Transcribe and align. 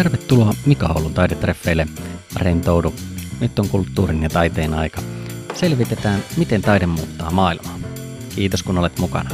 Tervetuloa 0.00 0.54
Mika 0.66 0.92
Oulun 0.96 1.14
taidetreffeille. 1.14 1.86
Rentoudu. 2.36 2.94
Nyt 3.40 3.58
on 3.58 3.68
kulttuurin 3.68 4.22
ja 4.22 4.28
taiteen 4.28 4.74
aika. 4.74 5.02
Selvitetään, 5.54 6.24
miten 6.36 6.62
taide 6.62 6.86
muuttaa 6.86 7.30
maailmaa. 7.30 7.78
Kiitos 8.34 8.62
kun 8.62 8.78
olet 8.78 8.98
mukana. 8.98 9.30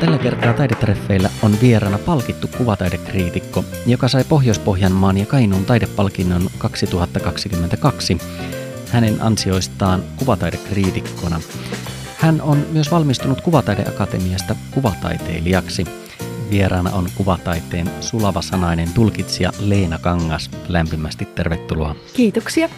Tällä 0.00 0.18
kertaa 0.18 0.52
taidetreffeillä 0.52 1.30
on 1.42 1.56
vieraana 1.62 1.98
palkittu 1.98 2.48
kuvataidekriitikko, 2.58 3.64
joka 3.86 4.08
sai 4.08 4.24
Pohjois-Pohjanmaan 4.24 5.18
ja 5.18 5.26
Kainuun 5.26 5.64
taidepalkinnon 5.64 6.50
2022 6.58 8.18
hänen 8.90 9.22
ansioistaan 9.22 10.02
kuvataidekriitikkona. 10.16 11.40
Hän 12.18 12.42
on 12.42 12.66
myös 12.72 12.90
valmistunut 12.90 13.40
Kuvataideakatemiasta 13.40 14.56
kuvataiteilijaksi. 14.70 15.84
Vieraana 16.50 16.90
on 16.90 17.08
kuvataiteen 17.14 17.90
sulava 18.00 18.42
sanainen 18.42 18.92
tulkitsija 18.92 19.52
Leena 19.58 19.98
Kangas. 19.98 20.50
Lämpimästi 20.68 21.24
tervetuloa. 21.24 21.96
Kiitoksia. 22.12 22.68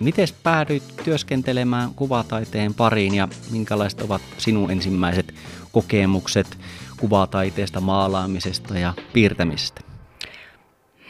Miten 0.00 0.28
päädyit 0.42 0.82
työskentelemään 1.04 1.94
kuvataiteen 1.94 2.74
pariin 2.74 3.14
ja 3.14 3.28
minkälaiset 3.50 4.00
ovat 4.00 4.22
sinun 4.38 4.70
ensimmäiset 4.70 5.34
kokemukset 5.72 6.58
kuvataiteesta, 6.96 7.80
maalaamisesta 7.80 8.78
ja 8.78 8.94
piirtämisestä? 9.12 9.80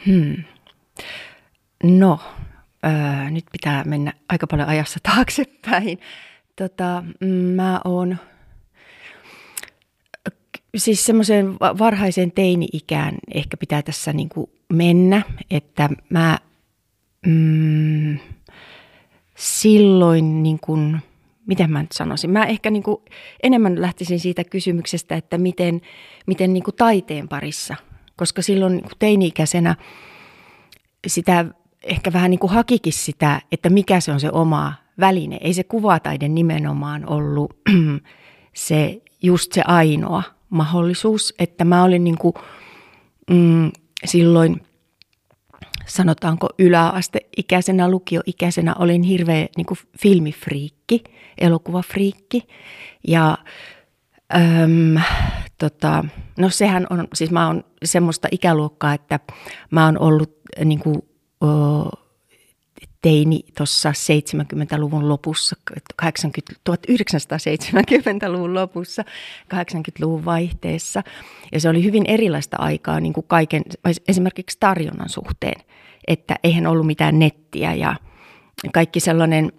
Hmm. 0.05 0.43
No, 1.83 2.19
öö, 2.85 3.29
nyt 3.29 3.45
pitää 3.51 3.83
mennä 3.83 4.13
aika 4.29 4.47
paljon 4.47 4.69
ajassa 4.69 4.99
taaksepäin. 5.03 5.99
Tota, 6.55 7.03
mm, 7.19 7.27
mä 7.27 7.81
oon 7.85 8.17
siis 10.77 11.05
semmoiseen 11.05 11.59
varhaiseen 11.59 12.31
teini-ikään 12.31 13.15
ehkä 13.33 13.57
pitää 13.57 13.81
tässä 13.81 14.13
niin 14.13 14.29
kuin 14.29 14.49
mennä, 14.73 15.21
että 15.51 15.89
mä 16.09 16.37
mm, 17.25 18.17
silloin 19.35 20.43
niin 20.43 20.59
kuin, 20.59 20.99
miten 21.45 21.71
mä 21.71 21.81
nyt 21.81 21.91
sanoisin, 21.91 22.29
mä 22.29 22.45
ehkä 22.45 22.69
niin 22.69 22.83
kuin 22.83 22.97
enemmän 23.43 23.81
lähtisin 23.81 24.19
siitä 24.19 24.43
kysymyksestä, 24.43 25.15
että 25.15 25.37
miten, 25.37 25.81
miten 26.25 26.53
niin 26.53 26.63
kuin 26.63 26.75
taiteen 26.75 27.27
parissa, 27.27 27.75
koska 28.15 28.41
silloin 28.41 28.73
niin 28.73 28.83
kuin 28.83 28.99
teini-ikäisenä 28.99 29.75
sitä 31.07 31.45
ehkä 31.83 32.13
vähän 32.13 32.31
niin 32.31 32.39
kuin 32.39 32.53
hakikin 32.53 32.93
sitä, 32.93 33.41
että 33.51 33.69
mikä 33.69 33.99
se 33.99 34.11
on 34.11 34.19
se 34.19 34.29
oma 34.31 34.82
väline. 34.99 35.37
Ei 35.41 35.53
se 35.53 35.63
kuvataide 35.63 36.27
nimenomaan 36.27 37.09
ollut 37.09 37.53
se 38.53 39.01
just 39.21 39.51
se 39.51 39.61
ainoa 39.67 40.23
mahdollisuus, 40.49 41.33
että 41.39 41.65
mä 41.65 41.83
olin 41.83 42.03
niin 42.03 42.17
kuin, 42.17 42.33
mm, 43.29 43.71
silloin 44.05 44.61
sanotaanko 45.85 46.49
yläasteikäisenä, 46.59 47.91
lukioikäisenä 47.91 48.75
olin 48.79 49.03
hirveä 49.03 49.47
niin 49.57 49.65
kuin 49.65 49.77
filmifriikki, 50.01 51.03
elokuvafriikki 51.37 52.47
ja 53.07 53.37
äm, 54.35 55.01
tota, 55.57 56.05
no 56.37 56.49
sehän 56.49 56.87
on, 56.89 57.07
siis 57.13 57.31
mä 57.31 57.47
oon 57.47 57.63
semmoista 57.83 58.27
ikäluokkaa, 58.31 58.93
että 58.93 59.19
mä 59.71 59.85
oon 59.85 59.99
ollut 59.99 60.37
niin 60.65 60.79
kuin, 60.79 61.01
teini 63.03 63.39
tuossa 63.57 63.91
70-luvun 63.91 65.09
lopussa, 65.09 65.55
80, 65.95 66.53
1970-luvun 66.69 68.53
lopussa, 68.53 69.03
80-luvun 69.53 70.25
vaihteessa. 70.25 71.03
Ja 71.51 71.59
se 71.59 71.69
oli 71.69 71.83
hyvin 71.83 72.03
erilaista 72.07 72.57
aikaa 72.59 72.99
niin 72.99 73.13
kuin 73.13 73.25
kaiken, 73.27 73.61
esimerkiksi 74.07 74.57
tarjonnan 74.59 75.09
suhteen, 75.09 75.61
että 76.07 76.35
eihän 76.43 76.67
ollut 76.67 76.87
mitään 76.87 77.19
nettiä 77.19 77.73
ja 77.73 77.95
kaikki 78.73 78.99
sellainen 78.99 79.51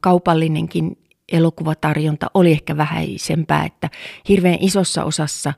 kaupallinenkin 0.00 0.98
elokuvatarjonta 1.32 2.30
oli 2.34 2.52
ehkä 2.52 2.76
vähäisempää, 2.76 3.64
että 3.64 3.90
hirveän 4.28 4.58
isossa 4.60 5.04
osassa 5.04 5.52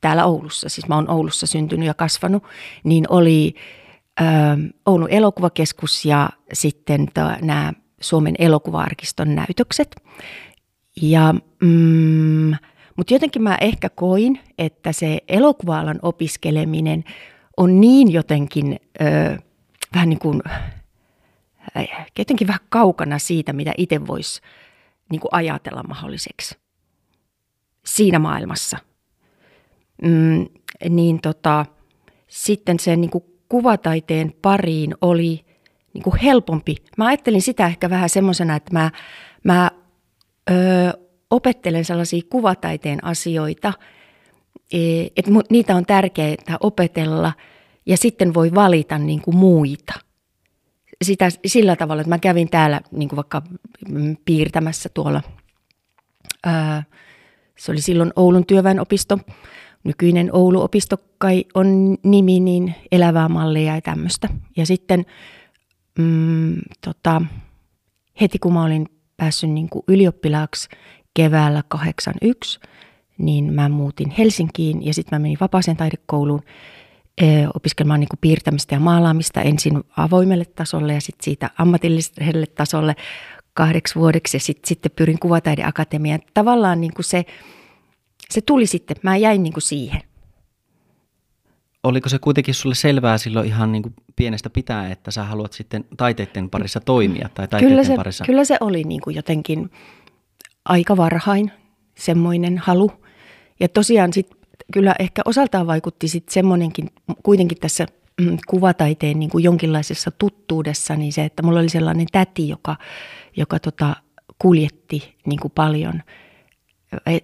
täällä 0.00 0.24
Oulussa, 0.24 0.68
siis 0.68 0.88
mä 0.88 0.94
oon 0.94 1.10
Oulussa 1.10 1.46
syntynyt 1.46 1.86
ja 1.86 1.94
kasvanut, 1.94 2.44
niin 2.84 3.04
oli 3.08 3.54
Oulun 4.86 5.10
elokuvakeskus 5.10 6.04
ja 6.04 6.30
sitten 6.52 7.08
nämä 7.40 7.72
Suomen 8.00 8.34
elokuvaarkiston 8.38 9.34
näytökset. 9.34 9.96
Ja, 11.02 11.34
mm, 11.62 12.54
mutta 12.96 13.14
jotenkin 13.14 13.42
mä 13.42 13.58
ehkä 13.60 13.88
koin, 13.88 14.40
että 14.58 14.92
se 14.92 15.18
elokuva 15.28 15.82
opiskeleminen 16.02 17.04
on 17.56 17.80
niin 17.80 18.12
jotenkin 18.12 18.80
ö, 19.00 19.38
vähän 19.94 20.08
niin 20.08 20.18
kuin, 20.18 20.42
jotenkin 22.18 22.46
vähän 22.46 22.66
kaukana 22.68 23.18
siitä, 23.18 23.52
mitä 23.52 23.72
itse 23.76 24.06
voisi 24.06 24.40
niin 25.10 25.20
kuin 25.20 25.28
ajatella 25.32 25.82
mahdolliseksi 25.82 26.58
siinä 27.86 28.18
maailmassa. 28.18 28.78
Mm, 30.02 30.46
niin 30.88 31.20
tota, 31.20 31.66
sitten 32.28 32.78
se 32.78 32.96
niin 32.96 33.10
kuin 33.10 33.24
kuvataiteen 33.54 34.32
pariin 34.42 34.94
oli 35.00 35.44
niin 35.92 36.02
kuin 36.02 36.16
helpompi. 36.16 36.76
Mä 36.98 37.06
ajattelin 37.06 37.42
sitä 37.42 37.66
ehkä 37.66 37.90
vähän 37.90 38.08
semmoisena, 38.08 38.56
että 38.56 38.72
mä, 38.72 38.90
mä 39.44 39.70
ö, 40.50 40.54
opettelen 41.30 41.84
sellaisia 41.84 42.22
kuvataiteen 42.30 43.04
asioita, 43.04 43.72
e, 44.72 44.78
että 45.16 45.30
niitä 45.50 45.76
on 45.76 45.86
tärkeää 45.86 46.56
opetella 46.60 47.32
ja 47.86 47.96
sitten 47.96 48.34
voi 48.34 48.54
valita 48.54 48.98
niin 48.98 49.22
kuin 49.22 49.36
muita. 49.36 49.94
Sitä, 51.04 51.28
sillä 51.46 51.76
tavalla, 51.76 52.00
että 52.00 52.14
mä 52.14 52.18
kävin 52.18 52.50
täällä 52.50 52.80
niin 52.90 53.08
kuin 53.08 53.16
vaikka 53.16 53.42
piirtämässä 54.24 54.88
tuolla, 54.94 55.22
ää, 56.44 56.82
se 57.58 57.72
oli 57.72 57.80
silloin 57.80 58.12
Oulun 58.16 58.46
työväenopisto, 58.46 59.18
nykyinen 59.84 60.30
Oulu-opisto 60.32 60.96
kai 61.18 61.44
on 61.54 61.96
nimi, 62.02 62.40
niin 62.40 62.74
elävää 62.92 63.28
mallia 63.28 63.74
ja 63.74 63.80
tämmöistä. 63.80 64.28
Ja 64.56 64.66
sitten 64.66 65.06
mm, 65.98 66.54
tota, 66.84 67.22
heti 68.20 68.38
kun 68.38 68.52
mä 68.52 68.64
olin 68.64 68.86
päässyt 69.16 69.50
niin 69.50 69.68
kuin 69.68 69.82
ylioppilaaksi 69.88 70.68
keväällä 71.14 71.62
81, 71.68 72.60
niin 73.18 73.52
mä 73.52 73.68
muutin 73.68 74.10
Helsinkiin 74.10 74.86
ja 74.86 74.94
sitten 74.94 75.16
mä 75.16 75.22
menin 75.22 75.38
vapaaseen 75.40 75.76
taidekouluun 75.76 76.42
e, 77.20 77.26
opiskelemaan 77.54 78.00
niin 78.00 78.08
kuin 78.08 78.18
piirtämistä 78.20 78.74
ja 78.74 78.80
maalaamista 78.80 79.40
ensin 79.40 79.84
avoimelle 79.96 80.44
tasolle 80.44 80.94
ja 80.94 81.00
sitten 81.00 81.24
siitä 81.24 81.50
ammatilliselle 81.58 82.46
tasolle 82.46 82.96
kahdeksi 83.54 83.94
vuodeksi 83.94 84.36
ja 84.36 84.40
sitten 84.40 84.68
sit 84.68 84.96
pyrin 84.96 85.18
kuvataideakatemiaan. 85.18 86.20
Tavallaan 86.34 86.80
niin 86.80 86.94
kuin 86.94 87.04
se 87.04 87.24
se 88.30 88.40
tuli 88.40 88.66
sitten, 88.66 88.96
mä 89.02 89.16
jäin 89.16 89.42
niin 89.42 89.52
kuin 89.52 89.62
siihen. 89.62 90.02
Oliko 91.82 92.08
se 92.08 92.18
kuitenkin 92.18 92.54
sulle 92.54 92.74
selvää 92.74 93.18
silloin 93.18 93.46
ihan 93.46 93.72
niin 93.72 93.82
kuin 93.82 93.94
pienestä 94.16 94.50
pitää, 94.50 94.90
että 94.90 95.10
sä 95.10 95.24
haluat 95.24 95.52
sitten 95.52 95.84
taiteiden 95.96 96.50
parissa 96.50 96.80
toimia 96.80 97.28
tai 97.34 97.48
taiteiden 97.48 97.68
kyllä 97.68 97.84
se, 97.84 97.96
parissa? 97.96 98.24
Kyllä 98.24 98.44
se 98.44 98.56
oli 98.60 98.84
niin 98.84 99.00
kuin 99.00 99.16
jotenkin 99.16 99.70
aika 100.64 100.96
varhain 100.96 101.52
semmoinen 101.94 102.58
halu. 102.58 102.92
Ja 103.60 103.68
tosiaan 103.68 104.12
sitten 104.12 104.38
kyllä 104.72 104.94
ehkä 104.98 105.22
osaltaan 105.24 105.66
vaikutti 105.66 106.08
sitten 106.08 106.34
semmoinenkin 106.34 106.90
kuitenkin 107.22 107.58
tässä 107.58 107.86
mm, 108.20 108.38
kuvataiteen 108.46 109.18
niin 109.18 109.30
kuin 109.30 109.44
jonkinlaisessa 109.44 110.10
tuttuudessa, 110.10 110.96
niin 110.96 111.12
se, 111.12 111.24
että 111.24 111.42
mulla 111.42 111.60
oli 111.60 111.68
sellainen 111.68 112.06
täti, 112.12 112.48
joka, 112.48 112.76
joka 113.36 113.58
tota, 113.58 113.96
kuljetti 114.38 115.14
niin 115.26 115.40
kuin 115.40 115.52
paljon– 115.54 116.02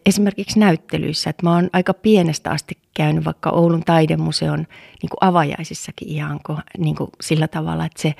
esimerkiksi 0.07 0.59
näyttelyissä, 0.59 1.31
että 1.31 1.43
mä 1.47 1.55
oon 1.55 1.71
aika 1.73 1.95
pienestä 1.95 2.51
asti 2.51 2.79
käynyt 2.95 3.25
vaikka 3.25 3.51
Oulun 3.51 3.83
taidemuseon 3.85 4.59
niin 5.03 5.11
kuin 5.11 5.19
avajaisissakin 5.21 6.09
ihan 6.09 6.41
niin 6.79 6.97
kuin 6.97 7.11
sillä 7.21 7.49
tavalla, 7.49 7.85
että 7.85 8.03
se, 8.03 8.15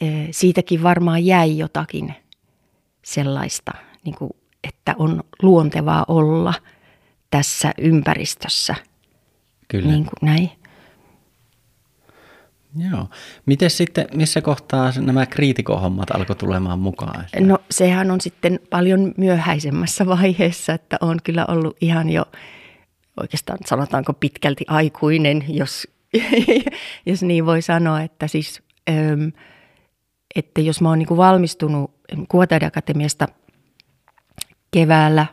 e, 0.00 0.06
siitäkin 0.30 0.82
varmaan 0.82 1.26
jäi 1.26 1.58
jotakin 1.58 2.14
sellaista, 3.02 3.72
niin 4.04 4.14
kuin, 4.14 4.30
että 4.64 4.94
on 4.98 5.22
luontevaa 5.42 6.04
olla 6.08 6.54
tässä 7.30 7.74
ympäristössä. 7.78 8.74
Kyllä. 9.68 9.92
Niin 9.92 10.04
kuin 10.04 10.14
näin. 10.22 10.50
Joo. 12.76 13.08
Miten 13.46 13.70
sitten, 13.70 14.06
missä 14.14 14.40
kohtaa 14.40 14.92
nämä 15.00 15.26
kriitikohommat 15.26 16.10
alkoi 16.10 16.36
tulemaan 16.36 16.78
mukaan? 16.78 17.24
No 17.40 17.58
sehän 17.70 18.10
on 18.10 18.20
sitten 18.20 18.60
paljon 18.70 19.14
myöhäisemmässä 19.16 20.06
vaiheessa, 20.06 20.72
että 20.72 20.96
on 21.00 21.18
kyllä 21.24 21.44
ollut 21.48 21.76
ihan 21.80 22.10
jo 22.10 22.24
oikeastaan 23.20 23.58
sanotaanko 23.66 24.12
pitkälti 24.12 24.64
aikuinen, 24.68 25.44
jos, 25.48 25.88
jos 27.06 27.22
niin 27.22 27.46
voi 27.46 27.62
sanoa, 27.62 28.00
että 28.00 28.28
siis 28.28 28.62
että 30.34 30.60
jos 30.60 30.80
mä 30.80 30.88
oon 30.88 30.98
niin 30.98 31.16
valmistunut 31.16 31.94
Kuvataideakatemiasta 32.28 33.28
keväällä 34.70 35.26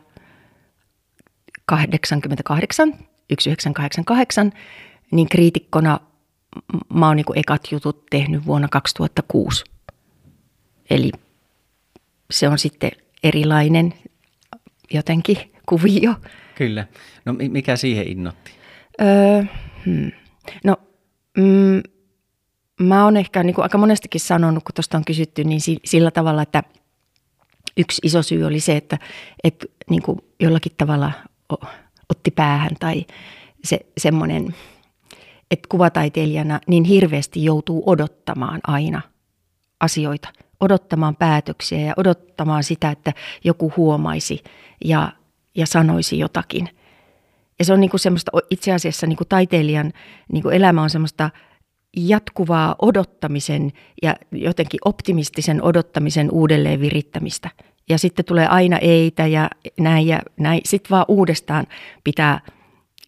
88, 1.66 2.92
1988, 2.92 4.52
niin 5.10 5.28
kriitikkona 5.28 6.00
mä 6.94 7.06
oon 7.06 7.16
niin 7.16 7.26
ekat 7.34 7.62
jutut 7.70 8.06
tehnyt 8.10 8.46
vuonna 8.46 8.68
2006. 8.68 9.64
Eli 10.90 11.10
se 12.30 12.48
on 12.48 12.58
sitten 12.58 12.90
erilainen 13.22 13.94
jotenkin 14.90 15.36
kuvio. 15.68 16.14
Kyllä. 16.54 16.86
No 17.24 17.32
mikä 17.32 17.76
siihen 17.76 18.08
innotti? 18.08 18.52
Öö, 19.00 19.44
hmm. 19.86 20.12
No 20.64 20.76
mm, 21.38 21.82
mä 22.80 23.04
oon 23.04 23.16
ehkä 23.16 23.42
niin 23.42 23.54
kuin 23.54 23.62
aika 23.62 23.78
monestikin 23.78 24.20
sanonut, 24.20 24.64
kun 24.64 24.74
tuosta 24.74 24.98
on 24.98 25.04
kysytty, 25.04 25.44
niin 25.44 25.60
sillä 25.84 26.10
tavalla, 26.10 26.42
että 26.42 26.62
yksi 27.76 28.00
iso 28.04 28.22
syy 28.22 28.44
oli 28.44 28.60
se, 28.60 28.76
että, 28.76 28.98
että 29.44 29.66
niin 29.90 30.02
kuin 30.02 30.18
jollakin 30.40 30.72
tavalla 30.78 31.12
otti 32.08 32.30
päähän 32.30 32.70
tai 32.80 33.04
se, 33.64 33.80
semmoinen, 33.98 34.54
että 35.52 35.68
kuvataiteilijana 35.68 36.60
niin 36.66 36.84
hirveästi 36.84 37.44
joutuu 37.44 37.82
odottamaan 37.86 38.60
aina 38.66 39.02
asioita, 39.80 40.28
odottamaan 40.60 41.16
päätöksiä 41.16 41.80
ja 41.80 41.94
odottamaan 41.96 42.64
sitä, 42.64 42.90
että 42.90 43.12
joku 43.44 43.72
huomaisi 43.76 44.42
ja, 44.84 45.12
ja 45.54 45.66
sanoisi 45.66 46.18
jotakin. 46.18 46.68
Ja 47.58 47.64
se 47.64 47.72
on 47.72 47.80
niin 47.80 47.90
kuin 47.90 48.00
semmoista, 48.00 48.30
itse 48.50 48.72
asiassa 48.72 49.06
niin 49.06 49.16
kuin 49.16 49.28
taiteilijan 49.28 49.92
niin 50.32 50.42
kuin 50.42 50.54
elämä 50.54 50.82
on 50.82 50.90
semmoista 50.90 51.30
jatkuvaa 51.96 52.76
odottamisen 52.82 53.72
ja 54.02 54.16
jotenkin 54.32 54.80
optimistisen 54.84 55.62
odottamisen 55.62 56.30
uudelleen 56.30 56.80
virittämistä. 56.80 57.50
Ja 57.88 57.98
sitten 57.98 58.24
tulee 58.24 58.46
aina 58.46 58.78
eitä 58.78 59.26
ja 59.26 59.50
näin 59.80 60.06
ja 60.06 60.20
näin. 60.36 60.60
Sitten 60.64 60.90
vaan 60.90 61.04
uudestaan 61.08 61.66
pitää 62.04 62.40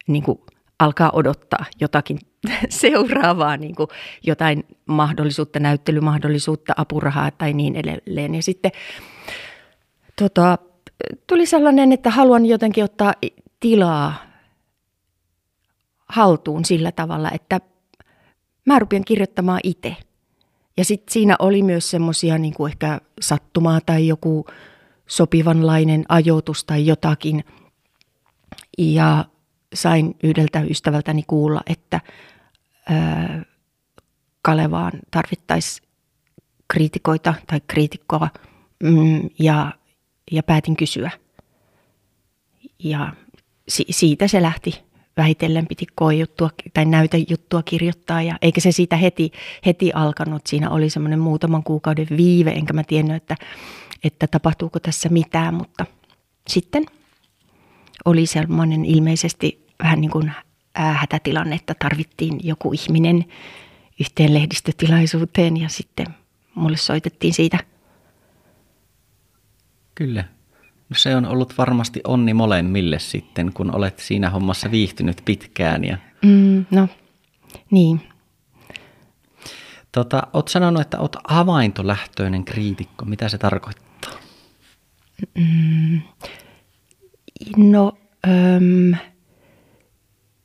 niin 0.06 0.22
kuin, 0.22 0.38
alkaa 0.78 1.10
odottaa 1.10 1.64
jotakin 1.80 2.18
seuraavaa, 2.68 3.56
niin 3.56 3.74
kuin 3.74 3.88
jotain 4.22 4.64
mahdollisuutta, 4.86 5.60
näyttelymahdollisuutta, 5.60 6.72
apurahaa 6.76 7.30
tai 7.30 7.52
niin 7.52 7.76
edelleen. 7.76 8.34
Ja 8.34 8.42
sitten 8.42 8.72
tota, 10.18 10.58
tuli 11.26 11.46
sellainen, 11.46 11.92
että 11.92 12.10
haluan 12.10 12.46
jotenkin 12.46 12.84
ottaa 12.84 13.12
tilaa 13.60 14.14
haltuun 16.08 16.64
sillä 16.64 16.92
tavalla, 16.92 17.30
että 17.30 17.60
mä 18.66 18.78
rupean 18.78 19.04
kirjoittamaan 19.04 19.60
itse. 19.62 19.96
Ja 20.76 20.84
sitten 20.84 21.12
siinä 21.12 21.36
oli 21.38 21.62
myös 21.62 21.90
semmoisia 21.90 22.38
niin 22.38 22.54
kuin 22.54 22.72
ehkä 22.72 23.00
sattumaa 23.20 23.80
tai 23.86 24.06
joku 24.06 24.46
sopivanlainen 25.06 26.04
ajoitus 26.08 26.64
tai 26.64 26.86
jotakin. 26.86 27.44
Ja 28.78 29.24
sain 29.74 30.16
yhdeltä 30.22 30.62
ystävältäni 30.62 31.22
kuulla, 31.26 31.60
että 31.66 32.00
Kalevaan 34.42 34.92
tarvittaisiin 35.10 35.88
kriitikoita 36.68 37.34
tai 37.46 37.60
kriitikkoa 37.66 38.28
mm, 38.82 39.28
ja, 39.38 39.72
ja 40.30 40.42
päätin 40.42 40.76
kysyä. 40.76 41.10
Ja 42.78 43.12
si- 43.68 43.86
siitä 43.90 44.28
se 44.28 44.42
lähti 44.42 44.84
vähitellen 45.16 45.66
piti 45.66 45.86
koejuttua 45.94 46.50
tai 46.74 46.84
näytejuttua 46.84 47.62
kirjoittaa 47.62 48.22
ja 48.22 48.38
eikä 48.42 48.60
se 48.60 48.72
siitä 48.72 48.96
heti, 48.96 49.32
heti 49.66 49.92
alkanut. 49.94 50.46
Siinä 50.46 50.70
oli 50.70 50.90
semmoinen 50.90 51.18
muutaman 51.18 51.62
kuukauden 51.62 52.06
viive, 52.16 52.50
enkä 52.50 52.72
mä 52.72 52.84
tiennyt, 52.84 53.16
että, 53.16 53.36
että 54.04 54.26
tapahtuuko 54.26 54.80
tässä 54.80 55.08
mitään, 55.08 55.54
mutta 55.54 55.86
sitten 56.48 56.86
oli 58.04 58.26
semmoinen 58.26 58.84
ilmeisesti 58.84 59.66
vähän 59.82 60.00
niin 60.00 60.10
kuin 60.10 60.32
hätätilanne, 60.74 61.56
että 61.56 61.74
tarvittiin 61.78 62.40
joku 62.42 62.72
ihminen 62.72 63.24
yhteen 64.00 64.34
lehdistötilaisuuteen 64.34 65.56
ja 65.56 65.68
sitten 65.68 66.06
mulle 66.54 66.76
soitettiin 66.76 67.34
siitä. 67.34 67.58
Kyllä. 69.94 70.24
No 70.88 70.96
se 70.96 71.16
on 71.16 71.26
ollut 71.26 71.58
varmasti 71.58 72.00
onni 72.04 72.34
molemmille 72.34 72.98
sitten, 72.98 73.52
kun 73.52 73.74
olet 73.76 73.98
siinä 73.98 74.30
hommassa 74.30 74.70
viihtynyt 74.70 75.22
pitkään. 75.24 75.84
Ja... 75.84 75.98
Mm, 76.22 76.66
no, 76.70 76.88
niin. 77.70 78.00
Tota, 79.92 80.22
olet 80.32 80.48
sanonut, 80.48 80.80
että 80.82 80.98
olet 80.98 81.16
havaintolähtöinen 81.24 82.44
kriitikko. 82.44 83.04
Mitä 83.04 83.28
se 83.28 83.38
tarkoittaa? 83.38 84.12
Mm, 85.34 86.00
no, 87.56 87.92
öm, 88.26 88.96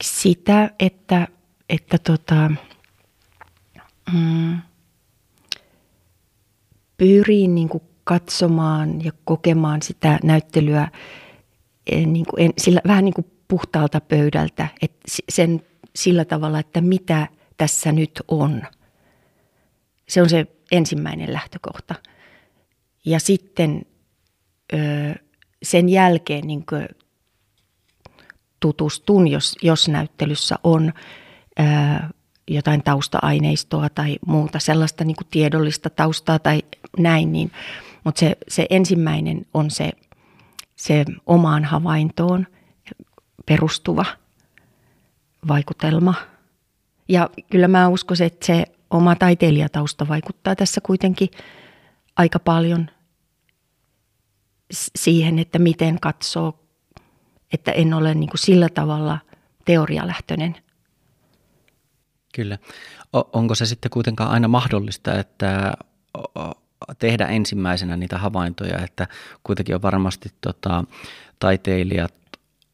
sitä, 0.04 0.72
että, 0.80 1.28
että 1.70 1.98
tota, 1.98 2.52
mm, 4.14 4.58
pyrin 6.98 7.56
niin 7.56 7.70
kuin 7.70 7.84
katsomaan 8.04 9.06
ja 9.06 9.12
kokemaan 9.26 9.82
sitä 9.82 10.20
näyttelyä 10.24 10.88
eh, 11.92 12.06
niin 12.06 12.26
kuin 12.26 12.46
en, 12.46 12.54
sillä, 12.58 12.82
vähän 12.88 13.06
niin 13.06 13.14
kuin 13.14 13.32
puhtaalta 13.48 14.02
pöydältä, 14.02 14.68
että 14.82 15.00
sen 15.30 15.62
sillä 15.96 16.26
tavalla, 16.26 16.60
että 16.60 16.82
mitä 16.82 17.28
tässä 17.58 17.92
nyt 17.92 18.22
on. 18.28 18.64
Se 20.10 20.22
on 20.22 20.30
se 20.30 20.48
ensimmäinen 20.72 21.34
lähtökohta. 21.34 21.96
Ja 23.06 23.20
sitten 23.20 23.86
sen 25.64 25.90
jälkeen 25.90 26.48
niin 26.48 26.66
tutustun, 28.60 29.28
jos, 29.28 29.56
jos 29.62 29.88
näyttelyssä 29.88 30.56
on 30.64 30.94
jotain 32.48 32.84
tausta-aineistoa 32.84 33.90
tai 33.90 34.18
muuta 34.26 34.60
sellaista 34.60 35.04
niin 35.04 35.16
kuin 35.16 35.28
tiedollista 35.32 35.90
taustaa 35.90 36.40
tai 36.40 36.62
näin, 36.98 37.32
niin– 37.32 37.52
mutta 38.04 38.20
se, 38.20 38.38
se 38.48 38.66
ensimmäinen 38.70 39.46
on 39.54 39.72
se, 39.72 39.92
se 40.76 41.06
omaan 41.26 41.66
havaintoon 41.66 42.48
perustuva 43.46 44.06
vaikutelma. 45.48 46.14
Ja 47.08 47.30
kyllä 47.52 47.68
mä 47.68 47.88
uskon, 47.88 48.18
että 48.22 48.46
se 48.46 48.66
oma 48.90 49.16
taiteilijatausta 49.16 50.08
vaikuttaa 50.08 50.56
tässä 50.56 50.82
kuitenkin 50.82 51.30
aika 52.16 52.40
paljon 52.40 52.90
siihen, 54.96 55.40
että 55.40 55.60
miten 55.60 56.00
katsoo, 56.00 56.60
että 57.54 57.72
en 57.72 57.94
ole 57.94 58.14
niin 58.14 58.30
kuin 58.30 58.40
sillä 58.40 58.70
tavalla 58.70 59.20
teorialähtöinen. 59.66 60.56
Kyllä. 62.36 62.58
onko 63.14 63.56
se 63.56 63.66
sitten 63.66 63.92
kuitenkaan 63.92 64.32
aina 64.32 64.48
mahdollista, 64.48 65.20
että 65.20 65.74
tehdä 67.00 67.26
ensimmäisenä 67.26 67.98
niitä 67.98 68.18
havaintoja, 68.18 68.80
että 68.80 69.08
kuitenkin 69.44 69.76
on 69.76 69.82
varmasti 69.82 70.30
tota, 70.42 70.84
taiteilijat 71.40 72.14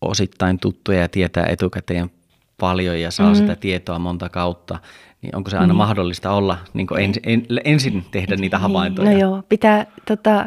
osittain 0.02 0.60
tuttuja 0.60 1.00
ja 1.00 1.10
tietää 1.10 1.46
etukäteen 1.46 2.12
paljon 2.60 3.02
ja 3.02 3.12
saa 3.12 3.26
mm-hmm. 3.26 3.42
sitä 3.42 3.56
tietoa 3.56 4.00
monta 4.00 4.30
kautta, 4.30 4.80
niin 5.22 5.36
onko 5.36 5.50
se 5.50 5.58
aina 5.58 5.74
mm. 5.74 5.78
mahdollista 5.78 6.32
olla 6.32 6.58
niin 6.74 6.88
en, 7.00 7.14
en, 7.24 7.46
ensin 7.64 8.06
tehdä 8.12 8.36
niitä 8.36 8.60
havaintoja? 8.60 9.12
No 9.12 9.18
joo, 9.18 9.44
pitää, 9.50 9.86
tota, 10.08 10.46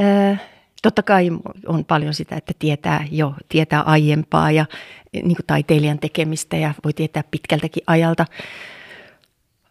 äh, 0.00 0.40
totta 0.82 1.02
kai 1.02 1.30
on 1.66 1.84
paljon 1.84 2.14
sitä, 2.14 2.36
että 2.36 2.52
tietää 2.58 3.04
jo, 3.10 3.34
tietää 3.48 3.82
aiempaa 3.82 4.50
ja 4.50 4.66
niin 5.12 5.36
kuin 5.36 5.46
taiteilijan 5.46 5.98
tekemistä 5.98 6.56
ja 6.56 6.74
voi 6.84 6.92
tietää 6.92 7.24
pitkältäkin 7.30 7.82
ajalta, 7.86 8.26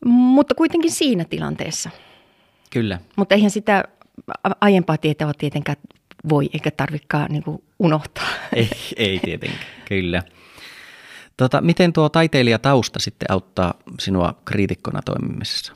mutta 0.06 0.56
kuitenkin 0.56 0.92
siinä 0.92 1.26
tilanteessa– 1.26 1.90
Kyllä. 2.72 3.00
Mutta 3.16 3.36
eihän 3.36 3.52
sitä 3.52 3.84
aiempaa 4.62 4.98
tietoa 4.98 5.34
tietenkään 5.34 5.78
voi 6.30 6.50
eikä 6.54 6.72
tarvikaan 6.72 7.32
niin 7.32 7.44
kuin 7.44 7.64
unohtaa. 7.80 8.28
Ei, 8.56 8.70
ei 8.96 9.20
tietenkään, 9.20 9.66
kyllä. 9.88 10.24
Tota, 11.38 11.62
miten 11.62 11.94
tuo 11.94 12.10
taiteilijatausta 12.10 13.00
sitten 13.00 13.32
auttaa 13.32 13.74
sinua 14.00 14.42
kriitikkona 14.46 15.02
toimimisessa? 15.02 15.74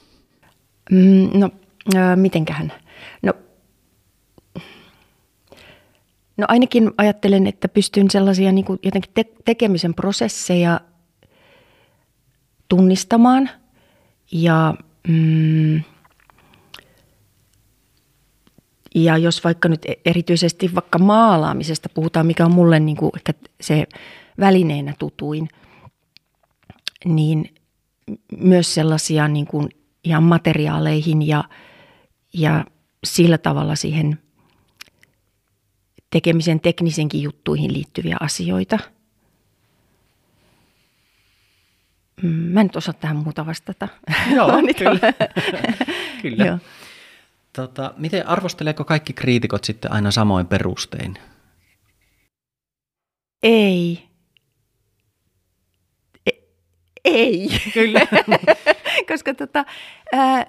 Mm, 0.91 1.29
no, 1.33 1.49
äh, 1.95 2.17
mitenköhän? 2.17 2.73
No, 3.21 3.33
no 6.37 6.45
ainakin 6.47 6.91
ajattelen, 6.97 7.47
että 7.47 7.67
pystyn 7.67 8.11
sellaisia 8.11 8.51
niin 8.51 8.65
kuin 8.65 8.79
jotenkin 8.83 9.11
te- 9.13 9.33
tekemisen 9.45 9.93
prosesseja 9.93 10.79
tunnistamaan 12.69 13.49
ja 14.31 14.73
mm, 15.07 15.81
ja 18.95 19.17
jos 19.17 19.43
vaikka 19.43 19.69
nyt 19.69 19.85
e- 19.85 20.01
erityisesti 20.05 20.75
vaikka 20.75 20.99
maalaamisesta 20.99 21.89
puhutaan, 21.89 22.25
mikä 22.25 22.45
on 22.45 22.53
mulle 22.53 22.79
niin 22.79 22.97
kuin 22.97 23.11
ehkä 23.15 23.33
se 23.61 23.87
välineenä 24.39 24.93
tutuin, 24.99 25.47
niin 27.05 27.53
myös 28.37 28.73
sellaisia 28.73 29.27
niin 29.27 29.47
kuin 29.47 29.69
ihan 30.03 30.23
materiaaleihin 30.23 31.27
ja, 31.27 31.43
ja 32.33 32.65
sillä 33.03 33.37
tavalla 33.37 33.75
siihen 33.75 34.19
tekemisen 36.15 36.59
teknisenkin 36.59 37.21
juttuihin 37.21 37.73
liittyviä 37.73 38.17
asioita. 38.19 38.79
Mm, 42.21 42.29
Mä 42.29 42.59
en 42.61 42.65
nyt 42.65 42.75
osaa 42.75 42.93
tähän 42.93 43.17
muuta 43.17 43.45
vastata. 43.45 43.87
Joo, 44.35 44.47
kyllä. 44.77 45.13
Kyllä. 46.21 46.45
Joo. 46.45 46.57
Tota, 47.53 47.93
miten 47.97 48.27
arvosteleeko 48.27 48.83
kaikki 48.83 49.13
kriitikot 49.13 49.63
sitten 49.63 49.91
aina 49.91 50.11
samoin 50.11 50.47
perustein? 50.47 51.15
Ei. 53.43 54.03
E- 56.25 56.43
ei. 57.05 57.47
Kyllä. 57.73 57.99
Koska 59.11 59.33
tota, 59.33 59.65
ää, 60.13 60.45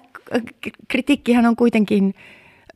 kritiikkihän 0.87 1.45
on 1.45 1.55
kuitenkin 1.55 2.15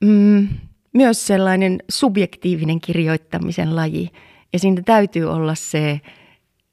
mm, 0.02 0.48
myös 0.94 1.28
sellainen 1.28 1.80
subjektiivinen 1.90 2.82
kirjoittamisen 2.82 3.76
laji. 3.76 4.10
Ja 4.54 4.60
siinä 4.60 4.82
täytyy 4.86 5.26
olla 5.26 5.56
se 5.56 6.02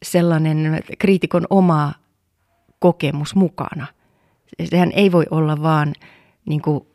sellainen 0.03 0.83
kriitikon 0.99 1.47
oma 1.51 1.93
kokemus 2.79 3.35
mukana. 3.35 3.87
Sehän 4.65 4.93
ei 4.93 5.13
voi 5.13 5.27
olla 5.31 5.63
vaan 5.63 5.95
niin 6.45 6.63
kuin 6.63 6.87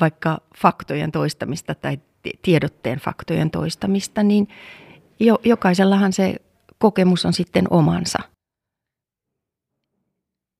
vaikka 0.00 0.38
faktojen 0.58 1.12
toistamista 1.12 1.74
tai 1.74 1.98
ti- 2.22 2.38
tiedotteen 2.42 2.98
faktojen 2.98 3.50
toistamista, 3.50 4.22
niin 4.22 4.48
jo, 5.20 5.38
jokaisellahan 5.44 6.12
se 6.12 6.34
kokemus 6.78 7.26
on 7.26 7.32
sitten 7.32 7.64
omansa. 7.70 8.18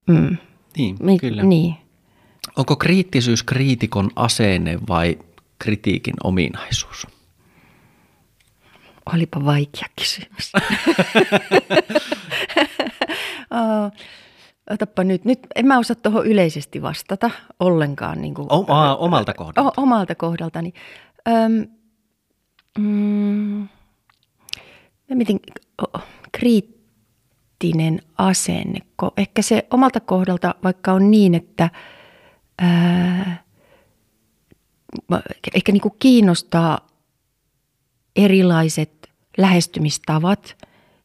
Mm. 0.09 0.37
Niin, 0.77 0.97
Mi- 1.01 1.19
kyllä. 1.19 1.43
Niin. 1.43 1.75
Onko 2.57 2.77
kriittisyys 2.77 3.43
kriitikon 3.43 4.11
asenne 4.17 4.79
vai 4.89 5.19
kritiikin 5.63 6.15
ominaisuus? 6.25 7.07
Olipa 9.15 9.45
vaikea 9.45 9.87
kysymys. 9.99 10.53
Oh, 13.51 13.93
Otappa 14.71 15.05
nyt. 15.05 15.25
Nyt 15.25 15.39
en 15.55 15.67
mä 15.67 15.79
osaa 15.79 15.97
tuohon 15.97 16.27
yleisesti 16.27 16.83
vastata 16.83 17.31
ollenkaan. 17.61 18.21
Niin 18.21 18.35
kuin, 18.35 18.47
O- 18.51 18.65
aa, 18.69 18.97
omalta 18.97 19.35
kohdalta. 19.35 19.63
O- 19.63 19.83
omalta 19.83 20.15
kohdaltani. 20.15 20.73
Öm, 21.29 21.67
mm, 22.79 23.69
mä 25.09 25.15
mietin, 25.17 25.41
o- 25.83 25.99
kriittinen 26.33 28.03
asenne. 28.19 28.79
Ehkä 29.17 29.43
se 29.43 29.67
omalta 29.71 30.01
kohdalta, 30.01 30.55
vaikka 30.65 30.93
on 30.93 31.11
niin, 31.11 31.35
että 31.35 31.71
ää, 32.59 33.43
ehkä 35.55 35.73
niin 35.73 35.81
kuin 35.81 35.95
kiinnostaa 35.99 36.89
erilaiset 38.17 39.11
lähestymistavat 39.39 40.57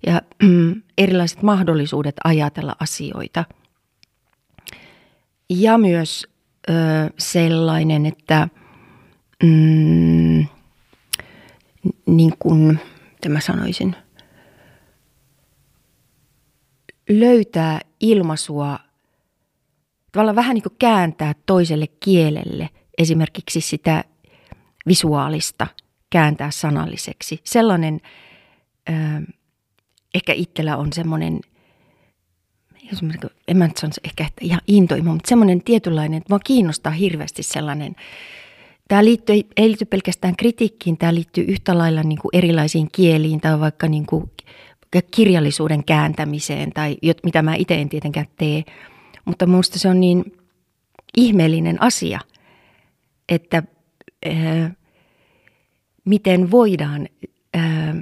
ja 0.07 0.21
erilaiset 0.97 1.41
mahdollisuudet 1.41 2.15
ajatella 2.23 2.75
asioita. 2.79 3.45
Ja 5.49 5.77
myös 5.77 6.27
ö, 6.69 6.73
sellainen, 7.19 8.05
että 8.05 8.47
mm, 9.43 10.45
niin 12.05 12.33
kuin, 12.39 12.79
mä 13.29 13.39
sanoisin, 13.39 13.95
löytää 17.09 17.79
ilmaisua, 17.99 18.79
tavallaan 20.11 20.35
vähän 20.35 20.53
niin 20.53 20.63
kuin 20.63 20.75
kääntää 20.79 21.35
toiselle 21.45 21.87
kielelle 21.87 22.69
esimerkiksi 22.97 23.61
sitä 23.61 24.03
visuaalista, 24.87 25.67
kääntää 26.09 26.51
sanalliseksi. 26.51 27.41
Sellainen, 27.43 27.99
ö, 28.89 28.93
ehkä 30.13 30.33
itsellä 30.33 30.77
on 30.77 30.93
semmoinen, 30.93 31.39
en 33.47 33.57
mä 33.57 33.67
nyt 33.67 33.77
sanoisi 33.77 34.01
ehkä 34.03 34.25
että 34.27 34.45
ihan 34.45 34.61
intoimo, 34.67 35.13
mutta 35.13 35.29
semmoinen 35.29 35.63
tietynlainen, 35.63 36.17
että 36.17 36.33
mua 36.33 36.39
kiinnostaa 36.39 36.91
hirveästi 36.91 37.43
sellainen, 37.43 37.95
Tämä 38.87 39.05
liittyy, 39.05 39.35
ei 39.57 39.67
liity 39.67 39.85
pelkästään 39.85 40.35
kritiikkiin, 40.35 40.97
tämä 40.97 41.15
liittyy 41.15 41.43
yhtä 41.43 41.77
lailla 41.77 42.03
niin 42.03 42.19
kuin 42.21 42.29
erilaisiin 42.33 42.87
kieliin 42.91 43.41
tai 43.41 43.59
vaikka 43.59 43.87
niin 43.87 44.05
kuin 44.05 44.31
kirjallisuuden 45.11 45.83
kääntämiseen 45.83 46.71
tai 46.71 46.97
mitä 47.23 47.41
mä 47.41 47.55
itse 47.55 47.75
en 47.75 47.89
tietenkään 47.89 48.25
tee. 48.37 48.63
Mutta 49.25 49.45
minusta 49.45 49.79
se 49.79 49.89
on 49.89 49.99
niin 49.99 50.37
ihmeellinen 51.17 51.81
asia, 51.81 52.19
että 53.29 53.63
äh, 54.27 54.71
miten 56.05 56.51
voidaan 56.51 57.07
äh, 57.55 57.95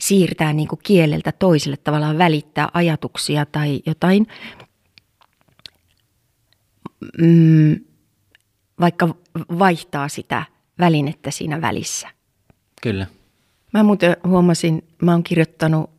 siirtää 0.00 0.52
niin 0.52 0.68
kuin 0.68 0.80
kieleltä 0.82 1.32
toiselle 1.32 1.76
tavallaan 1.76 2.18
välittää 2.18 2.68
ajatuksia 2.74 3.46
tai 3.46 3.80
jotain, 3.86 4.26
mm, 7.20 7.80
vaikka 8.80 9.14
vaihtaa 9.58 10.08
sitä 10.08 10.44
välinettä 10.78 11.30
siinä 11.30 11.60
välissä. 11.60 12.08
Kyllä. 12.82 13.06
Mä 13.72 13.82
muuten 13.82 14.16
huomasin, 14.26 14.84
mä 15.02 15.12
oon 15.12 15.22
kirjoittanut 15.22 15.97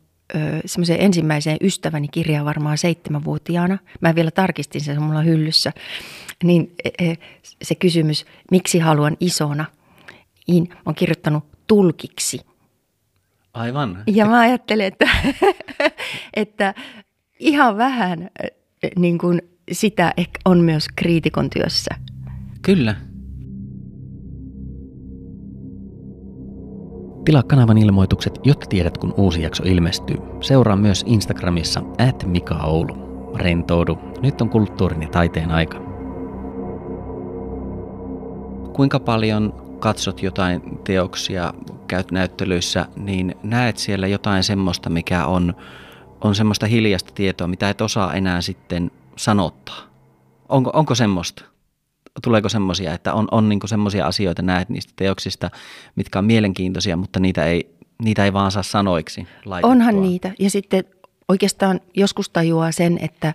semmoisen 0.66 1.00
ensimmäiseen 1.00 1.56
ystäväni 1.60 2.08
kirjaa 2.08 2.44
varmaan 2.44 2.78
seitsemänvuotiaana. 2.78 3.78
Mä 4.00 4.14
vielä 4.14 4.30
tarkistin 4.30 4.80
sen, 4.80 4.94
se 4.94 5.00
on 5.00 5.06
mulla 5.06 5.22
hyllyssä. 5.22 5.72
Niin 6.44 6.74
e, 6.84 7.08
e, 7.08 7.14
se 7.62 7.74
kysymys, 7.74 8.26
miksi 8.50 8.78
haluan 8.78 9.16
isona, 9.20 9.64
niin 10.48 10.68
mä 10.68 10.76
oon 10.86 10.94
kirjoittanut 10.94 11.44
tulkiksi. 11.66 12.40
Aivan. 13.54 14.02
Ja 14.06 14.26
mä 14.26 14.40
ajattelen, 14.40 14.86
että, 14.86 15.08
että 16.34 16.74
ihan 17.38 17.76
vähän 17.76 18.30
e, 18.42 18.48
niin 18.96 19.18
kuin 19.18 19.42
sitä 19.72 20.14
ehkä 20.16 20.38
on 20.44 20.58
myös 20.58 20.86
kriitikon 20.96 21.50
työssä. 21.50 21.94
Kyllä. 22.62 22.96
Tilaa 27.24 27.42
kanavan 27.42 27.78
ilmoitukset, 27.78 28.40
jotta 28.44 28.66
tiedät, 28.66 28.98
kun 28.98 29.14
uusi 29.16 29.42
jakso 29.42 29.62
ilmestyy. 29.66 30.16
Seuraa 30.40 30.76
myös 30.76 31.04
Instagramissa 31.06 31.82
at 32.08 32.26
Mika 32.26 32.54
Oulu. 32.54 33.10
Rentoudu. 33.36 33.98
Nyt 34.22 34.40
on 34.40 34.50
kulttuurin 34.50 35.02
ja 35.02 35.08
taiteen 35.08 35.50
aika. 35.50 35.78
Kuinka 38.72 39.00
paljon 39.00 39.52
katsot 39.78 40.22
jotain 40.22 40.78
teoksia, 40.84 41.54
käyt 41.88 42.10
näyttelyissä, 42.12 42.86
niin 42.96 43.34
näet 43.42 43.76
siellä 43.76 44.06
jotain 44.06 44.44
semmoista, 44.44 44.90
mikä 44.90 45.26
on, 45.26 45.54
on 46.20 46.34
semmoista 46.34 46.66
hiljasta 46.66 47.12
tietoa, 47.14 47.46
mitä 47.46 47.70
et 47.70 47.80
osaa 47.80 48.14
enää 48.14 48.40
sitten 48.40 48.90
sanottaa. 49.16 49.80
Onko, 50.48 50.70
onko 50.74 50.94
semmoista? 50.94 51.44
Tuleeko 52.22 52.48
semmoisia, 52.48 52.94
että 52.94 53.14
on, 53.14 53.28
on 53.30 53.48
niinku 53.48 53.66
semmoisia 53.66 54.06
asioita, 54.06 54.42
näet 54.42 54.68
niistä 54.68 54.92
teoksista, 54.96 55.50
mitkä 55.96 56.18
on 56.18 56.24
mielenkiintoisia, 56.24 56.96
mutta 56.96 57.20
niitä 57.20 57.44
ei, 57.44 57.76
niitä 58.02 58.24
ei 58.24 58.32
vaan 58.32 58.50
saa 58.50 58.62
sanoiksi 58.62 59.26
laitettua? 59.44 59.70
Onhan 59.70 60.02
niitä. 60.02 60.32
Ja 60.38 60.50
sitten 60.50 60.84
oikeastaan 61.28 61.80
joskus 61.94 62.30
tajuaa 62.30 62.72
sen, 62.72 62.98
että 63.00 63.34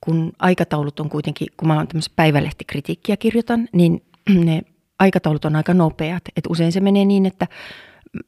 kun 0.00 0.32
aikataulut 0.38 1.00
on 1.00 1.08
kuitenkin, 1.08 1.48
kun 1.56 1.68
mä 1.68 1.76
oon 1.76 1.88
tämmöistä 1.88 2.12
päivälehtikritiikkiä 2.16 3.16
kirjoitan, 3.16 3.68
niin 3.72 4.02
ne 4.44 4.62
aikataulut 4.98 5.44
on 5.44 5.56
aika 5.56 5.74
nopeat. 5.74 6.22
Et 6.36 6.44
usein 6.48 6.72
se 6.72 6.80
menee 6.80 7.04
niin, 7.04 7.26
että 7.26 7.46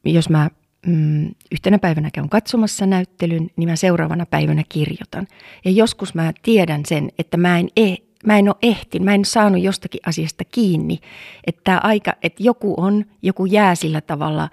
jos 0.04 0.28
mä 0.28 0.50
mm, 0.86 1.30
yhtenä 1.52 1.78
päivänä 1.78 2.10
käyn 2.10 2.28
katsomassa 2.28 2.86
näyttelyn, 2.86 3.50
niin 3.56 3.68
mä 3.68 3.76
seuraavana 3.76 4.26
päivänä 4.26 4.64
kirjoitan. 4.68 5.26
Ja 5.64 5.70
joskus 5.70 6.14
mä 6.14 6.32
tiedän 6.42 6.82
sen, 6.86 7.10
että 7.18 7.36
mä 7.36 7.58
en, 7.58 7.68
e, 7.76 7.94
mä 8.26 8.38
en 8.38 8.48
ole 8.48 8.56
ehtinyt, 8.62 9.04
mä 9.04 9.14
en 9.14 9.24
saanut 9.24 9.62
jostakin 9.62 10.00
asiasta 10.06 10.44
kiinni. 10.44 11.00
Että 11.46 11.60
tää 11.64 11.78
aika, 11.78 12.12
että 12.22 12.42
joku 12.42 12.74
on, 12.76 13.04
joku 13.22 13.46
jää 13.46 13.74
sillä 13.74 14.00
tavalla 14.00 14.48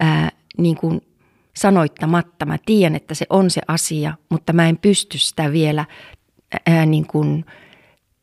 ää, 0.00 0.30
niin 0.58 0.76
kuin 0.76 1.00
sanoittamatta. 1.56 2.46
Mä 2.46 2.58
tiedän, 2.66 2.96
että 2.96 3.14
se 3.14 3.26
on 3.30 3.50
se 3.50 3.60
asia, 3.68 4.14
mutta 4.28 4.52
mä 4.52 4.68
en 4.68 4.78
pysty 4.78 5.18
sitä 5.18 5.52
vielä 5.52 5.84
ää, 6.66 6.86
niin 6.86 7.06
kuin 7.06 7.44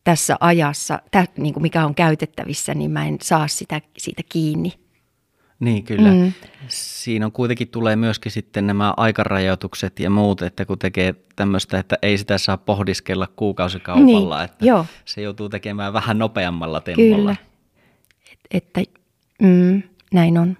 tässä 0.03 0.37
ajassa, 0.39 0.99
tä, 1.11 1.25
niin 1.37 1.53
kuin 1.53 1.61
mikä 1.61 1.85
on 1.85 1.95
käytettävissä, 1.95 2.73
niin 2.73 2.91
mä 2.91 3.05
en 3.05 3.17
saa 3.21 3.47
sitä 3.47 3.81
siitä 3.97 4.21
kiinni. 4.29 4.82
Niin, 5.59 5.83
kyllä. 5.83 6.11
Mm. 6.11 6.33
Siinä 6.67 7.25
on 7.25 7.31
kuitenkin 7.31 7.67
tulee 7.67 7.95
myöskin 7.95 8.31
sitten 8.31 8.67
nämä 8.67 8.93
aikarajoitukset 8.97 9.99
ja 9.99 10.09
muut, 10.09 10.41
että 10.41 10.65
kun 10.65 10.79
tekee 10.79 11.15
tämmöistä, 11.35 11.79
että 11.79 11.97
ei 12.01 12.17
sitä 12.17 12.37
saa 12.37 12.57
pohdiskella 12.57 13.27
kuukausikaupalla, 13.35 14.37
Niin, 14.37 14.45
että 14.45 14.65
joo. 14.65 14.85
se 15.05 15.21
joutuu 15.21 15.49
tekemään 15.49 15.93
vähän 15.93 16.17
nopeammalla 16.19 16.81
tempolla. 16.81 17.15
Kyllä. 17.15 17.35
Et, 18.31 18.39
että 18.51 18.81
mm, 19.41 19.83
näin 20.13 20.37
on. 20.37 20.57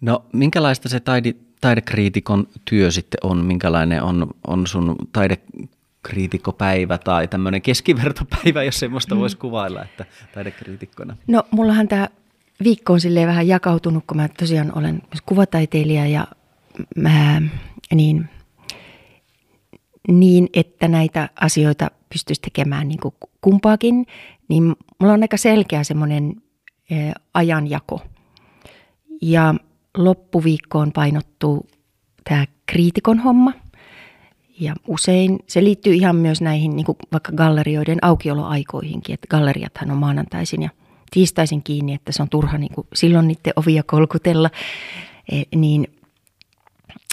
No 0.00 0.24
minkälaista 0.32 0.88
se 0.88 1.00
taide, 1.00 1.34
taidekriitikon 1.60 2.48
työ 2.64 2.90
sitten 2.90 3.18
on? 3.22 3.44
Minkälainen 3.44 4.02
on, 4.02 4.26
on 4.46 4.66
sun 4.66 4.96
taidekriitikkopäivä 5.12 6.98
tai 6.98 7.28
tämmöinen 7.28 7.62
keskivertopäivä, 7.62 8.62
jos 8.62 8.78
semmoista 8.78 9.14
mm. 9.14 9.20
voisi 9.20 9.36
kuvailla, 9.36 9.82
että 9.82 10.04
taidekriitikkona? 10.34 11.16
No 11.26 11.42
mullahan 11.50 11.88
tämä 11.88 12.08
viikko 12.64 12.92
on 12.92 13.00
silleen 13.00 13.28
vähän 13.28 13.48
jakautunut, 13.48 14.04
kun 14.06 14.16
mä 14.16 14.28
tosiaan 14.28 14.78
olen 14.78 14.94
myös 14.94 15.22
kuvataiteilija 15.26 16.06
ja 16.06 16.26
mä, 16.96 17.42
niin, 17.94 18.28
niin, 20.08 20.48
että 20.54 20.88
näitä 20.88 21.28
asioita 21.40 21.90
pystyisi 22.08 22.42
tekemään 22.42 22.88
niin 22.88 23.00
kuin 23.00 23.14
kumpaakin, 23.40 24.06
niin 24.48 24.62
mulla 25.00 25.14
on 25.14 25.22
aika 25.22 25.36
selkeä 25.36 25.84
semmoinen 25.84 26.36
ajanjako. 27.34 28.02
Ja 29.22 29.54
loppuviikkoon 29.96 30.92
painottuu 30.92 31.66
tämä 32.24 32.46
kriitikon 32.66 33.18
homma. 33.18 33.52
Ja 34.60 34.74
usein 34.88 35.38
se 35.46 35.64
liittyy 35.64 35.94
ihan 35.94 36.16
myös 36.16 36.40
näihin 36.40 36.76
niin 36.76 36.86
kuin 36.86 36.98
vaikka 37.12 37.32
gallerioiden 37.32 37.98
aukioloaikoihinkin, 38.02 39.14
että 39.14 39.28
galleriathan 39.28 39.90
on 39.90 39.96
maanantaisin 39.96 40.62
ja 40.62 40.70
tiistaisin 41.12 41.62
kiinni, 41.62 41.94
että 41.94 42.12
se 42.12 42.22
on 42.22 42.28
turha 42.28 42.58
niin 42.58 42.74
kuin 42.74 42.86
silloin 42.94 43.28
niiden 43.28 43.52
ovia 43.56 43.82
kolkutella. 43.82 44.50
E, 45.32 45.42
niin, 45.56 45.86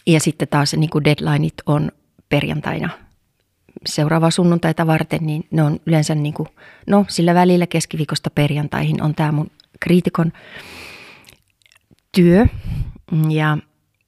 ja 0.07 0.19
sitten 0.19 0.47
taas 0.47 0.73
niin 0.73 0.89
kuin 0.89 1.03
deadlineit 1.03 1.53
on 1.65 1.91
perjantaina 2.29 2.89
seuraavaa 3.85 4.31
sunnuntaita 4.31 4.87
varten, 4.87 5.25
niin 5.25 5.47
ne 5.51 5.63
on 5.63 5.79
yleensä 5.85 6.15
niin 6.15 6.33
kuin, 6.33 6.47
no 6.87 7.05
sillä 7.07 7.33
välillä 7.33 7.67
keskiviikosta 7.67 8.29
perjantaihin 8.29 9.03
on 9.03 9.15
tämä 9.15 9.31
mun 9.31 9.51
kriitikon 9.79 10.33
työ. 12.11 12.45
Ja 13.29 13.57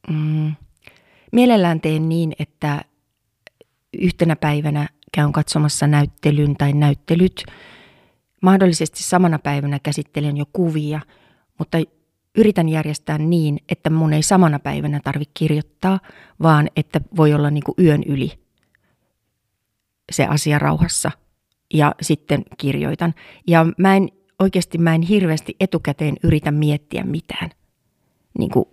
mm, 0.09 0.55
mielellään 1.31 1.81
teen 1.81 2.09
niin, 2.09 2.33
että 2.39 2.81
yhtenä 3.93 4.35
päivänä 4.35 4.89
käyn 5.11 5.31
katsomassa 5.31 5.87
näyttelyn 5.87 6.55
tai 6.57 6.73
näyttelyt. 6.73 7.45
Mahdollisesti 8.41 9.03
samana 9.03 9.39
päivänä 9.39 9.79
käsittelen 9.79 10.37
jo 10.37 10.45
kuvia, 10.53 10.99
mutta 11.59 11.77
yritän 12.37 12.69
järjestää 12.69 13.17
niin, 13.17 13.59
että 13.69 13.89
mun 13.89 14.13
ei 14.13 14.23
samana 14.23 14.59
päivänä 14.59 14.99
tarvitse 15.03 15.31
kirjoittaa, 15.33 15.99
vaan 16.41 16.69
että 16.75 17.01
voi 17.15 17.33
olla 17.33 17.49
niin 17.49 17.63
kuin 17.63 17.75
yön 17.79 18.03
yli 18.03 18.31
se 20.11 20.25
asia 20.25 20.59
rauhassa 20.59 21.11
ja 21.73 21.95
sitten 22.01 22.43
kirjoitan. 22.57 23.13
Ja 23.47 23.65
mä 23.77 23.95
en 23.95 24.09
oikeasti 24.39 24.77
mä 24.77 24.95
en 24.95 25.01
hirveästi 25.01 25.55
etukäteen 25.59 26.15
yritä 26.23 26.51
miettiä 26.51 27.03
mitään. 27.03 27.49
Niin 28.39 28.51
kuin 28.51 28.65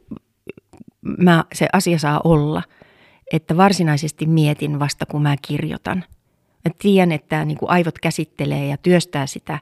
mä, 1.19 1.45
se 1.55 1.69
asia 1.73 1.99
saa 1.99 2.21
olla, 2.25 2.63
että 3.33 3.57
varsinaisesti 3.57 4.27
mietin 4.27 4.79
vasta 4.79 5.07
kun 5.07 5.23
mä 5.23 5.37
kirjoitan. 5.49 6.05
Mä 6.69 6.75
tiedän, 6.79 7.13
että 7.13 7.45
niin 7.45 7.59
kuin 7.59 7.71
aivot 7.71 7.99
käsittelee 7.99 8.67
ja 8.67 8.77
työstää 8.77 9.27
sitä, 9.27 9.59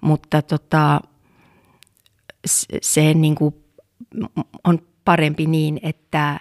mutta 0.00 0.42
tota, 0.42 1.00
se 2.82 3.14
niin 3.14 3.34
kuin 3.34 3.54
on 4.64 4.78
parempi 5.04 5.46
niin, 5.46 5.80
että 5.82 6.40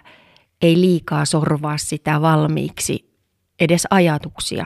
ei 0.61 0.81
liikaa 0.81 1.25
sorvaa 1.25 1.77
sitä 1.77 2.21
valmiiksi, 2.21 3.11
edes 3.59 3.87
ajatuksia 3.89 4.65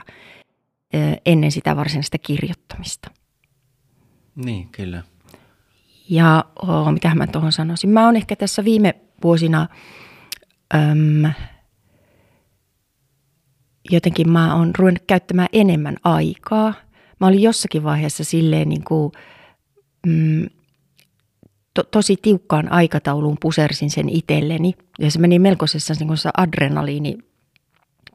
ennen 1.26 1.52
sitä 1.52 1.76
varsinaista 1.76 2.18
kirjoittamista. 2.18 3.10
Niin, 4.34 4.68
kyllä. 4.68 5.02
Ja 6.08 6.44
oh, 6.62 6.92
mitä 6.92 7.14
mä 7.14 7.26
tuohon 7.26 7.52
sanoisin? 7.52 7.90
Mä 7.90 8.04
oon 8.04 8.16
ehkä 8.16 8.36
tässä 8.36 8.64
viime 8.64 8.94
vuosina 9.22 9.68
äm, 10.74 11.32
jotenkin 13.90 14.30
mä 14.30 14.56
oon 14.56 14.70
ruvennut 14.78 15.04
käyttämään 15.06 15.48
enemmän 15.52 15.96
aikaa. 16.04 16.74
Mä 17.20 17.26
olin 17.26 17.42
jossakin 17.42 17.84
vaiheessa 17.84 18.24
silleen 18.24 18.68
niin 18.68 18.84
kuin, 18.84 19.12
mm, 20.06 20.46
to, 21.74 21.82
tosi 21.82 22.16
tiukkaan 22.22 22.72
aikatauluun 22.72 23.36
pusersin 23.40 23.90
sen 23.90 24.08
itselleni. 24.08 24.74
Ja 24.98 25.10
se 25.10 25.18
meni 25.18 25.38
melkoisessa 25.38 25.94
niin 25.98 26.06
kuin 26.06 26.18
adrenaliini 26.36 27.18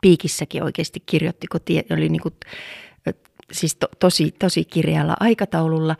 piikissäkin 0.01 0.63
oikeasti 0.63 0.99
kirjoitti, 1.05 1.47
kun 1.47 1.61
tie, 1.65 1.83
oli 1.91 2.09
niin 2.09 2.21
kuin, 2.21 2.33
siis 3.51 3.75
to, 3.75 3.87
tosi, 3.99 4.31
tosi 4.39 4.65
kirjalla 4.65 5.15
aikataululla. 5.19 5.95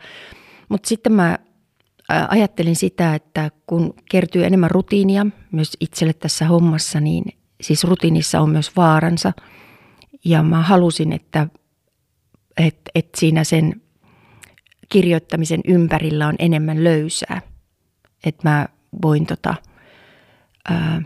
Mutta 0.68 0.88
sitten 0.88 1.12
mä 1.12 1.38
ajattelin 2.28 2.76
sitä, 2.76 3.14
että 3.14 3.50
kun 3.66 3.94
kertyy 4.10 4.44
enemmän 4.44 4.70
rutiinia 4.70 5.26
myös 5.52 5.76
itselle 5.80 6.12
tässä 6.12 6.44
hommassa, 6.44 7.00
niin 7.00 7.24
siis 7.60 7.84
rutiinissa 7.84 8.40
on 8.40 8.50
myös 8.50 8.76
vaaransa. 8.76 9.32
Ja 10.24 10.42
mä 10.42 10.62
halusin, 10.62 11.12
että, 11.12 11.46
että, 12.56 12.90
että 12.94 13.20
siinä 13.20 13.44
sen 13.44 13.82
kirjoittamisen 14.88 15.60
ympärillä 15.64 16.26
on 16.26 16.34
enemmän 16.38 16.84
löysää. 16.84 17.42
Että 18.24 18.48
mä 18.48 18.68
voin 19.02 19.26
tota, 19.26 19.54
ää, 20.68 21.02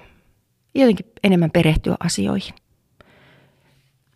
jotenkin 0.74 1.06
enemmän 1.24 1.50
perehtyä 1.50 1.96
asioihin. 2.00 2.54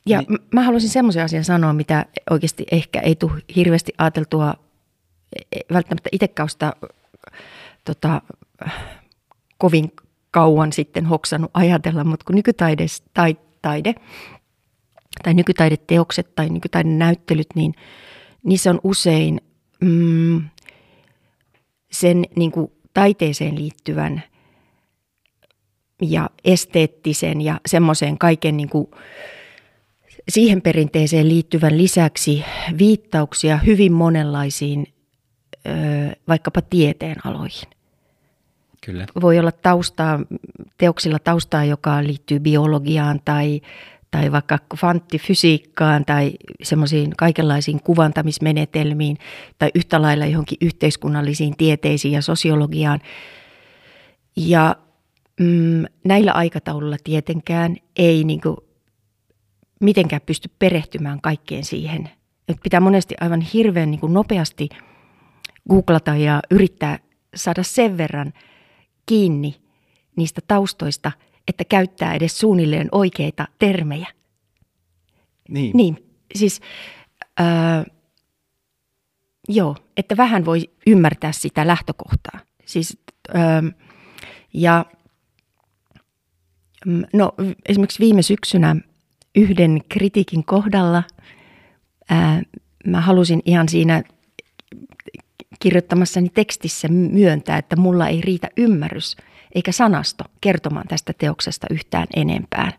Ja 0.06 0.18
niin. 0.18 0.38
mä 0.54 0.62
haluaisin 0.62 0.90
semmoisen 0.90 1.24
asian 1.24 1.44
sanoa, 1.44 1.72
mitä 1.72 2.06
oikeasti 2.30 2.66
ehkä 2.72 3.00
ei 3.00 3.16
tule 3.16 3.42
hirveästi 3.56 3.92
ajateltua, 3.98 4.54
e, 5.36 5.58
e, 5.58 5.60
välttämättä 5.72 6.08
itsekään 6.12 6.48
sitä 6.48 6.72
tota, 7.84 8.22
kovin 9.58 9.92
kauan 10.30 10.72
sitten 10.72 11.06
hoksannut 11.06 11.50
ajatella, 11.54 12.04
mutta 12.04 12.24
kun 12.24 12.34
nykytaide 12.34 12.86
tai, 13.14 13.36
taide, 13.62 13.94
tai 15.22 15.34
nykytaideteokset 15.34 16.34
tai 16.34 16.48
nykytaidenäyttelyt, 16.48 17.48
niin 17.54 17.74
niissä 18.42 18.70
on 18.70 18.80
usein 18.84 19.40
mm, 19.80 20.48
sen 21.90 22.24
niin 22.36 22.52
kuin 22.52 22.72
taiteeseen 22.94 23.58
liittyvän 23.58 24.22
ja 26.02 26.30
esteettisen 26.44 27.40
ja 27.40 27.60
semmoiseen 27.66 28.18
kaiken 28.18 28.56
niin 28.56 28.68
kuin, 28.68 28.88
siihen 30.28 30.62
perinteeseen 30.62 31.28
liittyvän 31.28 31.78
lisäksi 31.78 32.44
viittauksia 32.78 33.56
hyvin 33.56 33.92
monenlaisiin 33.92 34.86
vaikkapa 36.28 36.62
tieteen 36.62 37.16
aloihin. 37.26 37.68
Kyllä. 38.84 39.06
Voi 39.20 39.38
olla 39.38 39.52
taustaa, 39.52 40.20
teoksilla 40.78 41.18
taustaa, 41.18 41.64
joka 41.64 42.04
liittyy 42.04 42.40
biologiaan 42.40 43.20
tai, 43.24 43.60
tai 44.10 44.32
vaikka 44.32 44.58
kvanttifysiikkaan 44.76 46.04
tai 46.04 46.32
semmoisiin 46.62 47.10
kaikenlaisiin 47.16 47.82
kuvantamismenetelmiin 47.82 49.16
tai 49.58 49.70
yhtä 49.74 50.02
lailla 50.02 50.26
johonkin 50.26 50.58
yhteiskunnallisiin 50.60 51.56
tieteisiin 51.56 52.12
ja 52.12 52.22
sosiologiaan. 52.22 53.00
Ja 54.36 54.76
mm, 55.40 55.84
näillä 56.04 56.32
aikataululla 56.32 56.96
tietenkään 57.04 57.76
ei 57.96 58.24
niin 58.24 58.40
kuin 58.40 58.56
mitenkään 59.80 60.22
pysty 60.26 60.50
perehtymään 60.58 61.20
kaikkeen 61.20 61.64
siihen. 61.64 62.10
Et 62.48 62.56
pitää 62.62 62.80
monesti 62.80 63.14
aivan 63.20 63.40
hirveän 63.40 63.90
niin 63.90 64.00
kuin 64.00 64.14
nopeasti 64.14 64.68
googlata 65.68 66.16
ja 66.16 66.40
yrittää 66.50 66.98
saada 67.34 67.62
sen 67.62 67.96
verran 67.98 68.32
kiinni 69.06 69.60
niistä 70.16 70.40
taustoista, 70.48 71.12
että 71.48 71.64
käyttää 71.64 72.14
edes 72.14 72.38
suunnilleen 72.38 72.88
oikeita 72.92 73.48
termejä. 73.58 74.06
Niin. 75.48 75.76
Niin, 75.76 76.04
siis 76.34 76.60
äh, 77.40 77.86
joo, 79.48 79.76
että 79.96 80.16
vähän 80.16 80.44
voi 80.44 80.70
ymmärtää 80.86 81.32
sitä 81.32 81.66
lähtökohtaa. 81.66 82.40
Siis, 82.66 82.98
äh, 83.36 83.74
ja 84.52 84.84
mm, 86.86 87.02
no, 87.12 87.34
esimerkiksi 87.68 88.00
viime 88.00 88.22
syksynä 88.22 88.76
yhden 89.34 89.80
kritiikin 89.88 90.44
kohdalla 90.44 91.02
ää, 92.08 92.42
mä 92.86 93.00
halusin 93.00 93.42
ihan 93.44 93.68
siinä 93.68 94.02
kirjoittamassani 95.60 96.28
tekstissä 96.28 96.88
myöntää, 96.88 97.58
että 97.58 97.76
mulla 97.76 98.08
ei 98.08 98.20
riitä 98.20 98.48
ymmärrys 98.56 99.16
eikä 99.54 99.72
sanasto 99.72 100.24
kertomaan 100.40 100.88
tästä 100.88 101.12
teoksesta 101.18 101.66
yhtään 101.70 102.06
enempää. 102.16 102.72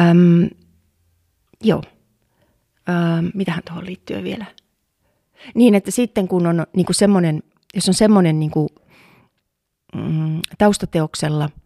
Öm, 0.00 0.48
joo. 1.64 1.82
Öm, 2.88 3.30
mitähän 3.34 3.62
tuohon 3.66 3.86
liittyy 3.86 4.22
vielä? 4.22 4.44
Niin, 5.54 5.74
että 5.74 5.90
sitten 5.90 6.28
kun 6.28 6.46
on 6.46 6.66
niin 6.76 6.86
semmoinen, 6.90 7.42
jos 7.74 7.88
on 7.88 7.94
semmoinen 7.94 8.40
niin 8.40 8.50
kuin, 8.50 8.68
mm, 9.94 10.40
taustateoksella– 10.58 11.50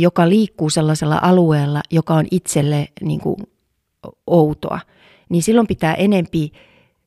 joka 0.00 0.28
liikkuu 0.28 0.70
sellaisella 0.70 1.18
alueella, 1.22 1.80
joka 1.90 2.14
on 2.14 2.26
itselle 2.30 2.88
niin 3.00 3.20
kuin 3.20 3.36
outoa, 4.26 4.80
niin 5.28 5.42
silloin 5.42 5.66
pitää 5.66 5.94
enempi, 5.94 6.52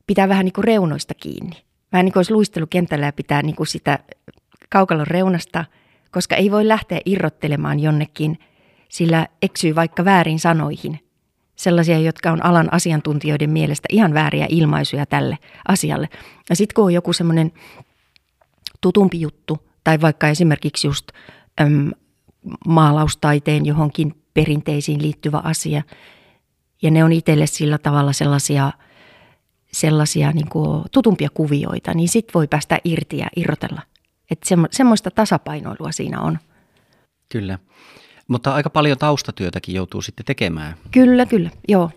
pitää 0.06 0.28
vähän 0.28 0.44
niin 0.44 0.52
kuin 0.52 0.64
reunoista 0.64 1.14
kiinni. 1.14 1.56
Vähän 1.92 2.04
niin 2.04 2.12
kuin 2.12 2.18
olisi 2.18 2.32
luistelukentällä 2.32 3.06
ja 3.06 3.12
pitää 3.12 3.42
niin 3.42 3.56
kuin 3.56 3.66
sitä 3.66 3.98
kaukalon 4.68 5.06
reunasta, 5.06 5.64
koska 6.10 6.36
ei 6.36 6.50
voi 6.50 6.68
lähteä 6.68 7.00
irrottelemaan 7.04 7.80
jonnekin, 7.80 8.38
sillä 8.88 9.26
eksyy 9.42 9.74
vaikka 9.74 10.04
väärin 10.04 10.40
sanoihin. 10.40 11.00
sellaisia, 11.58 11.98
jotka 11.98 12.30
on 12.30 12.44
alan 12.44 12.72
asiantuntijoiden 12.72 13.50
mielestä 13.50 13.88
ihan 13.92 14.14
vääriä 14.14 14.46
ilmaisuja 14.48 15.06
tälle 15.06 15.38
asialle. 15.68 16.08
Ja 16.50 16.56
sitten 16.56 16.74
kun 16.74 16.84
on 16.84 16.94
joku 16.94 17.12
semmoinen 17.12 17.52
tutumpi 18.80 19.20
juttu, 19.20 19.68
tai 19.84 20.00
vaikka 20.00 20.28
esimerkiksi 20.28 20.86
just 20.86 21.08
äm, 21.60 21.90
maalaustaiteen 22.66 23.66
johonkin 23.66 24.22
perinteisiin 24.34 25.02
liittyvä 25.02 25.40
asia, 25.44 25.82
ja 26.82 26.90
ne 26.90 27.04
on 27.04 27.12
itselle 27.12 27.46
sillä 27.46 27.78
tavalla 27.78 28.12
sellaisia, 28.12 28.72
sellaisia 29.72 30.32
niin 30.32 30.48
kuin 30.48 30.84
tutumpia 30.92 31.28
kuvioita, 31.34 31.94
niin 31.94 32.08
sitten 32.08 32.34
voi 32.34 32.48
päästä 32.48 32.78
irti 32.84 33.18
ja 33.18 33.26
irrotella. 33.36 33.82
Että 34.30 34.46
semmoista 34.70 35.10
tasapainoilua 35.10 35.92
siinä 35.92 36.20
on. 36.20 36.38
Kyllä. 37.28 37.58
Mutta 38.28 38.54
aika 38.54 38.70
paljon 38.70 38.98
taustatyötäkin 38.98 39.74
joutuu 39.74 40.02
sitten 40.02 40.26
tekemään. 40.26 40.74
Kyllä, 40.90 41.26
kyllä, 41.26 41.50
joo. 41.68 41.90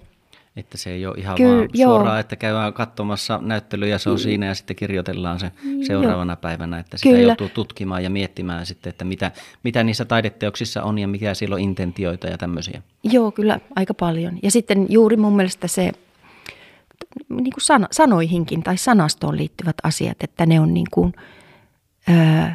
Että 0.55 0.77
se 0.77 0.89
ei 0.89 1.05
ole 1.05 1.15
ihan 1.17 1.37
Kyllä, 1.37 1.57
vaan 1.57 1.69
joo. 1.73 1.95
suoraan, 1.95 2.19
että 2.19 2.35
käydään 2.35 2.73
katsomassa 2.73 3.39
näyttelyä 3.43 3.97
se 3.97 4.09
on 4.09 4.15
mm. 4.15 4.19
siinä 4.19 4.45
ja 4.45 4.55
sitten 4.55 4.75
kirjoitellaan 4.75 5.39
se 5.39 5.51
seuraavana 5.87 6.33
joo. 6.33 6.41
päivänä. 6.41 6.79
Että 6.79 6.97
sitä 6.97 7.09
Kyllä. 7.09 7.27
joutuu 7.27 7.49
tutkimaan 7.49 8.03
ja 8.03 8.09
miettimään 8.09 8.65
sitten, 8.65 8.89
että 8.89 9.05
mitä, 9.05 9.31
mitä 9.63 9.83
niissä 9.83 10.05
taideteoksissa 10.05 10.83
on 10.83 10.99
ja 10.99 11.07
mikä 11.07 11.33
siellä 11.33 11.53
on 11.53 11.61
intentioita 11.61 12.27
ja 12.27 12.37
tämmöisiä. 12.37 12.81
Joo, 13.03 13.31
kyllä 13.31 13.59
aika 13.75 13.93
paljon. 13.93 14.39
Ja 14.43 14.51
sitten 14.51 14.85
juuri 14.89 15.17
mun 15.17 15.35
mielestä 15.35 15.67
se 15.67 15.91
niin 17.29 17.53
kuin 17.53 17.61
sana, 17.61 17.87
sanoihinkin 17.91 18.63
tai 18.63 18.77
sanastoon 18.77 19.37
liittyvät 19.37 19.75
asiat, 19.83 20.23
että 20.23 20.45
ne 20.45 20.59
on 20.59 20.73
niin 20.73 20.87
kuin, 20.91 21.13
öö, 22.09 22.49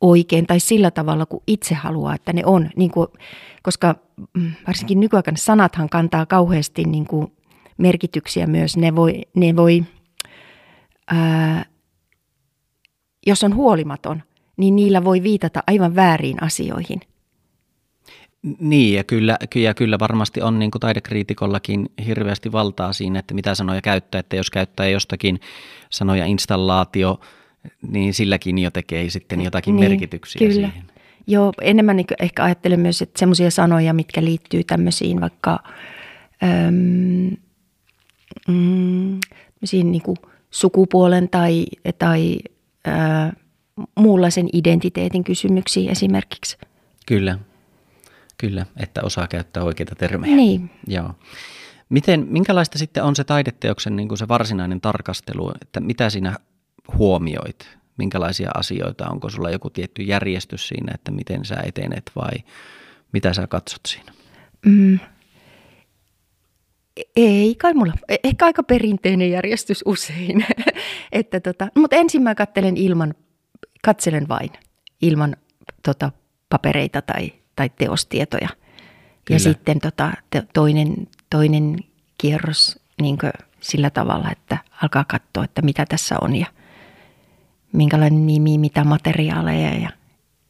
oikein 0.00 0.46
tai 0.46 0.60
sillä 0.60 0.90
tavalla, 0.90 1.26
kuin 1.26 1.42
itse 1.46 1.74
haluaa, 1.74 2.14
että 2.14 2.32
ne 2.32 2.42
on. 2.46 2.70
Niin 2.76 2.90
kuin, 2.90 3.08
koska 3.62 3.94
mm, 4.34 4.52
varsinkin 4.66 5.00
nykyaikana 5.00 5.36
sanathan 5.36 5.88
kantaa 5.88 6.26
kauheasti 6.26 6.84
niin 6.84 7.06
kuin 7.06 7.32
merkityksiä 7.78 8.46
myös. 8.46 8.76
Ne 8.76 8.96
voi, 8.96 9.22
ne 9.34 9.56
voi 9.56 9.84
ää, 11.10 11.64
jos 13.26 13.44
on 13.44 13.54
huolimaton, 13.54 14.22
niin 14.56 14.76
niillä 14.76 15.04
voi 15.04 15.22
viitata 15.22 15.62
aivan 15.66 15.94
väärin 15.94 16.42
asioihin. 16.42 17.00
Niin, 18.58 18.94
ja 18.94 19.04
kyllä, 19.04 19.38
ja 19.54 19.74
kyllä 19.74 19.98
varmasti 19.98 20.42
on 20.42 20.58
niin 20.58 20.70
kuin 20.70 20.80
taidekriitikollakin 20.80 21.90
hirveästi 22.06 22.52
valtaa 22.52 22.92
siinä, 22.92 23.18
että 23.18 23.34
mitä 23.34 23.54
sanoja 23.54 23.82
käyttää, 23.82 24.18
että 24.18 24.36
jos 24.36 24.50
käyttää 24.50 24.88
jostakin 24.88 25.40
sanoja 25.90 26.26
installaatio, 26.26 27.20
niin 27.88 28.14
silläkin 28.14 28.58
jo 28.58 28.70
tekee 28.70 29.10
sitten 29.10 29.40
jotakin 29.40 29.76
niin, 29.76 29.90
merkityksiä 29.90 30.38
kyllä. 30.38 30.52
siihen. 30.52 30.84
Joo, 31.26 31.52
enemmän 31.60 31.96
niin 31.96 32.06
ehkä 32.20 32.44
ajattelen 32.44 32.80
myös, 32.80 33.02
että 33.02 33.18
semmoisia 33.18 33.50
sanoja, 33.50 33.92
mitkä 33.92 34.24
liittyy 34.24 34.64
tämmöisiin 34.64 35.20
vaikka 35.20 35.58
äm, 36.42 37.36
mm, 38.48 39.20
niin 39.72 40.02
kuin 40.02 40.16
sukupuolen 40.50 41.28
tai, 41.28 41.66
tai 41.98 42.38
ää, 42.84 43.32
muunlaisen 43.94 44.48
identiteetin 44.52 45.24
kysymyksiin 45.24 45.90
esimerkiksi. 45.90 46.58
Kyllä, 47.06 47.38
kyllä, 48.38 48.66
että 48.76 49.02
osaa 49.02 49.28
käyttää 49.28 49.62
oikeita 49.62 49.94
termejä. 49.94 50.36
Niin. 50.36 50.70
Joo. 50.86 51.14
Miten, 51.88 52.26
minkälaista 52.30 52.78
sitten 52.78 53.04
on 53.04 53.16
se 53.16 53.24
taideteoksen 53.24 53.96
niin 53.96 54.08
kuin 54.08 54.18
se 54.18 54.28
varsinainen 54.28 54.80
tarkastelu, 54.80 55.52
että 55.62 55.80
mitä 55.80 56.10
siinä 56.10 56.36
huomioit? 56.98 57.76
Minkälaisia 57.98 58.50
asioita? 58.54 59.08
Onko 59.08 59.28
sulla 59.28 59.50
joku 59.50 59.70
tietty 59.70 60.02
järjestys 60.02 60.68
siinä, 60.68 60.92
että 60.94 61.10
miten 61.10 61.44
sä 61.44 61.56
etenet 61.64 62.10
vai 62.16 62.32
mitä 63.12 63.32
sä 63.32 63.46
katsot 63.46 63.80
siinä? 63.88 64.12
Mm. 64.66 64.98
Ei 67.16 67.54
kai 67.54 67.74
mulla. 67.74 67.92
E, 68.08 68.16
ehkä 68.24 68.44
aika 68.44 68.62
perinteinen 68.62 69.30
järjestys 69.30 69.82
usein. 69.86 70.46
että 71.12 71.40
tota, 71.40 71.68
mutta 71.76 71.96
ensin 71.96 72.22
mä 72.22 72.34
katselen 72.34 72.76
ilman, 72.76 73.14
katselen 73.82 74.28
vain 74.28 74.50
ilman 75.02 75.36
tota, 75.82 76.12
papereita 76.48 77.02
tai, 77.02 77.32
tai 77.56 77.70
teostietoja. 77.70 78.48
Kyllä. 78.48 79.36
Ja 79.36 79.38
sitten 79.38 79.80
tota, 79.80 80.12
toinen, 80.52 81.08
toinen 81.30 81.78
kierros 82.18 82.78
niin 83.00 83.18
sillä 83.60 83.90
tavalla, 83.90 84.30
että 84.30 84.58
alkaa 84.82 85.04
katsoa, 85.04 85.44
että 85.44 85.62
mitä 85.62 85.86
tässä 85.86 86.16
on 86.20 86.36
ja 86.36 86.46
minkälainen 87.72 88.26
nimi, 88.26 88.58
mitä 88.58 88.84
materiaaleja 88.84 89.78
ja 89.78 89.90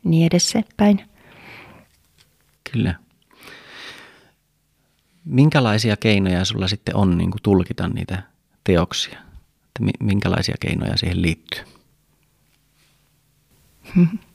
niin 0.05 0.27
edespäin. 0.27 1.05
Kyllä. 2.73 2.95
Minkälaisia 5.25 5.97
keinoja 5.97 6.45
sulla 6.45 6.69
sitten 6.69 6.97
on 6.97 7.19
niin 7.19 7.31
kuin 7.31 7.43
tulkita 7.43 7.89
niitä 7.89 8.23
teoksia? 8.65 9.19
Että 9.67 10.05
minkälaisia 10.05 10.55
keinoja 10.61 10.97
siihen 10.97 11.23
liittyy? 11.23 11.65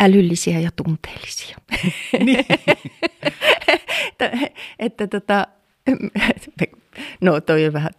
Älyllisiä 0.00 0.60
ja 0.60 0.70
tunteellisia. 0.76 1.56
Niin. 2.24 2.44
että, 4.08 4.30
että 4.78 5.06
tota, 5.06 5.46
no 7.20 7.40
toi 7.40 7.66
on 7.66 7.72
vähän 7.72 7.90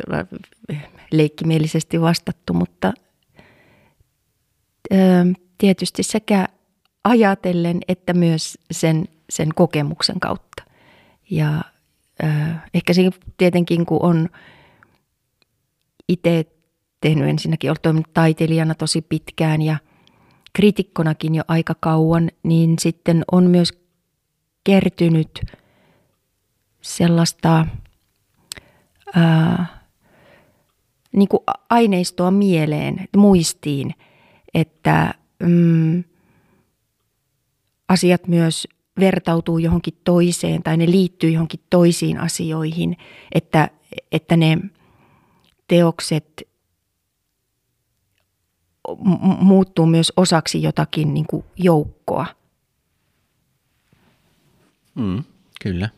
leikkimielisesti 1.12 2.02
vastattu, 2.02 2.54
mutta 2.54 2.94
tietysti 5.58 6.04
sekä 6.04 6.48
ajatellen 7.04 7.80
että 7.88 8.14
myös 8.14 8.58
sen, 8.72 9.06
sen 9.30 9.50
kokemuksen 9.56 10.20
kautta. 10.20 10.64
Ja 11.30 11.62
ehkä 12.74 12.94
siinä 12.94 13.12
tietenkin, 13.38 13.86
kun 13.86 14.00
on 14.02 14.30
itse 16.08 16.46
tehnyt 17.02 17.30
ensinnäkin, 17.30 17.70
ollut 17.70 17.82
toiminut 17.82 18.14
taiteilijana 18.14 18.76
tosi 18.76 19.02
pitkään 19.02 19.62
ja 19.62 19.78
kriitikkonakin 20.54 21.36
jo 21.36 21.44
aika 21.48 21.76
kauan, 21.80 22.32
niin 22.44 22.76
sitten 22.80 23.24
on 23.32 23.44
myös 23.44 23.74
kertynyt 24.64 25.42
sellaista 26.82 27.66
ää, 29.16 29.66
niin 31.12 31.28
kuin 31.28 31.44
aineistoa 31.70 32.32
mieleen, 32.32 33.08
muistiin– 33.18 33.94
että 34.54 35.14
mm, 35.44 36.04
asiat 37.88 38.28
myös 38.28 38.68
vertautuu 39.00 39.58
johonkin 39.58 39.94
toiseen 40.04 40.64
tai 40.64 40.78
ne 40.78 40.92
liittyy 40.92 41.30
johonkin 41.30 41.60
toisiin 41.70 42.18
asioihin, 42.18 42.98
että, 43.36 43.70
että 44.12 44.38
ne 44.38 44.58
teokset 45.68 46.49
muuttuu 49.40 49.86
myös 49.86 50.14
osaksi 50.18 50.64
jotakin 50.64 51.14
niin 51.14 51.26
kuin 51.30 51.46
joukkoa. 51.58 52.26
Mm, 54.96 55.24
kyllä. 55.62 55.90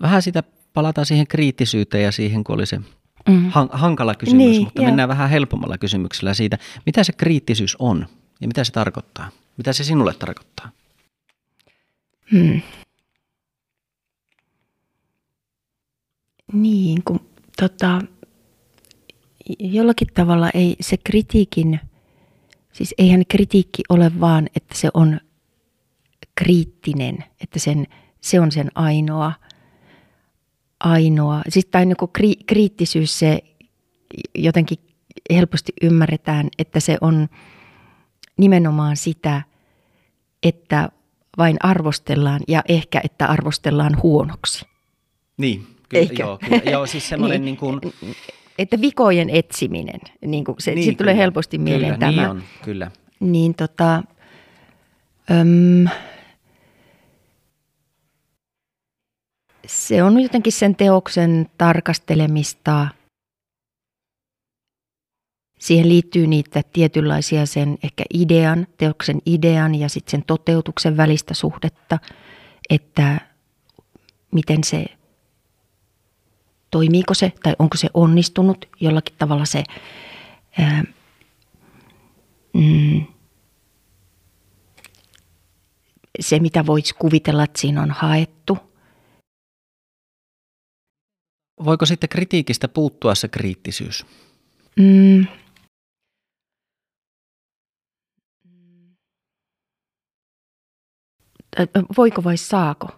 Vähän 0.00 0.22
sitä 0.22 0.42
palataan 0.72 1.06
siihen 1.06 1.26
kriittisyyteen 1.26 2.04
ja 2.04 2.12
siihen, 2.12 2.44
kun 2.44 2.54
oli 2.54 2.66
se 2.66 2.80
mm. 3.28 3.50
hankala 3.70 4.14
kysymys, 4.14 4.46
niin, 4.46 4.62
mutta 4.64 4.82
jo. 4.82 4.86
mennään 4.86 5.08
vähän 5.08 5.30
helpommalla 5.30 5.78
kysymyksellä 5.78 6.34
siitä, 6.34 6.58
mitä 6.86 7.04
se 7.04 7.12
kriittisyys 7.12 7.76
on 7.78 8.06
ja 8.40 8.46
mitä 8.46 8.64
se 8.64 8.72
tarkoittaa. 8.72 9.28
Mitä 9.56 9.72
se 9.72 9.84
sinulle 9.84 10.14
tarkoittaa? 10.14 10.70
Hmm. 12.32 12.60
Niin, 16.52 17.02
kun 17.04 17.20
tota, 17.56 18.00
jollakin 19.58 20.08
tavalla 20.14 20.50
ei 20.54 20.76
se 20.80 20.96
kritiikin, 21.04 21.80
siis 22.72 22.94
eihän 22.98 23.22
kritiikki 23.28 23.82
ole 23.88 24.12
vaan, 24.20 24.48
että 24.56 24.78
se 24.78 24.88
on 24.94 25.20
kriittinen, 26.34 27.24
että 27.40 27.58
sen, 27.58 27.86
se 28.20 28.40
on 28.40 28.52
sen 28.52 28.70
ainoa– 28.74 29.32
ainoa. 30.82 31.42
Siis 31.48 31.66
tai 31.66 31.86
niin 31.86 31.96
kri, 32.12 32.34
kriittisyys 32.46 33.18
se 33.18 33.42
jotenkin 34.34 34.78
helposti 35.32 35.72
ymmärretään, 35.82 36.48
että 36.58 36.80
se 36.80 36.98
on 37.00 37.28
nimenomaan 38.38 38.96
sitä, 38.96 39.42
että 40.42 40.88
vain 41.38 41.56
arvostellaan 41.60 42.40
ja 42.48 42.62
ehkä, 42.68 43.00
että 43.04 43.26
arvostellaan 43.26 44.02
huonoksi. 44.02 44.66
Niin, 45.36 45.66
kyllä, 45.88 46.02
Eikä? 46.02 46.22
joo, 46.22 46.38
kyllä, 46.38 46.70
joo 46.70 46.86
siis 46.86 47.08
semmoinen 47.08 47.44
niin, 47.44 47.44
niin 47.44 47.56
kuin... 47.56 47.80
Että 48.58 48.80
vikojen 48.80 49.30
etsiminen, 49.30 50.00
niin 50.26 50.44
kuin 50.44 50.56
se, 50.58 50.74
niin, 50.74 50.84
siitä 50.84 50.98
tulee 50.98 51.16
helposti 51.16 51.58
mieleen 51.58 51.94
kyllä, 51.94 51.98
tämä. 51.98 52.22
Niin 52.22 52.30
on, 52.30 52.42
kyllä. 52.64 52.90
Niin 53.20 53.54
tota, 53.54 54.02
öm, 55.30 55.88
se 59.66 60.02
on 60.02 60.20
jotenkin 60.20 60.52
sen 60.52 60.76
teoksen 60.76 61.50
tarkastelemista. 61.58 62.88
Siihen 65.58 65.88
liittyy 65.88 66.26
niitä 66.26 66.62
tietynlaisia 66.72 67.46
sen 67.46 67.78
ehkä 67.84 68.04
idean, 68.14 68.66
teoksen 68.76 69.18
idean 69.26 69.74
ja 69.74 69.88
sitten 69.88 70.10
sen 70.10 70.24
toteutuksen 70.26 70.96
välistä 70.96 71.34
suhdetta, 71.34 71.98
että 72.70 73.20
miten 74.32 74.64
se, 74.64 74.86
toimiiko 76.72 77.14
se 77.14 77.32
tai 77.42 77.56
onko 77.58 77.76
se 77.76 77.88
onnistunut 77.94 78.68
jollakin 78.80 79.14
tavalla 79.18 79.44
se, 79.44 79.64
ää, 80.58 80.84
mm, 82.54 83.06
se 86.20 86.38
mitä 86.38 86.66
voisi 86.66 86.94
kuvitella, 86.94 87.44
että 87.44 87.60
siinä 87.60 87.82
on 87.82 87.90
haettu. 87.90 88.58
Voiko 91.64 91.86
sitten 91.86 92.08
kritiikistä 92.08 92.68
puuttua 92.68 93.14
se 93.14 93.28
kriittisyys? 93.28 94.06
Mm, 94.76 95.26
voiko 101.96 102.24
vai 102.24 102.36
saako? 102.36 102.88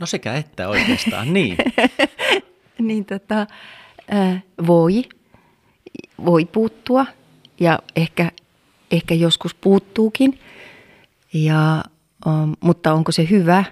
No 0.00 0.06
sekä 0.06 0.34
että 0.34 0.68
oikeastaan, 0.68 1.32
niin. 1.32 1.56
niin 2.88 3.04
tota, 3.04 3.46
voi, 4.66 5.04
voi 6.24 6.44
puuttua 6.44 7.06
ja 7.60 7.78
ehkä, 7.96 8.32
ehkä 8.90 9.14
joskus 9.14 9.54
puuttuukin. 9.54 10.40
Ja, 11.32 11.84
um, 12.26 12.56
mutta 12.60 12.92
onko 12.92 13.12
se 13.12 13.26
hyvä, 13.30 13.64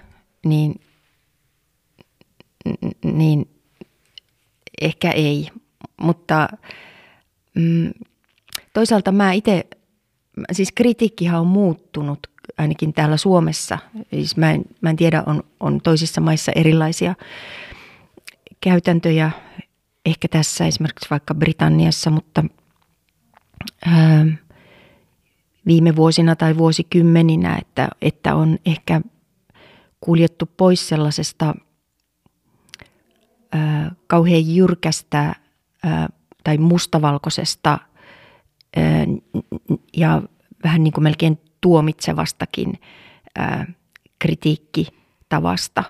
niin, 0.45 0.81
niin 3.03 3.49
ehkä 4.81 5.11
ei. 5.11 5.49
Mutta 6.01 6.49
mm, 7.55 7.91
toisaalta 8.73 9.11
mä 9.11 9.31
itse, 9.31 9.67
siis 10.51 10.71
kritiikkihan 10.71 11.39
on 11.39 11.47
muuttunut 11.47 12.19
ainakin 12.57 12.93
täällä 12.93 13.17
Suomessa. 13.17 13.77
Siis 14.11 14.37
mä, 14.37 14.51
en, 14.51 14.65
mä 14.81 14.89
en 14.89 14.95
tiedä, 14.95 15.23
on, 15.25 15.43
on 15.59 15.81
toisissa 15.81 16.21
maissa 16.21 16.51
erilaisia 16.55 17.15
käytäntöjä, 18.61 19.31
ehkä 20.05 20.27
tässä 20.27 20.65
esimerkiksi 20.65 21.09
vaikka 21.09 21.35
Britanniassa, 21.35 22.09
mutta 22.09 22.43
ää, 23.85 24.25
viime 25.65 25.95
vuosina 25.95 26.35
tai 26.35 26.57
vuosikymmeninä, 26.57 27.57
että, 27.61 27.89
että 28.01 28.35
on 28.35 28.57
ehkä 28.65 29.01
kuljettu 29.99 30.45
pois 30.57 30.89
sellaisesta 30.89 31.55
ää, 33.51 33.91
kauhean 34.07 34.55
jyrkästä 34.55 35.35
ää, 35.83 36.09
tai 36.43 36.57
mustavalkoisesta 36.57 37.69
ää, 37.69 39.05
ja 39.97 40.21
vähän 40.63 40.83
niin 40.83 40.93
kuin 40.93 41.03
melkein 41.03 41.39
tuomitsevastakin 41.61 42.73
ää, 43.37 43.67
kritiikkitavasta. 44.19 45.83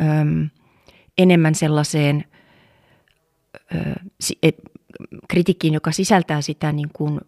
Äm, 0.00 0.48
enemmän 1.22 1.54
sellaiseen 1.54 2.24
kritiikkiin, 5.28 5.74
joka 5.74 5.92
sisältää 5.92 6.40
sitä 6.40 6.72
niin 6.72 6.90
kuin 6.92 7.20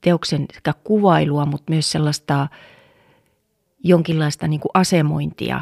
teoksen 0.00 0.46
sekä 0.54 0.72
kuvailua, 0.84 1.46
mutta 1.46 1.72
myös 1.72 1.90
sellaista 1.90 2.48
jonkinlaista 3.84 4.48
niin 4.48 4.60
kuin 4.60 4.70
asemointia 4.74 5.60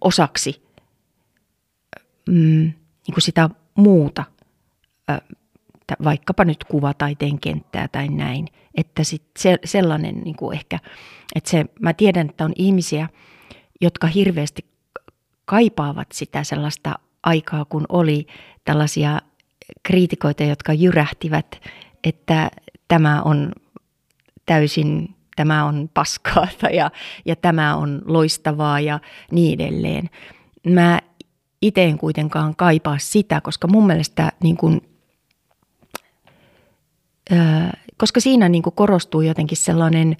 osaksi 0.00 0.62
mm, 2.28 2.72
niin 3.06 3.14
kuin 3.14 3.22
sitä 3.22 3.50
muuta 3.74 4.24
vaikkapa 6.04 6.44
nyt 6.44 6.64
kuvataiteen 6.64 7.40
kenttää 7.40 7.88
tai 7.88 8.08
näin. 8.08 8.46
Että 8.74 9.04
sit 9.04 9.22
se, 9.38 9.58
sellainen 9.64 10.20
niin 10.20 10.36
kuin 10.36 10.56
ehkä, 10.56 10.78
että 11.34 11.50
se, 11.50 11.64
mä 11.80 11.92
tiedän, 11.92 12.30
että 12.30 12.44
on 12.44 12.52
ihmisiä, 12.56 13.08
jotka 13.80 14.06
hirveästi 14.06 14.64
kaipaavat 15.44 16.12
sitä 16.12 16.44
sellaista 16.44 16.98
aikaa, 17.22 17.64
kun 17.64 17.86
oli 17.88 18.26
tällaisia 18.64 19.20
kriitikoita, 19.82 20.42
jotka 20.44 20.72
jyrähtivät, 20.72 21.60
että 22.04 22.50
tämä 22.88 23.22
on 23.22 23.52
täysin, 24.46 25.14
tämä 25.36 25.64
on 25.64 25.90
paskaa 25.94 26.48
ja, 26.72 26.90
ja 27.24 27.36
tämä 27.36 27.76
on 27.76 28.02
loistavaa 28.04 28.80
ja 28.80 29.00
niin 29.30 29.60
edelleen. 29.60 30.10
Mä 30.66 31.00
itse 31.62 31.84
en 31.84 31.98
kuitenkaan 31.98 32.56
kaipaa 32.56 32.98
sitä, 32.98 33.40
koska 33.40 33.68
mun 33.68 33.86
mielestä 33.86 34.32
niin 34.42 34.56
kuin 34.56 34.80
koska 37.96 38.20
siinä 38.20 38.48
niin 38.48 38.62
korostuu 38.62 39.20
jotenkin 39.20 39.56
sellainen 39.56 40.16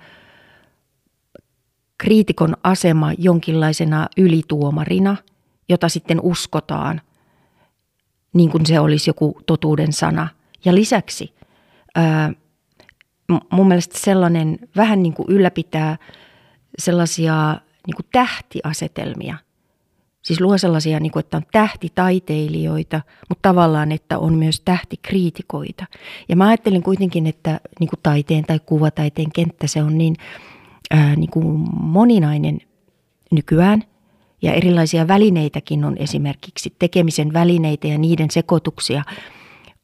kriitikon 1.98 2.56
asema 2.62 3.12
jonkinlaisena 3.18 4.08
ylituomarina, 4.16 5.16
jota 5.68 5.88
sitten 5.88 6.20
uskotaan, 6.20 7.00
niin 8.32 8.50
kuin 8.50 8.66
se 8.66 8.80
olisi 8.80 9.10
joku 9.10 9.40
totuuden 9.46 9.92
sana. 9.92 10.28
Ja 10.64 10.74
lisäksi 10.74 11.34
mun 13.52 13.68
mielestä 13.68 13.98
sellainen 13.98 14.58
vähän 14.76 15.02
niin 15.02 15.14
kuin 15.14 15.28
ylläpitää 15.28 15.96
sellaisia 16.78 17.60
niin 17.86 17.96
kuin 17.96 18.06
tähtiasetelmia– 18.12 19.36
Siis 20.28 20.40
luo 20.40 20.58
sellaisia, 20.58 21.00
niin 21.00 21.12
kuin, 21.12 21.20
että 21.20 21.36
on 21.36 21.42
tähtitaiteilijoita, 21.52 23.00
mutta 23.28 23.48
tavallaan, 23.48 23.92
että 23.92 24.18
on 24.18 24.34
myös 24.34 24.60
tähtikriitikoita. 24.60 25.84
Ja 26.28 26.36
mä 26.36 26.48
ajattelin 26.48 26.82
kuitenkin, 26.82 27.26
että 27.26 27.60
niin 27.80 27.88
kuin 27.88 28.00
taiteen 28.02 28.44
tai 28.44 28.60
kuvataiteen 28.66 29.32
kenttä, 29.32 29.66
se 29.66 29.82
on 29.82 29.98
niin, 29.98 30.16
ää, 30.90 31.16
niin 31.16 31.30
kuin 31.30 31.64
moninainen 31.80 32.60
nykyään. 33.30 33.84
Ja 34.42 34.52
erilaisia 34.52 35.08
välineitäkin 35.08 35.84
on 35.84 35.96
esimerkiksi 35.96 36.74
tekemisen 36.78 37.32
välineitä 37.32 37.86
ja 37.86 37.98
niiden 37.98 38.30
sekoituksia 38.30 39.02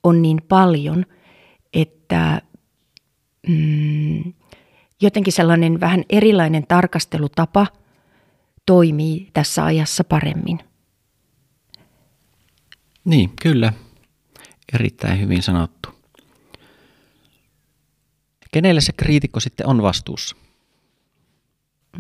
on 0.04 0.22
niin 0.22 0.40
paljon, 0.48 1.06
että 1.74 2.42
mm, 3.48 4.32
jotenkin 5.02 5.32
sellainen 5.32 5.80
vähän 5.80 6.04
erilainen 6.10 6.66
tarkastelutapa– 6.68 7.66
toimii 8.66 9.30
tässä 9.32 9.64
ajassa 9.64 10.04
paremmin. 10.04 10.58
Niin, 13.04 13.30
kyllä. 13.42 13.72
Erittäin 14.74 15.20
hyvin 15.20 15.42
sanottu. 15.42 15.88
Kenelle 18.52 18.80
se 18.80 18.92
kriitikko 18.92 19.40
sitten 19.40 19.66
on 19.66 19.82
vastuussa? 19.82 20.36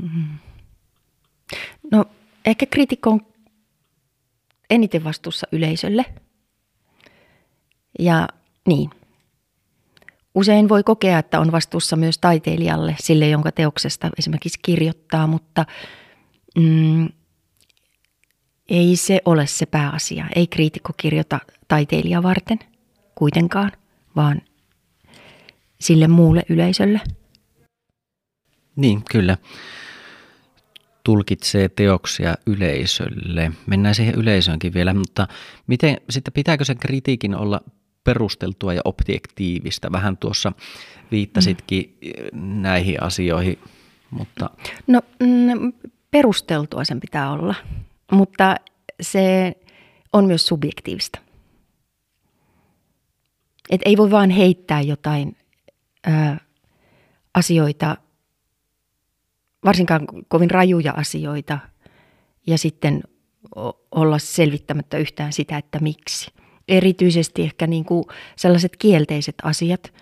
Mm-hmm. 0.02 0.38
No, 1.92 2.04
ehkä 2.44 2.66
kriitikko 2.66 3.10
on 3.10 3.20
eniten 4.70 5.04
vastuussa 5.04 5.46
yleisölle. 5.52 6.04
Ja 7.98 8.28
niin. 8.66 8.90
Usein 10.34 10.68
voi 10.68 10.82
kokea, 10.82 11.18
että 11.18 11.40
on 11.40 11.52
vastuussa 11.52 11.96
myös 11.96 12.18
taiteilijalle, 12.18 12.96
sille 12.98 13.28
jonka 13.28 13.52
teoksesta 13.52 14.10
esimerkiksi 14.18 14.58
kirjoittaa, 14.62 15.26
mutta– 15.26 15.66
mm, 16.58 17.08
ei 18.68 18.96
se 18.96 19.20
ole 19.24 19.46
se 19.46 19.66
pääasia. 19.66 20.26
Ei 20.34 20.46
kriitikko 20.46 20.92
kirjoita 20.96 21.40
taiteilija 21.68 22.22
varten 22.22 22.58
kuitenkaan, 23.14 23.72
vaan 24.16 24.42
sille 25.80 26.08
muulle 26.08 26.42
yleisölle. 26.48 27.00
Niin, 28.76 29.02
kyllä. 29.10 29.36
Tulkitsee 31.04 31.68
teoksia 31.68 32.34
yleisölle. 32.46 33.52
Mennään 33.66 33.94
siihen 33.94 34.14
yleisöönkin 34.14 34.74
vielä, 34.74 34.94
mutta 34.94 35.28
miten, 35.66 35.96
sitten 36.10 36.32
pitääkö 36.32 36.64
sen 36.64 36.78
kritiikin 36.78 37.34
olla 37.34 37.60
perusteltua 38.04 38.74
ja 38.74 38.80
objektiivista? 38.84 39.92
Vähän 39.92 40.16
tuossa 40.16 40.52
viittasitkin 41.10 41.98
mm. 42.32 42.40
näihin 42.40 43.02
asioihin, 43.02 43.58
mutta... 44.10 44.50
No 44.86 45.00
mm, 45.20 45.72
perusteltua 46.10 46.84
sen 46.84 47.00
pitää 47.00 47.30
olla, 47.32 47.54
mutta 48.12 48.56
se 49.00 49.56
on 50.12 50.24
myös 50.24 50.46
subjektiivista. 50.46 51.18
Et 53.70 53.80
ei 53.84 53.96
voi 53.96 54.10
vaan 54.10 54.30
heittää 54.30 54.80
jotain 54.80 55.36
ö, 56.06 56.10
asioita, 57.34 57.96
varsinkaan 59.64 60.06
kovin 60.28 60.50
rajuja 60.50 60.92
asioita, 60.96 61.58
ja 62.46 62.58
sitten 62.58 63.02
olla 63.90 64.18
selvittämättä 64.18 64.98
yhtään 64.98 65.32
sitä, 65.32 65.58
että 65.58 65.78
miksi. 65.78 66.30
Erityisesti 66.68 67.42
ehkä 67.42 67.66
niin 67.66 67.84
kuin 67.84 68.04
sellaiset 68.36 68.76
kielteiset 68.76 69.34
asiat 69.42 69.92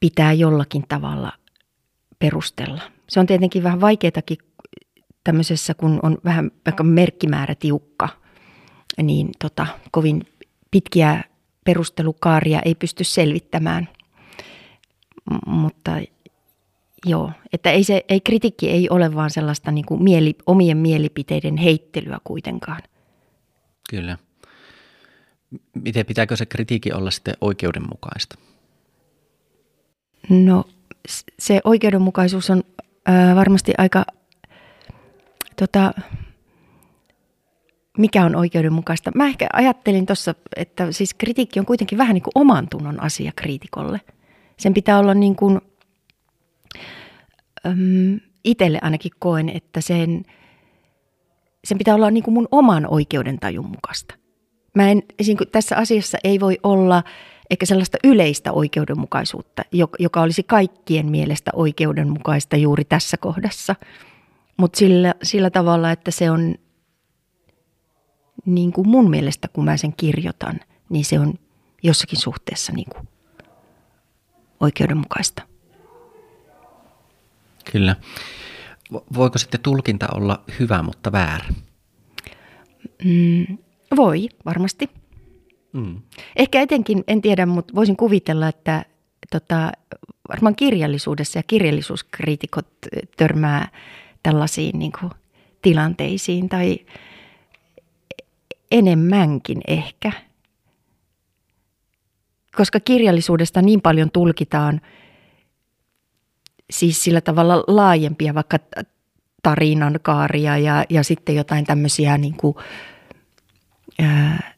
pitää 0.00 0.32
jollakin 0.32 0.84
tavalla 0.88 1.32
perustella. 2.18 2.82
Se 3.08 3.20
on 3.20 3.26
tietenkin 3.26 3.62
vähän 3.62 3.80
vaikeatakin 3.80 4.38
tämmöisessä, 5.24 5.74
kun 5.74 6.00
on 6.02 6.18
vähän 6.24 6.50
vaikka 6.66 6.84
merkkimäärä 6.84 7.54
tiukka, 7.54 8.08
niin 9.02 9.30
tota, 9.38 9.66
kovin 9.90 10.26
pitkiä 10.70 11.24
perustelukaaria 11.64 12.62
ei 12.64 12.74
pysty 12.74 13.04
selvittämään. 13.04 13.88
M- 15.30 15.50
mutta 15.50 15.92
Joo, 17.06 17.32
että 17.52 17.70
ei, 17.70 17.84
se, 17.84 18.04
ei 18.08 18.20
kritiikki 18.20 18.70
ei 18.70 18.90
ole 18.90 19.14
vaan 19.14 19.30
sellaista 19.30 19.70
niin 19.70 19.86
kuin 19.86 20.02
mieli, 20.02 20.34
omien 20.46 20.76
mielipiteiden 20.76 21.56
heittelyä 21.56 22.18
kuitenkaan. 22.24 22.82
Kyllä. 23.90 24.18
Miten 25.74 26.06
pitääkö 26.06 26.36
se 26.36 26.46
kritiikki 26.46 26.92
olla 26.92 27.10
sitten 27.10 27.34
oikeudenmukaista? 27.40 28.38
No 30.28 30.64
se 31.38 31.60
oikeudenmukaisuus 31.64 32.50
on 32.50 32.62
ää, 33.06 33.36
varmasti 33.36 33.72
aika, 33.78 34.04
tota, 35.56 35.92
mikä 37.98 38.24
on 38.24 38.36
oikeudenmukaista. 38.36 39.12
Mä 39.14 39.26
ehkä 39.26 39.48
ajattelin 39.52 40.06
tuossa, 40.06 40.34
että 40.56 40.92
siis 40.92 41.14
kritiikki 41.14 41.60
on 41.60 41.66
kuitenkin 41.66 41.98
vähän 41.98 42.14
niin 42.14 42.22
kuin 42.22 42.32
oman 42.34 42.68
tunnon 42.68 43.02
asia 43.02 43.32
kriitikolle. 43.36 44.00
Sen 44.56 44.74
pitää 44.74 44.98
olla 44.98 45.14
niin 45.14 45.36
kuin, 45.36 45.60
äm, 47.66 48.20
itselle 48.44 48.78
ainakin 48.82 49.12
koen, 49.18 49.48
että 49.48 49.80
sen, 49.80 50.22
sen 51.64 51.78
pitää 51.78 51.94
olla 51.94 52.10
niin 52.10 52.24
kuin 52.24 52.34
mun 52.34 52.48
oman 52.50 52.86
oikeudentajun 52.86 53.66
mukaista. 53.66 54.14
Mä 54.74 54.90
en, 54.90 55.02
tässä 55.52 55.76
asiassa 55.76 56.18
ei 56.24 56.40
voi 56.40 56.58
olla 56.62 57.02
ehkä 57.50 57.66
sellaista 57.66 57.98
yleistä 58.04 58.52
oikeudenmukaisuutta, 58.52 59.62
joka 59.98 60.22
olisi 60.22 60.42
kaikkien 60.42 61.10
mielestä 61.10 61.50
oikeudenmukaista 61.54 62.56
juuri 62.56 62.84
tässä 62.84 63.16
kohdassa. 63.16 63.76
Mutta 64.56 64.78
sillä, 64.78 65.14
sillä 65.22 65.50
tavalla, 65.50 65.90
että 65.90 66.10
se 66.10 66.30
on 66.30 66.54
niin 68.46 68.72
kuin 68.72 68.88
mun 68.88 69.10
mielestä, 69.10 69.48
kun 69.48 69.64
mä 69.64 69.76
sen 69.76 69.94
kirjoitan, 69.96 70.60
niin 70.88 71.04
se 71.04 71.20
on 71.20 71.34
jossakin 71.82 72.18
suhteessa 72.18 72.72
niin 72.72 72.88
kuin 72.90 73.08
oikeudenmukaista. 74.60 75.49
Kyllä. 77.72 77.96
Voiko 79.14 79.38
sitten 79.38 79.60
tulkinta 79.60 80.06
olla 80.14 80.44
hyvä, 80.60 80.82
mutta 80.82 81.12
väärä? 81.12 81.44
Mm, 83.04 83.58
voi, 83.96 84.28
varmasti. 84.44 84.90
Mm. 85.72 86.00
Ehkä 86.36 86.60
etenkin, 86.60 87.04
en 87.08 87.22
tiedä, 87.22 87.46
mutta 87.46 87.74
voisin 87.74 87.96
kuvitella, 87.96 88.48
että 88.48 88.84
tota, 89.30 89.72
varmaan 90.28 90.56
kirjallisuudessa 90.56 91.38
ja 91.38 91.42
kirjallisuuskriitikot 91.42 92.68
törmää 93.16 93.68
tällaisiin 94.22 94.78
niin 94.78 94.92
kuin, 95.00 95.12
tilanteisiin 95.62 96.48
tai 96.48 96.78
enemmänkin 98.70 99.60
ehkä. 99.68 100.12
Koska 102.56 102.80
kirjallisuudesta 102.80 103.62
niin 103.62 103.80
paljon 103.80 104.10
tulkitaan 104.10 104.80
siis 106.70 107.04
sillä 107.04 107.20
tavalla 107.20 107.64
laajempia 107.66 108.34
vaikka 108.34 108.58
tarinan 109.42 109.98
kaaria 110.02 110.58
ja, 110.58 110.84
ja 110.90 111.04
sitten 111.04 111.34
jotain 111.34 111.64
tämmöisiä 111.64 112.18
niin 112.18 112.36
kuin, 112.36 112.54
ää, 113.98 114.54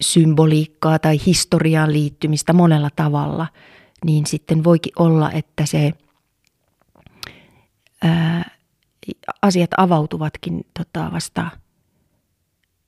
symboliikkaa 0.00 0.98
tai 0.98 1.20
historiaan 1.26 1.92
liittymistä 1.92 2.52
monella 2.52 2.90
tavalla, 2.96 3.46
niin 4.04 4.26
sitten 4.26 4.64
voikin 4.64 4.92
olla, 4.98 5.32
että 5.32 5.66
se 5.66 5.92
ää, 8.02 8.50
asiat 9.42 9.70
avautuvatkin 9.76 10.66
tota, 10.78 11.10
vasta 11.12 11.50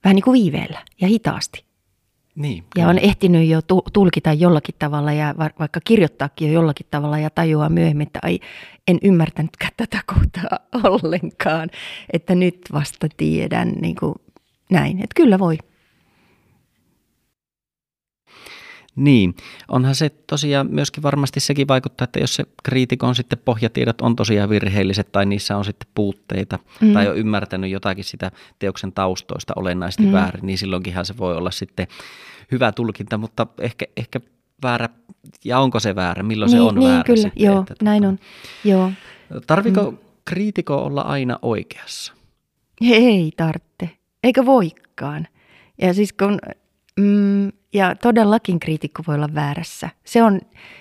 vähän 0.05 0.15
niin 0.15 0.25
kuin 0.25 0.43
viiveellä 0.43 0.85
ja 1.01 1.09
hitaasti. 1.09 1.66
Niin, 2.37 2.65
ja 2.77 2.89
on 2.89 2.99
ehtinyt 2.99 3.49
jo 3.49 3.61
tulkita 3.93 4.33
jollakin 4.33 4.75
tavalla 4.79 5.13
ja 5.13 5.35
vaikka 5.59 5.81
kirjoittaakin 5.85 6.49
jo 6.49 6.55
jollakin 6.55 6.87
tavalla 6.91 7.19
ja 7.19 7.31
tajuaa 7.31 7.69
myöhemmin, 7.69 8.07
että 8.07 8.19
ai, 8.23 8.41
en 8.89 8.99
ymmärtänytkään 9.03 9.73
tätä 9.77 10.01
kohtaa 10.07 10.59
ollenkaan, 10.85 11.71
että 12.13 12.35
nyt 12.35 12.61
vasta 12.73 13.07
tiedän 13.17 13.69
niin 13.69 13.97
kuin 13.97 14.15
näin, 14.71 14.97
että 14.97 15.15
kyllä 15.17 15.39
voi. 15.39 15.59
Niin, 18.97 19.35
onhan 19.69 19.95
se 19.95 20.09
tosiaan 20.09 20.67
myöskin 20.71 21.03
varmasti 21.03 21.41
sekin 21.41 21.69
vaikuttaa, 21.69 22.05
että 22.05 22.21
jos 22.21 22.35
se 22.35 22.45
kriitikon 22.63 23.15
sitten 23.15 23.39
pohjatiedot 23.45 24.01
on 24.01 24.17
tosiaan 24.17 24.51
virheelliset 24.51 25.13
tai 25.13 25.27
niissä 25.27 25.57
on 25.57 25.65
sitten 25.65 25.89
puutteita 25.95 26.59
mm. 26.81 26.93
tai 26.93 27.09
on 27.09 27.17
ymmärtänyt 27.17 27.71
jotakin 27.71 28.05
sitä 28.05 28.31
teoksen 28.59 28.93
taustoista 28.93 29.53
olennaisesti 29.57 30.03
mm. 30.03 30.13
väärin, 30.13 30.47
niin 30.47 30.59
silloinkinhan 30.59 31.05
se 31.07 31.19
voi 31.19 31.37
olla 31.37 31.51
sitten 31.51 31.87
hyvä 32.53 32.73
tulkinta, 32.73 33.19
mutta 33.19 33.47
ehkä, 33.61 33.85
ehkä 33.97 34.21
väärä, 34.63 34.89
ja 35.45 35.59
onko 35.59 35.81
se 35.81 35.95
väärä, 35.95 36.23
milloin 36.23 36.51
niin, 36.51 36.59
se 36.59 36.63
on 36.63 36.75
niin, 36.75 36.89
väärä 36.89 37.05
kyllä, 37.05 37.23
sitten, 37.23 37.45
joo, 37.45 37.61
että, 37.61 37.85
näin 37.85 38.07
on, 38.07 38.19
joo. 38.65 38.93
Tarviko 39.47 39.91
mm. 39.91 39.99
kriitiko 40.25 40.77
olla 40.77 41.01
aina 41.01 41.39
oikeassa? 41.43 42.13
Ei 42.81 43.33
tarvitse, 43.37 43.91
eikä 44.25 44.47
voikaan. 44.47 45.27
Ja 45.83 45.95
siis 45.95 46.13
kun 46.13 46.39
mm, 47.01 47.53
ja 47.73 47.95
todellakin 47.95 48.61
kriitikko 48.61 49.03
voi 49.07 49.15
olla 49.15 49.35
väärässä. 49.35 49.91
Se 50.05 50.23
on 50.23 50.41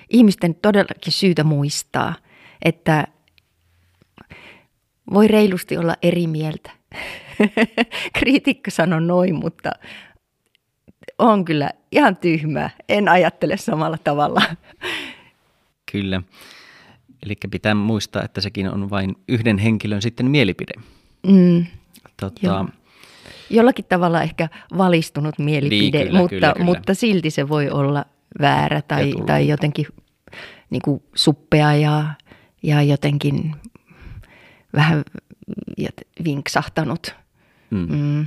ihmisten 0.10 0.56
todellakin 0.56 1.14
syytä 1.14 1.44
muistaa, 1.44 2.16
että 2.66 3.08
voi 5.14 5.28
reilusti 5.28 5.78
olla 5.78 5.96
eri 6.02 6.28
mieltä. 6.28 6.72
kriitikko 8.20 8.72
sanoi 8.72 9.02
noin, 9.02 9.36
mutta 9.36 9.72
on 11.20 11.46
kyllä 11.46 11.70
ihan 11.92 12.18
tyhmä. 12.18 12.70
En 12.90 13.10
ajattele 13.10 13.58
samalla 13.58 13.98
tavalla. 14.04 14.42
Kyllä. 15.92 16.22
Eli 17.26 17.36
pitää 17.52 17.76
muistaa, 17.76 18.24
että 18.24 18.42
sekin 18.42 18.70
on 18.70 18.90
vain 18.90 19.16
yhden 19.30 19.58
henkilön 19.58 20.02
sitten 20.02 20.32
mielipide. 20.32 20.74
Mm, 21.28 21.66
tota, 22.20 22.66
jollakin 23.50 23.86
tavalla 23.86 24.22
ehkä 24.22 24.50
valistunut 24.78 25.40
mielipide, 25.40 25.98
niin, 25.98 26.08
kyllä, 26.08 26.20
mutta, 26.20 26.36
kyllä, 26.36 26.54
kyllä. 26.54 26.66
mutta 26.66 26.94
silti 26.94 27.30
se 27.30 27.50
voi 27.50 27.70
olla 27.70 28.06
väärä 28.42 28.82
tai, 28.82 29.14
tai 29.26 29.48
jotenkin 29.48 29.86
niin 30.70 30.82
kuin 30.82 31.04
suppea 31.16 31.74
ja, 31.74 32.06
ja 32.64 32.82
jotenkin 32.82 33.56
vähän 34.76 35.04
vinksahtanut. 36.26 37.16
Mm. 37.70 37.88
Mm. 37.90 38.26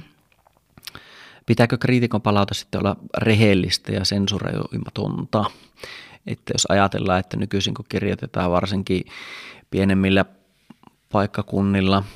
Pitääkö 1.46 1.78
kriitikon 1.78 2.22
palauta 2.22 2.54
sitten 2.54 2.78
olla 2.78 2.96
rehellistä 3.18 3.92
ja 3.92 4.04
sensuroimatonta? 4.04 5.44
Että 6.26 6.52
jos 6.54 6.66
ajatellaan, 6.68 7.20
että 7.20 7.36
nykyisin 7.36 7.74
kun 7.74 7.84
kirjoitetaan 7.88 8.50
varsinkin 8.50 9.02
pienemmillä 9.70 10.24
paikkakunnilla– 11.12 12.02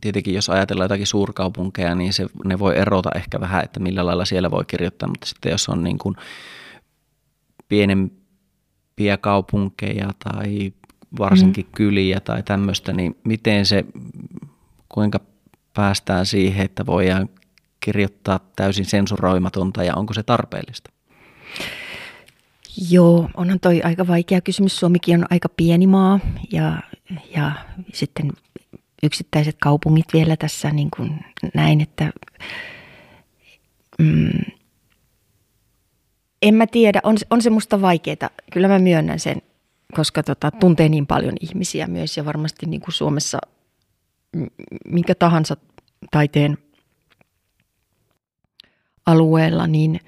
tietenkin 0.00 0.34
jos 0.34 0.50
ajatellaan 0.50 0.84
jotakin 0.84 1.06
suurkaupunkeja, 1.06 1.94
niin 1.94 2.12
se, 2.12 2.26
ne 2.44 2.58
voi 2.58 2.78
erota 2.78 3.10
ehkä 3.14 3.40
vähän, 3.40 3.64
että 3.64 3.80
millä 3.80 4.06
lailla 4.06 4.24
siellä 4.24 4.50
voi 4.50 4.64
kirjoittaa, 4.64 5.08
mutta 5.08 5.26
sitten 5.26 5.50
jos 5.50 5.68
on 5.68 5.84
niin 5.84 5.98
kuin 5.98 6.16
pienempiä 7.68 9.16
kaupunkeja 9.20 10.10
tai 10.18 10.72
varsinkin 11.18 11.64
mm. 11.66 11.72
kyliä 11.74 12.20
tai 12.20 12.42
tämmöistä, 12.42 12.92
niin 12.92 13.16
miten 13.24 13.66
se, 13.66 13.84
kuinka 14.88 15.20
päästään 15.74 16.26
siihen, 16.26 16.64
että 16.64 16.86
voidaan 16.86 17.28
kirjoittaa 17.80 18.40
täysin 18.56 18.84
sensuroimatonta 18.84 19.84
ja 19.84 19.94
onko 19.94 20.14
se 20.14 20.22
tarpeellista? 20.22 20.90
Joo, 22.90 23.30
onhan 23.36 23.60
toi 23.60 23.82
aika 23.82 24.06
vaikea 24.06 24.40
kysymys. 24.40 24.76
Suomikin 24.76 25.18
on 25.18 25.26
aika 25.30 25.48
pieni 25.48 25.86
maa 25.86 26.20
ja, 26.52 26.82
ja 27.36 27.52
sitten 27.92 28.32
yksittäiset 29.02 29.56
kaupungit 29.60 30.06
vielä 30.12 30.36
tässä 30.36 30.70
niin 30.70 30.88
kuin 30.96 31.24
näin, 31.54 31.80
että 31.80 32.12
mm, 33.98 34.40
en 36.42 36.54
mä 36.54 36.66
tiedä, 36.66 37.00
on, 37.02 37.16
on 37.30 37.42
se 37.42 37.50
musta 37.50 37.80
vaikeaa. 37.80 38.30
Kyllä 38.52 38.68
mä 38.68 38.78
myönnän 38.78 39.18
sen, 39.18 39.42
koska 39.94 40.22
tota, 40.22 40.50
tuntee 40.50 40.88
niin 40.88 41.06
paljon 41.06 41.34
ihmisiä 41.40 41.86
myös 41.86 42.16
ja 42.16 42.24
varmasti 42.24 42.66
niin 42.66 42.80
kuin 42.80 42.94
Suomessa 42.94 43.38
minkä 44.88 45.14
tahansa 45.14 45.56
taiteen 46.10 46.58
alueella, 49.06 49.66
niin 49.66 50.00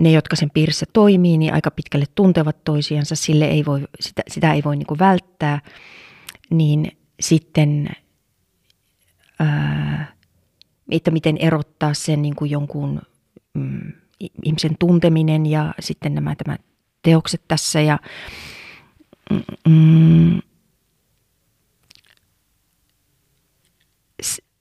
ne, 0.00 0.10
jotka 0.10 0.36
sen 0.36 0.50
piirissä 0.50 0.86
toimii, 0.92 1.38
niin 1.38 1.54
aika 1.54 1.70
pitkälle 1.70 2.06
tuntevat 2.14 2.64
toisiansa, 2.64 3.16
sille 3.16 3.44
ei 3.44 3.64
voi, 3.64 3.80
sitä, 4.00 4.22
sitä 4.28 4.52
ei 4.52 4.64
voi 4.64 4.76
niin 4.76 4.86
kuin 4.86 4.98
välttää, 4.98 5.60
niin 6.50 6.98
sitten 7.20 7.88
että 10.90 11.10
miten 11.10 11.36
erottaa 11.36 11.94
sen 11.94 12.22
niin 12.22 12.36
kuin 12.36 12.50
jonkun 12.50 13.02
mm, 13.54 13.92
ihmisen 14.44 14.76
tunteminen 14.78 15.46
ja 15.46 15.74
sitten 15.80 16.14
nämä 16.14 16.34
tämä 16.34 16.56
teokset 17.02 17.42
tässä 17.48 17.80
ja 17.80 17.98
mm, 19.68 20.40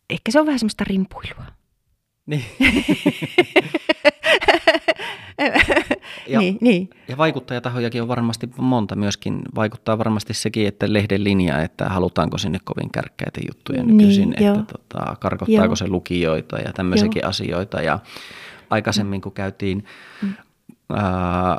ehkä 0.10 0.32
se 0.32 0.40
on 0.40 0.46
vähän 0.46 0.60
semmoista 0.60 0.84
rimpuilua. 0.84 1.46
Niin. 2.26 2.46
Ja, 6.30 6.40
niin, 6.40 6.58
niin. 6.62 6.90
ja 7.08 7.18
vaikuttajatahojakin 7.18 8.02
on 8.02 8.08
varmasti 8.08 8.50
monta 8.58 8.96
myöskin. 8.96 9.42
Vaikuttaa 9.56 9.98
varmasti 9.98 10.34
sekin, 10.34 10.68
että 10.68 10.94
lehden 10.94 11.24
linja, 11.24 11.62
että 11.62 11.90
halutaanko 11.90 12.38
sinne 12.38 12.60
kovin 12.64 12.92
kärkkäitä 12.92 13.40
juttuja 13.48 13.84
nykyisin, 13.84 14.30
Niin, 14.30 14.34
että 14.34 14.44
joo. 14.44 14.56
tota, 14.72 15.16
karkottaako 15.20 15.66
Joo. 15.66 15.76
se 15.76 15.88
lukijoita 15.88 16.58
ja 16.58 16.74
tämmöisiäkin 16.74 17.26
asioita. 17.26 17.82
Ja 17.82 18.00
aikaisemmin 18.70 19.22
kun 19.22 19.32
käytiin 19.32 19.86
ää, 20.94 21.58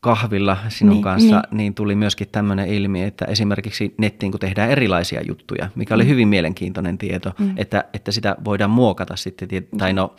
kahvilla 0.00 0.56
sinun 0.68 0.92
Niin, 0.92 1.02
kanssa, 1.02 1.36
niin. 1.50 1.56
niin 1.56 1.74
tuli 1.74 1.94
myöskin 1.94 2.28
tämmöinen 2.32 2.68
ilmi, 2.68 3.02
että 3.02 3.24
esimerkiksi 3.24 3.94
nettiin 3.98 4.32
kun 4.32 4.40
tehdään 4.40 4.70
erilaisia 4.70 5.20
juttuja, 5.28 5.68
mikä 5.74 5.94
oli 5.94 6.06
hyvin 6.08 6.28
mielenkiintoinen 6.28 6.98
tieto, 6.98 7.32
Mm. 7.38 7.54
että, 7.56 7.84
että 7.94 8.12
sitä 8.12 8.36
voidaan 8.44 8.70
muokata 8.70 9.16
sitten, 9.16 9.48
tie- 9.48 9.62
tai 9.78 9.92
no 9.92 10.14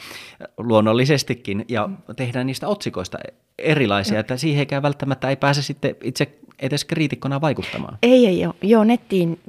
luonnollisestikin, 0.57 1.65
ja 1.67 1.89
tehdään 2.15 2.47
niistä 2.47 2.67
otsikoista 2.67 3.17
erilaisia, 3.57 4.19
että 4.19 4.37
siihenkään 4.37 4.83
välttämättä 4.83 5.29
ei 5.29 5.35
pääse 5.35 5.61
sitten 5.61 5.95
itse 6.03 6.27
edes 6.59 6.85
kriitikkona 6.85 7.41
vaikuttamaan. 7.41 7.97
Ei, 8.03 8.25
ei, 8.27 8.39
joo, 8.39 8.53
joo 8.61 8.83
nettiin 8.83 9.39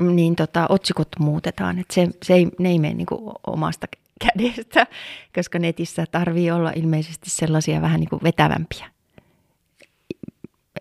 niin 0.00 0.36
tota, 0.36 0.66
otsikot 0.68 1.08
muutetaan, 1.18 1.78
että 1.78 1.94
se, 1.94 2.08
se 2.22 2.34
ei, 2.34 2.48
ne 2.58 2.68
ei 2.68 2.78
mene 2.78 2.94
niin 2.94 3.06
omasta 3.46 3.86
kädestä, 4.20 4.86
koska 5.34 5.58
netissä 5.58 6.04
tarvii 6.10 6.50
olla 6.50 6.72
ilmeisesti 6.76 7.30
sellaisia 7.30 7.80
vähän 7.80 8.00
niin 8.00 8.08
kuin 8.10 8.22
vetävämpiä 8.22 8.86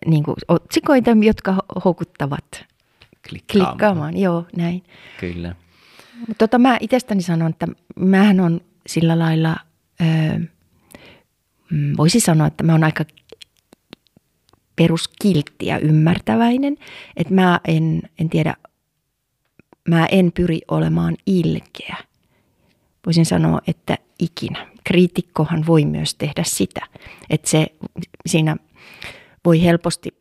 niin 0.05 0.23
kuin 0.23 0.35
otsikoita, 0.47 1.11
jotka 1.21 1.51
ho- 1.51 1.81
houkuttavat 1.85 2.65
Klikkaamaan. 3.29 3.71
klikkaamaan. 3.71 4.17
Joo, 4.17 4.45
näin. 4.57 4.83
Kyllä. 5.19 5.55
Mutta 6.19 6.35
tota, 6.37 6.57
mä 6.57 6.77
itsestäni 6.81 7.21
sanon, 7.21 7.49
että 7.49 7.67
mähän 7.95 8.39
on 8.39 8.61
sillä 8.87 9.19
lailla, 9.19 9.55
öö, 10.01 10.39
voisi 11.97 12.19
sanoa, 12.19 12.47
että 12.47 12.63
mä 12.63 12.71
oon 12.71 12.83
aika 12.83 13.05
peruskiltti 14.75 15.65
ja 15.65 15.79
ymmärtäväinen. 15.79 16.77
Että 17.17 17.33
mä 17.33 17.59
en, 17.67 18.01
en 18.19 18.29
tiedä, 18.29 18.53
mä 19.89 20.05
en 20.05 20.31
pyri 20.31 20.59
olemaan 20.67 21.17
ilkeä. 21.25 21.95
Voisin 23.05 23.25
sanoa, 23.25 23.61
että 23.67 23.97
ikinä. 24.19 24.67
Kriitikkohan 24.83 25.65
voi 25.67 25.85
myös 25.85 26.15
tehdä 26.15 26.43
sitä. 26.43 26.81
Että 27.29 27.49
se 27.49 27.67
siinä 28.25 28.55
voi 29.45 29.63
helposti, 29.63 30.15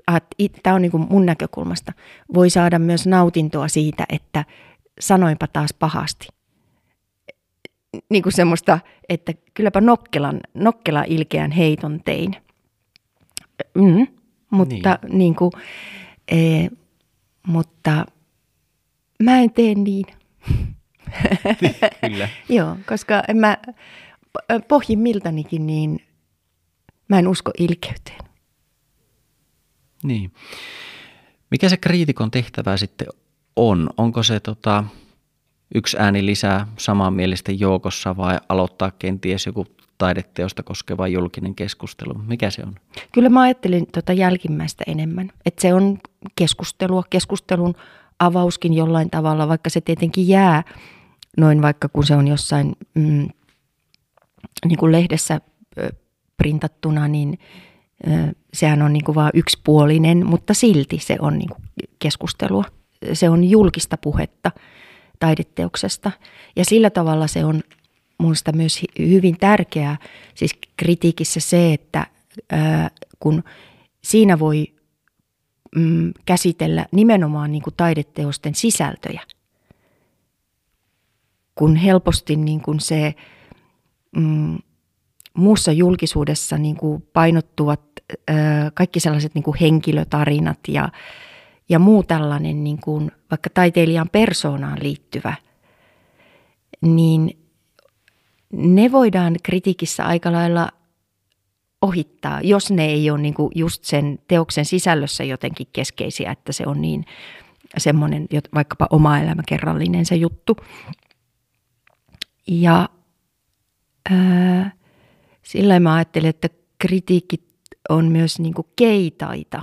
tämä 0.62 0.76
on 0.76 0.82
niin 0.82 0.90
kuin 0.90 1.06
mun 1.10 1.26
näkökulmasta, 1.26 1.92
voi 2.34 2.50
saada 2.50 2.78
myös 2.78 3.06
nautintoa 3.06 3.68
siitä, 3.68 4.04
että 4.08 4.44
sanoinpa 5.00 5.46
taas 5.46 5.74
pahasti. 5.74 6.28
Niin 8.10 8.22
kuin 8.22 8.32
semmoista, 8.32 8.78
että 9.08 9.32
kylläpä 9.54 9.80
nokkelan, 9.80 10.40
nokkela 10.54 11.04
ilkeän 11.06 11.50
heiton 11.50 12.00
tein. 12.04 12.36
Mm, 13.74 14.06
mutta 14.50 14.98
niin. 15.02 15.18
Niin 15.18 15.34
kuin, 15.34 15.52
e, 16.28 16.68
mutta 17.46 18.06
mä 19.22 19.40
en 19.40 19.50
tee 19.50 19.74
niin. 19.74 20.06
Kyllä. 22.00 22.28
Joo, 22.48 22.76
koska 22.88 23.22
en 23.28 23.36
mä 23.36 23.58
pohjimmiltanikin 24.68 25.66
niin 25.66 26.00
mä 27.08 27.18
en 27.18 27.28
usko 27.28 27.50
ilkeyteen. 27.58 28.23
Niin. 30.04 30.32
Mikä 31.50 31.68
se 31.68 31.76
kriitikon 31.76 32.30
tehtävä 32.30 32.76
sitten 32.76 33.06
on? 33.56 33.90
Onko 33.96 34.22
se 34.22 34.40
tota, 34.40 34.84
yksi 35.74 35.96
ääni 35.98 36.26
lisää 36.26 36.66
samanmielisten 36.76 37.60
joukossa 37.60 38.16
vai 38.16 38.38
aloittaa 38.48 38.90
kenties 38.90 39.46
joku 39.46 39.66
taideteosta 39.98 40.62
koskeva 40.62 41.08
julkinen 41.08 41.54
keskustelu? 41.54 42.14
Mikä 42.14 42.50
se 42.50 42.62
on? 42.62 42.74
Kyllä 43.12 43.28
mä 43.28 43.40
ajattelin 43.40 43.86
tota 43.86 44.12
jälkimmäistä 44.12 44.84
enemmän. 44.86 45.30
Että 45.46 45.62
se 45.62 45.74
on 45.74 45.98
keskustelua, 46.36 47.04
keskustelun 47.10 47.74
avauskin 48.18 48.74
jollain 48.74 49.10
tavalla, 49.10 49.48
vaikka 49.48 49.70
se 49.70 49.80
tietenkin 49.80 50.28
jää 50.28 50.62
noin 51.36 51.62
vaikka 51.62 51.88
kun 51.88 52.06
se 52.06 52.16
on 52.16 52.28
jossain 52.28 52.76
mm, 52.94 53.28
niin 54.64 54.78
kuin 54.78 54.92
lehdessä 54.92 55.40
printattuna, 56.36 57.08
niin 57.08 57.38
sehän 58.52 58.82
on 58.82 58.92
niin 58.92 59.04
kuin 59.04 59.14
vaan 59.14 59.30
yksipuolinen, 59.34 60.26
mutta 60.26 60.54
silti 60.54 60.98
se 60.98 61.16
on 61.20 61.38
niin 61.38 61.48
kuin 61.48 61.62
keskustelua. 61.98 62.64
Se 63.12 63.30
on 63.30 63.44
julkista 63.44 63.96
puhetta 63.96 64.50
taideteoksesta 65.18 66.10
ja 66.56 66.64
sillä 66.64 66.90
tavalla 66.90 67.26
se 67.26 67.44
on 67.44 67.62
minusta 68.18 68.52
myös 68.52 68.82
hyvin 68.98 69.36
tärkeää 69.38 69.96
siis 70.34 70.58
kritiikissä 70.76 71.40
se, 71.40 71.72
että 71.72 72.06
kun 73.20 73.42
siinä 74.02 74.38
voi 74.38 74.66
mm, 75.76 76.12
käsitellä 76.26 76.86
nimenomaan 76.92 77.52
niin 77.52 77.62
kuin 77.62 77.74
taideteosten 77.76 78.54
sisältöjä, 78.54 79.22
kun 81.54 81.76
helposti 81.76 82.36
niin 82.36 82.60
kuin 82.60 82.80
se 82.80 83.14
mm, 84.16 84.58
muussa 85.34 85.72
julkisuudessa 85.72 86.58
niin 86.58 86.76
kuin 86.76 87.02
painottuvat 87.12 87.80
ö, 88.12 88.32
kaikki 88.74 89.00
sellaiset 89.00 89.34
niin 89.34 89.42
kuin 89.42 89.56
henkilötarinat 89.60 90.58
ja, 90.68 90.88
ja 91.68 91.78
muu 91.78 92.02
tällainen 92.02 92.64
niin 92.64 92.78
kuin 92.80 93.10
vaikka 93.30 93.50
taiteilijan 93.54 94.08
persoonaan 94.08 94.78
liittyvä, 94.82 95.34
niin 96.80 97.38
ne 98.52 98.92
voidaan 98.92 99.36
kritiikissä 99.42 100.04
aika 100.04 100.32
lailla 100.32 100.68
ohittaa, 101.82 102.40
jos 102.40 102.70
ne 102.70 102.86
ei 102.86 103.10
ole 103.10 103.20
niin 103.20 103.34
kuin 103.34 103.52
just 103.54 103.84
sen 103.84 104.18
teoksen 104.28 104.64
sisällössä 104.64 105.24
jotenkin 105.24 105.66
keskeisiä, 105.72 106.32
että 106.32 106.52
se 106.52 106.64
on 106.66 106.80
niin 106.80 107.04
semmoinen 107.78 108.26
vaikkapa 108.54 108.86
oma 108.90 109.18
elämäkerrallinen 109.18 110.06
se 110.06 110.14
juttu. 110.14 110.56
Ja 112.46 112.88
ää, 114.10 114.72
sillä 115.44 115.80
mä 115.80 115.94
ajattelin, 115.94 116.30
että 116.30 116.48
kritiikki 116.78 117.36
on 117.88 118.04
myös 118.04 118.38
niin 118.38 118.54
kuin 118.54 118.66
keitaita 118.76 119.62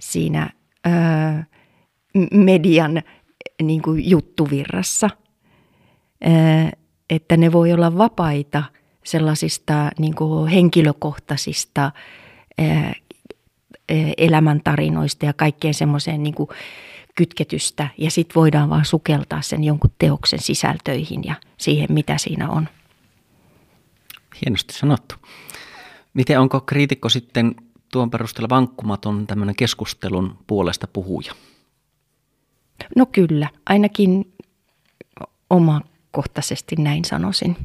siinä 0.00 0.50
ää, 0.84 1.44
median 2.30 3.02
niin 3.62 3.82
kuin 3.82 4.10
juttuvirrassa, 4.10 5.10
ää, 6.24 6.70
että 7.10 7.36
ne 7.36 7.52
voi 7.52 7.72
olla 7.72 7.98
vapaita 7.98 8.64
sellaisista 9.04 9.90
niin 9.98 10.14
kuin 10.14 10.48
henkilökohtaisista 10.48 11.92
ää, 12.58 12.92
elämäntarinoista 14.16 15.26
ja 15.26 15.32
kaikkeen 15.32 15.74
semmoiseen 15.74 16.22
niin 16.22 16.34
kuin 16.34 16.48
kytketystä 17.14 17.88
ja 17.98 18.10
sitten 18.10 18.34
voidaan 18.34 18.70
vaan 18.70 18.84
sukeltaa 18.84 19.42
sen 19.42 19.64
jonkun 19.64 19.90
teoksen 19.98 20.42
sisältöihin 20.42 21.24
ja 21.24 21.34
siihen, 21.58 21.86
mitä 21.90 22.18
siinä 22.18 22.50
on. 22.50 22.68
Hienosti 24.44 24.74
sanottu. 24.74 25.14
Miten 26.14 26.40
onko 26.40 26.60
kriitikko 26.60 27.08
sitten 27.08 27.54
tuon 27.92 28.10
perusteella 28.10 28.48
vankkumaton 28.48 29.26
tämmöinen 29.26 29.56
keskustelun 29.56 30.38
puolesta 30.46 30.86
puhuja? 30.86 31.32
No 32.96 33.06
kyllä, 33.06 33.48
ainakin 33.66 34.32
omakohtaisesti 35.50 36.76
näin 36.76 37.04
sanoisin. 37.04 37.56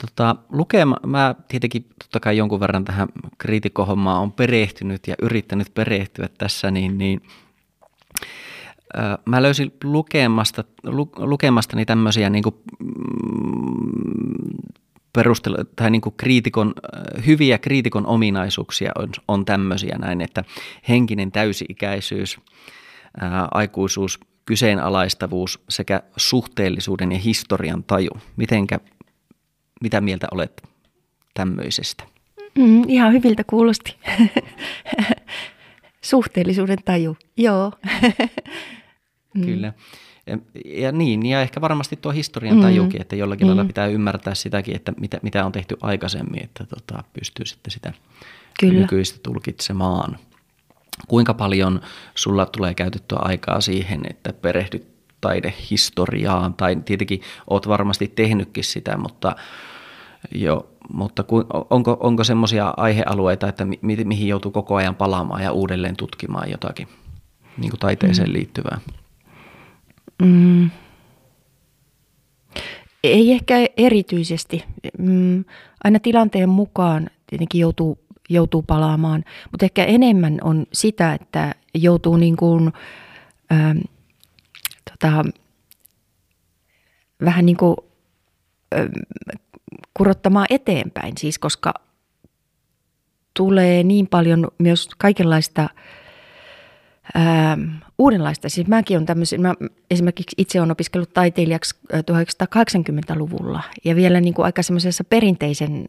Tota, 0.00 0.36
lukema, 0.48 0.96
mä 1.06 1.34
tietenkin 1.48 1.86
totta 2.02 2.20
kai 2.20 2.36
jonkun 2.36 2.60
verran 2.60 2.84
tähän 2.84 3.08
kriitikkohommaan 3.38 4.22
on 4.22 4.32
perehtynyt 4.32 5.06
ja 5.06 5.14
yrittänyt 5.22 5.74
perehtyä 5.74 6.28
tässä, 6.38 6.70
niin, 6.70 6.98
niin 6.98 7.22
mä 9.24 9.42
löysin 9.42 9.72
lukemasta, 9.84 10.64
lu, 10.84 11.12
lukemastani 11.16 11.84
tämmöisiä 11.84 12.30
niin 12.30 12.42
kuin, 12.42 12.54
mm, 12.78 12.90
perustelu, 15.12 15.56
tai 15.76 15.90
niin 15.90 16.00
kuin 16.00 16.14
kriitikon, 16.16 16.74
hyviä 17.26 17.58
kriitikon 17.58 18.06
ominaisuuksia 18.06 18.92
on, 18.98 19.08
on 19.28 19.44
tämmöisiä 19.44 19.96
näin, 19.98 20.20
että 20.20 20.44
henkinen 20.88 21.32
täysi-ikäisyys, 21.32 22.40
ää, 23.20 23.48
aikuisuus, 23.50 24.20
kyseenalaistavuus 24.46 25.60
sekä 25.68 26.02
suhteellisuuden 26.16 27.12
ja 27.12 27.18
historian 27.18 27.84
taju. 27.84 28.10
Mitenkä 28.36 28.80
mitä 29.80 30.00
mieltä 30.00 30.26
olet 30.30 30.62
tämmöisestä? 31.34 32.04
Mm, 32.58 32.82
ihan 32.88 33.12
hyviltä 33.12 33.44
kuulosti. 33.44 33.96
Suhteellisuuden 36.00 36.78
taju, 36.84 37.16
joo. 37.36 37.72
mm. 39.34 39.44
Kyllä. 39.44 39.72
Ja, 40.64 40.92
niin, 40.92 41.26
ja 41.26 41.42
ehkä 41.42 41.60
varmasti 41.60 41.96
tuo 41.96 42.12
historian 42.12 42.60
tajukin, 42.60 42.98
mm. 42.98 43.02
että 43.02 43.16
jollakin 43.16 43.46
mm. 43.46 43.48
lailla 43.48 43.64
pitää 43.64 43.86
ymmärtää 43.86 44.34
sitäkin, 44.34 44.76
että 44.76 44.92
mitä, 45.00 45.18
mitä 45.22 45.46
on 45.46 45.52
tehty 45.52 45.76
aikaisemmin, 45.80 46.44
että 46.44 46.64
tota, 46.64 47.04
pystyy 47.12 47.46
sitten 47.46 47.70
sitä 47.70 47.92
Kyllä. 48.60 48.80
nykyistä 48.80 49.18
tulkitsemaan. 49.22 50.18
Kuinka 51.08 51.34
paljon 51.34 51.80
sulla 52.14 52.46
tulee 52.46 52.74
käytettyä 52.74 53.18
aikaa 53.22 53.60
siihen, 53.60 54.00
että 54.10 54.32
perehdyt 54.32 54.86
taidehistoriaan, 55.20 56.54
tai 56.54 56.76
tietenkin 56.76 57.20
oot 57.50 57.68
varmasti 57.68 58.08
tehnytkin 58.08 58.64
sitä, 58.64 58.96
mutta 58.96 59.36
jo, 60.34 60.70
mutta 60.92 61.22
ku, 61.22 61.44
onko, 61.70 61.96
onko 62.00 62.24
semmoisia 62.24 62.74
aihealueita, 62.76 63.48
että 63.48 63.64
mi, 63.64 63.96
mihin 64.04 64.28
joutuu 64.28 64.50
koko 64.50 64.74
ajan 64.74 64.94
palaamaan 64.94 65.42
ja 65.42 65.52
uudelleen 65.52 65.96
tutkimaan 65.96 66.50
jotakin 66.50 66.88
niin 67.56 67.70
kuin 67.70 67.80
taiteeseen 67.80 68.28
mm. 68.28 68.32
liittyvää? 68.32 68.80
Mm. 68.86 69.00
Ei 73.04 73.32
ehkä 73.32 73.54
erityisesti. 73.76 74.64
Mm, 74.98 75.44
aina 75.84 75.98
tilanteen 75.98 76.48
mukaan 76.48 77.10
tietenkin 77.26 77.60
joutuu, 77.60 77.98
joutuu 78.28 78.62
palaamaan, 78.62 79.24
mutta 79.50 79.66
ehkä 79.66 79.84
enemmän 79.84 80.38
on 80.42 80.66
sitä, 80.72 81.14
että 81.14 81.54
joutuu 81.74 82.16
niin 82.16 82.36
kuin, 82.36 82.72
ähm, 83.52 83.78
tota, 84.90 85.24
vähän 87.24 87.46
niin 87.46 87.56
kuin 87.56 87.76
ähm, 88.74 88.88
kurottamaan 89.94 90.46
eteenpäin, 90.50 91.12
siis 91.18 91.38
koska 91.38 91.74
tulee 93.34 93.82
niin 93.82 94.06
paljon 94.06 94.48
myös 94.58 94.88
kaikenlaista– 94.98 95.68
ähm, 97.16 97.68
uudenlaista. 98.00 98.48
Siis 98.48 98.66
mäkin 98.66 98.96
on 98.96 99.06
tämmöisen, 99.06 99.40
mä 99.40 99.54
esimerkiksi 99.90 100.34
itse 100.38 100.60
olen 100.60 100.70
opiskellut 100.70 101.12
taiteilijaksi 101.12 101.76
1980-luvulla 101.92 103.62
ja 103.84 103.96
vielä 103.96 104.20
niin 104.20 104.34
kuin 104.34 104.46
aika 104.46 104.62
semmoisessa 104.62 105.04
perinteisen, 105.04 105.88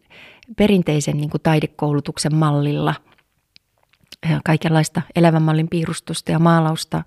perinteisen 0.57 1.17
niin 1.17 1.29
kuin 1.29 1.41
taidekoulutuksen 1.41 2.35
mallilla. 2.35 2.95
Kaikenlaista 4.45 5.01
elävän 5.15 5.41
mallin 5.41 5.67
piirustusta 5.67 6.31
ja 6.31 6.39
maalausta 6.39 7.03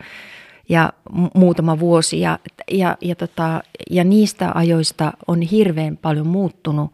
ja 0.69 0.93
muutama 1.35 1.79
vuosi. 1.79 2.21
Ja, 2.21 2.39
ja, 2.71 2.97
ja, 3.01 3.15
tota, 3.15 3.63
ja 3.91 4.05
niistä 4.05 4.53
ajoista 4.55 5.13
on 5.27 5.43
hirveän 5.43 5.97
paljon 5.97 6.27
muuttunut 6.27 6.93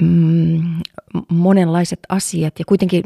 mm, 0.00 0.62
monenlaiset 1.28 2.00
asiat 2.08 2.58
ja 2.58 2.64
kuitenkin 2.64 3.02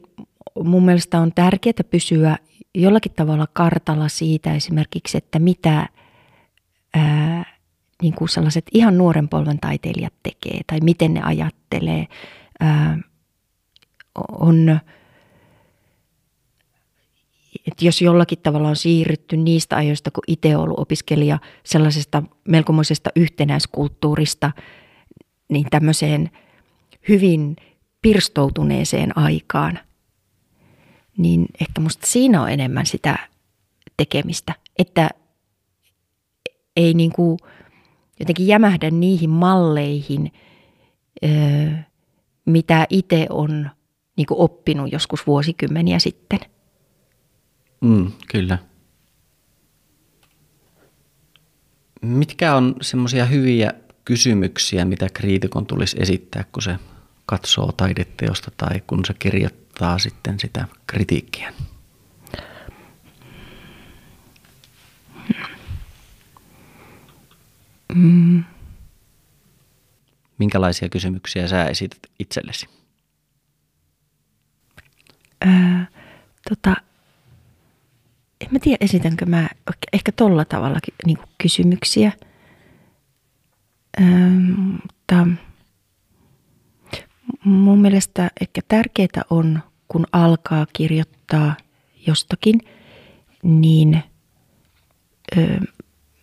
mun 0.64 0.84
mielestä 0.84 1.20
on 1.20 1.32
tärkeää 1.34 1.84
pysyä 1.90 2.36
jollakin 2.74 3.12
tavalla 3.12 3.46
kartalla 3.52 4.08
siitä 4.08 4.54
esimerkiksi, 4.54 5.18
että 5.18 5.38
mitä 5.38 5.88
ää, 6.94 7.44
niin 8.02 8.14
kuin 8.14 8.28
sellaiset 8.28 8.64
ihan 8.72 8.98
nuoren 8.98 9.28
polven 9.28 9.60
taiteilijat 9.60 10.14
tekee 10.22 10.60
tai 10.66 10.80
miten 10.80 11.14
ne 11.14 11.22
ajattelee. 11.22 12.06
Ää, 12.60 12.98
on, 14.28 14.80
että 17.66 17.84
jos 17.84 18.02
jollakin 18.02 18.38
tavalla 18.38 18.68
on 18.68 18.76
siirrytty 18.76 19.36
niistä 19.36 19.76
ajoista, 19.76 20.10
kun 20.10 20.24
itse 20.26 20.56
ollut 20.56 20.78
opiskelija 20.78 21.38
sellaisesta 21.64 22.22
melkomoisesta 22.48 23.10
yhtenäiskulttuurista, 23.16 24.52
niin 25.48 25.66
tämmöiseen 25.70 26.30
hyvin 27.08 27.56
pirstoutuneeseen 28.02 29.18
aikaan– 29.18 29.78
niin 31.18 31.46
ehkä 31.60 31.80
musta 31.80 32.06
siinä 32.06 32.42
on 32.42 32.50
enemmän 32.50 32.86
sitä 32.86 33.18
tekemistä, 33.96 34.54
että 34.78 35.10
ei 36.76 36.94
niin 36.94 37.12
kuin 37.12 37.38
jotenkin 38.20 38.46
jämähdä 38.46 38.90
niihin 38.90 39.30
malleihin, 39.30 40.32
mitä 42.44 42.86
itse 42.90 43.26
on 43.30 43.70
niin 44.16 44.26
kuin 44.26 44.40
oppinut 44.40 44.92
joskus 44.92 45.26
vuosikymmeniä 45.26 45.98
sitten. 45.98 46.40
Mm, 47.80 48.12
kyllä. 48.32 48.58
Mitkä 52.02 52.54
on 52.56 52.74
semmoisia 52.82 53.24
hyviä 53.24 53.72
kysymyksiä, 54.04 54.84
mitä 54.84 55.08
kriitikon 55.14 55.66
tulisi 55.66 55.96
esittää, 56.00 56.44
kun 56.52 56.62
se 56.62 56.76
katsoo 57.26 57.72
taideteosta 57.72 58.50
tai 58.56 58.82
kun 58.86 59.04
se 59.04 59.14
kirjoittaa? 59.18 59.63
Kohtaa 59.74 59.98
sitten 59.98 60.40
sitä 60.40 60.68
kritiikkiä? 60.86 61.52
Mm. 67.94 68.44
Minkälaisia 70.38 70.88
kysymyksiä 70.88 71.48
sä 71.48 71.64
esität 71.64 71.98
itsellesi? 72.18 72.66
Ää, 75.40 75.86
tota, 76.48 76.76
en 78.40 78.48
mä 78.50 78.58
tiedä, 78.58 78.78
esitänkö 78.80 79.26
mä 79.26 79.48
ehkä 79.92 80.12
tolla 80.12 80.44
tavalla 80.44 80.78
niin 81.06 81.18
kysymyksiä. 81.38 82.12
Ää, 84.00 84.30
mutta 84.82 85.26
Mun 87.44 87.80
mielestä 87.80 88.30
ehkä 88.40 88.60
tärkeää 88.68 89.22
on, 89.30 89.62
kun 89.88 90.06
alkaa 90.12 90.66
kirjoittaa 90.72 91.54
jostakin, 92.06 92.60
niin 93.42 94.02
ö, 95.38 95.60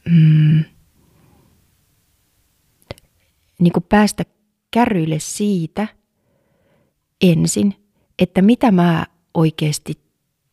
mm, 0.05 0.63
niin 3.59 3.73
kuin 3.73 3.85
päästä 3.89 4.23
kärryille 4.71 5.19
siitä 5.19 5.87
ensin, 7.21 7.75
että 8.19 8.41
mitä 8.41 8.71
mä 8.71 9.05
oikeasti 9.33 9.99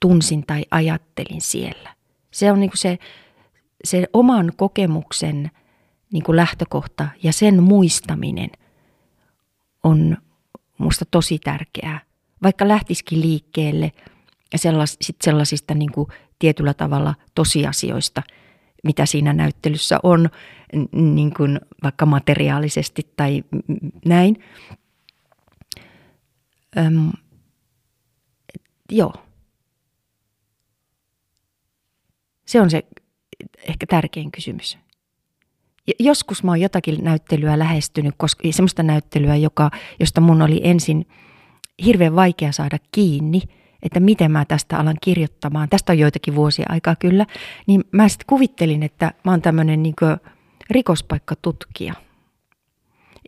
tunsin 0.00 0.46
tai 0.46 0.64
ajattelin 0.70 1.40
siellä. 1.40 1.94
Se 2.30 2.52
on 2.52 2.60
niin 2.60 2.70
kuin 2.70 2.78
se, 2.78 2.98
se 3.84 4.06
oman 4.12 4.52
kokemuksen 4.56 5.50
niin 6.12 6.22
kuin 6.22 6.36
lähtökohta 6.36 7.08
ja 7.22 7.32
sen 7.32 7.62
muistaminen 7.62 8.50
on 9.84 10.16
musta 10.78 11.04
tosi 11.10 11.38
tärkeää. 11.38 12.00
Vaikka 12.42 12.68
lähtisikin 12.68 13.20
liikkeelle 13.20 13.92
sellas, 14.56 14.96
sit 15.00 15.16
sellaisista 15.22 15.74
niin 15.74 15.92
kuin 15.92 16.08
tietyllä 16.38 16.74
tavalla 16.74 17.14
tosiasioista, 17.34 18.22
mitä 18.84 19.06
siinä 19.06 19.32
näyttelyssä 19.32 19.98
on, 20.02 20.30
niin 20.92 21.34
kuin 21.34 21.60
vaikka 21.82 22.06
materiaalisesti 22.06 23.02
tai 23.16 23.44
näin. 24.04 24.44
Öm, 26.78 27.12
joo. 28.90 29.14
Se 32.46 32.60
on 32.60 32.70
se 32.70 32.82
ehkä 33.68 33.86
tärkein 33.86 34.32
kysymys 34.32 34.78
joskus 35.99 36.45
mä 36.45 36.51
oon 36.51 36.61
jotakin 36.61 37.05
näyttelyä 37.05 37.59
lähestynyt, 37.59 38.14
koska 38.18 38.49
semmoista 38.51 38.82
näyttelyä, 38.82 39.36
joka, 39.36 39.70
josta 40.01 40.20
mun 40.20 40.43
oli 40.43 40.61
ensin 40.64 41.07
hirveän 41.84 42.16
vaikea 42.16 42.53
saada 42.53 42.78
kiinni, 42.93 43.43
että 43.82 44.01
miten 44.01 44.30
mä 44.30 44.45
tästä 44.45 44.78
alan 44.78 44.97
kirjoittamaan. 45.03 45.68
Tästä 45.68 45.93
on 45.93 45.99
joitakin 45.99 46.34
vuosia 46.34 46.66
aikaa 46.68 46.97
kyllä. 46.97 47.26
Niin 47.66 47.84
mä 47.93 48.09
sitten 48.09 48.26
kuvittelin, 48.26 48.82
että 48.82 49.12
mä 49.24 49.30
oon 49.30 49.43
tämmöinen 49.43 49.82
niin 49.82 49.95
rikospaikkatutkija. 50.70 51.95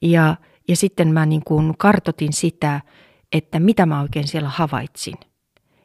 Ja, 0.02 0.36
ja 0.68 0.76
sitten 0.76 1.12
mä 1.12 1.26
niin 1.26 1.42
kuin 1.44 1.74
kartotin 1.78 2.32
sitä, 2.32 2.80
että 3.32 3.60
mitä 3.60 3.86
mä 3.86 4.00
oikein 4.00 4.28
siellä 4.28 4.48
havaitsin. 4.48 5.14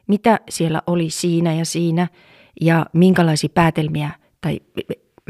Mitä 0.06 0.40
siellä 0.50 0.82
oli 0.86 1.10
siinä 1.10 1.54
ja 1.54 1.64
siinä 1.64 2.08
ja 2.60 2.86
minkälaisia 2.92 3.50
päätelmiä 3.54 4.10
tai 4.40 4.60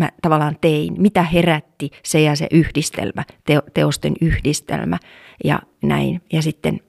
mä 0.00 0.10
tavallaan 0.22 0.56
tein, 0.60 0.94
mitä 0.98 1.22
herätti 1.22 1.90
se 2.02 2.20
ja 2.20 2.36
se 2.36 2.46
yhdistelmä, 2.50 3.24
teo, 3.44 3.62
teosten 3.74 4.14
yhdistelmä 4.20 4.98
ja 5.44 5.62
näin. 5.82 6.22
Ja 6.32 6.42
sitten 6.42 6.80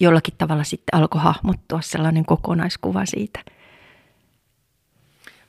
jollakin 0.00 0.34
tavalla 0.38 0.64
sitten 0.64 0.98
alkoi 0.98 1.20
hahmottua 1.20 1.80
sellainen 1.80 2.24
kokonaiskuva 2.24 3.06
siitä. 3.06 3.40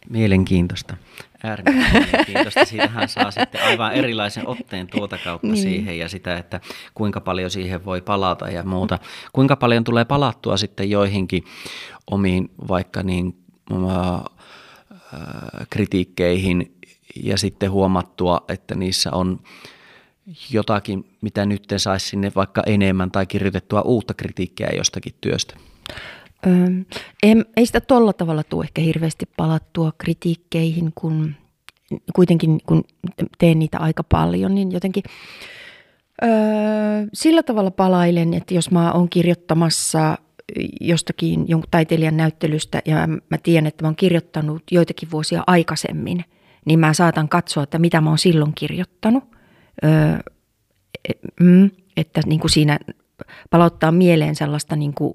Mielenkiintoista. 0.09 0.97
Äärimmäisen 1.43 2.03
mielenkiintoista. 2.03 2.65
Siitähän 2.65 3.09
saa 3.09 3.31
sitten 3.31 3.63
aivan 3.63 3.93
erilaisen 3.93 4.47
otteen 4.47 4.87
tuota 4.87 5.17
kautta 5.23 5.47
niin. 5.47 5.63
siihen 5.63 5.99
ja 5.99 6.09
sitä, 6.09 6.37
että 6.37 6.61
kuinka 6.93 7.21
paljon 7.21 7.51
siihen 7.51 7.85
voi 7.85 8.01
palata 8.01 8.49
ja 8.49 8.63
muuta. 8.63 8.99
Kuinka 9.33 9.55
paljon 9.55 9.83
tulee 9.83 10.05
palattua 10.05 10.57
sitten 10.57 10.89
joihinkin 10.89 11.43
omiin 12.11 12.49
vaikka 12.67 13.03
niin 13.03 13.35
kritiikkeihin 15.69 16.77
ja 17.23 17.37
sitten 17.37 17.71
huomattua, 17.71 18.41
että 18.47 18.75
niissä 18.75 19.11
on 19.11 19.39
jotakin, 20.51 21.05
mitä 21.21 21.45
nyt 21.45 21.63
saisi 21.77 22.07
sinne 22.07 22.31
vaikka 22.35 22.63
enemmän 22.65 23.11
tai 23.11 23.25
kirjoitettua 23.25 23.81
uutta 23.81 24.13
kritiikkiä 24.13 24.69
jostakin 24.77 25.13
työstä? 25.21 25.55
Öö, 26.47 26.53
ei, 27.23 27.35
ei 27.57 27.65
sitä 27.65 27.81
tolla 27.81 28.13
tavalla 28.13 28.43
tule 28.43 28.63
ehkä 28.63 28.81
hirveästi 28.81 29.25
palattua 29.37 29.91
kritiikkeihin, 29.97 30.91
kun 30.95 31.35
kuitenkin 32.15 32.59
kun 32.65 32.83
teen 33.37 33.59
niitä 33.59 33.79
aika 33.79 34.03
paljon, 34.03 34.55
niin 34.55 34.71
jotenkin 34.71 35.03
öö, 36.23 36.29
sillä 37.13 37.43
tavalla 37.43 37.71
palailen, 37.71 38.33
että 38.33 38.53
jos 38.53 38.71
mä 38.71 38.91
oon 38.91 39.09
kirjoittamassa 39.09 40.17
jostakin 40.81 41.47
jonkun 41.47 41.71
taiteilijan 41.71 42.17
näyttelystä 42.17 42.81
ja 42.85 43.07
mä 43.07 43.37
tiedän, 43.43 43.67
että 43.67 43.83
mä 43.83 43.87
oon 43.87 43.95
kirjoittanut 43.95 44.63
joitakin 44.71 45.11
vuosia 45.11 45.43
aikaisemmin, 45.47 46.25
niin 46.65 46.79
mä 46.79 46.93
saatan 46.93 47.29
katsoa, 47.29 47.63
että 47.63 47.79
mitä 47.79 48.01
mä 48.01 48.09
oon 48.09 48.17
silloin 48.17 48.53
kirjoittanut, 48.55 49.37
Öö, 49.83 50.19
mm, 51.39 51.69
että 51.97 52.21
niin 52.25 52.39
kuin 52.39 52.51
siinä 52.51 52.79
palauttaa 53.49 53.91
mieleen 53.91 54.35
sellaista 54.35 54.75
niin 54.75 54.93
kuin, 54.93 55.13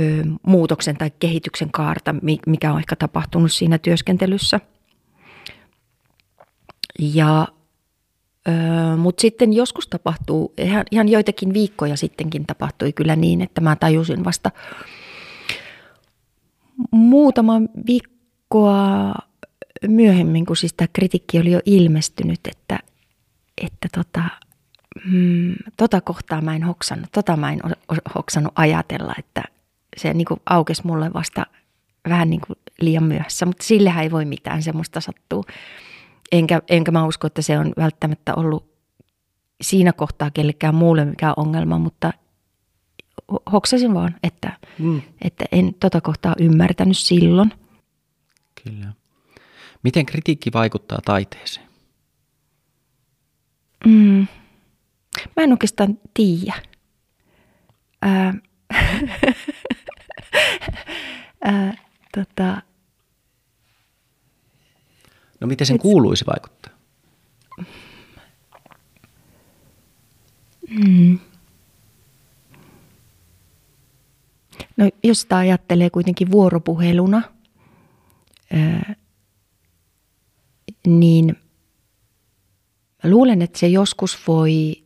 ö, 0.00 0.24
muutoksen 0.46 0.96
tai 0.96 1.10
kehityksen 1.18 1.70
kaarta, 1.70 2.14
mikä 2.46 2.72
on 2.72 2.78
ehkä 2.78 2.96
tapahtunut 2.96 3.52
siinä 3.52 3.78
työskentelyssä. 3.78 4.60
Ja, 6.98 7.48
mutta 8.96 9.20
sitten 9.20 9.52
joskus 9.52 9.88
tapahtuu, 9.88 10.54
ihan, 10.58 10.84
ihan 10.90 11.08
joitakin 11.08 11.54
viikkoja 11.54 11.96
sittenkin 11.96 12.46
tapahtui 12.46 12.92
kyllä 12.92 13.16
niin, 13.16 13.40
että 13.40 13.60
mä 13.60 13.76
tajusin 13.76 14.24
vasta 14.24 14.50
muutama 16.90 17.60
viikkoa 17.86 19.14
myöhemmin, 19.88 20.46
kun 20.46 20.56
siis 20.56 20.74
tämä 20.74 20.88
kritiikki 20.92 21.38
oli 21.38 21.50
jo 21.50 21.60
ilmestynyt, 21.64 22.40
että, 22.46 22.78
että 23.62 23.88
tota, 23.94 24.22
mm, 25.04 25.54
tota 25.76 26.00
kohtaa 26.00 26.40
mä 26.40 26.56
en 26.56 26.62
hoksannut, 26.62 27.12
tota 27.12 27.36
mä 27.36 27.52
en 27.52 27.60
hoksannut 28.14 28.52
ajatella, 28.56 29.14
että 29.18 29.42
se 29.96 30.14
niin 30.14 30.26
kuin 30.26 30.40
aukesi 30.50 30.86
mulle 30.86 31.12
vasta 31.12 31.46
vähän 32.08 32.30
niin 32.30 32.40
kuin 32.46 32.58
liian 32.80 33.04
myöhässä, 33.04 33.46
mutta 33.46 33.64
sillehän 33.64 34.04
ei 34.04 34.10
voi 34.10 34.24
mitään, 34.24 34.62
semmoista 34.62 35.00
sattuu. 35.00 35.44
Enkä, 36.32 36.62
enkä 36.68 36.90
mä 36.90 37.06
usko, 37.06 37.26
että 37.26 37.42
se 37.42 37.58
on 37.58 37.72
välttämättä 37.76 38.34
ollut 38.34 38.76
siinä 39.60 39.92
kohtaa 39.92 40.30
kellekään 40.30 40.74
muulle 40.74 41.04
mikään 41.04 41.34
ongelma, 41.36 41.78
mutta 41.78 42.12
hoksasin 43.52 43.94
vaan, 43.94 44.14
että, 44.22 44.58
mm. 44.78 45.02
että 45.22 45.44
en 45.52 45.74
tota 45.74 46.00
kohtaa 46.00 46.34
ymmärtänyt 46.40 46.98
silloin. 46.98 47.52
Kyllä. 48.64 48.92
Miten 49.82 50.06
kritiikki 50.06 50.52
vaikuttaa 50.52 50.98
taiteeseen? 51.04 51.66
Mm. 53.86 54.26
Mä 55.36 55.42
en 55.42 55.50
oikeastaan 55.52 55.98
tiedä. 56.14 56.54
Ää, 58.02 58.34
ää, 61.44 61.76
tota, 62.16 62.62
no 65.40 65.46
miten 65.46 65.66
sen 65.66 65.78
kuuluisi 65.78 66.24
vaikuttaa? 66.26 66.72
Mm. 70.68 71.18
No 74.76 74.90
jos 75.04 75.20
sitä 75.20 75.36
ajattelee 75.36 75.90
kuitenkin 75.90 76.30
vuoropuheluna, 76.30 77.22
ää, 78.52 78.96
niin 80.86 81.36
luulen, 83.04 83.42
että 83.42 83.58
se 83.58 83.68
joskus 83.68 84.18
voi 84.28 84.85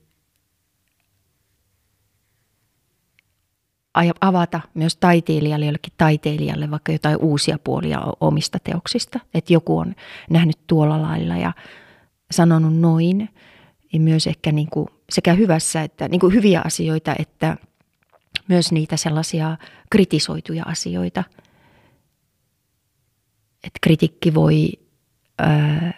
avata 4.21 4.61
myös 4.75 4.97
taiteilijalle, 4.97 5.67
jollekin 5.67 5.93
taiteilijalle 5.99 6.71
vaikka 6.71 6.93
jotain 6.93 7.17
uusia 7.17 7.59
puolia 7.65 8.01
omista 8.21 8.59
teoksista. 8.59 9.21
Että 9.35 9.53
joku 9.53 9.79
on 9.79 9.95
nähnyt 10.31 10.67
tuolla 10.67 11.03
lailla 11.03 11.37
ja 11.37 11.53
sanonut 12.31 12.77
noin. 12.77 13.29
Ja 13.93 14.01
myös 14.01 14.27
ehkä 14.27 14.53
niin 14.53 14.71
kuin 14.71 14.87
sekä 15.11 15.35
hyvässä 15.35 15.83
että 15.83 16.09
niin 16.09 16.21
kuin 16.21 16.35
hyviä 16.35 16.63
asioita, 16.65 17.15
että 17.19 17.57
myös 18.49 18.73
niitä 18.73 18.97
sellaisia 18.97 19.57
kritisoituja 19.91 20.65
asioita. 20.67 21.25
Että 23.65 23.79
kritikki 23.83 24.35
voi 24.35 24.73
ää, 25.39 25.93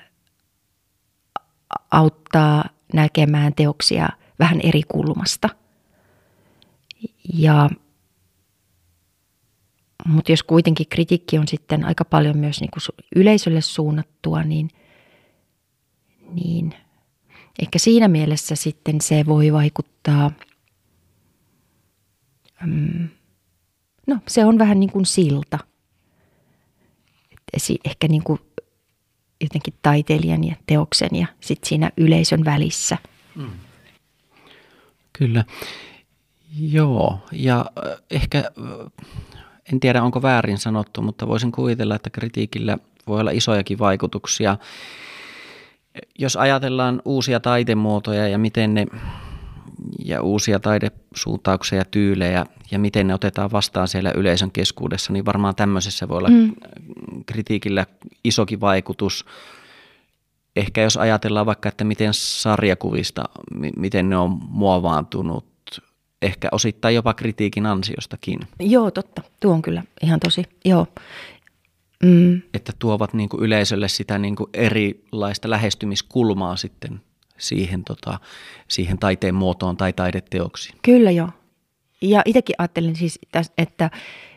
auttaa 1.91 2.65
näkemään 2.95 3.55
teoksia 3.55 4.09
vähän 4.39 4.61
eri 4.61 4.83
kulmasta. 4.89 5.49
Ja 7.35 7.71
mutta 10.07 10.33
jos 10.33 10.43
kuitenkin 10.43 10.87
kritiikki 10.89 11.39
on 11.39 11.49
sitten 11.49 11.85
aika 11.85 12.05
paljon 12.05 12.39
myös 12.39 12.61
niin 12.61 12.71
kuin 12.71 13.07
yleisölle 13.17 13.61
suunnattua, 13.61 14.43
niin, 14.43 14.71
niin 16.33 16.75
ehkä 17.63 17.79
siinä 17.79 18.09
mielessä 18.09 18.55
sitten 18.55 19.01
se 19.01 19.27
voi 19.27 19.53
vaikuttaa, 19.53 20.31
mm, 22.67 23.09
no 24.07 24.19
se 24.29 24.45
on 24.45 24.59
vähän 24.59 24.81
niin 24.81 24.93
kuin 24.93 25.07
silta. 25.07 25.59
Ehkä 27.85 28.09
niin 28.09 28.25
kuin 28.25 28.41
jotenkin 29.41 29.75
taiteilijan 29.83 30.45
ja 30.45 30.55
teoksen 30.67 31.09
ja 31.13 31.27
sitten 31.41 31.69
siinä 31.69 31.91
yleisön 31.97 32.45
välissä. 32.45 32.99
Mm. 33.35 33.51
Kyllä. 35.13 35.45
Joo, 36.59 37.19
ja 37.33 37.71
ehkä 38.11 38.51
en 39.73 39.81
tiedä 39.81 40.03
onko 40.03 40.23
väärin 40.23 40.59
sanottu, 40.59 41.03
mutta 41.03 41.29
voisin 41.29 41.53
kuvitella, 41.53 41.95
että 41.95 42.11
kritiikillä 42.11 42.79
voi 43.07 43.21
olla 43.21 43.31
isojakin 43.31 43.79
vaikutuksia. 43.79 44.57
Jos 46.19 46.37
ajatellaan 46.37 47.03
uusia 47.05 47.41
taitemuotoja 47.41 48.29
ja 48.29 48.39
miten 48.39 48.75
ne 48.75 48.87
ja 50.05 50.23
uusia 50.23 50.61
taidesuuntauksia 50.61 51.79
ja 51.79 51.85
tyylejä 51.85 52.47
ja 52.71 52.79
miten 52.79 53.07
ne 53.07 53.15
otetaan 53.15 53.53
vastaan 53.53 53.89
siellä 53.89 54.13
yleisön 54.17 54.51
keskuudessa, 54.51 55.13
niin 55.13 55.25
varmaan 55.25 55.55
tämmöisessä 55.55 56.09
voi 56.09 56.19
olla 56.19 56.29
mm. 56.29 56.55
kritiikillä 57.27 57.87
isokin 58.25 58.61
vaikutus. 58.61 59.27
Ehkä 60.57 60.83
jos 60.83 60.97
ajatellaan 60.97 61.47
vaikka, 61.47 61.69
että 61.69 61.85
miten 61.85 62.15
sarjakuvista, 62.15 63.25
miten 63.77 64.11
ne 64.11 64.17
on 64.17 64.31
muovaantunut 64.49 65.52
ehkä 66.23 66.49
osittain 66.53 66.95
jopa 66.95 67.15
kritiikin 67.15 67.67
ansiostakin. 67.67 68.41
Joo, 68.61 68.91
totta. 68.91 69.23
Tuo 69.41 69.53
on 69.53 69.63
kyllä 69.63 69.83
ihan 70.03 70.21
tosi, 70.21 70.45
joo. 70.65 70.87
Mm. 72.03 72.43
Että 72.55 72.73
tuovat 72.79 73.15
niin 73.15 73.29
kuin 73.29 73.43
yleisölle 73.43 73.89
sitä 73.89 74.19
niin 74.19 74.37
kuin 74.37 74.51
erilaista 74.55 75.51
lähestymiskulmaa 75.51 76.57
sitten 76.57 77.01
siihen, 77.39 77.85
tota, 77.85 78.19
siihen 78.69 78.99
taiteen 78.99 79.35
muotoon 79.35 79.77
tai 79.77 79.93
taideteoksiin. 79.93 80.79
Kyllä 80.83 81.11
joo. 81.11 81.29
Ja 82.03 82.23
itsekin 82.25 82.55
ajattelin 82.59 82.97
siis, 82.97 83.19
että, 83.59 83.91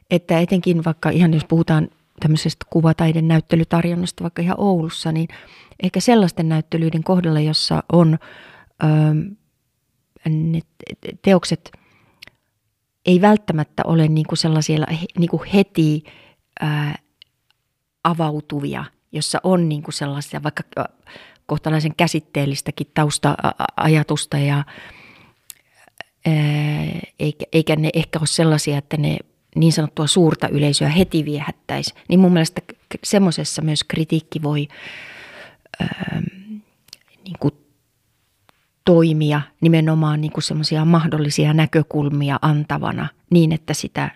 että 0.10 0.40
etenkin 0.40 0.84
vaikka 0.86 1.10
ihan 1.10 1.34
jos 1.34 1.46
puhutaan 1.46 1.90
tämmöisestä 2.20 2.66
kuvataiden 2.70 3.28
näyttelytarjonnasta 3.28 4.24
vaikka 4.24 4.42
ihan 4.42 4.60
Oulussa, 4.60 5.12
niin 5.12 5.28
ehkä 5.84 6.00
sellaisten 6.00 6.50
näyttelyiden 6.50 7.04
kohdalla, 7.04 7.40
jossa 7.40 7.84
on... 7.92 8.18
Öö, 8.84 8.90
ne 10.30 10.60
teokset 11.22 11.72
ei 13.06 13.22
välttämättä 13.22 13.84
ole 13.86 14.08
niin 14.08 14.28
kuin 14.28 14.38
sellaisia 14.38 14.86
niin 15.20 15.30
kuin 15.30 15.50
heti 15.54 16.04
ää, 16.60 17.00
avautuvia, 18.04 18.86
jossa 19.12 19.40
on 19.44 19.70
niin 19.70 19.84
kuin 19.84 19.94
sellaisia 19.94 20.44
vaikka 20.44 20.64
kohtalaisen 21.46 21.96
käsitteellistäkin 21.98 22.88
tausta-ajatusta 22.94 24.38
ja 24.38 24.56
ää, 24.56 26.34
eikä, 27.54 27.76
ne 27.76 27.90
ehkä 27.94 28.20
ole 28.20 28.28
sellaisia, 28.28 28.78
että 28.78 28.98
ne 28.98 29.18
niin 29.56 29.74
sanottua 29.74 30.08
suurta 30.08 30.48
yleisöä 30.48 30.90
heti 30.90 31.26
viehättäisi, 31.26 31.94
niin 32.10 32.20
mun 32.20 32.34
mielestä 32.34 32.62
semmoisessa 33.04 33.62
myös 33.62 33.84
kritiikki 33.84 34.44
voi 34.44 34.68
ää, 35.80 36.22
niin 37.24 37.38
kuin 37.40 37.65
toimia 38.86 39.42
nimenomaan 39.62 40.22
niin 40.22 40.32
kuin 40.32 40.44
semmoisia 40.44 40.86
mahdollisia 40.86 41.54
näkökulmia 41.54 42.40
antavana 42.42 43.08
niin, 43.30 43.52
että 43.52 43.74
sitä 43.74 44.12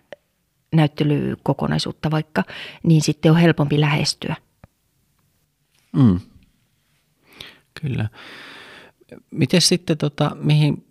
näyttelykokonaisuutta 0.75 2.11
vaikka, 2.11 2.43
niin 2.83 3.01
sitten 3.01 3.31
on 3.31 3.37
helpompi 3.37 3.79
lähestyä. 3.79 4.35
Mm. 5.93 6.19
Kyllä. 7.81 8.09
Miten 9.31 9.61
sitten, 9.61 9.97
tota, 9.97 10.31
mihin 10.35 10.85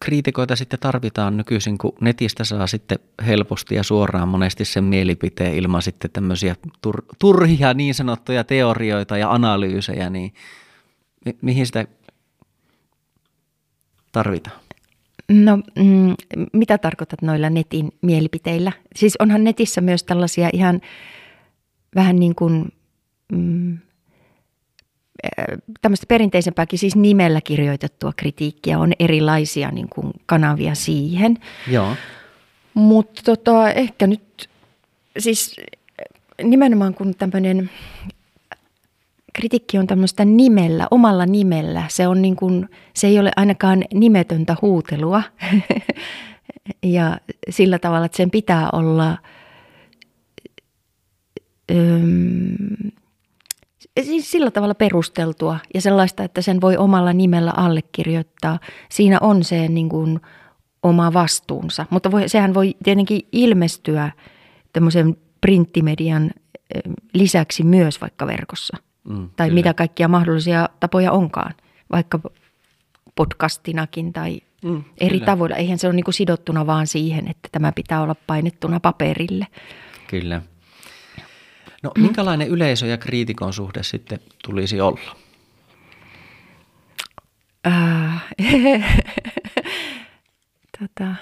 kriitikoita 0.00 0.56
sitten 0.56 0.80
tarvitaan 0.80 1.36
nykyisin, 1.36 1.78
kun 1.78 1.92
netistä 2.00 2.44
saa 2.44 2.66
sitten 2.66 2.98
helposti 3.26 3.74
ja 3.74 3.82
suoraan 3.82 4.28
monesti 4.28 4.64
sen 4.64 4.84
mielipiteen 4.84 5.54
ilman 5.54 5.82
sitten 5.82 6.10
tämmöisiä 6.10 6.56
tur- 6.86 7.14
turhia 7.18 7.74
niin 7.74 7.94
sanottuja 7.94 8.44
teorioita 8.44 9.18
ja 9.18 9.32
analyysejä, 9.32 10.10
niin 10.10 10.34
mi- 11.24 11.38
mihin 11.42 11.66
sitä 11.66 11.86
tarvitaan? 14.12 14.60
No, 15.28 15.56
mm, 15.56 16.14
mitä 16.52 16.78
tarkoitat 16.78 17.22
noilla 17.22 17.50
netin 17.50 17.92
mielipiteillä? 18.02 18.72
Siis 18.96 19.16
onhan 19.18 19.44
netissä 19.44 19.80
myös 19.80 20.04
tällaisia 20.04 20.50
ihan 20.52 20.80
vähän 21.94 22.16
niin 22.16 22.34
kuin 22.34 22.72
mm, 23.32 23.78
tämmöistä 25.82 26.06
perinteisempääkin, 26.08 26.78
siis 26.78 26.96
nimellä 26.96 27.40
kirjoitettua 27.40 28.12
kritiikkiä, 28.16 28.78
on 28.78 28.92
erilaisia 28.98 29.70
niin 29.70 29.88
kuin 29.88 30.12
kanavia 30.26 30.74
siihen. 30.74 31.38
Joo. 31.68 31.96
Mutta 32.74 33.22
tota, 33.24 33.70
ehkä 33.70 34.06
nyt, 34.06 34.50
siis 35.18 35.56
nimenomaan 36.42 36.94
kun 36.94 37.14
tämmöinen 37.14 37.70
kritiikki 39.32 39.78
on 39.78 39.86
tämmöistä 39.86 40.24
nimellä, 40.24 40.86
omalla 40.90 41.26
nimellä. 41.26 41.84
Se, 41.88 42.08
on 42.08 42.22
niin 42.22 42.36
kuin, 42.36 42.68
se 42.94 43.06
ei 43.06 43.18
ole 43.18 43.32
ainakaan 43.36 43.84
nimetöntä 43.94 44.56
huutelua. 44.62 45.22
ja 46.82 47.18
sillä 47.50 47.78
tavalla, 47.78 48.06
että 48.06 48.16
sen 48.16 48.30
pitää 48.30 48.68
olla 48.72 49.18
öm, 51.70 52.90
siis 54.02 54.30
sillä 54.30 54.50
tavalla 54.50 54.74
perusteltua 54.74 55.58
ja 55.74 55.80
sellaista, 55.80 56.24
että 56.24 56.42
sen 56.42 56.60
voi 56.60 56.76
omalla 56.76 57.12
nimellä 57.12 57.52
allekirjoittaa. 57.56 58.58
Siinä 58.90 59.18
on 59.20 59.44
se 59.44 59.68
niin 59.68 59.88
kuin 59.88 60.20
oma 60.82 61.12
vastuunsa, 61.12 61.86
mutta 61.90 62.10
voi, 62.10 62.28
sehän 62.28 62.54
voi 62.54 62.76
tietenkin 62.84 63.28
ilmestyä 63.32 64.10
tämmöisen 64.72 65.16
printtimedian 65.40 66.30
lisäksi 67.14 67.64
myös 67.64 68.00
vaikka 68.00 68.26
verkossa. 68.26 68.76
Mm, 69.04 69.30
tai 69.36 69.48
kyllä. 69.48 69.58
mitä 69.58 69.74
kaikkia 69.74 70.08
mahdollisia 70.08 70.68
tapoja 70.80 71.12
onkaan, 71.12 71.54
vaikka 71.92 72.20
podcastinakin 73.14 74.12
tai 74.12 74.40
mm, 74.64 74.84
eri 74.98 75.10
kyllä. 75.10 75.26
tavoilla. 75.26 75.56
Eihän 75.56 75.78
se 75.78 75.86
ole 75.86 75.96
niin 75.96 76.12
sidottuna 76.12 76.66
vaan 76.66 76.86
siihen, 76.86 77.28
että 77.28 77.48
tämä 77.52 77.72
pitää 77.72 78.02
olla 78.02 78.16
painettuna 78.26 78.80
paperille. 78.80 79.46
Kyllä. 80.06 80.42
No 81.82 81.90
minkälainen 81.98 82.48
yleisö 82.48 82.86
ja 82.86 82.96
kriitikon 82.96 83.52
suhde 83.52 83.82
sitten 83.82 84.20
tulisi 84.44 84.80
olla? 84.80 85.16
Äh, 87.66 88.24
tota. 90.78 91.14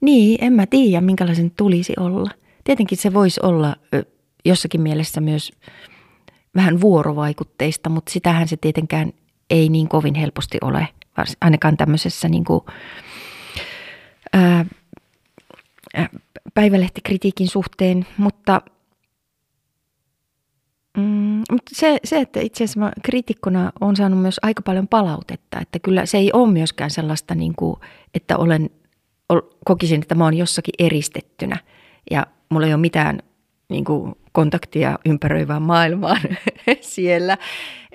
Niin, 0.00 0.44
en 0.44 0.52
mä 0.52 0.66
tiedä, 0.66 1.00
minkälaisen 1.00 1.50
tulisi 1.50 1.92
olla. 1.98 2.30
Tietenkin 2.64 2.98
se 2.98 3.14
voisi 3.14 3.40
olla 3.42 3.76
jossakin 4.44 4.80
mielessä 4.80 5.20
myös 5.20 5.52
vähän 6.56 6.80
vuorovaikutteista, 6.80 7.90
mutta 7.90 8.12
sitähän 8.12 8.48
se 8.48 8.56
tietenkään 8.56 9.12
ei 9.50 9.68
niin 9.68 9.88
kovin 9.88 10.14
helposti 10.14 10.58
ole, 10.60 10.88
ainakaan 11.40 11.76
tämmöisessä 11.76 12.28
niin 12.28 12.44
kuin, 12.44 12.60
ää, 14.32 14.64
päivälehtikritiikin 16.54 17.48
suhteen, 17.48 18.06
mutta 18.16 18.60
Mm, 20.98 21.42
mutta 21.50 21.72
se, 21.72 21.98
se, 22.04 22.20
että 22.20 22.40
itse 22.40 22.64
asiassa 22.64 22.90
kriitikkona 23.02 23.72
on 23.80 23.96
saanut 23.96 24.20
myös 24.20 24.40
aika 24.42 24.62
paljon 24.62 24.88
palautetta, 24.88 25.60
että 25.60 25.78
kyllä 25.78 26.06
se 26.06 26.18
ei 26.18 26.30
ole 26.32 26.52
myöskään 26.52 26.90
sellaista, 26.90 27.34
niin 27.34 27.54
kuin, 27.56 27.76
että 28.14 28.36
olen, 28.36 28.70
kokisin, 29.64 30.02
että 30.02 30.14
mä 30.14 30.24
oon 30.24 30.36
jossakin 30.36 30.74
eristettynä 30.78 31.56
ja 32.10 32.26
mulla 32.48 32.66
ei 32.66 32.74
ole 32.74 32.80
mitään 32.80 33.22
niin 33.72 33.84
kuin, 33.84 34.14
kontaktia 34.32 34.98
ympäröivään 35.06 35.62
maailmaan 35.62 36.20
siellä, 36.80 37.38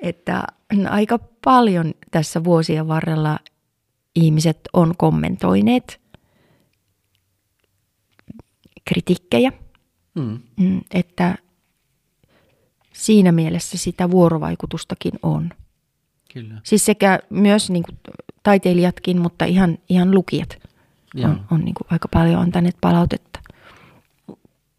että 0.01 0.43
aika 0.89 1.19
paljon 1.43 1.93
tässä 2.11 2.43
vuosien 2.43 2.87
varrella 2.87 3.39
ihmiset 4.15 4.59
on 4.73 4.93
kommentoineet 4.97 6.01
kritiikkejä, 8.85 9.51
mm. 10.15 10.39
mm. 10.57 10.81
että 10.93 11.35
siinä 12.93 13.31
mielessä 13.31 13.77
sitä 13.77 14.11
vuorovaikutustakin 14.11 15.13
on. 15.23 15.49
Kyllä. 16.33 16.61
Siis 16.63 16.85
sekä 16.85 17.19
myös 17.29 17.69
niin 17.69 17.83
kuin 17.83 17.97
taiteilijatkin, 18.43 19.21
mutta 19.21 19.45
ihan, 19.45 19.77
ihan 19.89 20.11
lukijat 20.11 20.57
on, 21.23 21.45
on 21.51 21.65
niin 21.65 21.75
kuin 21.75 21.87
aika 21.89 22.07
paljon 22.07 22.41
antaneet 22.41 22.77
palautetta. 22.81 23.36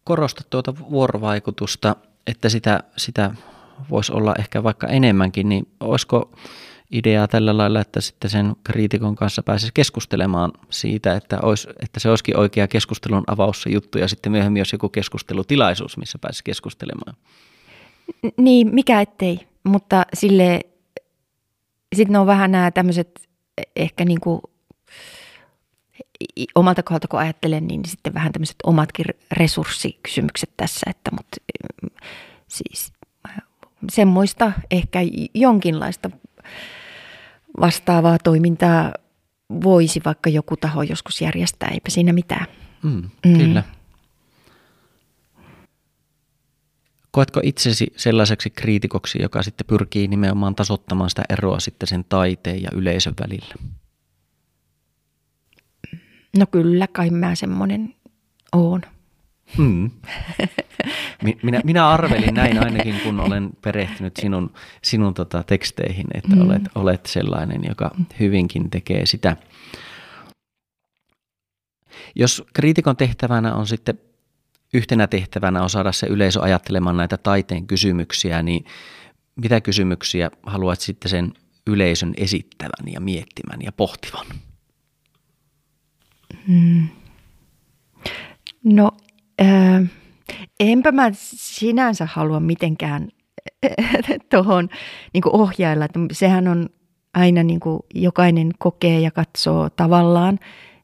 Korosta 0.09 0.43
tuota 0.49 0.73
vuorovaikutusta, 0.89 1.95
että 2.27 2.49
sitä, 2.49 2.83
sitä 2.97 3.31
voisi 3.89 4.13
olla 4.13 4.35
ehkä 4.39 4.63
vaikka 4.63 4.87
enemmänkin, 4.87 5.49
niin 5.49 5.67
olisiko 5.79 6.31
ideaa 6.91 7.27
tällä 7.27 7.57
lailla, 7.57 7.81
että 7.81 8.01
sitten 8.01 8.29
sen 8.29 8.55
kriitikon 8.63 9.15
kanssa 9.15 9.43
pääsisi 9.43 9.71
keskustelemaan 9.73 10.51
siitä, 10.69 11.15
että, 11.15 11.39
olisi, 11.43 11.67
että 11.81 11.99
se 11.99 12.09
olisikin 12.09 12.37
oikea 12.37 12.67
keskustelun 12.67 13.23
avaus 13.27 13.61
se 13.61 13.69
juttu 13.69 13.97
ja 13.97 14.07
sitten 14.07 14.31
myöhemmin 14.31 14.59
olisi 14.59 14.75
joku 14.75 14.89
keskustelutilaisuus, 14.89 15.97
missä 15.97 16.17
pääsisi 16.21 16.43
keskustelemaan. 16.43 17.15
Niin, 18.37 18.75
mikä 18.75 19.01
ettei, 19.01 19.39
mutta 19.63 20.05
sille 20.13 20.59
sitten 21.95 22.15
on 22.15 22.27
vähän 22.27 22.51
nämä 22.51 22.71
tämmöiset 22.71 23.29
ehkä 23.75 24.05
niin 24.05 24.19
kuin 24.19 24.41
omalta 26.55 26.83
kohdalta 26.83 27.07
kun 27.07 27.19
ajattelen, 27.19 27.67
niin 27.67 27.81
sitten 27.85 28.13
vähän 28.13 28.31
tämmöiset 28.31 28.55
omatkin 28.63 29.05
resurssikysymykset 29.31 30.49
tässä, 30.57 30.89
että 30.89 31.11
mutta 31.11 31.37
siis 32.47 32.93
semmoista 33.91 34.51
ehkä 34.71 34.99
jonkinlaista 35.33 36.09
vastaavaa 37.59 38.17
toimintaa 38.17 38.93
voisi 39.63 40.01
vaikka 40.05 40.29
joku 40.29 40.57
taho 40.57 40.83
joskus 40.83 41.21
järjestää, 41.21 41.69
eipä 41.69 41.89
siinä 41.89 42.13
mitään. 42.13 42.45
Mm, 42.83 43.09
mm. 43.25 43.37
Kyllä. 43.37 43.63
Koetko 47.11 47.39
itsesi 47.43 47.87
sellaiseksi 47.95 48.49
kriitikoksi, 48.49 49.21
joka 49.21 49.43
sitten 49.43 49.67
pyrkii 49.67 50.07
nimenomaan 50.07 50.55
tasottamaan 50.55 51.09
sitä 51.09 51.23
eroa 51.29 51.59
sitten 51.59 51.87
sen 51.87 52.05
taiteen 52.09 52.61
ja 52.61 52.69
yleisön 52.73 53.13
välillä? 53.19 53.55
No 56.37 56.45
kyllä, 56.51 56.87
kai 56.87 57.09
mä 57.09 57.35
semmoinen 57.35 57.95
oon. 58.51 58.81
Hmm. 59.57 59.91
Minä, 61.43 61.61
minä 61.63 61.89
arvelin 61.89 62.33
näin 62.33 62.63
ainakin, 62.65 62.99
kun 63.03 63.19
olen 63.19 63.49
perehtynyt 63.61 64.17
sinun, 64.17 64.53
sinun 64.81 65.13
tota 65.13 65.43
teksteihin, 65.43 66.07
että 66.13 66.35
mm. 66.35 66.41
olet, 66.41 66.61
olet 66.75 67.05
sellainen, 67.05 67.61
joka 67.67 67.91
hyvinkin 68.19 68.69
tekee 68.69 69.05
sitä. 69.05 69.37
Jos 72.15 72.43
kriitikon 72.53 72.97
tehtävänä 72.97 73.55
on 73.55 73.67
sitten 73.67 73.99
yhtenä 74.73 75.07
tehtävänä 75.07 75.63
on 75.63 75.69
saada 75.69 75.91
se 75.91 76.07
yleisö 76.07 76.41
ajattelemaan 76.41 76.97
näitä 76.97 77.17
taiteen 77.17 77.67
kysymyksiä, 77.67 78.43
niin 78.43 78.65
mitä 79.35 79.61
kysymyksiä 79.61 80.31
haluat 80.43 80.79
sitten 80.79 81.09
sen 81.09 81.33
yleisön 81.67 82.13
esittävän 82.17 82.93
ja 82.93 82.99
miettimään 82.99 83.61
ja 83.61 83.71
pohtivan? 83.71 84.25
Hmm. 86.47 86.87
No 88.63 88.91
Öö, 89.41 89.83
enpä 90.59 90.91
mä 90.91 91.09
sinänsä 91.13 92.05
halua 92.05 92.39
mitenkään 92.39 93.09
tuohon 94.31 94.69
niin 95.13 95.23
ohjailla. 95.25 95.85
Että 95.85 95.99
sehän 96.11 96.47
on 96.47 96.69
aina 97.13 97.43
niin 97.43 97.59
kuin 97.59 97.79
jokainen 97.93 98.51
kokee 98.59 98.99
ja 98.99 99.11
katsoo 99.11 99.69
tavallaan 99.69 100.39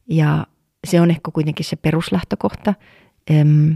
ja 0.09 0.47
se 0.87 1.01
on 1.01 1.11
ehkä 1.11 1.31
kuitenkin 1.31 1.65
se 1.65 1.75
peruslähtökohta. 1.75 2.73
Öm, 3.31 3.75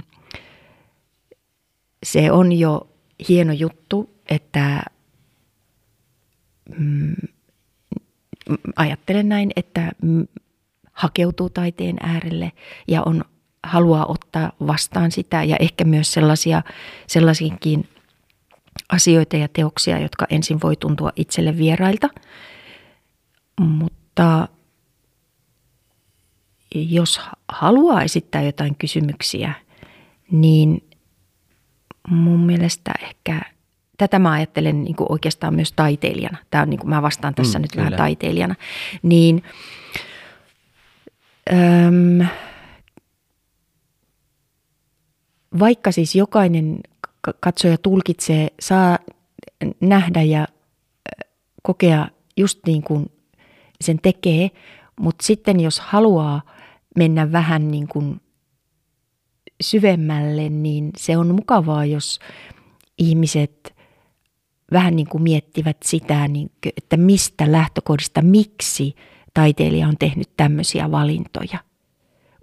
se 2.03 2.31
on 2.31 2.51
jo 2.51 2.89
hieno 3.29 3.53
juttu, 3.53 4.09
että 4.29 4.83
mm, 6.77 7.15
ajattelen 8.75 9.29
näin, 9.29 9.51
että 9.55 9.91
hakeutuu 10.99 11.49
taiteen 11.49 11.97
äärelle 12.03 12.51
ja 12.87 13.03
on 13.03 13.25
haluaa 13.63 14.05
ottaa 14.05 14.51
vastaan 14.67 15.11
sitä 15.11 15.43
ja 15.43 15.55
ehkä 15.59 15.83
myös 15.83 16.13
sellaisia, 16.13 16.61
sellaisiinkin 17.07 17.89
asioita 18.89 19.37
ja 19.37 19.47
teoksia, 19.47 19.99
jotka 19.99 20.25
ensin 20.29 20.61
voi 20.63 20.75
tuntua 20.75 21.11
itselle 21.15 21.57
vierailta. 21.57 22.09
Mutta 23.61 24.47
jos 26.75 27.21
haluaa 27.47 28.03
esittää 28.03 28.41
jotain 28.41 28.75
kysymyksiä, 28.75 29.53
niin 30.31 30.83
mun 32.09 32.39
mielestä 32.39 32.91
ehkä 33.01 33.41
tätä 33.97 34.19
mä 34.19 34.31
ajattelen 34.31 34.83
niin 34.83 34.95
kuin 34.95 35.11
oikeastaan 35.11 35.55
myös 35.55 35.71
taiteilijana. 35.71 36.37
Tämä 36.51 36.61
on 36.61 36.69
niin 36.69 36.79
kuin, 36.79 36.89
mä 36.89 37.01
vastaan 37.01 37.35
tässä 37.35 37.59
mm, 37.59 37.61
nyt 37.61 37.71
kyllä. 37.71 37.85
vähän 37.85 37.97
taiteilijana. 37.97 38.55
Niin, 39.03 39.43
öm, 41.51 42.27
vaikka 45.59 45.91
siis 45.91 46.15
jokainen 46.15 46.79
katsoja 47.39 47.77
tulkitsee, 47.77 48.47
saa 48.59 48.99
nähdä 49.81 50.21
ja 50.21 50.47
kokea 51.63 52.07
just 52.37 52.59
niin 52.65 52.83
kuin 52.83 53.11
sen 53.81 53.99
tekee, 54.01 54.51
mutta 54.99 55.25
sitten 55.25 55.59
jos 55.59 55.79
haluaa 55.79 56.41
mennä 56.97 57.31
vähän 57.31 57.71
niin 57.71 57.87
kuin 57.87 58.21
syvemmälle, 59.61 60.49
niin 60.49 60.91
se 60.97 61.17
on 61.17 61.35
mukavaa, 61.35 61.85
jos 61.85 62.19
ihmiset 62.97 63.75
vähän 64.71 64.95
niin 64.95 65.07
kuin 65.07 65.23
miettivät 65.23 65.77
sitä, 65.85 66.27
niin 66.27 66.51
että 66.77 66.97
mistä 66.97 67.51
lähtökohdista, 67.51 68.21
miksi 68.21 68.95
taiteilija 69.39 69.87
on 69.87 69.97
tehnyt 69.99 70.29
tämmöisiä 70.37 70.91
valintoja. 70.91 71.59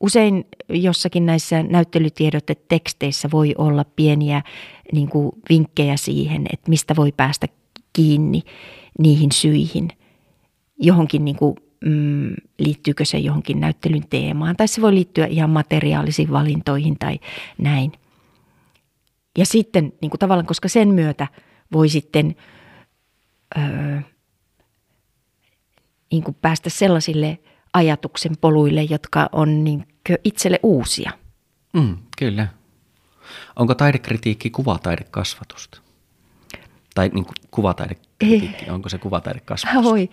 Usein 0.00 0.44
jossakin 0.68 1.26
näissä 1.26 1.62
näyttelytiedoteteksteissä 1.62 3.28
voi 3.32 3.54
olla 3.58 3.84
pieniä 3.84 4.42
niin 4.92 5.08
kuin 5.08 5.32
vinkkejä 5.48 5.96
siihen, 5.96 6.46
että 6.52 6.70
mistä 6.70 6.96
voi 6.96 7.12
päästä 7.16 7.46
kiinni 7.92 8.42
niihin 8.98 9.32
syihin. 9.32 9.88
Johonkin 10.78 11.24
niin 11.24 11.36
kuin, 11.36 11.56
mm, 11.84 12.34
liittyykö 12.58 13.04
se 13.04 13.18
johonkin 13.18 13.60
näyttelyn 13.60 14.08
teemaan 14.10 14.56
tai 14.56 14.68
se 14.68 14.82
voi 14.82 14.94
liittyä 14.94 15.26
ihan 15.26 15.50
materiaalisiin 15.50 16.32
valintoihin 16.32 16.96
tai 16.98 17.18
näin. 17.58 17.92
Ja 19.38 19.46
sitten 19.46 19.92
niin 20.00 20.10
kuin 20.10 20.18
tavallaan, 20.18 20.46
koska 20.46 20.68
sen 20.68 20.88
myötä 20.88 21.26
voi 21.72 21.88
sitten 21.88 22.36
öö, 23.58 24.00
niin 26.12 26.22
kuin 26.22 26.36
päästä 26.42 26.70
sellaisille 26.70 27.38
ajatuksen 27.72 28.36
poluille, 28.40 28.82
jotka 28.82 29.28
on 29.32 29.64
niin 29.64 29.86
itselle 30.24 30.60
uusia. 30.62 31.12
Mm, 31.72 31.96
kyllä. 32.18 32.48
Onko 33.56 33.74
taidekritiikki 33.74 34.50
kuvataidekasvatusta? 34.50 35.80
Tai 36.94 37.08
niin 37.08 37.24
kuin 37.24 37.34
kuvataidekritikki, 37.50 38.70
onko 38.70 38.88
se 38.88 38.98
kuvataidekasvatus? 38.98 39.86
Oi, 39.86 40.10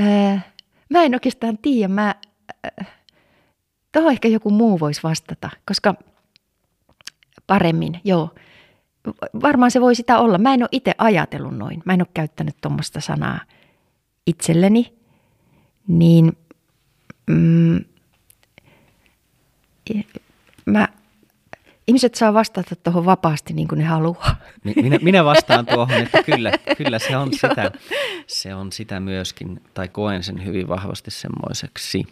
äh, 0.00 0.44
mä 0.90 1.02
en 1.02 1.14
oikeastaan 1.14 1.58
tiedä. 1.58 1.88
Mä, 1.88 2.14
äh, 2.80 2.86
tuohon 3.92 4.12
ehkä 4.12 4.28
joku 4.28 4.50
muu 4.50 4.80
voisi 4.80 5.02
vastata, 5.02 5.50
koska 5.66 5.94
paremmin, 7.46 8.00
joo. 8.04 8.34
Varmaan 9.42 9.70
se 9.70 9.80
voi 9.80 9.94
sitä 9.94 10.18
olla. 10.18 10.38
Mä 10.38 10.54
en 10.54 10.62
ole 10.62 10.68
itse 10.72 10.94
ajatellut 10.98 11.56
noin. 11.56 11.82
Mä 11.84 11.94
en 11.94 12.02
ole 12.02 12.08
käyttänyt 12.14 12.56
tuommoista 12.60 13.00
sanaa 13.00 13.40
itselleni. 14.26 15.01
Niin 15.88 16.36
mm, 17.26 17.84
mä 20.66 20.88
ihmiset 21.86 22.14
saa 22.14 22.34
vastata 22.34 22.76
tuohon 22.76 23.04
vapaasti 23.04 23.52
niin 23.54 23.68
kuin 23.68 23.78
ne 23.78 23.84
haluaa. 23.84 24.36
Minä, 24.64 24.98
minä 25.02 25.24
vastaan 25.24 25.66
tuohon, 25.66 25.96
että 25.96 26.22
kyllä, 26.22 26.52
kyllä 26.78 26.98
se, 26.98 27.16
on 27.16 27.32
sitä, 27.40 27.70
se 28.26 28.54
on 28.54 28.72
sitä 28.72 29.00
myöskin, 29.00 29.60
tai 29.74 29.88
koen 29.88 30.22
sen 30.22 30.44
hyvin 30.44 30.68
vahvasti 30.68 31.10
semmoiseksi. 31.10 32.06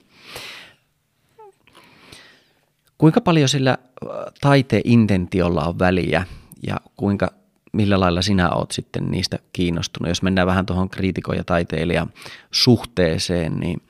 Kuinka 2.98 3.20
paljon 3.20 3.48
sillä 3.48 3.70
äh, 3.70 4.08
taiteen 4.40 4.82
intentiolla 4.84 5.64
on 5.64 5.78
väliä 5.78 6.24
ja 6.66 6.76
kuinka, 6.96 7.32
millä 7.72 8.00
lailla 8.00 8.22
sinä 8.22 8.50
oot 8.50 8.70
sitten 8.70 9.10
niistä 9.10 9.38
kiinnostunut? 9.52 10.08
Jos 10.08 10.22
mennään 10.22 10.46
vähän 10.46 10.66
tuohon 10.66 10.90
kriitikon 10.90 11.36
ja 11.36 11.44
taiteilijan 11.44 12.10
suhteeseen, 12.50 13.60
niin– 13.60 13.82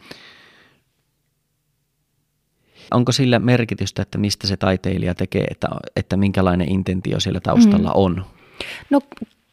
Onko 2.90 3.12
sillä 3.12 3.38
merkitystä, 3.38 4.02
että 4.02 4.18
mistä 4.18 4.46
se 4.46 4.56
taiteilija 4.56 5.14
tekee, 5.14 5.44
että, 5.50 5.68
että 5.96 6.16
minkälainen 6.16 6.70
intentio 6.70 7.20
siellä 7.20 7.40
taustalla 7.40 7.88
mm. 7.88 7.94
on? 7.94 8.24
No 8.90 9.00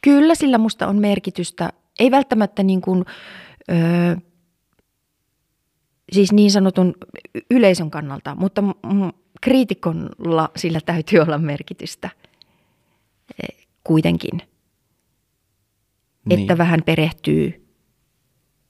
kyllä 0.01 0.35
sillä 0.35 0.57
musta 0.57 0.87
on 0.87 0.95
merkitystä. 0.95 1.69
Ei 1.99 2.11
välttämättä 2.11 2.63
niin 2.63 2.81
kuin, 2.81 3.05
öö, 3.71 4.15
siis 6.11 6.31
niin 6.31 6.51
sanotun 6.51 6.93
yleisön 7.51 7.91
kannalta, 7.91 8.35
mutta 8.35 8.63
kriitikolla 9.41 10.49
sillä 10.55 10.79
täytyy 10.85 11.19
olla 11.19 11.37
merkitystä 11.37 12.09
kuitenkin. 13.87 14.41
Niin. 16.25 16.39
Että 16.39 16.57
vähän 16.57 16.83
perehtyy 16.85 17.67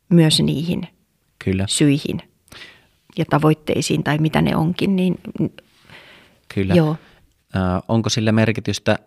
myös 0.10 0.40
niihin 0.40 0.88
Kyllä. 1.44 1.66
syihin 1.68 2.22
ja 3.18 3.26
tavoitteisiin 3.30 4.04
tai 4.04 4.18
mitä 4.18 4.42
ne 4.42 4.56
onkin, 4.56 4.96
niin 4.96 5.16
Kyllä. 6.54 6.74
Joo. 6.74 6.98
Äh, 7.56 7.84
onko 7.88 8.10
sillä 8.10 8.32
merkitystä, 8.32 9.00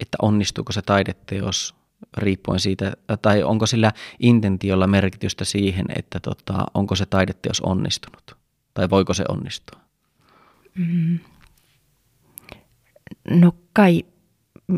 että 0.00 0.18
onnistuuko 0.22 0.72
se 0.72 0.82
taideteos 0.82 1.74
riippuen 2.16 2.60
siitä, 2.60 2.92
tai 3.22 3.42
onko 3.42 3.66
sillä 3.66 3.92
intentiolla 4.18 4.86
merkitystä 4.86 5.44
siihen, 5.44 5.86
että 5.96 6.20
tota, 6.20 6.66
onko 6.74 6.94
se 6.94 7.06
taideteos 7.06 7.60
onnistunut, 7.60 8.36
tai 8.74 8.90
voiko 8.90 9.14
se 9.14 9.24
onnistua? 9.28 9.80
Mm. 10.74 11.18
No 13.30 13.52
kai 13.72 14.04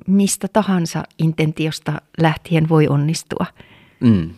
mistä 0.06 0.48
tahansa 0.48 1.04
intentiosta 1.18 2.02
lähtien 2.18 2.68
voi 2.68 2.88
onnistua. 2.88 3.46
Mm. 4.00 4.30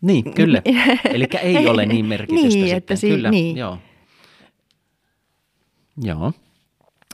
Niin, 0.00 0.32
kyllä. 0.34 0.62
Eli 1.04 1.26
ei 1.42 1.68
ole 1.68 1.86
niin 1.86 2.06
merkitystä 2.06 2.48
niin, 2.48 2.52
sitten. 2.52 2.76
Että 2.76 2.96
si- 2.96 3.08
kyllä, 3.08 3.30
niin. 3.30 3.56
joo. 3.56 3.78
Joo. 6.02 6.32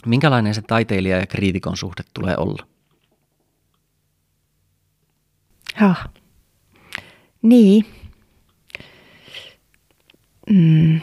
Minkälainen 0.06 0.54
se 0.54 0.62
taiteilija 0.62 1.18
ja 1.18 1.26
kriitikon 1.26 1.76
suhde 1.76 2.02
tulee 2.14 2.36
olla? 2.36 2.66
Ah. 5.80 6.08
Niin. 7.42 7.86
Mm. 10.50 11.00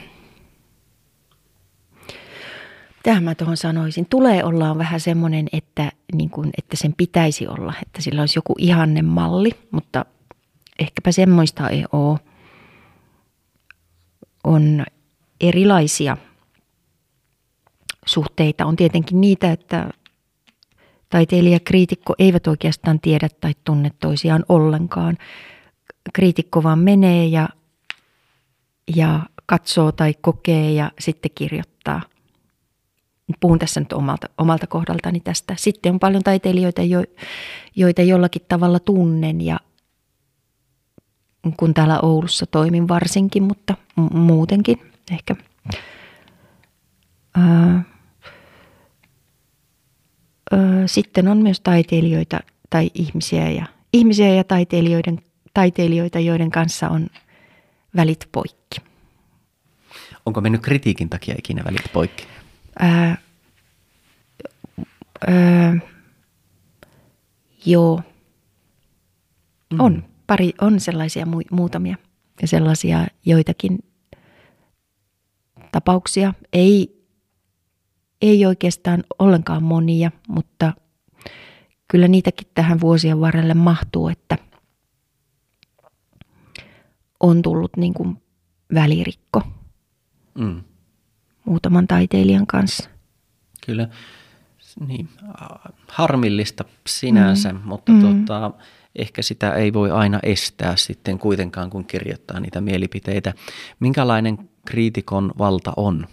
Tähän 3.08 3.24
mä 3.24 3.36
tuohon 3.36 3.58
sanoisin. 3.58 4.06
Tulee 4.10 4.44
olla 4.44 4.78
vähän 4.78 5.00
semmoinen, 5.00 5.48
että, 5.54 5.92
niin 6.14 6.30
kuin, 6.30 6.50
että 6.58 6.78
sen 6.78 6.94
pitäisi 6.98 7.48
olla, 7.48 7.74
että 7.82 8.02
sillä 8.02 8.22
olisi 8.22 8.38
joku 8.38 8.56
ihanne 8.58 9.02
malli, 9.02 9.52
mutta 9.72 10.06
ehkäpä 10.80 11.12
semmoista 11.12 11.70
ei 11.70 11.86
ole. 11.92 12.20
On 14.44 14.86
erilaisia 15.42 16.18
suhteita. 18.06 18.66
On 18.66 18.76
tietenkin 18.76 19.22
niitä, 19.22 19.52
että 19.52 19.90
taiteilija 21.10 21.56
ja 21.56 21.60
kriitikko 21.60 22.16
eivät 22.20 22.48
oikeastaan 22.48 23.00
tiedä 23.00 23.30
tai 23.42 23.54
tunne 23.64 23.92
toisiaan 24.00 24.46
ollenkaan. 24.50 25.18
Kriitikko 26.14 26.64
vaan 26.64 26.80
menee 26.80 27.26
ja, 27.26 27.50
ja 28.96 29.20
katsoo 29.46 29.92
tai 29.92 30.14
kokee 30.22 30.72
ja 30.72 30.92
sitten 31.00 31.32
kirjoittaa. 31.36 32.02
Puhun 33.40 33.60
tässä 33.60 33.80
nyt 33.80 33.94
omalta, 33.94 34.30
omalta 34.38 34.68
kohdaltani 34.68 35.20
tästä. 35.20 35.56
Sitten 35.58 35.94
on 35.94 36.00
paljon 36.00 36.24
taiteilijoita, 36.24 36.82
joita 37.76 38.02
jollakin 38.02 38.42
tavalla 38.48 38.80
tunnen 38.80 39.42
ja 39.42 39.60
kun 41.58 41.74
täällä 41.74 42.00
Oulussa 42.00 42.46
toimin 42.46 42.88
varsinkin, 42.88 43.44
mutta 43.44 43.78
muutenkin 44.14 44.92
ehkä. 45.12 45.36
Ää, 47.36 47.84
sitten 50.86 51.28
on 51.28 51.38
myös 51.38 51.60
taiteilijoita 51.60 52.40
tai 52.70 52.92
ihmisiä 52.94 53.50
ja, 53.50 53.66
ihmisiä 53.94 54.34
ja 54.34 54.44
taiteilijoiden, 54.44 55.20
taiteilijoita, 55.54 56.20
joiden 56.20 56.52
kanssa 56.52 56.90
on 56.90 57.08
välit 57.96 58.30
poikki. 58.32 58.78
Onko 60.26 60.42
mennyt 60.42 60.62
kritiikin 60.62 61.10
takia 61.10 61.36
ikinä 61.38 61.64
välit 61.64 61.94
poikki? 61.94 62.28
Ää, 62.80 63.18
ää, 65.28 65.78
joo, 67.66 68.02
mm. 69.74 69.80
on 69.80 70.04
pari, 70.28 70.54
on 70.62 70.80
sellaisia 70.80 71.26
mu- 71.26 71.48
muutamia 71.56 71.98
ja 72.42 72.48
sellaisia 72.48 73.08
joitakin 73.26 73.80
tapauksia. 75.72 76.34
Ei, 76.54 77.06
ei 78.22 78.46
oikeastaan 78.46 79.04
ollenkaan 79.20 79.64
monia, 79.64 80.12
mutta 80.28 80.74
kyllä 81.88 82.08
niitäkin 82.08 82.48
tähän 82.54 82.80
vuosien 82.80 83.20
varrelle 83.20 83.54
mahtuu, 83.54 84.08
että 84.08 84.38
on 87.20 87.42
tullut 87.42 87.78
niin 87.78 87.94
kuin 87.94 88.18
välirikko 88.74 89.42
mm. 90.38 90.64
Muutaman 91.48 91.88
taiteilijan 91.88 92.48
kanssa. 92.48 92.90
Kyllä, 93.66 93.90
niin, 94.88 95.10
harmillista 95.88 96.66
sinänsä, 96.88 97.54
mm. 97.54 97.60
mutta 97.64 97.92
mm. 97.92 98.02
Tota, 98.26 98.52
ehkä 98.96 99.22
sitä 99.22 99.54
ei 99.54 99.74
voi 99.74 99.92
aina 99.92 100.20
estää 100.24 100.76
sitten 100.76 101.20
kuitenkaan, 101.20 101.70
kun 101.70 101.86
kirjoittaa 101.86 102.40
niitä 102.40 102.62
mielipiteitä. 102.62 103.34
Minkälainen 103.80 104.50
kriitikon 104.66 105.32
valta 105.38 105.74
on? 105.78 106.08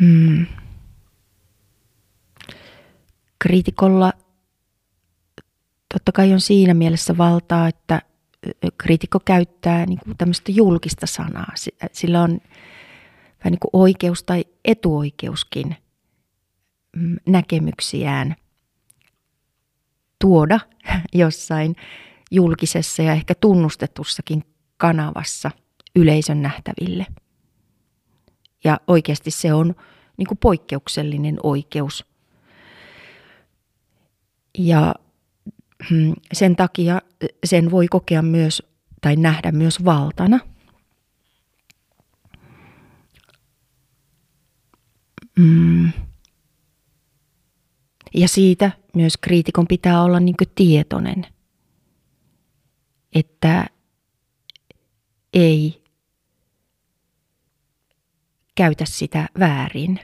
Hmm. 0.00 0.46
Kriitikolla 3.38 4.12
totta 5.94 6.12
kai 6.12 6.32
on 6.32 6.40
siinä 6.40 6.74
mielessä 6.74 7.18
valtaa, 7.18 7.68
että 7.68 8.02
kriitikko 8.78 9.20
käyttää 9.24 9.86
niin 9.86 9.98
kuin 10.04 10.16
tämmöistä 10.16 10.52
julkista 10.52 11.06
sanaa. 11.06 11.52
Sillä 11.92 12.22
on 12.22 12.40
vähän 13.38 13.52
niin 13.52 13.58
kuin 13.58 13.70
oikeus 13.72 14.22
tai 14.22 14.44
etuoikeuskin 14.64 15.76
mm, 16.96 17.16
näkemyksiään– 17.26 18.36
tuoda 20.18 20.60
jossain 21.14 21.76
julkisessa 22.30 23.02
ja 23.02 23.12
ehkä 23.12 23.34
tunnustetussakin 23.34 24.44
kanavassa 24.76 25.50
yleisön 25.96 26.42
nähtäville. 26.42 27.06
Ja 28.64 28.80
oikeasti 28.86 29.30
se 29.30 29.54
on 29.54 29.74
niin 30.16 30.26
kuin 30.26 30.38
poikkeuksellinen 30.38 31.38
oikeus. 31.42 32.04
Ja 34.58 34.94
mm, 35.90 36.14
sen 36.32 36.56
takia 36.56 37.02
sen 37.44 37.70
voi 37.70 37.88
kokea 37.88 38.22
myös 38.22 38.62
tai 39.00 39.16
nähdä 39.16 39.52
myös 39.52 39.84
valtana. 39.84 40.38
Mm. 45.38 45.92
Ja 48.14 48.28
siitä 48.28 48.70
myös 48.94 49.16
kriitikon 49.16 49.66
pitää 49.66 50.02
olla 50.02 50.20
niin 50.20 50.34
tietoinen, 50.54 51.26
että 53.12 53.66
ei 55.32 55.82
käytä 58.54 58.84
sitä 58.84 59.28
väärin. 59.38 60.00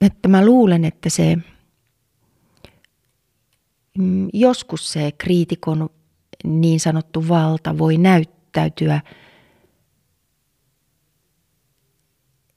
Että 0.00 0.28
mä 0.28 0.44
luulen, 0.44 0.84
että 0.84 1.10
se 1.10 1.36
mm, 3.98 4.28
joskus 4.32 4.92
se 4.92 5.12
kriitikon 5.18 5.90
niin 6.44 6.80
sanottu 6.80 7.28
valta 7.28 7.78
voi 7.78 7.98
näyttäytyä 7.98 9.00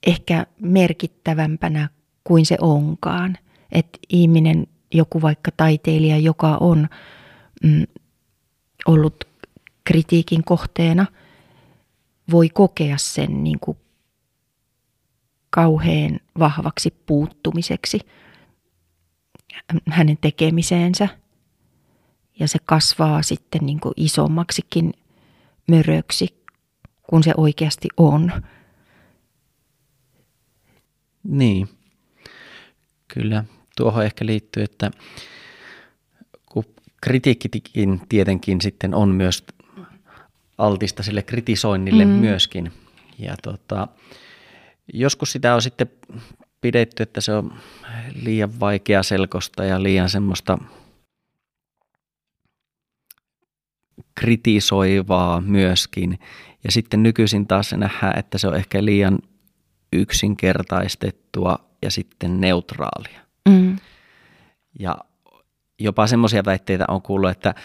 ehkä 0.05 0.45
merkittävämpänä 0.61 1.89
kuin 2.23 2.45
se 2.45 2.57
onkaan. 2.61 3.37
Että 3.71 3.99
ihminen, 4.09 4.67
joku 4.93 5.21
vaikka 5.21 5.51
taiteilija, 5.57 6.17
joka 6.17 6.57
on 6.57 6.87
mm, 7.63 7.83
ollut 8.85 9.23
kritiikin 9.83 10.43
kohteena, 10.43 11.05
voi 12.31 12.49
kokea 12.49 12.97
sen 12.97 13.43
niin 13.43 13.59
kuin 13.59 13.77
kauhean 15.49 16.19
vahvaksi 16.39 16.91
puuttumiseksi 17.05 17.99
hänen 19.89 20.17
tekemiseensä. 20.21 21.07
Ja 22.39 22.47
se 22.47 22.59
kasvaa 22.65 23.21
sitten 23.23 23.65
niin 23.65 23.79
kuin 23.79 23.93
isommaksikin 23.95 24.93
möröksi, 25.67 26.43
kun 27.09 27.23
se 27.23 27.33
oikeasti 27.37 27.87
on. 27.97 28.31
Niin, 31.27 31.69
kyllä. 33.07 33.43
Tuohon 33.77 34.05
ehkä 34.05 34.25
liittyy, 34.25 34.63
että 34.63 34.91
kun 36.45 36.63
kritiikkikin 37.01 38.01
tietenkin 38.09 38.61
sitten 38.61 38.95
on 38.95 39.09
myös 39.09 39.45
altista 40.57 41.03
sille 41.03 41.23
kritisoinnille 41.23 42.05
mm. 42.05 42.11
myöskin. 42.11 42.71
Ja 43.19 43.35
tota, 43.43 43.87
joskus 44.93 45.31
sitä 45.31 45.55
on 45.55 45.61
sitten 45.61 45.87
pidetty, 46.61 47.03
että 47.03 47.21
se 47.21 47.33
on 47.33 47.53
liian 48.23 48.59
vaikea 48.59 49.03
selkosta 49.03 49.63
ja 49.63 49.83
liian 49.83 50.09
semmoista 50.09 50.57
kritisoivaa 54.15 55.41
myöskin. 55.41 56.19
Ja 56.63 56.71
sitten 56.71 57.03
nykyisin 57.03 57.47
taas 57.47 57.69
se 57.69 57.77
nähdään, 57.77 58.19
että 58.19 58.37
se 58.37 58.47
on 58.47 58.55
ehkä 58.55 58.85
liian 58.85 59.19
yksinkertaistettua 59.93 61.59
ja 61.81 61.91
sitten 61.91 62.41
neutraalia. 62.41 63.21
Mm. 63.49 63.77
Ja 64.79 64.97
jopa 65.79 66.07
semmoisia 66.07 66.45
väitteitä 66.45 66.85
on 66.87 67.01
kuullut, 67.01 67.29
että 67.31 67.55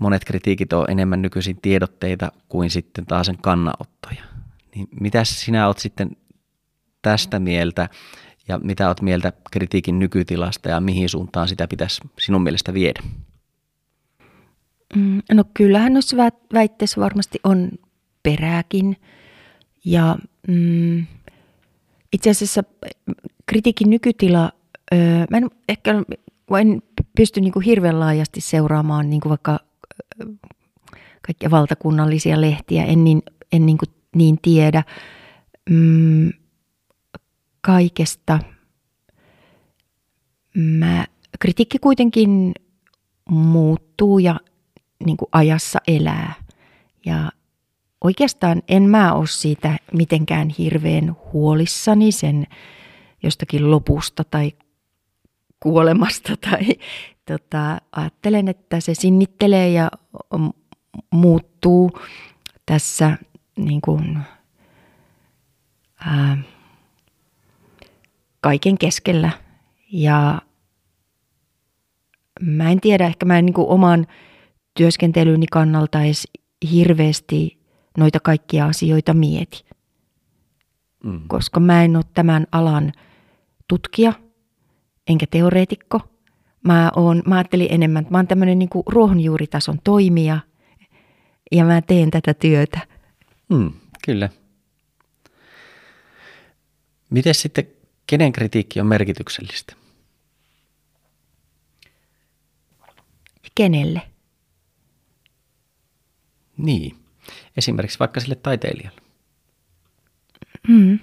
monet 0.00 0.24
kritiikit 0.24 0.72
on 0.72 0.90
enemmän 0.90 1.22
nykyisin 1.22 1.60
tiedotteita 1.62 2.32
kuin 2.48 2.70
sitten 2.70 3.06
taas 3.06 3.26
sen 3.26 3.38
kannanottoja. 3.42 4.24
Niin 4.74 4.88
mitä 5.00 5.24
sinä 5.24 5.66
olet 5.66 5.78
sitten 5.78 6.16
tästä 7.02 7.38
mieltä 7.38 7.88
ja 8.48 8.58
mitä 8.58 8.86
olet 8.86 9.00
mieltä 9.00 9.32
kritiikin 9.50 9.98
nykytilasta 9.98 10.68
ja 10.68 10.80
mihin 10.80 11.08
suuntaan 11.08 11.48
sitä 11.48 11.68
pitäisi 11.68 12.00
sinun 12.18 12.42
mielestä 12.42 12.74
viedä? 12.74 13.00
Mm, 14.96 15.22
no 15.32 15.44
kyllähän 15.54 15.92
noissa 15.92 16.16
väitteissä 16.54 17.00
varmasti 17.00 17.40
on 17.44 17.70
perääkin 18.22 18.96
ja 19.84 20.16
mm, 20.48 21.06
itse 22.12 22.30
asiassa 22.30 22.64
kritiikin 23.46 23.90
nykytila, 23.90 24.52
öö, 24.94 24.98
mä 25.30 25.36
en 25.36 25.50
ehkä 25.68 25.94
en 26.60 26.82
pysty 27.16 27.40
niin 27.40 27.52
kuin 27.52 27.64
hirveän 27.64 28.00
laajasti 28.00 28.40
seuraamaan 28.40 29.10
niin 29.10 29.20
kuin 29.20 29.30
vaikka 29.30 29.58
kaikkia 31.26 31.50
valtakunnallisia 31.50 32.40
lehtiä, 32.40 32.84
en 32.84 33.04
niin, 33.04 33.22
en 33.52 33.66
niin, 33.66 33.78
kuin 33.78 33.90
niin 34.16 34.38
tiedä 34.42 34.82
mm, 35.70 36.30
kaikesta. 37.60 38.38
Mä, 40.56 41.06
kritiikki 41.40 41.78
kuitenkin 41.78 42.52
muuttuu 43.30 44.18
ja 44.18 44.40
niin 45.04 45.16
kuin 45.16 45.28
ajassa 45.32 45.78
elää. 45.88 46.34
Ja 47.06 47.32
oikeastaan 48.04 48.62
en 48.68 48.82
mä 48.82 49.14
ole 49.14 49.26
siitä 49.26 49.76
mitenkään 49.92 50.48
hirveän 50.48 51.16
huolissani 51.32 52.12
sen 52.12 52.46
jostakin 53.22 53.70
lopusta 53.70 54.24
tai 54.24 54.52
kuolemasta 55.60 56.36
tai 56.50 56.66
tota, 57.26 57.78
ajattelen, 57.92 58.48
että 58.48 58.80
se 58.80 58.94
sinnittelee 58.94 59.70
ja 59.70 59.90
muuttuu 61.10 61.90
tässä 62.66 63.18
niin 63.56 63.80
kuin, 63.80 64.18
ää, 66.04 66.38
kaiken 68.40 68.78
keskellä. 68.78 69.30
Ja 69.92 70.42
mä 72.40 72.70
en 72.70 72.80
tiedä, 72.80 73.06
ehkä 73.06 73.26
mä 73.26 73.38
en 73.38 73.46
niin 73.46 73.54
kuin 73.54 73.68
oman 73.68 74.06
työskentelyni 74.74 75.46
kannalta 75.46 76.02
edes 76.02 76.28
hirveästi 76.72 77.59
noita 78.00 78.20
kaikkia 78.20 78.66
asioita 78.66 79.14
mieti. 79.14 79.64
Mm. 81.04 81.20
Koska 81.28 81.60
mä 81.60 81.84
en 81.84 81.96
ole 81.96 82.04
tämän 82.14 82.46
alan 82.52 82.92
tutkija, 83.68 84.12
enkä 85.08 85.26
teoreetikko. 85.30 86.00
Mä, 86.64 86.90
oon, 86.96 87.22
mä 87.26 87.34
ajattelin 87.34 87.68
enemmän, 87.70 88.00
että 88.00 88.12
mä 88.12 88.18
oon 88.18 88.26
tämmöinen 88.26 88.58
niin 88.58 88.70
ruohonjuuritason 88.86 89.80
toimija 89.84 90.40
ja 91.52 91.64
mä 91.64 91.82
teen 91.82 92.10
tätä 92.10 92.34
työtä. 92.34 92.80
Mm, 93.48 93.72
kyllä. 94.04 94.28
Miten 97.10 97.34
sitten, 97.34 97.66
kenen 98.06 98.32
kritiikki 98.32 98.80
on 98.80 98.86
merkityksellistä? 98.86 99.74
Kenelle? 103.54 104.02
Niin. 106.56 106.99
Esimerkiksi 107.60 107.98
vaikka 107.98 108.20
sille 108.20 108.34
taiteilijalle. 108.34 109.00
Mm. 110.68 110.98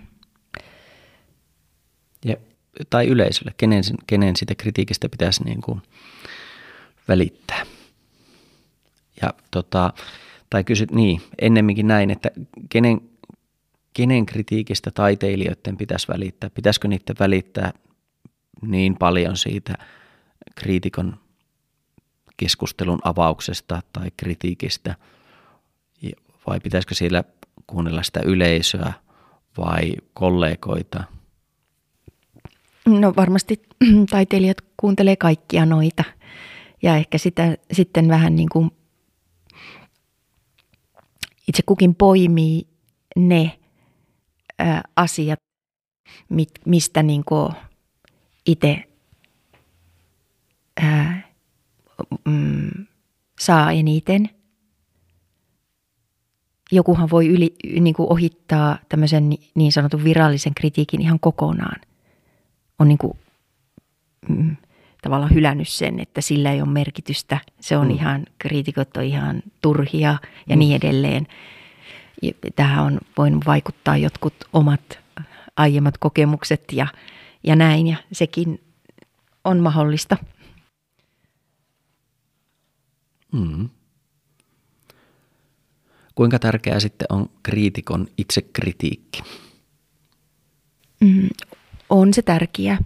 Ja, 2.25 2.35
tai 2.89 3.07
yleisölle, 3.07 3.53
kenen, 3.57 3.83
kenen 4.07 4.35
sitä 4.35 4.55
kritiikistä 4.55 5.09
pitäisi 5.09 5.43
niin 5.43 5.61
kuin 5.61 5.81
välittää. 7.07 7.65
Ja 9.21 9.33
tota, 9.51 9.93
tai 10.49 10.63
kysyt 10.63 10.91
niin, 10.91 11.21
ennemminkin 11.41 11.87
näin, 11.87 12.11
että 12.11 12.29
kenen, 12.69 13.01
kenen 13.93 14.25
kritiikistä 14.25 14.91
taiteilijoiden 14.91 15.77
pitäisi 15.77 16.07
välittää? 16.07 16.49
Pitäisikö 16.49 16.87
niiden 16.87 17.15
välittää 17.19 17.73
niin 18.61 18.95
paljon 18.95 19.37
siitä 19.37 19.73
kriitikon 20.55 21.17
keskustelun 22.37 22.99
avauksesta 23.03 23.81
tai 23.93 24.11
kritiikistä– 24.17 24.95
vai 26.47 26.59
pitäisikö 26.59 26.95
siellä 26.95 27.23
kuunnella 27.67 28.03
sitä 28.03 28.19
yleisöä 28.25 28.93
vai 29.57 29.93
kollegoita? 30.13 31.03
No 32.85 33.13
varmasti 33.15 33.61
taiteilijat 34.09 34.57
kuuntelee 34.77 35.15
kaikkia 35.15 35.65
noita 35.65 36.03
ja 36.81 36.95
ehkä 36.95 37.17
sitä 37.17 37.57
sitten 37.73 38.07
vähän 38.07 38.35
niin 38.35 38.49
kuin 38.49 38.71
itse 41.47 41.63
kukin 41.65 41.95
poimii 41.95 42.67
ne 43.15 43.59
asiat, 44.95 45.39
mit, 46.29 46.49
mistä 46.65 47.03
niin 47.03 47.23
kuin 47.25 47.53
itse 48.45 48.83
mm, 52.25 52.87
saa 53.39 53.71
eniten– 53.71 54.29
jokuhan 56.71 57.09
voi 57.09 57.27
yli, 57.27 57.55
niin 57.79 57.93
kuin 57.93 58.11
ohittaa 58.11 58.77
tämmöisen 58.89 59.29
niin 59.55 59.71
sanotun 59.71 60.03
virallisen 60.03 60.55
kritiikin 60.55 61.01
ihan 61.01 61.19
kokonaan. 61.19 61.81
On 62.79 62.87
niin 62.87 62.97
kuin, 62.97 63.13
mm, 64.29 64.55
tavallaan 65.01 65.33
hylännyt 65.33 65.67
sen, 65.67 65.99
että 65.99 66.21
sillä 66.21 66.51
ei 66.51 66.61
ole 66.61 66.69
merkitystä. 66.69 67.39
Se 67.59 67.77
on 67.77 67.87
mm. 67.87 67.93
ihan, 67.93 68.25
kriitikot 68.37 68.97
on 68.97 69.03
ihan 69.03 69.43
turhia 69.61 70.17
ja 70.49 70.55
mm. 70.55 70.59
niin 70.59 70.75
edelleen. 70.75 71.27
Tähän 72.55 72.83
on 72.85 72.99
voinut 73.17 73.45
vaikuttaa 73.45 73.97
jotkut 73.97 74.33
omat 74.53 74.99
aiemmat 75.57 75.97
kokemukset 75.97 76.63
ja, 76.73 76.87
ja 77.43 77.55
näin, 77.55 77.87
ja 77.87 77.97
sekin 78.11 78.61
on 79.43 79.59
mahdollista. 79.59 80.17
Mm. 83.31 83.69
Kuinka 86.17 86.39
tärkeää 86.39 86.79
sitten 86.79 87.07
on 87.09 87.29
kriitikon 87.43 88.07
itsekritiikki? 88.17 89.21
Mm, 90.99 91.29
on 91.89 92.13
se 92.13 92.21
tärkeää. 92.21 92.77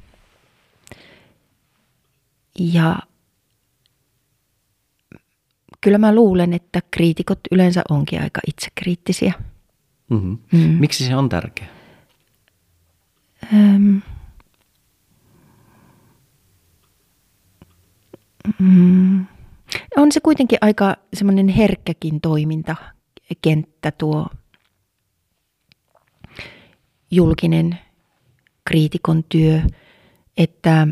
Ja 2.59 2.99
kyllä 5.81 5.97
mä 5.97 6.15
luulen, 6.15 6.53
että 6.53 6.81
kriitikot 6.91 7.39
yleensä 7.51 7.81
onkin 7.89 8.21
aika 8.21 8.41
itsekriittisiä. 8.47 9.33
Mm-hmm. 10.09 10.37
Mm. 10.51 10.59
Miksi 10.59 11.05
se 11.05 11.15
on 11.15 11.29
tärkeää? 11.29 11.69
Öm, 13.53 14.01
mm, 18.59 19.25
on 19.97 20.11
se 20.11 20.19
kuitenkin 20.19 20.57
aika 20.61 20.95
semmoinen 21.13 21.47
herkkäkin 21.47 22.21
toimintakenttä 23.41 23.91
tuo 23.91 24.27
julkinen 27.11 27.79
kriitikon 28.65 29.23
työ, 29.23 29.61
että 30.37 30.87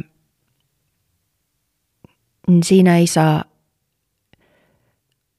siinä 2.63 2.97
ei 2.97 3.07
saa 3.07 3.43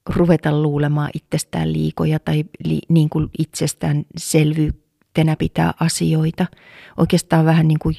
ruveta 0.08 0.62
luulemaan 0.62 1.10
itsestään 1.14 1.72
liikoja 1.72 2.18
tai 2.18 2.44
li, 2.64 2.80
niin 2.88 3.08
kuin 3.08 3.30
itsestään 3.38 4.04
selvyytenä 4.16 5.36
pitää 5.38 5.74
asioita. 5.80 6.46
Oikeastaan 6.96 7.44
vähän 7.44 7.68
niin 7.68 7.78
kuin 7.78 7.96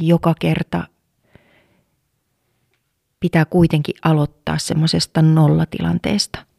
joka 0.00 0.34
kerta 0.40 0.86
pitää 3.20 3.44
kuitenkin 3.44 3.94
aloittaa 4.02 4.58
semmoisesta 4.58 5.22
nollatilanteesta, 5.22 6.51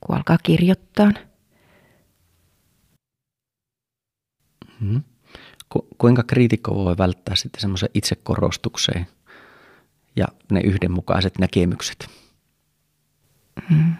kun 0.00 0.16
alkaa 0.16 0.38
kirjoittaa. 0.42 1.12
Hmm. 4.80 5.02
Ku, 5.68 5.88
kuinka 5.98 6.22
kriitikko 6.22 6.74
voi 6.74 6.98
välttää 6.98 7.36
sitten 7.36 7.60
semmoisen 7.60 7.88
itsekorostukseen 7.94 9.06
ja 10.16 10.26
ne 10.50 10.60
yhdenmukaiset 10.60 11.38
näkemykset? 11.38 12.10
Hmm. 13.68 13.94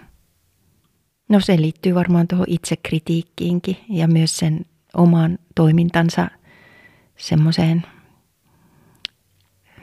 No 1.29 1.41
se 1.41 1.57
liittyy 1.61 1.95
varmaan 1.95 2.29
tuohon 2.29 2.47
itsekritiikkiinkin 2.49 3.77
ja 3.89 4.09
myös 4.09 4.37
sen 4.37 4.67
oman 4.95 5.39
toimintansa 5.55 6.31
semmoiseen 7.17 7.87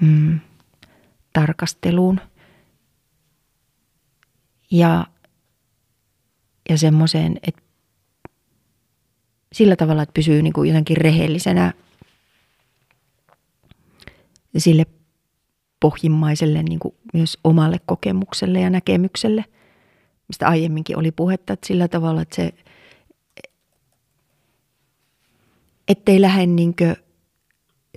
hmm, 0.02 0.40
tarkasteluun 1.34 2.22
ja, 4.72 5.08
ja 6.70 6.78
semmoiseen, 6.78 7.40
että 7.48 7.62
sillä 9.54 9.76
tavalla, 9.76 10.04
että 10.04 10.14
pysyy 10.14 10.42
niin 10.42 10.54
kuin 10.54 10.70
jotenkin 10.70 10.98
rehellisenä 10.98 11.74
sille 14.58 14.86
pohjimmaiselle 15.80 16.64
niin 16.64 16.80
kuin 16.80 16.96
myös 17.14 17.38
omalle 17.44 17.80
kokemukselle 17.86 18.60
ja 18.60 18.70
näkemykselle, 18.70 19.46
mistä 20.28 20.48
aiemminkin 20.48 20.98
oli 20.98 21.12
puhetta, 21.12 21.54
että 21.54 21.68
sillä 21.68 21.88
tavalla, 21.88 22.22
että 22.22 22.36
se, 22.36 22.54
ettei 25.88 26.22
lähde 26.22 26.46
niin 26.46 26.76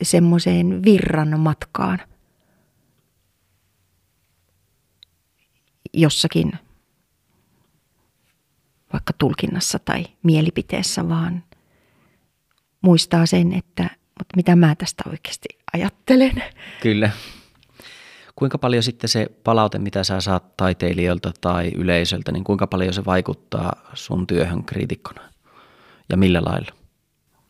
semmoiseen 0.03 0.83
virran 0.85 1.41
matkaan 1.41 1.99
jossakin 5.95 6.53
vaikka 8.93 9.13
tulkinnassa 9.19 9.79
tai 9.79 10.07
mielipiteessä, 10.23 11.09
vaan 11.09 11.45
muistaa 12.81 13.27
sen, 13.27 13.53
että 13.53 13.83
mutta 14.21 14.37
mitä 14.37 14.57
mä 14.57 14.75
tästä 14.75 15.03
oikeasti 15.11 15.49
ajattelen. 15.73 16.43
Kyllä. 16.83 17.11
Kuinka 18.37 18.59
paljon 18.59 18.83
sitten 18.83 19.09
se 19.09 19.27
palaute, 19.45 19.79
mitä 19.79 20.05
sä 20.05 20.21
saat 20.21 20.57
taiteilijoilta 20.57 21.33
tai 21.41 21.73
yleisöltä, 21.77 22.33
niin 22.33 22.45
kuinka 22.45 22.67
paljon 22.67 22.95
se 22.95 23.05
vaikuttaa 23.05 23.73
sun 23.95 24.27
työhön 24.27 24.65
kriitikkona? 24.65 25.21
Ja 26.09 26.17
millä 26.17 26.43
lailla? 26.45 26.73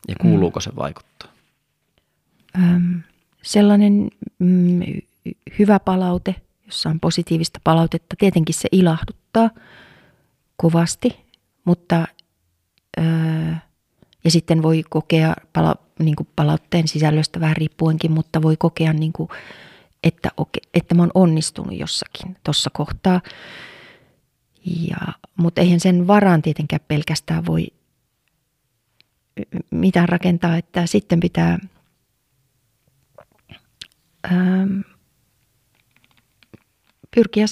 Ja 0.09 0.15
kuuluuko 0.21 0.61
mm. 0.61 0.63
se 0.63 0.71
vaikuttaa? 0.77 1.29
Öm, 2.57 3.01
sellainen 3.43 4.11
mm, 4.39 4.81
hyvä 5.59 5.81
palaute, 5.81 6.35
jossa 6.67 6.89
on 6.89 7.01
positiivista 7.01 7.61
palautetta, 7.65 8.17
tietenkin 8.19 8.55
se 8.55 8.69
ilahduttaa 8.73 9.51
kovasti, 10.57 11.17
mutta 11.65 12.09
öö, 12.99 13.55
ja 14.25 14.31
sitten 14.31 14.63
voi 14.63 14.83
kokea 14.91 15.35
pala, 15.53 15.75
niin 15.99 16.17
kuin 16.17 16.29
palautteen 16.37 16.89
sisällöstä 16.89 17.41
vähän 17.41 17.57
riippuenkin, 17.57 18.13
mutta 18.13 18.43
voi 18.43 18.57
kokea, 18.57 18.93
niin 18.93 19.13
kuin, 19.13 19.29
että, 20.05 20.31
että 20.75 20.95
mä 20.95 21.03
oon 21.03 21.11
onnistunut 21.15 21.79
jossakin 21.79 22.37
tuossa 22.45 22.71
kohtaa. 22.73 23.21
Ja, 24.89 24.99
mutta 25.37 25.61
eihän 25.61 25.81
sen 25.81 26.07
varaan 26.07 26.43
tietenkään 26.43 26.85
pelkästään 26.89 27.47
voi 27.47 27.67
mitään 29.71 30.09
rakentaa, 30.09 30.57
että 30.57 30.87
sitten 30.87 31.21
pitää 31.21 31.59
ähm, 34.33 34.81
pyrkiä 37.15 37.47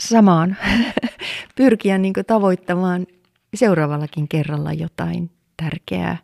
samaan, 0.00 0.56
pyrkiä 1.56 1.98
niin 1.98 2.12
tavoittamaan 2.26 3.06
seuraavallakin 3.54 4.28
kerralla 4.28 4.72
jotain 4.72 5.30
tärkeää. 5.56 6.18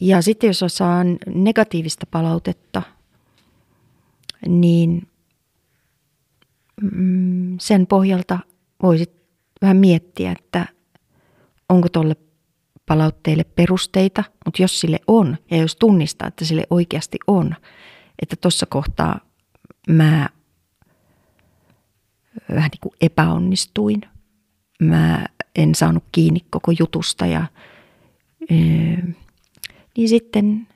Ja 0.00 0.22
sitten 0.22 0.48
jos 0.48 0.64
saan 0.68 1.18
negatiivista 1.34 2.06
palautetta, 2.10 2.82
niin 4.46 5.08
mm, 6.82 7.56
sen 7.60 7.86
pohjalta 7.86 8.38
voisit 8.82 9.12
vähän 9.62 9.76
miettiä, 9.76 10.32
että 10.32 10.66
onko 11.68 11.88
tuolle 11.88 12.16
palautteille 12.86 13.44
perusteita, 13.44 14.24
mutta 14.44 14.62
jos 14.62 14.80
sille 14.80 15.00
on 15.06 15.36
ja 15.50 15.56
jos 15.56 15.76
tunnistaa, 15.76 16.28
että 16.28 16.44
sille 16.44 16.64
oikeasti 16.70 17.18
on, 17.26 17.54
että 18.22 18.36
tuossa 18.40 18.66
kohtaa 18.66 19.20
mä 19.88 20.28
vähän 22.50 22.70
niin 22.70 22.80
kuin 22.80 22.94
epäonnistuin, 23.00 24.00
mä 24.82 25.26
en 25.56 25.74
saanut 25.74 26.04
kiinni 26.12 26.40
koko 26.50 26.72
jutusta 26.78 27.26
ja 27.26 27.46
niin 29.96 30.08
sitten 30.08 30.68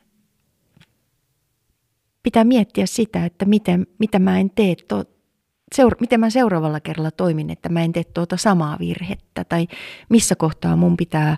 pitää 2.22 2.44
miettiä 2.44 2.86
sitä, 2.86 3.24
että 3.24 3.44
miten, 3.44 3.86
mitä 3.98 4.18
mä 4.18 4.38
en 4.38 4.50
tee, 4.50 4.76
to, 4.88 5.04
seura- 5.74 5.96
miten 6.00 6.20
mä 6.20 6.30
seuraavalla 6.30 6.80
kerralla 6.80 7.10
toimin, 7.10 7.50
että 7.50 7.68
mä 7.68 7.82
en 7.82 7.92
tee 7.92 8.04
tuota 8.04 8.36
samaa 8.36 8.78
virhettä 8.78 9.44
tai 9.44 9.68
missä 10.08 10.34
kohtaa 10.34 10.76
mun 10.76 10.96
pitää 10.96 11.36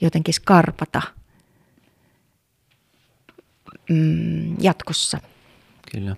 jotenkin 0.00 0.34
skarpata 0.34 1.02
mm, 3.90 4.56
jatkossa. 4.60 5.18
Kyllä. 5.92 6.16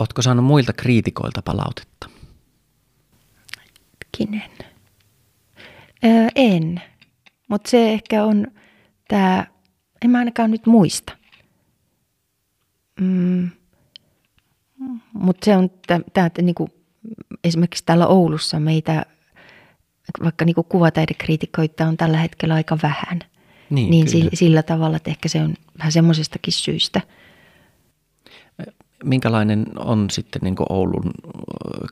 Oletko 0.00 0.22
saanut 0.22 0.44
muilta 0.44 0.72
kriitikoilta 0.72 1.42
palautetta? 1.42 2.10
Kinen. 4.16 4.50
Öö, 6.04 6.28
en, 6.34 6.82
mutta 7.48 7.70
se 7.70 7.92
ehkä 7.92 8.24
on 8.24 8.46
tämä, 9.08 9.46
en 10.04 10.10
mä 10.10 10.18
ainakaan 10.18 10.50
nyt 10.50 10.66
muista. 10.66 11.16
Mm. 13.00 13.50
Mutta 15.12 15.44
se 15.44 15.56
on 15.56 15.70
tämä, 16.12 16.26
että 16.26 16.42
niinku, 16.42 16.68
esimerkiksi 17.44 17.84
täällä 17.86 18.06
Oulussa 18.06 18.60
meitä, 18.60 19.06
vaikka 20.24 20.44
niinku 20.44 20.62
kuvataidekriitikoita 20.62 21.86
on 21.86 21.96
tällä 21.96 22.18
hetkellä 22.18 22.54
aika 22.54 22.78
vähän. 22.82 23.20
Niin, 23.70 23.90
niin 23.90 24.08
sillä, 24.08 24.30
sillä 24.34 24.62
tavalla, 24.62 24.96
että 24.96 25.10
ehkä 25.10 25.28
se 25.28 25.42
on 25.42 25.54
vähän 25.78 25.92
semmoisestakin 25.92 26.52
syystä. 26.52 27.00
Minkälainen 29.04 29.66
on 29.76 30.10
sitten 30.10 30.42
niin 30.42 30.56
Oulun 30.68 31.10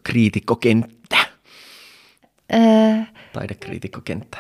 kriitikkokenttä? 0.04 1.16
Öö, 2.54 3.02
Taidekriitikkokenttä. 3.32 4.38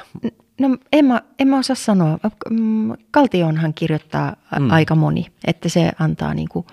No 0.60 0.76
en 0.92 1.04
mä, 1.04 1.22
en 1.38 1.48
mä 1.48 1.58
osaa 1.58 1.76
sanoa. 1.76 2.18
Mm, 2.50 2.92
Kaltionhan 3.10 3.74
kirjoittaa 3.74 4.36
mm. 4.58 4.70
aika 4.70 4.94
moni, 4.94 5.26
että 5.46 5.68
se 5.68 5.92
antaa 5.98 6.34
niinku, 6.34 6.66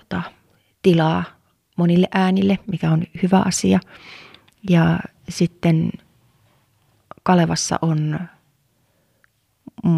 tota, 0.00 0.22
tilaa 0.82 1.24
monille 1.76 2.08
äänille, 2.14 2.58
mikä 2.66 2.90
on 2.90 3.04
hyvä 3.22 3.42
asia. 3.46 3.80
Ja 4.70 5.00
sitten 5.28 5.92
Kalevassa 7.22 7.78
on 7.82 8.20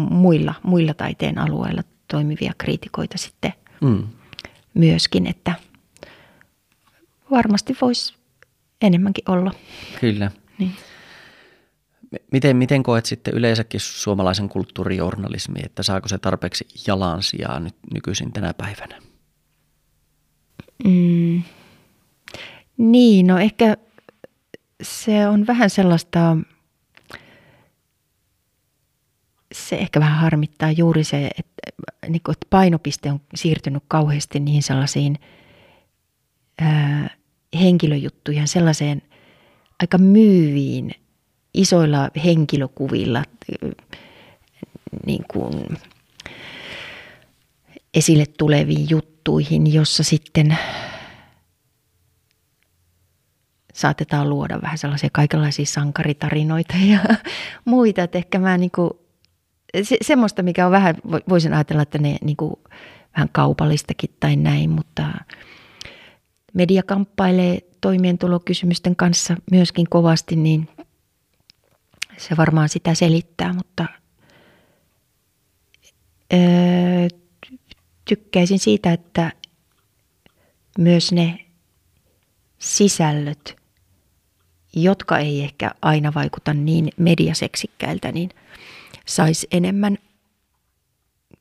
muilla, 0.09 0.53
muilla 0.63 0.93
taiteen 0.93 1.37
alueilla 1.37 1.81
toimivia 2.07 2.53
kriitikoita 2.57 3.17
sitten 3.17 3.53
mm. 3.81 4.03
Myöskin, 4.75 5.27
että 5.27 5.53
varmasti 7.31 7.77
voisi 7.81 8.15
enemmänkin 8.81 9.31
olla. 9.31 9.51
Kyllä. 9.99 10.31
Niin. 10.57 10.75
Miten, 12.31 12.57
miten 12.57 12.83
koet 12.83 13.05
sitten 13.05 13.33
yleensäkin 13.33 13.79
suomalaisen 13.79 14.49
kulttuurijournalismi, 14.49 15.59
että 15.63 15.83
saako 15.83 16.07
se 16.07 16.17
tarpeeksi 16.17 16.67
jalansijaa 16.87 17.59
nyt 17.59 17.75
nykyisin 17.93 18.33
tänä 18.33 18.53
päivänä? 18.53 19.01
Mm. 20.83 21.43
Niin, 22.77 23.27
no 23.27 23.39
ehkä 23.39 23.77
se 24.83 25.27
on 25.27 25.47
vähän 25.47 25.69
sellaista, 25.69 26.37
se 29.53 29.75
ehkä 29.75 29.99
vähän 29.99 30.19
harmittaa 30.19 30.71
juuri 30.71 31.03
se, 31.03 31.29
että, 31.39 31.54
niin 32.09 32.21
kuin, 32.25 32.33
että 32.33 32.47
painopiste 32.49 33.11
on 33.11 33.21
siirtynyt 33.35 33.83
kauheasti 33.87 34.39
niihin 34.39 34.63
sellaisiin 34.63 35.19
ää, 36.61 37.09
henkilöjuttuihin, 37.59 38.47
sellaiseen 38.47 39.01
aika 39.81 39.97
myyviin, 39.97 40.91
isoilla 41.53 42.09
henkilökuvilla 42.25 43.23
niin 45.05 45.25
kuin, 45.31 45.77
esille 47.93 48.25
tuleviin 48.25 48.89
juttuihin, 48.89 49.73
jossa 49.73 50.03
sitten 50.03 50.57
saatetaan 53.73 54.29
luoda 54.29 54.61
vähän 54.61 54.77
sellaisia 54.77 55.09
kaikenlaisia 55.13 55.65
sankaritarinoita 55.65 56.73
ja 56.85 56.99
muita. 57.65 58.03
Että 58.03 58.17
ehkä 58.17 58.39
mä 58.39 58.57
niin 58.57 58.71
kuin, 58.71 58.89
se, 59.83 59.97
semmoista, 60.01 60.43
mikä 60.43 60.65
on 60.65 60.71
vähän, 60.71 60.95
voisin 61.29 61.53
ajatella, 61.53 61.81
että 61.81 61.97
ne 61.97 62.17
niin 62.23 62.37
kuin, 62.37 62.53
vähän 63.15 63.29
kaupallistakin 63.31 64.09
tai 64.19 64.35
näin, 64.35 64.69
mutta 64.69 65.11
media 66.53 66.83
kamppailee 66.83 67.59
toimeentulokysymysten 67.81 68.95
kanssa 68.95 69.37
myöskin 69.51 69.89
kovasti, 69.89 70.35
niin 70.35 70.69
se 72.17 72.37
varmaan 72.37 72.69
sitä 72.69 72.93
selittää, 72.93 73.53
mutta 73.53 73.85
öö, 76.33 77.07
tykkäisin 78.05 78.59
siitä, 78.59 78.93
että 78.93 79.31
myös 80.77 81.11
ne 81.11 81.45
sisällöt, 82.59 83.55
jotka 84.73 85.17
ei 85.17 85.43
ehkä 85.43 85.71
aina 85.81 86.13
vaikuta 86.13 86.53
niin 86.53 86.89
mediaseksikkäiltä, 86.97 88.11
niin 88.11 88.29
saisi 89.07 89.47
enemmän 89.51 89.97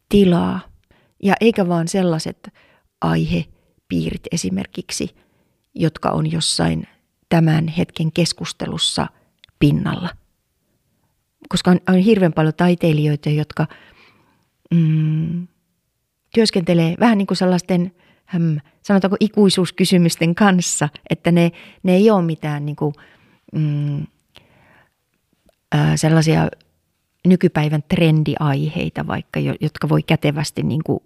tilaa. 0.09 0.61
Ja 1.23 1.35
eikä 1.41 1.69
vaan 1.69 1.89
sellaiset 1.89 2.55
aihepiirit 3.01 4.23
esimerkiksi, 4.32 5.16
jotka 5.74 6.11
on 6.11 6.32
jossain 6.32 6.89
tämän 7.28 7.69
hetken 7.69 8.12
keskustelussa 8.12 9.07
pinnalla. 9.59 10.09
Koska 11.49 11.70
on, 11.70 11.81
on 11.89 11.99
hirveän 11.99 12.32
paljon 12.32 12.55
taiteilijoita, 12.55 13.31
jotka 13.31 13.66
mm, 14.70 15.47
työskentelee 16.35 16.95
vähän 17.01 17.19
niin 17.19 17.27
kuin 17.27 17.36
sellaisten– 17.36 17.93
hmm, 18.32 18.61
sanotaanko 18.82 19.16
ikuisuuskysymysten 19.20 20.35
kanssa, 20.35 20.89
että 21.11 21.32
ne, 21.32 21.53
ne 21.82 21.95
ei 21.95 22.11
ole 22.11 22.23
mitään 22.23 22.66
niin 22.66 22.77
kuin, 22.77 22.95
mm, 23.53 24.07
sellaisia 25.97 26.49
nykypäivän 27.27 27.83
trendiaiheita 27.83 29.07
vaikka, 29.07 29.41
jotka 29.61 29.89
voi 29.89 30.03
kätevästi 30.03 30.63
niin 30.63 30.85
kuin 30.85 31.01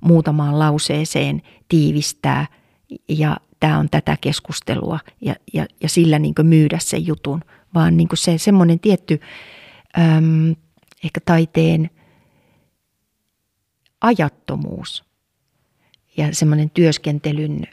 muutamaan 0.00 0.58
lauseeseen 0.58 1.42
tiivistää. 1.68 2.46
Ja 3.08 3.36
tämä 3.60 3.78
on 3.78 3.90
tätä 3.90 4.16
keskustelua 4.20 4.98
ja, 5.20 5.34
ja, 5.52 5.66
ja 5.82 5.88
sillä 5.88 6.18
niin 6.18 6.34
kuin 6.34 6.46
myydä 6.46 6.78
sen 6.80 7.06
jutun, 7.06 7.40
vaan 7.74 7.96
niin 7.96 8.08
kuin 8.08 8.18
se 8.18 8.38
semmoinen 8.38 8.80
tietty 8.80 9.20
äm, 9.98 10.56
ehkä 11.04 11.20
taiteen 11.24 11.90
ajattomuus– 14.00 15.04
ja 16.16 16.34
semmoinen 16.34 16.70
työskentelyn 16.70 17.66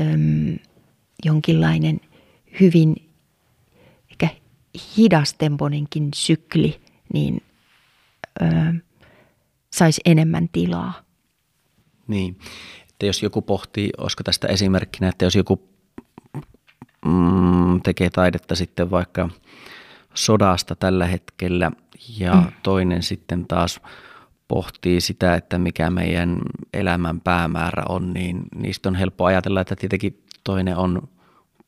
äm, 0.00 0.58
jonkinlainen 1.24 2.00
hyvin 2.60 2.96
ehkä 4.10 4.28
sykli, 6.14 6.80
niin 7.14 7.42
ö, 8.42 8.46
saisi 9.72 10.00
enemmän 10.04 10.48
tilaa. 10.52 10.92
Niin, 12.06 12.38
että 12.90 13.06
jos 13.06 13.22
joku 13.22 13.42
pohtii, 13.42 13.90
olisiko 13.98 14.22
tästä 14.22 14.46
esimerkkinä, 14.48 15.08
että 15.08 15.24
jos 15.24 15.34
joku 15.36 15.68
mm, 17.06 17.80
tekee 17.82 18.10
taidetta 18.10 18.54
sitten 18.54 18.90
vaikka 18.90 19.28
sodasta 20.14 20.76
tällä 20.76 21.06
hetkellä 21.06 21.70
ja 22.18 22.34
mm. 22.34 22.52
toinen 22.62 23.02
sitten 23.02 23.46
taas 23.46 23.80
pohtii 24.48 25.00
sitä, 25.00 25.34
että 25.34 25.58
mikä 25.58 25.90
meidän 25.90 26.38
elämän 26.72 27.20
päämäärä 27.20 27.82
on, 27.88 28.12
niin 28.12 28.42
niistä 28.54 28.88
on 28.88 28.94
helppo 28.94 29.24
ajatella, 29.24 29.60
että 29.60 29.76
tietenkin 29.76 30.24
toinen 30.44 30.76
on 30.76 31.08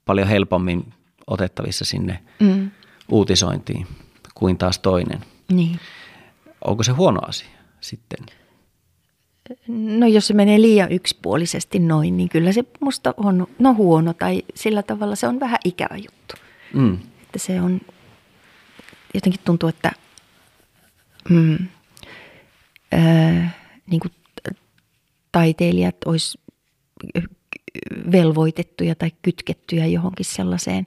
paljon 0.04 0.28
helpommin 0.28 0.92
otettavissa 1.26 1.84
sinne 1.84 2.22
mm. 2.40 2.70
uutisointiin 3.08 3.86
kuin 4.34 4.58
taas 4.58 4.78
toinen. 4.78 5.20
Niin. 5.52 5.80
Onko 6.64 6.82
se 6.82 6.92
huono 6.92 7.20
asia 7.28 7.48
sitten? 7.80 8.26
No 9.68 10.06
jos 10.06 10.26
se 10.26 10.34
menee 10.34 10.60
liian 10.60 10.92
yksipuolisesti 10.92 11.78
noin, 11.78 12.16
niin 12.16 12.28
kyllä 12.28 12.52
se 12.52 12.64
musta 12.80 13.14
on 13.16 13.46
no 13.58 13.74
huono 13.74 14.14
tai 14.14 14.42
sillä 14.54 14.82
tavalla 14.82 15.16
se 15.16 15.28
on 15.28 15.40
vähän 15.40 15.58
ikävä 15.64 15.96
juttu. 15.96 16.34
Mm. 16.74 16.94
Että 17.22 17.38
se 17.38 17.60
on, 17.60 17.80
jotenkin 19.14 19.40
tuntuu, 19.44 19.68
että 19.68 19.92
mm, 21.28 21.58
niin 23.86 24.00
kuin 24.00 24.12
taiteilijat 25.32 25.96
olisi 26.04 26.38
velvoitettuja 28.12 28.94
tai 28.94 29.10
kytkettyjä 29.22 29.86
johonkin 29.86 30.26
sellaiseen 30.26 30.86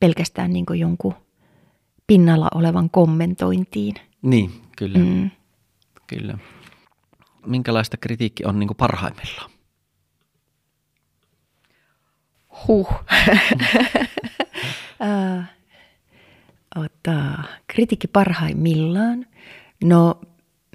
pelkästään 0.00 0.52
niin 0.52 0.66
kuin 0.66 0.80
jonkun 0.80 1.14
pinnalla 2.06 2.48
olevan 2.54 2.90
kommentointiin. 2.90 3.94
Niin, 4.22 4.50
kyllä. 4.76 4.98
Mm. 4.98 5.30
kyllä. 6.06 6.38
Minkälaista 7.46 7.96
kritiikki 7.96 8.44
on 8.44 8.58
niin 8.58 8.66
kuin 8.66 8.76
parhaimmillaan? 8.76 9.50
Huh. 12.66 12.88
uh, 15.00 15.42
ota, 16.84 17.42
kritiikki 17.66 18.08
parhaimmillaan. 18.08 19.26
No 19.84 20.20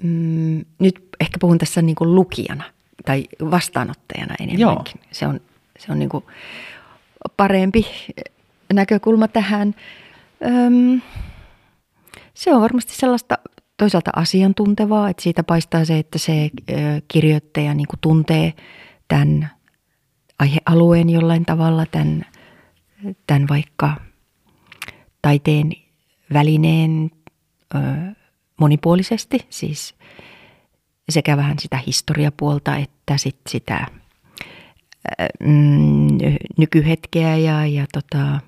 mm, 0.02 0.64
nyt 0.78 1.08
ehkä 1.20 1.38
puhun 1.40 1.58
tässä 1.58 1.82
niin 1.82 1.96
kuin 1.96 2.14
lukijana 2.14 2.64
tai 3.04 3.24
vastaanottajana 3.50 4.34
enemmänkin. 4.40 4.94
Joo. 4.96 5.08
Se 5.12 5.26
on, 5.26 5.40
se 5.78 5.92
on 5.92 5.98
niin 5.98 6.08
kuin 6.08 6.24
parempi 7.36 7.86
näkökulma 8.72 9.28
tähän. 9.28 9.74
Öm, 10.46 11.00
se 12.34 12.54
on 12.54 12.60
varmasti 12.60 12.94
sellaista 12.94 13.38
toisaalta 13.76 14.10
asiantuntevaa, 14.16 15.08
että 15.08 15.22
siitä 15.22 15.42
paistaa 15.42 15.84
se, 15.84 15.98
että 15.98 16.18
se 16.18 16.50
kirjoittaja 17.08 17.74
niin 17.74 17.86
tuntee 18.00 18.52
tämän 19.08 19.50
aihealueen 20.38 21.10
jollain 21.10 21.44
tavalla, 21.44 21.86
tämän, 21.86 22.26
tämän 23.26 23.48
vaikka 23.48 23.96
taiteen 25.22 25.72
välineen 26.32 27.10
monipuolisesti, 28.60 29.46
siis 29.50 29.94
sekä 31.08 31.36
vähän 31.36 31.58
sitä 31.58 31.78
historiapuolta 31.86 32.76
että 32.76 33.16
sit 33.16 33.36
sitä 33.48 33.86
mm, 35.40 36.08
nykyhetkeä 36.58 37.36
ja, 37.36 37.66
ja 37.66 37.86
tota, 37.92 38.40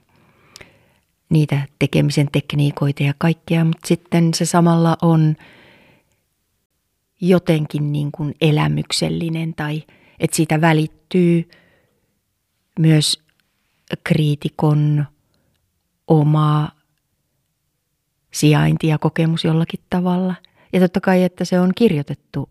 niitä 1.30 1.68
tekemisen 1.78 2.28
tekniikoita 2.32 3.02
ja 3.02 3.14
kaikkea, 3.18 3.64
mutta 3.64 3.88
sitten 3.88 4.34
se 4.34 4.44
samalla 4.44 4.96
on 5.02 5.36
jotenkin 7.20 7.92
niin 7.92 8.12
kuin 8.12 8.34
elämyksellinen 8.40 9.54
tai 9.54 9.82
että 10.20 10.36
siitä 10.36 10.60
välittyy 10.60 11.48
myös 12.78 13.22
kriitikon 14.04 15.06
oma 16.08 16.70
sijainti 18.32 18.86
ja 18.86 18.98
kokemus 18.98 19.44
jollakin 19.44 19.80
tavalla. 19.90 20.34
Ja 20.72 20.80
totta 20.80 21.00
kai, 21.00 21.22
että 21.22 21.44
se 21.44 21.60
on 21.60 21.72
kirjoitettu 21.74 22.50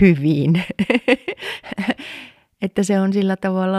hyvin. 0.00 0.52
että 2.62 2.82
se 2.82 3.00
on 3.00 3.12
sillä 3.12 3.36
tavalla 3.36 3.78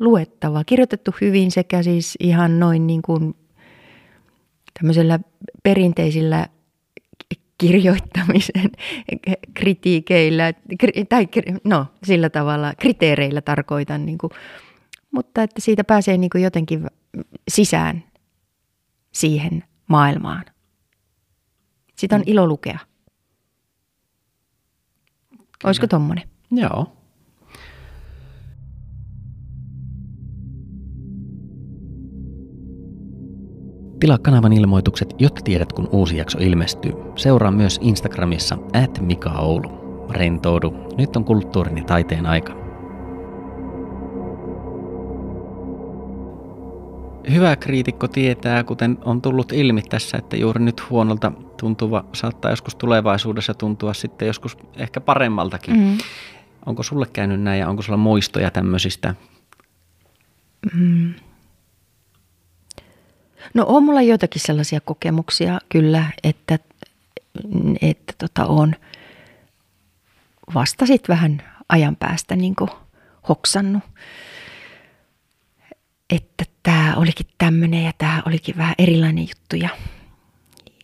luettava. 0.00 0.64
Kirjoitettu 0.64 1.14
hyvin 1.20 1.50
sekä 1.50 1.82
siis 1.82 2.16
ihan 2.20 2.60
noin 2.60 2.86
niin 2.86 3.02
kuin 3.02 3.34
tämmöisellä 4.80 5.20
perinteisillä 5.62 6.48
kirjoittamisen 7.58 8.70
kritiikeillä, 9.54 10.52
tai 11.08 11.28
no 11.64 11.86
sillä 12.04 12.30
tavalla 12.30 12.72
kriteereillä 12.78 13.40
tarkoitan, 13.40 14.06
niin 14.06 14.18
kuin, 14.18 14.30
mutta 15.10 15.42
että 15.42 15.60
siitä 15.60 15.84
pääsee 15.84 16.16
niin 16.16 16.30
kuin 16.30 16.44
jotenkin 16.44 16.86
sisään 17.48 18.04
siihen 19.12 19.64
maailmaan. 19.86 20.44
Sitä 21.96 22.14
on 22.14 22.20
mm. 22.20 22.32
ilo 22.32 22.46
lukea. 22.46 22.78
Olisiko 25.64 25.86
tommonen? 25.86 26.28
Joo. 26.50 26.97
Tilaa 34.00 34.18
kanavan 34.18 34.52
ilmoitukset, 34.52 35.14
jotta 35.18 35.40
tiedät 35.44 35.72
kun 35.72 35.88
uusi 35.92 36.16
jakso 36.16 36.38
ilmestyy. 36.38 36.92
Seuraa 37.16 37.50
myös 37.50 37.78
Instagramissa 37.82 38.58
at 38.84 39.00
Mika 39.00 39.30
Oulu. 39.30 39.78
Rentoudu, 40.10 40.74
nyt 40.98 41.16
on 41.16 41.24
kulttuurin 41.24 41.78
ja 41.78 41.84
taiteen 41.84 42.26
aika. 42.26 42.52
Hyvä 47.32 47.56
kriitikko 47.56 48.08
tietää, 48.08 48.64
kuten 48.64 48.98
on 49.04 49.22
tullut 49.22 49.52
ilmi 49.52 49.82
tässä, 49.82 50.18
että 50.18 50.36
juuri 50.36 50.64
nyt 50.64 50.90
huonolta 50.90 51.32
tuntuva 51.60 52.04
saattaa 52.12 52.50
joskus 52.50 52.74
tulevaisuudessa 52.74 53.54
tuntua 53.54 53.94
sitten 53.94 54.26
joskus 54.26 54.56
ehkä 54.76 55.00
paremmaltakin. 55.00 55.76
Mm. 55.76 55.98
Onko 56.66 56.82
sulle 56.82 57.06
käynyt 57.12 57.40
näin 57.40 57.60
ja 57.60 57.68
onko 57.68 57.82
sulla 57.82 57.96
muistoja 57.96 58.50
tämmöisistä? 58.50 59.14
Mm. 60.74 61.14
No 63.54 63.64
on 63.68 63.82
mulla 63.82 64.02
joitakin 64.02 64.42
sellaisia 64.42 64.80
kokemuksia 64.80 65.58
kyllä, 65.68 66.04
että, 66.22 66.58
että 67.80 68.12
tota 68.18 68.46
on 68.46 68.74
vasta 70.54 70.86
sit 70.86 71.08
vähän 71.08 71.42
ajan 71.68 71.96
päästä 71.96 72.36
niin 72.36 72.54
hoksannut, 73.28 73.82
että 76.10 76.44
tämä 76.62 76.94
olikin 76.96 77.26
tämmöinen 77.38 77.84
ja 77.84 77.92
tämä 77.98 78.22
olikin 78.26 78.56
vähän 78.56 78.74
erilainen 78.78 79.28
juttu 79.28 79.56
ja, 79.56 79.68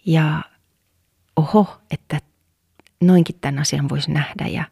ja 0.07 0.43
oho, 1.37 1.81
että 1.91 2.21
noinkin 3.01 3.37
tämän 3.41 3.59
asian 3.59 3.89
voisi 3.89 4.11
nähdä 4.11 4.47
ja 4.47 4.65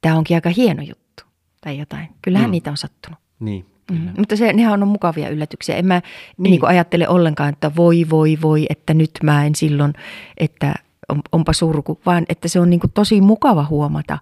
tämä 0.00 0.18
onkin 0.18 0.36
aika 0.36 0.50
hieno 0.50 0.82
juttu 0.82 1.24
tai 1.60 1.78
jotain. 1.78 2.08
Kyllähän 2.22 2.48
mm. 2.48 2.52
niitä 2.52 2.70
on 2.70 2.76
sattunut. 2.76 3.18
Niin. 3.40 3.77
Mm, 3.90 4.08
mutta 4.18 4.36
se, 4.36 4.52
nehän 4.52 4.82
on 4.82 4.88
mukavia 4.88 5.28
yllätyksiä. 5.28 5.76
En 5.76 5.86
mä 5.86 6.02
niin. 6.36 6.50
Niin 6.50 6.66
ajattele 6.66 7.08
ollenkaan, 7.08 7.48
että 7.48 7.70
voi, 7.76 8.06
voi, 8.10 8.38
voi, 8.42 8.66
että 8.70 8.94
nyt 8.94 9.10
mä 9.22 9.46
en 9.46 9.54
silloin, 9.54 9.92
että 10.36 10.74
on, 11.08 11.20
onpa 11.32 11.52
surku, 11.52 12.00
vaan 12.06 12.24
että 12.28 12.48
se 12.48 12.60
on 12.60 12.70
niin 12.70 12.80
kuin 12.80 12.92
tosi 12.92 13.20
mukava 13.20 13.64
huomata 13.64 14.18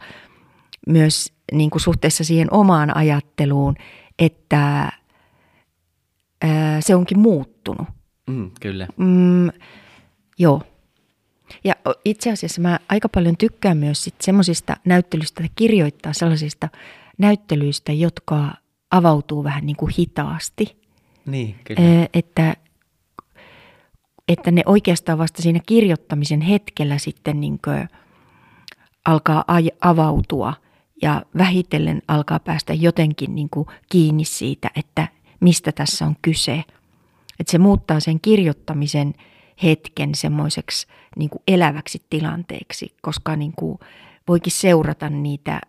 myös 0.87 1.33
niin 1.53 1.71
kuin 1.71 1.83
suhteessa 1.83 2.25
siihen 2.25 2.53
omaan 2.53 2.97
ajatteluun, 2.97 3.75
että 4.19 4.93
ää, 6.43 6.81
se 6.81 6.95
onkin 6.95 7.19
muuttunut. 7.19 7.89
Mm, 8.27 8.51
kyllä. 8.61 8.87
Mm, 8.97 9.51
joo. 10.39 10.63
Ja 11.65 11.75
itse 12.05 12.33
asiassa 12.33 12.61
mä 12.61 12.79
aika 12.89 13.09
paljon 13.09 13.37
tykkään 13.37 13.77
myös 13.77 14.05
sit 14.05 14.15
semmoisista 14.21 14.77
näyttelyistä, 14.85 15.45
kirjoittaa 15.57 16.13
sellaisista 16.13 16.69
näyttelyistä, 17.19 17.93
jotka 17.93 18.53
avautuu 18.91 19.45
vähän 19.45 19.67
niin 19.67 19.77
kuin 19.77 19.93
hitaasti. 19.99 20.77
Niin, 21.27 21.57
kyllä. 21.65 22.09
Että, 22.15 22.57
että 24.29 24.51
ne 24.51 24.63
oikeastaan 24.67 25.19
vasta 25.19 25.43
siinä 25.43 25.61
kirjoittamisen 25.67 26.41
hetkellä 26.41 26.99
sitten 26.99 27.41
niin 27.41 27.59
alkaa 29.05 29.45
avautua 29.81 30.55
ja 31.03 31.23
vähitellen 31.39 32.03
alkaa 32.09 32.41
päästä 32.41 32.75
jotenkin 32.75 33.35
niin 33.35 33.49
kuin 33.51 33.67
kiinni 33.89 34.25
siitä, 34.25 34.71
että 34.77 35.09
mistä 35.41 35.73
tässä 35.73 36.07
on 36.07 36.17
kyse. 36.23 36.65
Että 37.41 37.51
se 37.51 37.59
muuttaa 37.59 38.01
sen 38.01 38.21
kirjoittamisen 38.21 39.15
hetken 39.63 40.15
semmoiseksi 40.15 40.87
niin 41.17 41.31
kuin 41.31 41.43
eläväksi 41.49 42.03
tilanteeksi, 42.11 42.97
koska 43.03 43.37
niin 43.37 43.53
kuin 43.57 43.79
voikin 44.29 44.53
seurata 44.53 45.11
niitä 45.11 45.61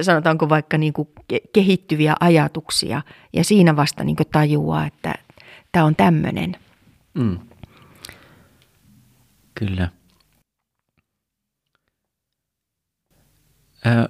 sanotaanko 0.00 0.48
vaikka 0.48 0.78
niin 0.78 0.92
kuin 0.92 1.08
kehittyviä 1.52 2.14
ajatuksia 2.20 3.02
ja 3.32 3.44
siinä 3.44 3.76
vasta 3.76 4.04
niin 4.04 4.16
kuin 4.16 4.28
tajuaa, 4.32 4.86
että 4.86 5.14
tämä 5.72 5.84
on 5.84 5.96
tämmöinen. 5.96 6.56
Mm. 7.14 7.38
Kyllä. 9.54 9.88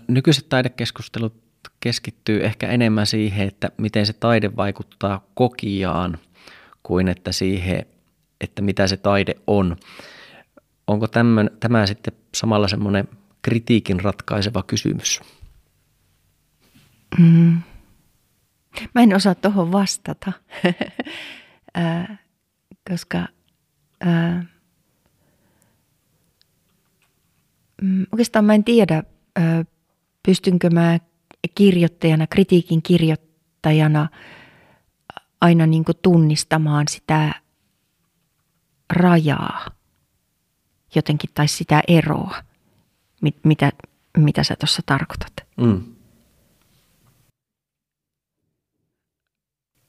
Nykyiset 0.09 0.49
taidekeskustelut 0.49 1.45
keskittyy 1.81 2.45
ehkä 2.45 2.69
enemmän 2.69 3.07
siihen, 3.07 3.49
että 3.49 3.71
miten 3.79 4.07
se 4.07 4.13
taide 4.13 4.57
vaikuttaa 4.57 5.27
kokijaan, 5.35 6.19
kuin 6.83 7.09
että 7.09 7.33
siihen, 7.33 7.87
että 8.41 8.63
mitä 8.63 8.87
se 8.87 8.97
taide 8.97 9.35
on. 9.47 9.77
Onko 10.87 11.09
tämän, 11.09 11.51
tämä 11.61 11.87
sitten 11.87 12.15
samalla 12.35 12.69
semmoinen 12.69 13.09
kritiikin 13.45 14.01
ratkaiseva 14.01 14.63
kysymys? 14.63 15.21
Mm. 17.19 17.63
Mä 18.95 19.03
en 19.03 19.17
osaa 19.17 19.35
tuohon 19.35 19.73
vastata, 19.73 20.33
äh, 21.79 22.19
koska 22.91 23.29
äh, 24.07 24.47
oikeastaan 28.13 28.45
mä 28.45 28.55
en 28.55 28.65
tiedä, 28.65 29.03
äh, 29.39 29.67
pystynkö 30.27 30.71
mä 30.71 30.99
kirjoittajana, 31.55 32.27
kritiikin 32.27 32.83
kirjoittajana 32.83 34.09
aina 35.41 35.67
niin 35.67 35.85
tunnistamaan 36.03 36.89
sitä 36.89 37.35
rajaa 38.93 39.71
jotenkin 40.95 41.31
tai 41.35 41.49
sitä 41.49 41.83
eroa 41.89 42.37
mit, 43.25 43.37
mitä, 43.45 43.73
mitä 44.19 44.43
sä 44.43 44.57
tuossa 44.57 44.83
tarkoitat. 44.87 45.33
Mm. 45.57 45.83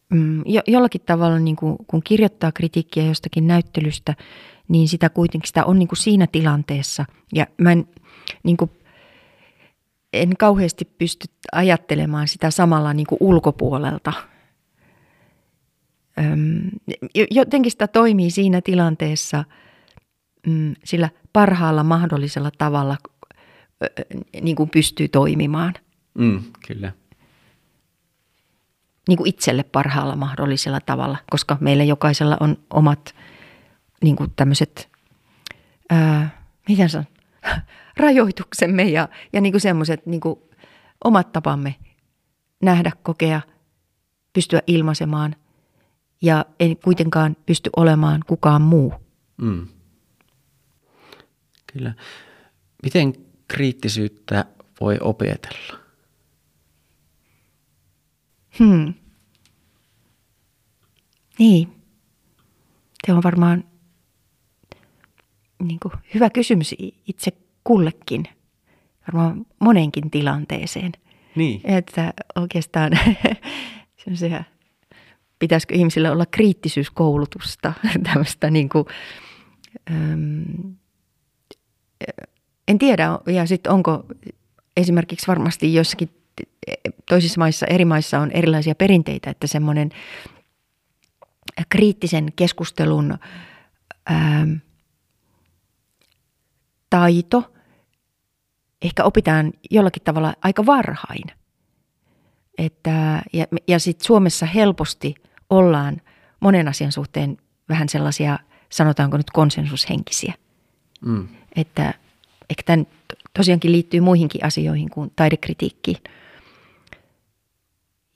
Mm, 0.10 0.44
jo, 0.46 0.62
jollakin 0.68 1.02
tavalla, 1.06 1.40
niin 1.40 1.56
kuin, 1.56 1.78
kun 1.88 2.04
kirjoittaa 2.04 2.52
kritiikkiä 2.52 3.06
jostakin 3.06 3.48
näyttelystä, 3.48 4.16
niin 4.68 4.88
sitä 4.88 5.10
kuitenkin 5.10 5.48
sitä 5.48 5.66
on 5.66 5.80
niin 5.80 5.88
kuin 5.88 5.98
siinä 5.98 6.28
tilanteessa. 6.28 7.06
Ja 7.34 7.48
mä 7.58 7.72
en, 7.72 7.88
niin 8.44 8.58
kuin, 8.58 8.72
en 10.14 10.38
kauheasti 10.38 10.86
pysty 10.86 11.28
ajattelemaan 11.52 12.28
sitä 12.28 12.52
samalla 12.52 12.94
niin 12.94 13.08
kuin 13.08 13.18
ulkopuolelta. 13.22 14.14
Öm, 16.20 16.70
jotenkin 17.32 17.72
sitä 17.72 17.88
toimii 17.88 18.32
siinä 18.32 18.62
tilanteessa 18.62 19.44
mm, 20.48 20.74
sillä 20.84 21.10
parhaalla 21.34 21.84
mahdollisella 21.84 22.52
tavalla, 22.58 22.98
niin 24.42 24.56
kuin 24.56 24.70
pystyy 24.70 25.08
toimimaan. 25.08 25.74
Mm, 26.18 26.44
kyllä. 26.68 26.92
Niin 29.08 29.18
kuin 29.18 29.28
itselle 29.28 29.64
parhaalla 29.64 30.16
mahdollisella 30.16 30.80
tavalla, 30.80 31.18
koska 31.32 31.58
meillä 31.60 31.84
jokaisella 31.84 32.38
on 32.40 32.58
omat 32.70 33.16
niin 34.04 34.16
kuin 34.16 34.34
tämmöiset, 34.36 34.90
ää, 35.90 36.42
miten 36.70 36.90
sanon, 36.90 37.08
rajoituksemme 37.98 38.84
ja, 38.84 39.10
ja 39.34 39.42
niin 39.42 39.54
kuin 39.54 39.62
semmoiset 39.62 40.06
niin 40.06 40.22
kuin 40.22 40.40
omat 41.04 41.32
tapamme 41.32 41.76
nähdä, 42.62 42.92
kokea, 43.04 43.42
pystyä 44.34 44.62
ilmaisemaan 44.68 45.36
ja 46.22 46.46
ei 46.60 46.76
kuitenkaan 46.76 47.38
pysty 47.46 47.70
olemaan 47.76 48.22
kukaan 48.28 48.62
muu. 48.62 48.94
Mm. 49.38 49.68
Kyllä. 51.74 51.94
Miten 52.84 53.14
kriittisyyttä 53.48 54.46
voi 54.82 54.98
opetella? 55.02 55.80
Hmm. 58.60 58.94
Niin. 61.40 61.68
Se 63.08 63.14
on 63.14 63.24
varmaan 63.24 63.64
niin 65.64 65.80
kuin, 65.80 65.94
hyvä 66.14 66.30
kysymys 66.30 66.76
itse 67.08 67.32
kullekin. 67.64 68.28
Varmaan 69.08 69.46
monenkin 69.60 70.12
tilanteeseen. 70.12 70.92
Niin. 71.36 71.62
Että 71.64 72.14
oikeastaan 72.36 72.92
semmoisia 74.04 74.44
pitäisikö 75.40 75.76
ihmisillä 75.76 76.12
olla 76.12 76.26
kriittisyyskoulutusta, 76.26 77.74
tämmöistä 78.04 78.50
niin 78.50 78.70
kuin, 78.70 78.86
en 82.68 82.78
tiedä, 82.78 83.10
ja 83.26 83.46
sitten 83.46 83.72
onko 83.72 84.06
esimerkiksi 84.78 85.28
varmasti 85.28 85.74
jossakin 85.74 86.10
toisissa 87.10 87.40
maissa, 87.40 87.66
eri 87.66 87.86
maissa 87.86 88.20
on 88.20 88.32
erilaisia 88.32 88.76
perinteitä, 88.76 89.30
että 89.30 89.48
semmoinen 89.48 89.90
kriittisen 91.70 92.34
keskustelun 92.36 93.18
ää, 94.06 94.48
taito 96.90 97.54
ehkä 98.82 99.04
opitaan 99.04 99.54
jollakin 99.72 100.04
tavalla 100.04 100.34
aika 100.42 100.66
varhain. 100.66 101.24
Että, 102.58 103.22
ja 103.34 103.46
ja 103.68 103.80
sitten 103.80 104.06
Suomessa 104.06 104.46
helposti 104.46 105.16
ollaan 105.50 106.02
monen 106.40 106.68
asian 106.68 106.92
suhteen 106.92 107.38
vähän 107.70 107.90
sellaisia, 107.90 108.40
sanotaanko 108.70 109.18
nyt 109.18 109.32
konsensushenkisiä. 109.32 110.34
Mm. 111.06 111.28
Että 111.56 111.94
ehkä 112.50 112.64
tämä 112.66 112.84
tosiaankin 113.34 113.72
liittyy 113.72 114.00
muihinkin 114.00 114.46
asioihin 114.46 114.90
kuin 114.90 115.12
taidekritiikkiin. 115.16 115.98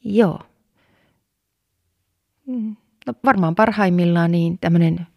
Joo. 0.03 0.39
No 3.07 3.13
varmaan 3.25 3.55
parhaimmillaan 3.55 4.31
niin 4.31 4.57
tämmöinen 4.57 5.07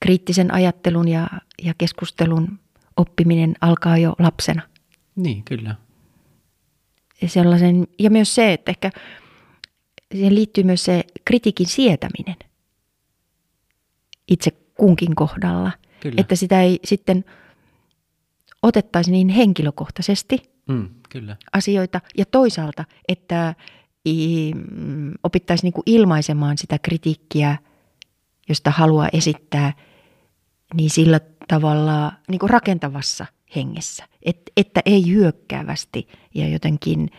kriittisen 0.00 0.54
ajattelun 0.54 1.08
ja, 1.08 1.28
ja 1.62 1.74
keskustelun 1.78 2.58
oppiminen 2.96 3.54
alkaa 3.60 3.98
jo 3.98 4.14
lapsena. 4.18 4.62
Niin, 5.16 5.44
kyllä. 5.44 5.74
Ja, 7.22 7.28
sellaisen, 7.28 7.86
ja 7.98 8.10
myös 8.10 8.34
se, 8.34 8.52
että 8.52 8.70
ehkä 8.70 8.90
siihen 10.12 10.34
liittyy 10.34 10.64
myös 10.64 10.84
se 10.84 11.04
kritiikin 11.24 11.66
sietäminen 11.66 12.36
itse 14.28 14.50
kunkin 14.74 15.14
kohdalla. 15.14 15.72
Kyllä. 16.00 16.14
Että 16.20 16.36
sitä 16.36 16.62
ei 16.62 16.80
sitten 16.84 17.24
otettaisi 18.64 19.10
niin 19.10 19.28
henkilökohtaisesti 19.28 20.42
mm, 20.68 20.88
kyllä. 21.08 21.36
asioita. 21.52 22.00
Ja 22.18 22.24
toisaalta, 22.24 22.84
että 23.08 23.54
opittaisiin 25.22 25.72
niin 25.76 25.82
ilmaisemaan 25.96 26.58
sitä 26.58 26.78
kritiikkiä, 26.78 27.58
josta 28.48 28.70
haluaa 28.70 29.08
esittää, 29.12 29.72
niin 30.74 30.90
sillä 30.90 31.20
tavalla 31.48 32.12
niin 32.28 32.38
kuin 32.38 32.50
rakentavassa 32.50 33.26
hengessä, 33.56 34.04
Et, 34.22 34.52
että 34.56 34.80
ei 34.86 35.10
hyökkäävästi 35.10 36.08
ja 36.34 36.48
jotenkin 36.48 37.10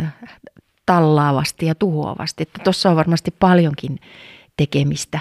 äh, 0.00 0.14
tallaavasti 0.86 1.66
ja 1.66 1.74
tuhoavasti. 1.74 2.42
Että 2.42 2.60
tuossa 2.64 2.90
on 2.90 2.96
varmasti 2.96 3.30
paljonkin 3.30 3.98
tekemistä 4.56 5.20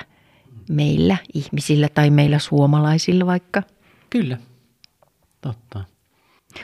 meillä 0.70 1.18
ihmisillä 1.34 1.90
tai 1.90 2.10
meillä 2.10 2.40
suomalaisilla 2.40 3.26
vaikka. 3.26 3.64
Kyllä, 4.10 4.38
totta. 5.42 5.84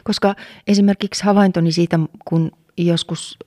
Koska 0.04 0.36
esimerkiksi 0.68 1.24
havaintoni 1.24 1.72
siitä, 1.72 2.00
kun 2.26 2.52
joskus 2.78 3.38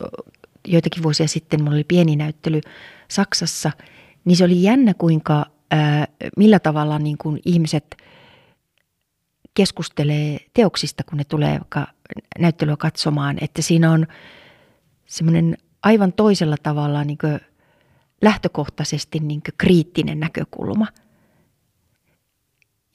joitakin 0.67 1.03
vuosia 1.03 1.29
sitten 1.29 1.63
mulla 1.63 1.75
oli 1.75 1.85
pieni 1.85 2.17
näyttely 2.17 2.61
Saksassa, 3.09 3.71
niin 4.25 4.37
se 4.37 4.45
oli 4.45 4.63
jännä 4.63 4.95
kuinka, 4.95 5.47
ää, 5.71 6.07
millä 6.37 6.59
tavalla 6.59 6.99
niin 6.99 7.19
kuin 7.19 7.41
ihmiset 7.45 7.97
keskustelee 9.55 10.39
teoksista, 10.55 11.05
kun 11.05 11.19
ne 11.19 11.25
tulee 11.25 11.61
näyttelyä 12.39 12.77
katsomaan, 12.77 13.37
että 13.41 13.63
siinä 13.63 13.93
on 13.93 14.07
semmoinen 15.07 15.57
aivan 15.83 16.13
toisella 16.13 16.57
tavalla 16.63 17.05
niin 17.05 17.19
kuin 17.19 17.41
lähtökohtaisesti 18.23 19.19
niin 19.19 19.43
kuin 19.43 19.55
kriittinen 19.59 20.21
näkökulma. 20.21 20.87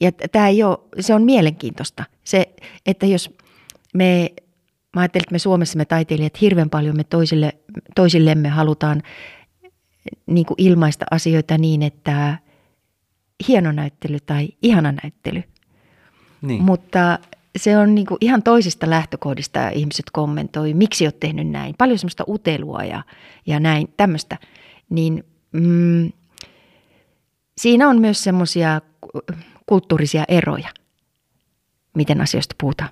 Ja 0.04 0.12
tämä 0.12 0.48
ei 0.48 0.62
ole, 0.62 0.78
se 1.00 1.14
on 1.14 1.22
mielenkiintoista. 1.22 2.04
Se, 2.24 2.54
että 2.86 3.06
jos 3.06 3.30
me, 3.94 4.30
mä 4.96 5.00
ajattelin, 5.00 5.22
että 5.22 5.32
me 5.32 5.38
Suomessa 5.38 5.76
me 5.78 5.84
taiteilijat 5.84 6.40
hirveän 6.40 6.70
paljon 6.70 6.96
me 6.96 7.04
toisille, 7.04 7.52
toisillemme 7.94 8.48
halutaan 8.48 9.02
niin 10.26 10.46
kuin 10.46 10.56
ilmaista 10.58 11.04
asioita 11.10 11.58
niin, 11.58 11.82
että 11.82 12.38
hieno 13.48 13.72
näyttely 13.72 14.18
tai 14.20 14.48
ihana 14.62 14.92
näyttely. 15.02 15.42
Niin. 16.42 16.62
Mutta 16.62 17.18
se 17.56 17.78
on 17.78 17.94
niin 17.94 18.06
kuin 18.06 18.18
ihan 18.20 18.42
toisista 18.42 18.90
lähtökohdista 18.90 19.68
ihmiset 19.68 20.04
kommentoi, 20.12 20.74
miksi 20.74 21.06
olet 21.06 21.20
tehnyt 21.20 21.48
näin. 21.48 21.74
Paljon 21.78 21.98
semmoista 21.98 22.24
utelua 22.28 22.84
ja, 22.84 23.02
ja 23.46 23.60
näin, 23.60 23.88
tämmöistä. 23.96 24.38
Niin 24.90 25.24
mm, 25.52 26.12
siinä 27.58 27.88
on 27.88 28.00
myös 28.00 28.24
semmoisia 28.24 28.80
kulttuurisia 29.66 30.24
eroja, 30.28 30.68
miten 31.94 32.20
asioista 32.20 32.54
puhutaan. 32.60 32.90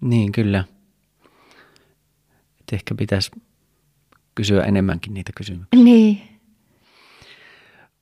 Niin, 0.00 0.32
kyllä. 0.32 0.64
Et 2.60 2.72
ehkä 2.72 2.94
pitäisi 2.94 3.30
kysyä 4.34 4.64
enemmänkin 4.64 5.14
niitä 5.14 5.32
kysymyksiä. 5.36 5.84
Niin. 5.84 6.32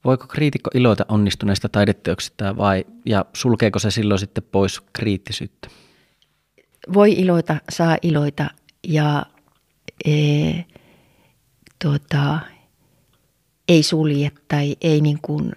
Voiko 0.04 0.26
kriitikko 0.26 0.70
iloita 0.74 1.06
onnistuneista 1.08 1.68
taideteoksista 1.68 2.56
vai, 2.56 2.84
ja 3.06 3.24
sulkeeko 3.32 3.78
se 3.78 3.90
silloin 3.90 4.18
sitten 4.18 4.44
pois 4.52 4.80
kriittisyyttä? 4.92 5.68
Voi 6.92 7.12
iloita, 7.12 7.56
saa 7.70 7.96
iloita 8.02 8.50
ja 8.84 9.26
e, 10.04 10.12
tuota, 11.82 12.40
ei 13.68 13.82
sulje 13.82 14.30
tai 14.48 14.76
ei 14.80 15.00
niin 15.00 15.18
kuin, 15.22 15.52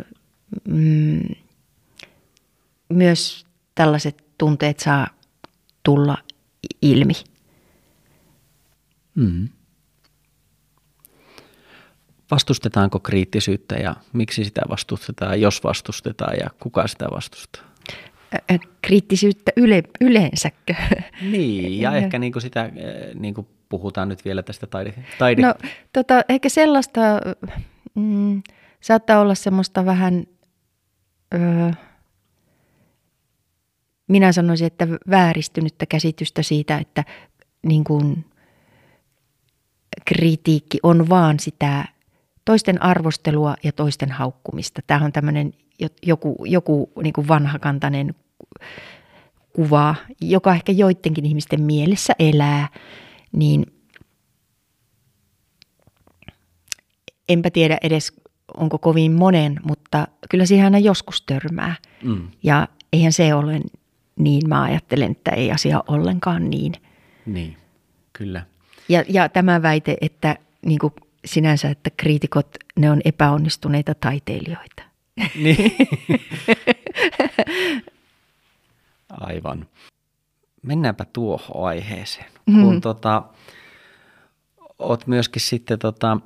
mm, 0.68 1.36
myös 2.90 3.46
tällaiset 3.76 4.24
tunteet 4.38 4.80
saa 4.80 5.08
tulla 5.84 6.18
ilmi. 6.82 7.14
Mm. 9.16 9.50
Vastustetaanko 12.32 13.00
kriittisyyttä 13.00 13.76
ja 13.76 13.96
miksi 14.14 14.44
sitä 14.46 14.62
vastustetaan, 14.70 15.42
jos 15.42 15.64
vastustetaan 15.64 16.38
ja 16.38 16.50
kuka 16.60 16.88
sitä 16.88 17.06
vastustaa? 17.12 17.64
Kriittisyyttä 18.82 19.52
yle, 19.56 19.84
yleensäkö? 20.02 20.74
Niin, 21.22 21.82
ja 21.82 21.96
ehkä 21.98 22.20
niin 22.20 22.32
kuin 22.32 22.42
sitä, 22.42 22.72
niin 23.16 23.34
kuin 23.34 23.48
puhutaan 23.70 24.10
nyt 24.10 24.26
vielä 24.26 24.44
tästä 24.44 24.68
taide... 24.68 24.94
taide. 25.20 25.42
No, 25.42 25.54
tota, 25.94 26.22
ehkä 26.30 26.50
sellaista 26.50 27.02
mm, 27.96 28.44
saattaa 28.82 29.20
olla 29.20 29.36
semmoista 29.36 29.86
vähän, 29.86 30.28
öö, 31.34 31.72
minä 34.08 34.32
sanoisin, 34.32 34.68
että 34.68 34.88
vääristynyttä 35.10 35.86
käsitystä 35.86 36.44
siitä, 36.44 36.78
että 36.78 37.04
niin 37.64 37.84
kuin, 37.84 38.26
kritiikki 40.06 40.80
on 40.84 41.10
vaan 41.10 41.40
sitä 41.40 41.86
toisten 42.46 42.84
arvostelua 42.84 43.56
ja 43.64 43.72
toisten 43.72 44.12
haukkumista. 44.12 44.82
Tämä 44.88 45.06
on 45.06 45.12
tämmöinen 45.12 45.54
joku, 46.06 46.46
joku 46.46 46.92
niin 47.04 47.14
kuin 47.14 47.28
vanhakantainen 47.28 48.16
kuva, 49.54 49.96
joka 50.22 50.54
ehkä 50.54 50.72
joidenkin 50.72 51.26
ihmisten 51.26 51.62
mielessä 51.62 52.14
elää, 52.20 52.68
niin 53.32 53.66
enpä 57.30 57.52
tiedä 57.52 57.78
edes 57.84 58.14
onko 58.58 58.78
kovin 58.78 59.12
monen, 59.12 59.60
mutta 59.64 60.08
kyllä 60.30 60.46
siihen 60.46 60.66
aina 60.66 60.80
joskus 60.80 61.22
törmää. 61.22 61.76
Mm. 62.04 62.28
Ja 62.44 62.68
eihän 62.94 63.14
se 63.14 63.36
ole 63.36 63.62
niin, 64.16 64.50
mä 64.50 64.64
ajattelen, 64.64 65.12
että 65.12 65.32
ei 65.32 65.52
asia 65.52 65.84
ollenkaan 65.88 66.50
niin. 66.50 66.74
Niin, 67.26 67.58
kyllä. 68.14 68.46
Ja, 68.90 69.04
ja 69.10 69.30
tämä 69.30 69.62
väite, 69.62 69.98
että 70.02 70.38
niin 70.66 70.80
kuin 70.80 70.94
sinänsä, 71.26 71.70
että 71.70 71.90
kriitikot, 71.98 72.58
ne 72.76 72.92
on 72.92 73.02
epäonnistuneita 73.06 73.96
taiteilijoita. 73.96 74.84
Niin. 75.36 75.76
Aivan. 79.10 79.68
Mennäänpä 80.62 81.06
tuohon 81.06 81.68
aiheeseen. 81.68 82.32
Mm. 82.46 82.64
Kun 82.64 82.82
tota, 82.82 83.24
oot 84.80 85.08
myöskin 85.08 85.42
sitten 85.42 85.80
tota, 85.80 86.18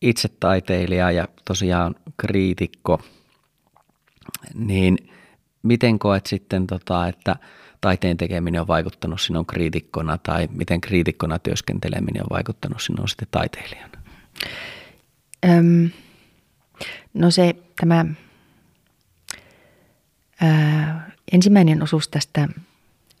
itse 0.00 0.28
taiteilija 0.28 1.10
ja 1.10 1.28
tosiaan 1.44 1.94
kriitikko, 2.16 3.00
niin 4.54 4.96
miten 5.62 5.98
koet 5.98 6.26
sitten, 6.26 6.66
tota, 6.66 7.08
että– 7.08 7.36
taiteen 7.82 8.16
tekeminen 8.16 8.60
on 8.60 8.66
vaikuttanut 8.66 9.20
sinun 9.20 9.46
kriitikkona 9.46 10.18
tai 10.18 10.48
miten 10.52 10.80
kriitikkona 10.80 11.38
työskenteleminen 11.38 12.22
on 12.22 12.28
vaikuttanut 12.30 12.82
sinun 12.82 13.08
sitten 13.08 13.28
taiteilijana? 13.30 13.98
Öm, 15.44 15.90
no 17.14 17.30
se 17.30 17.54
tämä 17.80 18.04
ää, 20.40 21.10
ensimmäinen 21.32 21.82
osuus 21.82 22.08
tästä, 22.08 22.48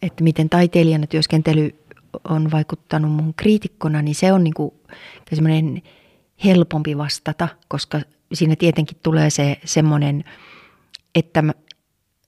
että 0.02 0.24
miten 0.24 0.50
taiteilijana 0.50 1.06
työskentely 1.06 1.70
on 2.24 2.50
vaikuttanut 2.50 3.12
mun 3.12 3.34
kriitikkona, 3.34 4.02
niin 4.02 4.14
se 4.14 4.32
on 4.32 4.44
niin 4.44 4.54
kuin 4.54 4.74
semmoinen 5.32 5.82
helpompi 6.44 6.98
vastata, 6.98 7.48
koska 7.68 8.00
siinä 8.32 8.56
tietenkin 8.56 8.98
tulee 9.02 9.30
se 9.30 9.56
semmoinen, 9.64 10.24
että 11.14 11.44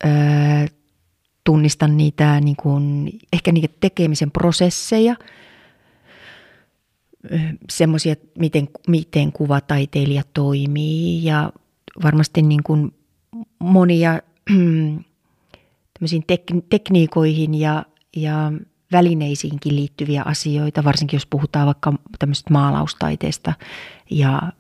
öö, 0.05 0.67
tunnistan 1.45 1.97
niitä 1.97 2.41
niin 2.41 2.57
kuin, 2.57 3.13
ehkä 3.33 3.53
niitä 3.53 3.75
tekemisen 3.81 4.31
prosesseja, 4.31 5.17
semmoisia, 7.71 8.15
miten, 8.39 8.69
miten 8.89 9.33
kuvataiteilija 9.33 10.23
toimii. 10.35 11.25
Ja 11.25 11.53
varmasti 12.03 12.43
niin 12.43 12.63
kuin 12.63 12.95
monia 13.59 14.21
tek- 16.33 16.63
tekniikoihin 16.71 17.55
ja, 17.55 17.85
ja 18.17 18.53
välineisiinkin 18.93 19.77
liittyviä 19.77 20.23
asioita, 20.23 20.85
varsinkin 20.85 21.17
jos 21.17 21.27
puhutaan 21.27 21.67
vaikka 21.67 21.93
tämmöisestä 22.19 22.53
maalaustaiteesta 22.53 23.53
ja 24.11 24.53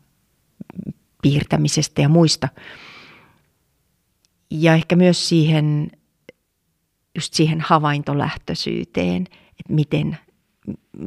piirtämisestä 1.23 2.03
ja 2.03 2.09
muista. 2.09 2.49
Ja 4.51 4.75
ehkä 4.75 4.97
myös 4.97 5.29
siihen, 5.29 5.91
just 7.15 7.35
siihen 7.35 7.61
havaintolähtöisyyteen, 7.61 9.23
että 9.61 9.73
miten, 9.73 10.19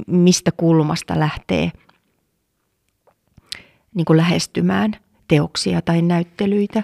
mistä 0.08 0.52
kulmasta 0.52 1.20
lähtee 1.20 1.72
niin 3.96 4.06
kuin 4.06 4.18
lähestymään 4.18 4.92
teoksia 5.28 5.82
tai 5.82 6.02
näyttelyitä. 6.02 6.84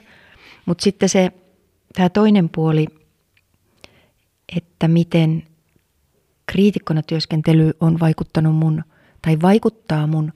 Mutta 0.65 0.83
sitten 0.83 1.09
se, 1.09 1.31
tämä 1.93 2.09
toinen 2.09 2.49
puoli, 2.49 2.87
että 4.55 4.87
miten 4.87 5.43
kriitikkona 6.45 7.01
työskentely 7.01 7.71
on 7.79 7.99
vaikuttanut 7.99 8.55
mun, 8.55 8.83
tai 9.21 9.37
vaikuttaa 9.41 10.07
mun 10.07 10.33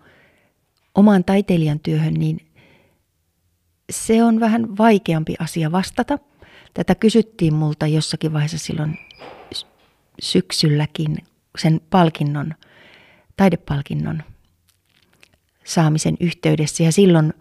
omaan 0.96 1.24
taiteilijan 1.24 1.80
työhön, 1.80 2.14
niin 2.14 2.47
se 3.92 4.24
on 4.24 4.40
vähän 4.40 4.78
vaikeampi 4.78 5.36
asia 5.40 5.72
vastata. 5.72 6.20
Tätä 6.74 6.96
kysyttiin 6.96 7.54
multa 7.54 7.88
jossakin 7.88 8.34
vaiheessa 8.34 8.58
silloin 8.58 8.98
syksylläkin 10.22 11.18
sen 11.58 11.82
palkinnon, 11.90 12.54
taidepalkinnon 13.38 14.24
saamisen 15.64 16.18
yhteydessä. 16.20 16.84
Ja 16.84 16.92
silloin 16.92 17.34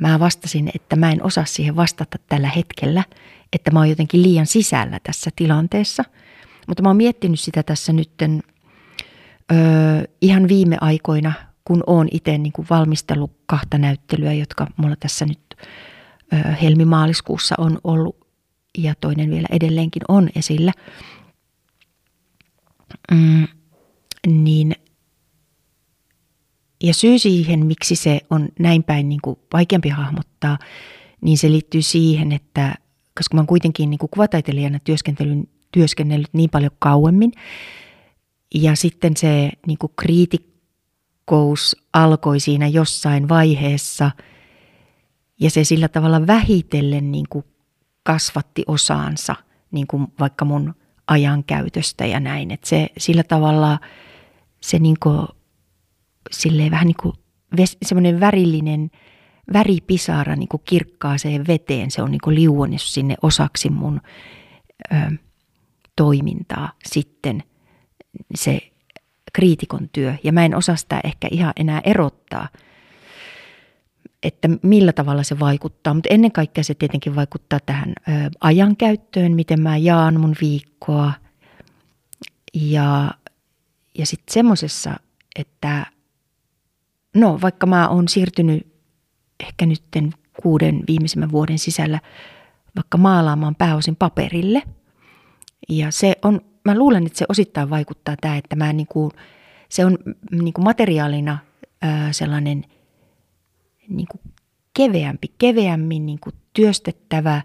mä 0.00 0.20
vastasin, 0.20 0.70
että 0.74 0.96
mä 0.96 1.12
en 1.12 1.22
osaa 1.22 1.44
siihen 1.44 1.76
vastata 1.76 2.18
tällä 2.28 2.48
hetkellä, 2.48 3.04
että 3.52 3.70
mä 3.70 3.78
oon 3.78 3.88
jotenkin 3.88 4.22
liian 4.22 4.46
sisällä 4.46 5.00
tässä 5.02 5.30
tilanteessa. 5.36 6.04
Mutta 6.66 6.82
mä 6.82 6.88
oon 6.88 6.96
miettinyt 6.96 7.40
sitä 7.40 7.62
tässä 7.62 7.92
nytten 7.92 8.42
öö, 9.52 9.58
ihan 10.20 10.48
viime 10.48 10.76
aikoina, 10.80 11.32
kun 11.68 11.82
oon 11.86 12.08
itse 12.12 12.38
niin 12.38 12.52
valmistellut 12.70 13.32
kahta 13.46 13.78
näyttelyä, 13.78 14.32
jotka 14.32 14.66
mulla 14.76 14.96
tässä 15.00 15.26
nyt 15.26 15.56
öö, 16.32 16.52
helmimaaliskuussa 16.62 17.54
on 17.58 17.78
ollut 17.84 18.16
ja 18.78 18.94
toinen 19.00 19.30
vielä 19.30 19.48
edelleenkin 19.50 20.02
on 20.08 20.28
esillä. 20.34 20.72
Mm, 23.12 23.48
niin 24.26 24.74
ja 26.82 26.94
syy 26.94 27.18
siihen, 27.18 27.66
miksi 27.66 27.96
se 27.96 28.20
on 28.30 28.48
näin 28.58 28.82
päin 28.82 29.08
niin 29.08 29.20
kuin 29.24 29.38
vaikeampi 29.52 29.88
hahmottaa, 29.88 30.58
niin 31.20 31.38
se 31.38 31.50
liittyy 31.50 31.82
siihen, 31.82 32.32
että 32.32 32.74
koska 33.16 33.34
mä 33.34 33.40
oon 33.40 33.46
kuitenkin 33.46 33.90
niin 33.90 33.98
kuin 33.98 34.10
kuvataiteilijana 34.10 34.78
työskennellyt 35.72 36.30
niin 36.32 36.50
paljon 36.50 36.72
kauemmin, 36.78 37.32
ja 38.54 38.76
sitten 38.76 39.16
se 39.16 39.50
niin 39.66 39.78
kuin 39.78 39.92
kriitikkous 41.28 41.76
alkoi 41.92 42.40
siinä 42.40 42.66
jossain 42.66 43.28
vaiheessa, 43.28 44.10
ja 45.40 45.50
se 45.50 45.64
sillä 45.64 45.88
tavalla 45.88 46.26
vähitellen 46.26 47.12
niin 47.12 47.26
kuin 47.30 47.44
kasvatti 48.02 48.62
osaansa, 48.66 49.34
niin 49.70 49.86
kuin 49.86 50.06
vaikka 50.20 50.44
mun 50.44 50.74
ajankäytöstä 51.06 52.06
ja 52.06 52.20
näin. 52.20 52.50
Että 52.50 52.68
se 52.68 52.88
sillä 52.98 53.22
tavalla 53.22 53.78
se 54.60 54.78
niin 54.78 54.96
kuin 55.02 55.26
silleen 56.30 56.70
vähän 56.70 56.86
niin 56.86 56.96
kuin 57.02 57.12
semmoinen 57.82 58.20
värillinen 58.20 58.90
väripisara 59.52 60.36
niin 60.36 60.48
kuin 60.48 60.62
kirkkaaseen 60.64 61.46
veteen. 61.46 61.90
Se 61.90 62.02
on 62.02 62.10
niin 62.10 62.20
kuin 62.24 62.34
liuonnut 62.34 62.82
sinne 62.82 63.14
osaksi 63.22 63.70
mun 63.70 64.00
ö, 64.92 64.96
toimintaa 65.96 66.72
sitten 66.86 67.42
se 68.34 68.60
kriitikon 69.32 69.88
työ. 69.92 70.14
Ja 70.24 70.32
mä 70.32 70.44
en 70.44 70.54
osaa 70.54 70.76
sitä 70.76 71.00
ehkä 71.04 71.28
ihan 71.30 71.52
enää 71.56 71.80
erottaa, 71.84 72.48
että 74.22 74.48
millä 74.62 74.92
tavalla 74.92 75.22
se 75.22 75.38
vaikuttaa. 75.38 75.94
Mutta 75.94 76.08
ennen 76.12 76.32
kaikkea 76.32 76.64
se 76.64 76.74
tietenkin 76.74 77.16
vaikuttaa 77.16 77.58
tähän 77.66 77.92
ö, 78.08 78.12
ajankäyttöön, 78.40 79.32
miten 79.32 79.60
mä 79.60 79.76
jaan 79.76 80.20
mun 80.20 80.34
viikkoa. 80.40 81.12
Ja, 82.54 83.10
ja 83.98 84.06
sitten 84.06 84.32
semmoisessa, 84.32 84.96
että 85.38 85.86
no 87.14 87.38
vaikka 87.42 87.66
mä 87.66 87.88
oon 87.88 88.08
siirtynyt 88.08 88.66
ehkä 89.40 89.66
nytten 89.66 90.12
kuuden 90.42 90.80
viimeisimmän 90.88 91.32
vuoden 91.32 91.58
sisällä 91.58 92.00
vaikka 92.76 92.98
maalaamaan 92.98 93.54
pääosin 93.54 93.96
paperille. 93.96 94.62
Ja 95.68 95.92
se 95.92 96.16
on, 96.22 96.40
mä 96.64 96.78
luulen, 96.78 97.06
että 97.06 97.18
se 97.18 97.24
osittain 97.28 97.70
vaikuttaa 97.70 98.14
tämä, 98.20 98.36
että 98.36 98.56
mä 98.56 98.72
niinku, 98.72 99.12
se 99.68 99.84
on 99.84 99.98
niinku 100.30 100.60
materiaalina 100.60 101.38
ää, 101.82 102.12
sellainen 102.12 102.64
niinku 103.88 104.20
keveämpi, 104.74 105.26
keveämmin 105.38 106.06
niinku 106.06 106.30
työstettävä. 106.52 107.42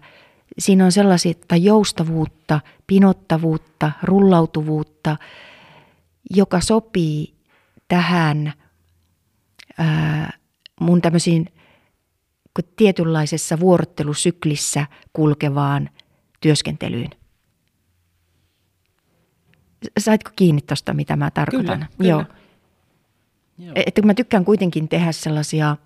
Siinä 0.58 0.84
on 0.84 0.92
sellaista 0.92 1.56
joustavuutta, 1.56 2.60
pinottavuutta, 2.86 3.92
rullautuvuutta, 4.02 5.16
joka 6.30 6.60
sopii 6.60 7.34
tähän– 7.88 8.52
ää, 9.78 10.38
mun 10.80 11.02
tämmöisiin 11.02 11.46
tietynlaisessa 12.76 13.60
vuorottelusyklissä 13.60 14.86
kulkevaan 15.12 15.90
työskentelyyn. 16.40 17.10
Saitko 19.98 20.30
kiinni 20.36 20.60
tuosta, 20.62 20.94
mitä 20.94 21.16
mä 21.16 21.30
tarkoitan? 21.30 21.78
Kyllä, 21.78 21.88
kyllä. 21.98 22.10
Joo. 22.10 22.24
Joo. 23.58 23.72
Että 23.74 24.00
kun 24.00 24.06
mä 24.06 24.14
tykkään 24.14 24.44
kuitenkin 24.44 24.88
tehdä 24.88 25.12
sellaisia 25.12 25.76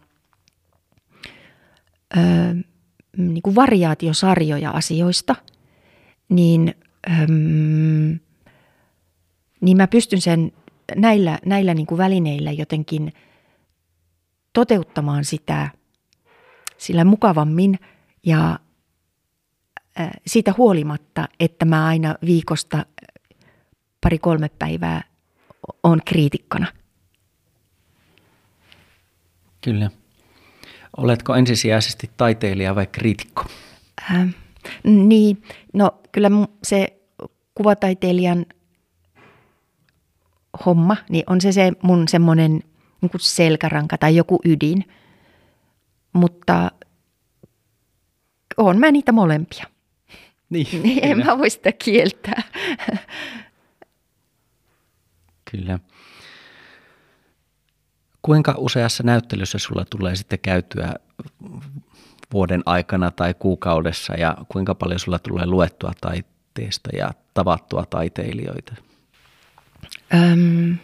ö, 2.17 2.21
niin 3.17 3.43
kuin 3.43 3.55
variaatiosarjoja 3.55 4.71
asioista, 4.71 5.37
niin, 6.29 6.75
ö, 7.07 7.11
niin 9.61 9.77
mä 9.77 9.87
pystyn 9.87 10.21
sen 10.21 10.53
näillä, 10.97 11.39
näillä 11.47 11.75
niin 11.75 11.87
kuin 11.87 11.99
välineillä 11.99 12.53
jotenkin– 12.53 13.13
toteuttamaan 14.59 15.25
sitä 15.25 15.71
sillä 16.79 17.05
mukavammin 17.05 17.79
ja 18.27 18.59
siitä 20.27 20.55
huolimatta, 20.57 21.29
että 21.41 21.65
mä 21.65 21.87
aina 21.87 22.15
viikosta 22.27 22.87
pari-kolme 24.01 24.49
päivää 24.59 25.05
on 25.83 26.03
kriitikkona. 26.05 26.67
Kyllä. 29.65 29.91
Oletko 30.97 31.35
ensisijaisesti 31.35 32.11
taiteilija 32.17 32.75
vai 32.75 32.87
kriitikko? 32.87 33.45
Äh, 34.11 34.29
niin, 34.85 35.43
no 35.73 36.01
kyllä 36.13 36.31
se 36.63 37.01
kuvataiteilijan 37.55 38.47
homma, 40.67 40.97
niin 41.09 41.25
on 41.27 41.41
se, 41.41 41.53
se 41.53 41.73
mun 41.83 42.09
semmoinen– 42.09 42.61
niin 43.01 43.11
selkäranka 43.19 43.99
tai 43.99 44.17
joku 44.17 44.41
ydin. 44.45 44.85
Mutta 46.13 46.71
on 48.57 48.79
mä 48.79 48.91
niitä 48.91 49.13
molempia. 49.13 49.65
Niin, 50.51 50.83
en 51.03 51.19
mä 51.19 51.39
voi 51.39 51.51
sitä 51.51 51.73
kieltää. 51.73 52.43
Kyllä. 55.51 55.79
Kuinka 58.23 58.55
useassa 58.59 59.03
näyttelyssä 59.03 59.59
sulla 59.59 59.85
tulee 59.91 60.17
sitten 60.17 60.39
käytyä 60.39 60.95
vuoden 62.33 62.63
aikana 62.67 63.11
tai 63.11 63.35
kuukaudessa 63.35 64.15
ja 64.15 64.37
kuinka 64.49 64.75
paljon 64.75 65.01
sulla 65.01 65.19
tulee 65.19 65.47
luettua 65.47 65.93
taiteesta 66.01 66.91
ja 66.97 67.11
tavattua 67.35 67.85
taiteilijoita? 67.91 68.75
Öm, 70.15 70.77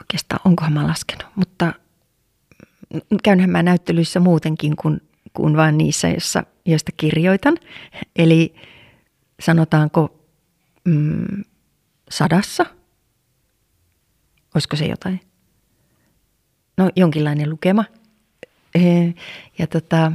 oikeastaan, 0.00 0.40
onkohan 0.44 0.72
mä 0.72 0.86
laskenut, 0.86 1.26
mutta 1.34 1.72
käynhän 3.22 3.50
mä 3.50 3.62
näyttelyissä 3.62 4.20
muutenkin 4.20 4.76
kuin, 4.76 5.00
kuin 5.32 5.56
vain 5.56 5.78
niissä, 5.78 6.08
joissa, 6.08 6.44
joista 6.64 6.92
kirjoitan. 6.96 7.56
Eli 8.16 8.54
sanotaanko 9.40 10.20
mm, 10.84 11.44
sadassa, 12.10 12.66
olisiko 14.54 14.76
se 14.76 14.86
jotain? 14.86 15.20
no 16.76 16.90
jonkinlainen 16.96 17.50
lukema. 17.50 17.84
Ja 19.58 19.66
tota, 19.66 20.12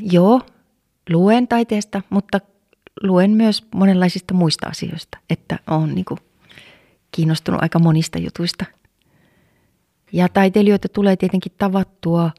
joo, 0.00 0.40
luen 1.10 1.48
taiteesta, 1.48 2.02
mutta 2.10 2.40
luen 3.02 3.30
myös 3.30 3.66
monenlaisista 3.74 4.34
muista 4.34 4.68
asioista, 4.68 5.18
että 5.30 5.58
olen 5.66 5.94
niin 5.94 6.04
kiinnostunut 7.12 7.62
aika 7.62 7.78
monista 7.78 8.18
jutuista. 8.18 8.64
Ja 10.12 10.28
taiteilijoita 10.28 10.88
tulee 10.88 11.16
tietenkin 11.16 11.52
tavattua 11.58 12.30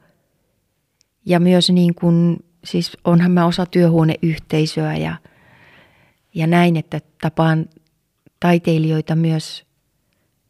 ja 1.25 1.39
myös 1.39 1.69
niin 1.69 1.95
kuin, 1.95 2.45
siis 2.63 2.97
onhan 3.03 3.31
mä 3.31 3.45
osa 3.45 3.65
työhuoneyhteisöä 3.65 4.97
ja, 4.97 5.15
ja 6.33 6.47
näin, 6.47 6.77
että 6.77 7.01
tapaan 7.21 7.65
taiteilijoita 8.41 9.15
myös 9.15 9.65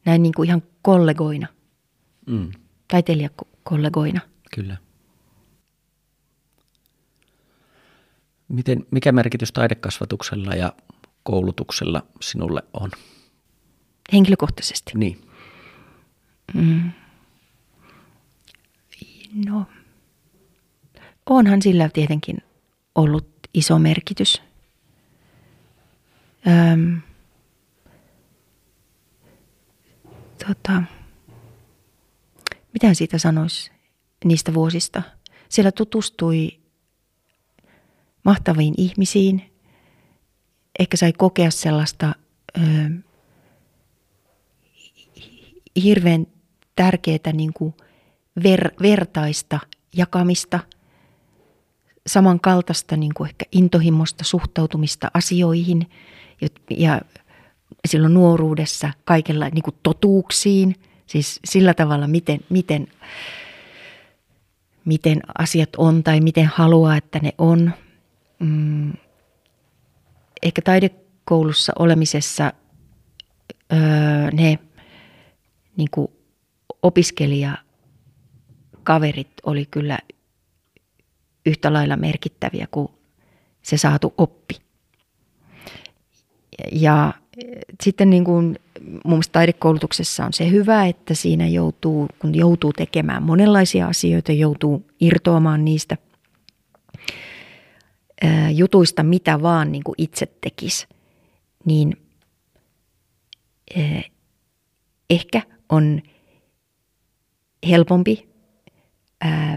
näin 0.05 0.23
niin 0.23 0.33
kuin 0.35 0.49
ihan 0.49 0.63
kollegoina, 0.81 1.47
mm. 2.25 2.51
taiteilijakollegoina. 2.87 4.21
Kyllä. 4.55 4.77
Miten, 8.47 8.85
mikä 8.91 9.11
merkitys 9.11 9.51
taidekasvatuksella 9.51 10.55
ja 10.55 10.73
koulutuksella 11.23 12.05
sinulle 12.21 12.63
on? 12.73 12.91
Henkilökohtaisesti? 14.13 14.91
Niin. 14.95 15.21
Mm. 16.53 16.91
No, 19.45 19.65
onhan 21.29 21.61
sillä 21.61 21.89
tietenkin 21.89 22.37
ollut 22.95 23.27
iso 23.53 23.79
merkitys. 23.79 24.41
Öm, 26.47 27.01
tota, 30.47 30.83
mitä 32.73 32.93
siitä 32.93 33.17
sanoisi 33.17 33.71
niistä 34.25 34.53
vuosista? 34.53 35.01
Siellä 35.49 35.71
tutustui 35.71 36.59
mahtaviin 38.23 38.73
ihmisiin. 38.77 39.51
Ehkä 40.79 40.97
sai 40.97 41.13
kokea 41.13 41.51
sellaista 41.51 42.15
ö, 42.57 42.61
hirveän 45.83 46.27
tärkeää 46.75 47.33
niin 47.33 47.53
kuin 47.53 47.73
ver, 48.43 48.71
vertaista 48.81 49.59
jakamista, 49.95 50.59
samankaltaista 52.07 52.97
niin 52.97 53.13
kuin 53.13 53.29
ehkä 53.29 53.45
intohimosta 53.51 54.23
suhtautumista 54.23 55.11
asioihin 55.13 55.89
ja, 56.41 56.47
ja 56.69 57.01
silloin 57.87 58.13
nuoruudessa 58.13 58.93
kaikella 59.05 59.49
niin 59.49 59.63
kuin 59.63 59.75
totuuksiin, 59.83 60.75
siis 61.07 61.39
sillä 61.45 61.73
tavalla, 61.73 62.07
miten, 62.07 62.39
miten, 62.49 62.87
miten 64.85 65.21
asiat 65.37 65.69
on 65.77 66.03
tai 66.03 66.19
miten 66.19 66.45
haluaa, 66.45 66.97
että 66.97 67.19
ne 67.19 67.31
on– 67.37 67.71
mm, 68.41 68.93
ehkä 70.43 70.61
taidekoulussa 70.61 71.73
olemisessa 71.79 72.53
öö, 73.73 73.79
ne 74.33 74.59
niin 75.77 75.89
kuin 75.91 76.07
opiskelijakaverit 76.83 79.31
oli 79.43 79.65
kyllä 79.65 79.99
yhtä 81.45 81.73
lailla 81.73 81.95
merkittäviä 81.95 82.67
kuin 82.71 82.87
se 83.61 83.77
saatu 83.77 84.13
oppi. 84.17 84.55
Ja 86.71 87.13
sitten 87.83 88.09
niin 88.09 88.23
kuin 88.23 88.59
mun 88.81 89.01
mielestä 89.13 89.31
taidekoulutuksessa 89.31 90.25
on 90.25 90.33
se 90.33 90.51
hyvä, 90.51 90.85
että 90.85 91.13
siinä 91.13 91.47
joutuu, 91.47 92.07
kun 92.19 92.35
joutuu 92.35 92.73
tekemään 92.73 93.23
monenlaisia 93.23 93.87
asioita, 93.87 94.31
joutuu 94.31 94.85
irtoamaan 94.99 95.65
niistä– 95.65 95.97
jutuista 98.53 99.03
mitä 99.03 99.41
vaan 99.41 99.71
niin 99.71 99.83
kuin 99.83 99.95
itse 99.97 100.25
tekisi, 100.41 100.87
niin 101.65 101.97
ehkä 105.09 105.41
on 105.69 106.01
helpompi 107.69 108.29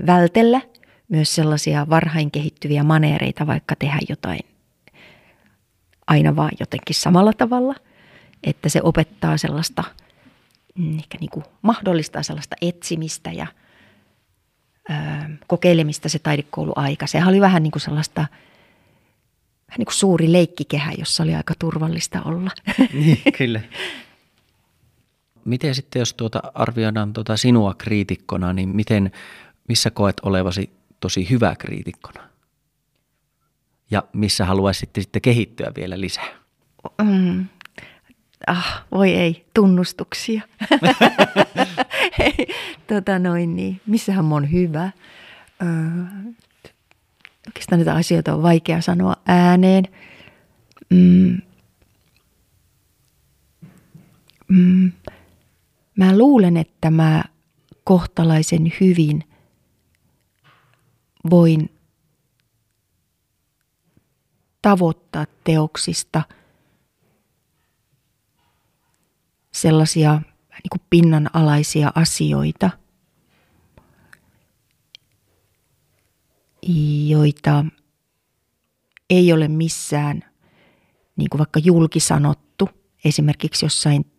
vältellä 0.06 0.60
myös 1.08 1.34
sellaisia 1.34 1.86
varhain 1.90 2.30
kehittyviä 2.30 2.82
maneereita, 2.82 3.46
vaikka 3.46 3.76
tehdä 3.76 3.98
jotain 4.08 4.40
aina 6.06 6.36
vaan 6.36 6.52
jotenkin 6.60 6.96
samalla 6.96 7.32
tavalla, 7.32 7.74
että 8.42 8.68
se 8.68 8.80
opettaa 8.82 9.36
sellaista, 9.36 9.84
mm, 10.78 10.98
ehkä 10.98 11.18
niin 11.20 11.30
kuin 11.30 11.44
mahdollistaa 11.62 12.22
sellaista 12.22 12.56
etsimistä 12.62 13.32
ja 13.32 13.46
kokeilemista 15.46 16.08
se 16.08 16.18
taidekouluaika. 16.18 17.06
Sehän 17.06 17.28
oli 17.28 17.40
vähän 17.40 17.62
niin 17.62 17.70
kuin 17.70 17.82
sellaista– 17.82 18.26
vähän 19.74 19.78
niin 19.78 19.86
kuin 19.86 19.94
suuri 19.94 20.32
leikkikehä, 20.32 20.92
jossa 20.98 21.22
oli 21.22 21.34
aika 21.34 21.54
turvallista 21.58 22.22
olla. 22.22 22.50
Niin, 22.92 23.22
kyllä. 23.38 23.60
Miten 25.44 25.74
sitten, 25.74 26.00
jos 26.00 26.14
tuota 26.14 26.42
arvioidaan 26.54 27.12
tuota 27.12 27.36
sinua 27.36 27.74
kriitikkona, 27.74 28.52
niin 28.52 28.68
miten, 28.68 29.12
missä 29.68 29.90
koet 29.90 30.20
olevasi 30.22 30.70
tosi 31.00 31.30
hyvä 31.30 31.56
kriitikkona? 31.58 32.20
Ja 33.90 34.02
missä 34.12 34.44
haluaisit 34.44 34.90
sitten 34.98 35.22
kehittyä 35.22 35.72
vielä 35.76 36.00
lisää? 36.00 36.28
Mm. 37.02 37.46
Ah, 38.46 38.84
voi 38.92 39.10
ei, 39.10 39.46
tunnustuksia. 39.54 40.42
tota 42.88 43.18
noin 43.18 43.56
niin, 43.56 43.80
missähän 43.86 44.32
on 44.32 44.52
hyvä 44.52 44.90
oikeastaan 47.46 47.78
näitä 47.78 47.94
asioita 47.94 48.34
on 48.34 48.42
vaikea 48.42 48.80
sanoa 48.80 49.16
ääneen. 49.26 49.84
Mm. 50.90 51.40
Mm. 54.48 54.92
Mä 55.96 56.18
luulen, 56.18 56.56
että 56.56 56.90
mä 56.90 57.24
kohtalaisen 57.84 58.72
hyvin 58.80 59.24
voin 61.30 61.70
tavoittaa 64.64 65.26
teoksista 65.44 66.22
sellaisia 69.52 70.12
niin 70.52 70.70
kuin 70.70 70.82
pinnanalaisia 70.90 71.92
asioita– 71.94 72.70
joita 77.08 77.64
ei 79.10 79.32
ole 79.32 79.48
missään 79.48 80.24
niin 81.16 81.30
kuin 81.30 81.38
vaikka 81.38 81.60
julkisanottu, 81.64 82.68
esimerkiksi 83.04 83.64
jossain 83.64 84.12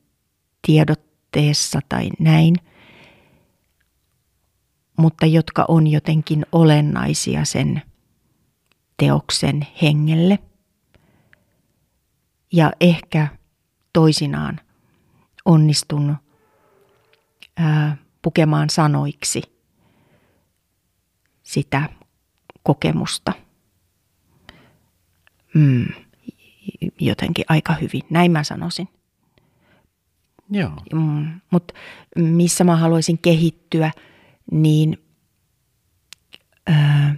tiedotteessa 0.67 1.79
tai 1.89 2.09
näin, 2.19 2.55
mutta 4.97 5.25
jotka 5.25 5.65
on 5.67 5.87
jotenkin 5.87 6.45
olennaisia 6.51 7.45
sen 7.45 7.81
teoksen 8.97 9.67
hengelle. 9.81 10.39
Ja 12.53 12.71
ehkä 12.79 13.27
toisinaan 13.93 14.59
onnistun 15.45 16.17
ää, 17.57 17.97
pukemaan 18.21 18.69
sanoiksi 18.69 19.41
sitä 21.43 21.89
kokemusta 22.63 23.33
mm, 25.53 25.85
jotenkin 26.99 27.45
aika 27.49 27.73
hyvin. 27.73 28.01
Näin 28.09 28.31
mä 28.31 28.43
sanoisin. 28.43 28.87
Joo. 30.49 30.71
Mm, 30.93 31.41
Mutta 31.51 31.73
missä 32.15 32.63
mä 32.63 32.75
haluaisin 32.75 33.17
kehittyä, 33.17 33.91
niin 34.51 34.97
ää, 36.67 37.15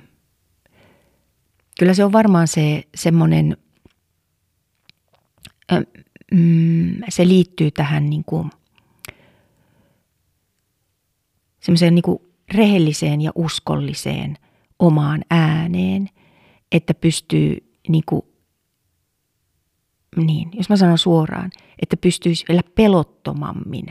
kyllä 1.79 1.93
se 1.93 2.03
on 2.03 2.11
varmaan 2.11 2.47
se 2.47 2.83
semmoinen, 2.95 3.57
mm, 6.31 6.95
se 7.09 7.27
liittyy 7.27 7.71
tähän 7.71 8.09
niin 8.09 8.23
kuin, 8.25 8.51
semmoiseen 11.59 11.95
niin 11.95 12.03
kuin 12.03 12.19
rehelliseen 12.53 13.21
ja 13.21 13.31
uskolliseen– 13.35 14.37
omaan 14.79 15.21
ääneen, 15.29 16.09
että 16.71 16.93
pystyy 16.93 17.77
niin 17.87 18.03
kuin, 18.05 18.21
niin, 20.15 20.49
jos 20.53 20.69
mä 20.69 20.77
sanon 20.77 20.97
suoraan, 20.97 21.51
että 21.81 21.97
pystyisi 21.97 22.45
vielä 22.49 22.61
pelottomammin 22.75 23.85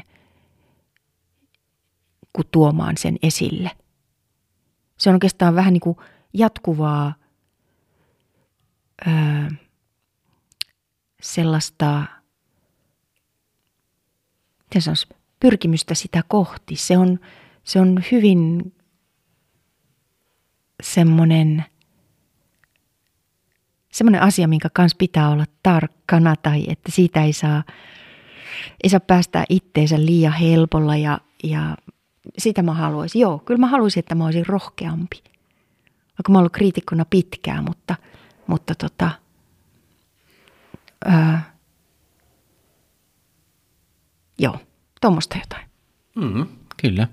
kuin 2.33 2.47
tuomaan 2.51 2.97
sen 2.97 3.17
esille. 3.23 3.71
Se 4.99 5.11
on 5.11 5.15
oikeastaan 5.15 5.55
vähän 5.55 5.73
niin 5.73 5.81
kuin 5.81 5.97
jatkuvaa 6.33 7.15
öö, 9.07 9.49
sellaista, 11.23 12.05
miten 14.65 14.83
sanoisi, 14.83 15.07
pyrkimystä 15.41 15.95
sitä 15.95 16.23
kohti. 16.29 16.77
Se 16.77 16.99
on, 16.99 17.21
se 17.65 17.81
on 17.81 18.03
hyvin 18.13 18.75
semmoinen, 20.83 21.65
semmoinen 23.93 24.23
asia, 24.23 24.49
minkä 24.49 24.69
kanssa 24.73 24.97
pitää 24.99 25.31
olla 25.31 25.45
tarkkana 25.63 26.37
tai 26.37 26.65
että 26.69 26.93
siitä 26.93 27.25
ei 27.25 27.33
saa, 27.33 27.65
ei 28.85 28.91
saa 28.91 29.01
päästää 29.01 29.45
itteensä 29.49 30.07
liian 30.07 30.33
helpolla 30.33 30.97
ja, 30.97 31.21
ja 31.45 31.77
sitä 32.39 32.63
mä 32.63 32.75
haluaisin. 32.75 33.21
Joo, 33.21 33.39
kyllä 33.39 33.61
mä 33.61 33.67
haluaisin, 33.67 34.01
että 34.01 34.15
mä 34.15 34.25
olisin 34.25 34.47
rohkeampi. 34.47 35.23
Vaikka 36.19 36.33
mä 36.33 36.39
oon 36.39 36.41
ollut 36.41 36.53
kriitikkona 36.53 37.05
pitkään, 37.05 37.65
mutta, 37.65 37.97
mutta 38.47 38.75
tota, 38.75 39.11
ää, 41.05 41.57
joo, 44.39 44.59
tuommoista 45.01 45.39
jotain. 45.39 45.67
Mm, 46.15 46.47
kyllä. 46.83 47.09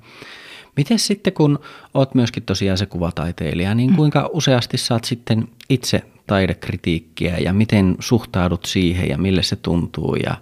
Miten 0.77 0.99
sitten, 0.99 1.33
kun 1.33 1.59
oot 1.93 2.15
myöskin 2.15 2.43
tosiaan 2.43 2.77
se 2.77 2.85
kuvataiteilija, 2.85 3.75
niin 3.75 3.89
mm. 3.89 3.95
kuinka 3.95 4.29
useasti 4.33 4.77
saat 4.77 5.03
sitten 5.03 5.47
itse 5.69 6.01
taidekritiikkiä 6.27 7.37
ja 7.37 7.53
miten 7.53 7.95
suhtaudut 7.99 8.65
siihen 8.65 9.09
ja 9.09 9.17
mille 9.17 9.43
se 9.43 9.55
tuntuu? 9.55 10.15
Ja... 10.15 10.37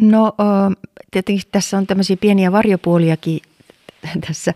No 0.00 0.34
tietenkin 1.10 1.44
tässä 1.52 1.78
on 1.78 1.86
tämmöisiä 1.86 2.16
pieniä 2.16 2.52
varjopuoliakin 2.52 3.40
tässä 4.26 4.54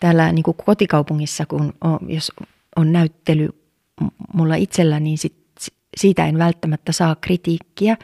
täällä 0.00 0.32
niin 0.32 0.42
kuin 0.42 0.56
kotikaupungissa, 0.66 1.46
kun 1.46 1.74
on, 1.80 1.98
jos 2.08 2.32
on 2.76 2.92
näyttely 2.92 3.63
mulla 4.34 4.54
itsellä, 4.54 5.00
niin 5.00 5.18
sit, 5.18 5.36
siitä 5.96 6.26
en 6.26 6.38
välttämättä 6.38 6.92
saa 6.92 7.14
kritiikkiä. 7.14 7.96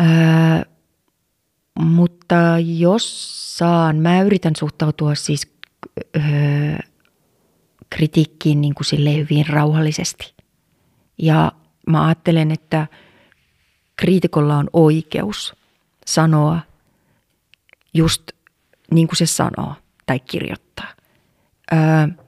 Öö, 0.00 0.06
mutta 1.78 2.34
jos 2.78 3.58
saan, 3.58 3.96
mä 3.96 4.22
yritän 4.22 4.56
suhtautua 4.58 5.14
siis 5.14 5.52
öö, 6.16 6.22
kritiikkiin 7.90 8.60
niin 8.60 8.74
kuin 8.74 9.16
hyvin 9.16 9.46
rauhallisesti. 9.48 10.34
Ja 11.18 11.52
mä 11.86 12.06
ajattelen, 12.06 12.50
että 12.50 12.86
kriitikolla 13.96 14.56
on 14.56 14.70
oikeus 14.72 15.54
sanoa 16.06 16.60
just 17.94 18.22
niin 18.90 19.08
kuin 19.08 19.16
se 19.16 19.26
sanoo 19.26 19.74
tai 20.06 20.20
kirjoittaa. 20.20 20.88
Öö, 21.72 22.21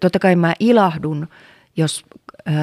totta 0.00 0.18
kai 0.18 0.36
mä 0.36 0.54
ilahdun, 0.60 1.28
jos 1.76 2.04
öö, 2.48 2.54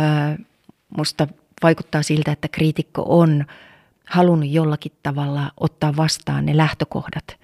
musta 0.97 1.27
vaikuttaa 1.63 2.03
siltä, 2.03 2.31
että 2.31 2.47
kriitikko 2.47 3.03
on 3.07 3.45
halunnut 4.09 4.49
jollakin 4.49 4.91
tavalla 5.03 5.51
ottaa 5.59 5.95
vastaan 5.95 6.45
ne 6.45 6.57
lähtökohdat, 6.57 7.37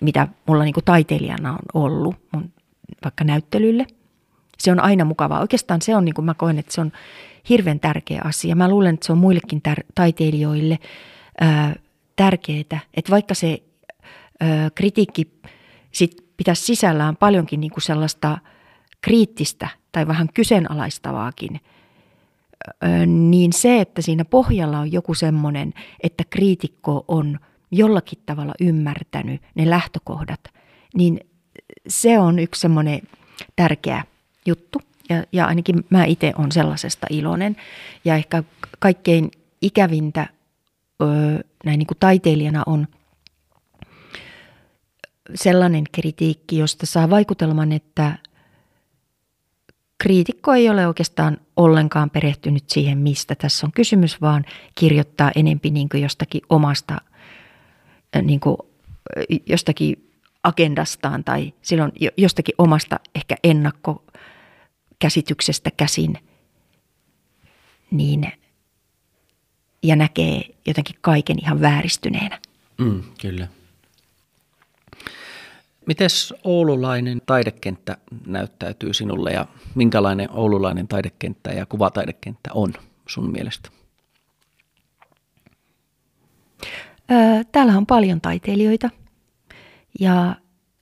mitä 0.00 0.28
mulla 0.46 0.64
niin 0.64 0.74
kuin 0.74 0.84
taiteilijana 0.84 1.52
on 1.52 1.58
ollut 1.74 2.16
mun 2.32 2.52
vaikka 3.04 3.24
näyttelylle. 3.24 3.86
Se 4.58 4.72
on 4.72 4.80
aina 4.80 5.04
mukavaa. 5.04 5.40
Oikeastaan 5.40 5.82
se 5.82 5.96
on, 5.96 6.04
niin 6.04 6.14
kuin 6.14 6.24
mä 6.24 6.34
koen, 6.34 6.58
että 6.58 6.72
se 6.72 6.80
on 6.80 6.92
hirveän 7.48 7.80
tärkeä 7.80 8.22
asia. 8.24 8.56
Mä 8.56 8.68
luulen, 8.68 8.94
että 8.94 9.06
se 9.06 9.12
on 9.12 9.18
muillekin 9.18 9.62
tär- 9.68 9.86
taiteilijoille 9.94 10.78
ää, 11.40 11.74
tärkeää, 12.16 12.80
että 12.94 13.10
vaikka 13.10 13.34
se 13.34 13.62
ää, 14.40 14.70
kritiikki 14.74 15.32
sit 15.92 16.24
pitäisi 16.36 16.62
sisällään 16.62 17.16
paljonkin 17.16 17.60
niin 17.60 17.70
kuin 17.70 17.82
sellaista 17.82 18.38
kriittistä 19.00 19.68
tai 19.92 20.06
vähän 20.06 20.28
kyseenalaistavaakin, 20.34 21.60
niin 23.06 23.52
se, 23.52 23.80
että 23.80 24.02
siinä 24.02 24.24
pohjalla 24.24 24.78
on 24.78 24.92
joku 24.92 25.14
semmoinen, 25.14 25.72
että 26.02 26.24
kriitikko 26.30 27.04
on 27.08 27.38
jollakin 27.70 28.18
tavalla 28.26 28.54
ymmärtänyt 28.60 29.42
ne 29.54 29.70
lähtökohdat, 29.70 30.40
niin 30.94 31.20
se 31.88 32.18
on 32.18 32.38
yksi 32.38 32.60
semmoinen 32.60 33.00
tärkeä 33.56 34.04
juttu. 34.46 34.78
Ja, 35.08 35.24
ja 35.32 35.46
ainakin 35.46 35.84
mä 35.90 36.04
itse 36.04 36.32
olen 36.38 36.52
sellaisesta 36.52 37.06
iloinen. 37.10 37.56
Ja 38.04 38.14
ehkä 38.14 38.42
kaikkein 38.78 39.30
ikävintä 39.62 40.26
öö, 41.02 41.08
näin 41.64 41.78
niin 41.78 41.86
kuin 41.86 41.98
taiteilijana 42.00 42.62
on 42.66 42.86
sellainen 45.34 45.84
kritiikki, 45.92 46.58
josta 46.58 46.86
saa 46.86 47.10
vaikutelman, 47.10 47.72
että 47.72 48.18
kriitikko 50.00 50.54
ei 50.54 50.68
ole 50.68 50.86
oikeastaan 50.86 51.38
ollenkaan 51.56 52.10
perehtynyt 52.10 52.70
siihen, 52.70 52.98
mistä 52.98 53.34
tässä 53.34 53.66
on 53.66 53.72
kysymys, 53.72 54.20
vaan 54.20 54.44
kirjoittaa 54.74 55.30
enempi 55.34 55.70
niin 55.70 55.88
kuin 55.88 56.02
jostakin 56.02 56.42
omasta, 56.48 57.00
niin 58.22 58.40
kuin 58.40 58.56
jostakin 59.46 60.10
agendastaan 60.42 61.24
tai 61.24 61.52
silloin 61.62 61.92
jostakin 62.16 62.54
omasta 62.58 63.00
ehkä 63.14 63.36
ennakkokäsityksestä 63.44 65.70
käsin, 65.76 66.18
niin, 67.90 68.32
ja 69.82 69.96
näkee 69.96 70.42
jotenkin 70.66 70.96
kaiken 71.00 71.36
ihan 71.42 71.60
vääristyneenä. 71.60 72.38
Mm, 72.78 73.02
kyllä. 73.20 73.48
Mites 75.90 76.34
oululainen 76.44 77.22
taidekenttä 77.26 77.96
näyttäytyy 78.26 78.94
sinulle 78.94 79.32
ja 79.32 79.46
minkälainen 79.74 80.30
oululainen 80.30 80.88
taidekenttä 80.88 81.50
ja 81.50 81.66
kuvataidekenttä 81.66 82.50
on 82.54 82.72
sun 83.08 83.32
mielestä? 83.32 83.70
Täällä 87.52 87.76
on 87.76 87.86
paljon 87.86 88.20
taiteilijoita 88.20 88.90
ja 90.00 90.36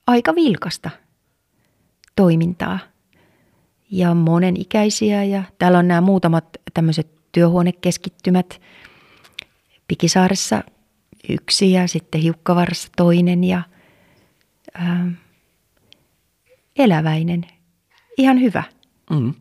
aika 0.07 0.35
vilkasta 0.35 0.91
toimintaa 2.17 2.79
ja 3.91 4.15
monenikäisiä 4.15 5.25
ja 5.25 5.43
täällä 5.59 5.79
on 5.79 5.89
nämä 5.89 6.01
muutamat 6.01 6.45
tämmöiset 6.75 7.33
työhuonekeskittymät 7.33 8.61
Pikisaaressa 9.89 10.63
yksi 11.29 11.73
ja 11.73 11.87
sitten 11.87 12.21
Hiukkavarassa 12.21 12.89
toinen 12.97 13.45
ja– 13.45 13.63
äh, 14.81 15.07
eläväinen, 16.77 17.47
ihan 18.19 18.41
hyvä. 18.41 18.63
Mm. 19.11 19.35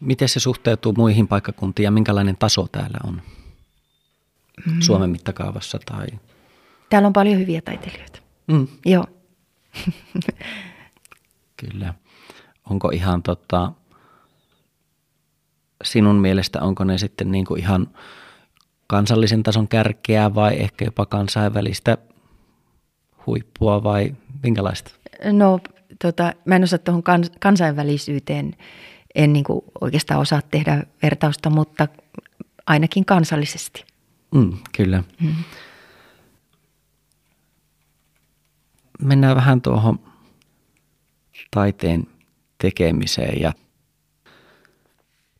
Miten 0.00 0.28
se 0.28 0.40
suhteutuu 0.40 0.92
muihin 0.96 1.28
paikkakuntiin 1.28 1.84
ja 1.84 1.90
minkälainen 1.90 2.36
taso 2.36 2.66
täällä 2.72 2.98
on 3.04 3.22
mm. 4.66 4.80
Suomen 4.80 5.10
mittakaavassa? 5.10 5.78
Tai... 5.86 6.06
Täällä 6.90 7.06
on 7.06 7.12
paljon 7.12 7.38
hyviä 7.38 7.60
taiteilijoita. 7.62 8.20
Mm. 8.46 8.68
Joo. 8.86 9.06
Kyllä. 11.56 11.94
Onko 12.70 12.90
ihan 12.90 13.22
tota, 13.22 13.72
sinun 15.84 16.16
mielestä, 16.16 16.62
onko 16.62 16.84
ne 16.84 16.98
sitten 16.98 17.30
niin 17.30 17.44
kuin 17.44 17.60
ihan 17.60 17.88
kansallisen 18.86 19.42
tason 19.42 19.68
kärkeä 19.68 20.34
vai 20.34 20.60
ehkä 20.60 20.84
jopa 20.84 21.06
kansainvälistä 21.06 21.98
huippua 23.26 23.82
vai 23.82 24.14
minkälaista? 24.44 24.90
No 25.32 25.60
tota, 26.02 26.32
mä 26.44 26.56
en 26.56 26.62
osaa 26.64 26.78
tuohon 26.78 27.02
kans- 27.02 27.32
kansainvälisyyteen, 27.40 28.56
en 29.14 29.32
niin 29.32 29.44
kuin 29.44 29.60
oikeastaan 29.80 30.20
osaa 30.20 30.42
tehdä 30.42 30.82
vertausta, 31.02 31.50
mutta 31.50 31.88
ainakin 32.66 33.04
kansallisesti. 33.04 33.84
Mm, 34.34 34.52
kyllä. 34.76 35.02
Mm. 35.20 35.34
Mennään 39.02 39.36
vähän 39.36 39.62
tuohon 39.62 39.98
taiteen 41.50 42.06
tekemiseen 42.58 43.40
ja 43.40 43.52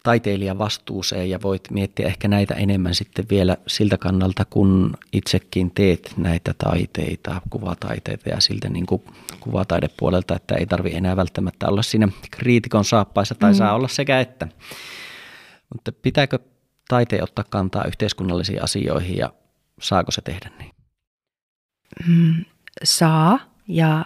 taiteilijan 0.04 0.58
vastuuseen 0.58 1.30
ja 1.30 1.42
voit 1.42 1.70
miettiä 1.70 2.06
ehkä 2.06 2.28
näitä 2.28 2.54
enemmän 2.54 2.94
sitten 2.94 3.26
vielä 3.30 3.56
siltä 3.66 3.98
kannalta, 3.98 4.44
kun 4.44 4.94
itsekin 5.12 5.70
teet 5.70 6.14
näitä 6.16 6.54
taiteita, 6.58 7.40
kuvataiteita 7.50 8.28
ja 8.28 8.40
siltä 8.40 8.68
niin 8.68 8.86
kuin 8.86 9.02
kuvataidepuolelta, 9.40 10.36
että 10.36 10.54
ei 10.54 10.66
tarvi 10.66 10.94
enää 10.94 11.16
välttämättä 11.16 11.68
olla 11.68 11.82
siinä 11.82 12.08
kriitikon 12.30 12.84
saappaissa 12.84 13.34
tai 13.34 13.52
mm. 13.52 13.56
saa 13.56 13.74
olla 13.74 13.88
sekä 13.88 14.20
että. 14.20 14.48
Mutta 15.74 15.92
pitääkö 15.92 16.38
taiteen 16.88 17.22
ottaa 17.22 17.44
kantaa 17.50 17.84
yhteiskunnallisiin 17.84 18.62
asioihin 18.62 19.16
ja 19.16 19.32
saako 19.80 20.10
se 20.10 20.22
tehdä 20.22 20.50
niin? 20.58 20.74
Mm, 22.08 22.44
saa 22.84 23.38
ja, 23.68 24.04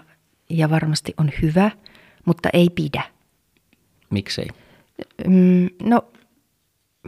ja 0.51 0.71
varmasti 0.71 1.15
on 1.17 1.31
hyvä, 1.43 1.71
mutta 2.25 2.49
ei 2.53 2.71
pidä. 2.71 3.03
Miksei? 4.11 4.49
Mm, 5.27 5.69
no, 5.83 6.03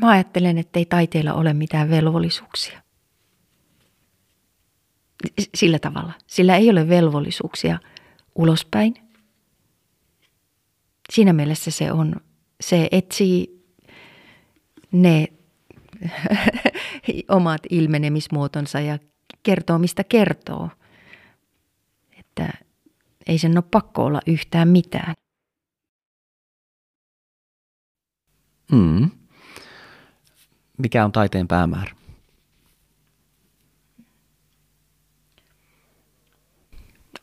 mä 0.00 0.10
ajattelen, 0.10 0.58
että 0.58 0.78
ei 0.78 0.84
taiteella 0.84 1.32
ole 1.32 1.52
mitään 1.52 1.90
velvollisuuksia. 1.90 2.82
Sillä 5.54 5.78
tavalla. 5.78 6.12
Sillä 6.26 6.56
ei 6.56 6.70
ole 6.70 6.88
velvollisuuksia 6.88 7.78
ulospäin. 8.34 8.94
Siinä 11.12 11.32
mielessä 11.32 11.70
se 11.70 11.92
on, 11.92 12.16
se 12.60 12.88
etsii 12.92 13.64
ne, 14.92 15.28
omat 17.28 17.60
ilmenemismuotonsa 17.70 18.80
ja 18.80 18.98
kertoo, 19.42 19.78
mistä 19.78 20.04
kertoo. 20.04 20.68
Että 22.18 22.52
ei 23.26 23.38
sen 23.38 23.58
ole 23.58 23.64
pakko 23.70 24.04
olla 24.04 24.20
yhtään 24.26 24.68
mitään. 24.68 25.14
Mm. 28.72 29.10
Mikä 30.78 31.04
on 31.04 31.12
taiteen 31.12 31.48
päämäärä? 31.48 31.90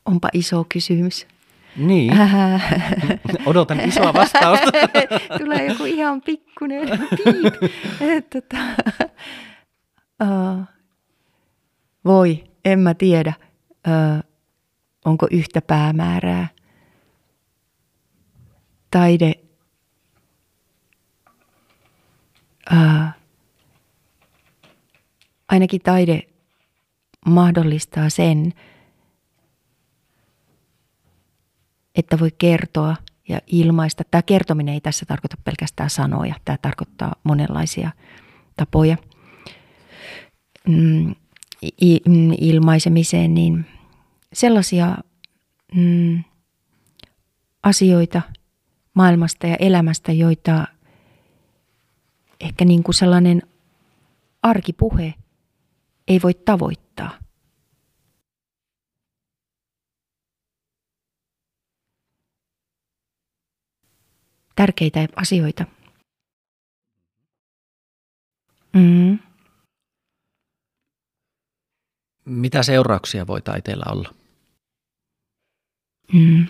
Onpa 0.05 0.29
iso 0.33 0.65
kysymys. 0.69 1.27
Niin. 1.77 2.13
Odotan 3.45 3.79
isoa 3.79 4.13
vastausta. 4.13 4.71
Tulee 5.39 5.65
joku 5.65 5.85
ihan 5.85 6.21
pikkuinen 6.21 6.87
piip. 6.89 7.53
Tota, 8.33 8.57
uh, 10.23 10.63
voi, 12.05 12.43
en 12.65 12.79
mä 12.79 12.93
tiedä, 12.93 13.33
uh, 13.87 14.23
onko 15.05 15.27
yhtä 15.31 15.61
päämäärää. 15.61 16.47
Taide 18.91 19.33
uh, 22.71 23.09
ainakin 25.49 25.81
taide 25.81 26.21
mahdollistaa 27.25 28.09
sen, 28.09 28.53
että 31.95 32.19
voi 32.19 32.29
kertoa 32.37 32.95
ja 33.29 33.41
ilmaista. 33.47 34.03
Tämä 34.11 34.21
kertominen 34.21 34.73
ei 34.73 34.81
tässä 34.81 35.05
tarkoita 35.05 35.37
pelkästään 35.43 35.89
sanoja, 35.89 36.35
tämä 36.45 36.57
tarkoittaa 36.61 37.15
monenlaisia 37.23 37.91
tapoja 38.57 38.97
mm, 40.67 41.15
ilmaisemiseen, 42.37 43.33
niin 43.33 43.65
sellaisia 44.33 44.97
mm, 45.75 46.23
asioita 47.63 48.21
maailmasta 48.93 49.47
ja 49.47 49.55
elämästä, 49.59 50.11
joita 50.11 50.67
ehkä 52.39 52.65
niin 52.65 52.83
kuin 52.83 52.95
sellainen 52.95 53.41
arkipuhe 54.43 55.13
ei 56.07 56.19
voi 56.23 56.33
tavoittaa– 56.33 57.17
tärkeitä 64.57 65.07
asioita. 65.15 65.65
Mm. 68.73 69.19
Mitä 72.25 72.63
seurauksia 72.63 73.27
voi 73.27 73.41
taiteella 73.41 73.85
olla? 73.91 74.13
Mm. 76.13 76.47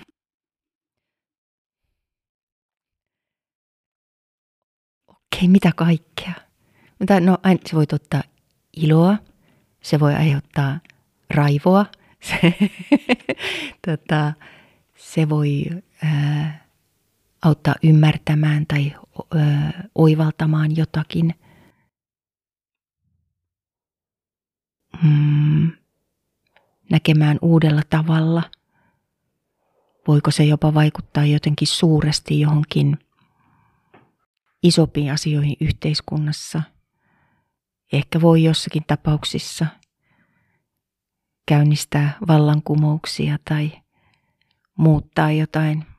Okei, 5.38 5.48
mitä 5.48 5.72
kaikkea? 5.76 6.34
Mutta 7.00 7.20
no, 7.20 7.38
se 7.66 7.76
voi 7.76 7.86
ottaa 7.94 8.24
iloa, 8.78 9.18
se 9.82 10.00
voi 10.00 10.16
aiheuttaa 10.16 10.80
raivoa, 11.30 11.86
se, 12.30 12.54
tota, 13.88 14.34
se 14.96 15.30
voi 15.30 15.66
ää, 16.04 16.66
auttaa 17.42 17.76
ymmärtämään 17.84 18.66
tai 18.68 18.96
ö, 19.20 19.38
oivaltamaan 19.96 20.78
jotakin. 20.78 21.36
Mm, 25.04 25.72
näkemään 26.92 27.40
uudella 27.42 27.82
tavalla. 27.90 28.44
Voiko 30.08 30.32
se 30.32 30.44
jopa 30.44 30.74
vaikuttaa 30.74 31.26
jotenkin 31.26 31.68
suuresti 31.68 32.40
johonkin 32.40 32.98
isompiin 34.64 35.12
asioihin 35.12 35.56
yhteiskunnassa? 35.62 36.62
Ehkä 37.94 38.22
voi 38.22 38.44
jossakin 38.44 38.84
tapauksissa 38.88 39.66
käynnistää 41.48 42.18
vallankumouksia 42.28 43.38
tai 43.46 43.72
muuttaa 44.78 45.32
jotain– 45.32 45.86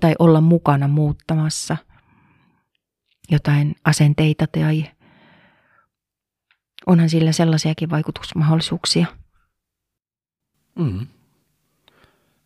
tai 0.00 0.14
olla 0.18 0.40
mukana 0.40 0.88
muuttamassa 0.88 1.76
jotain 3.30 3.76
asenteita 3.84 4.46
tai 4.46 4.84
onhan 6.86 7.10
sillä 7.10 7.32
sellaisiakin 7.32 7.90
vaikutusmahdollisuuksia. 7.90 9.06
Mm. 10.78 11.06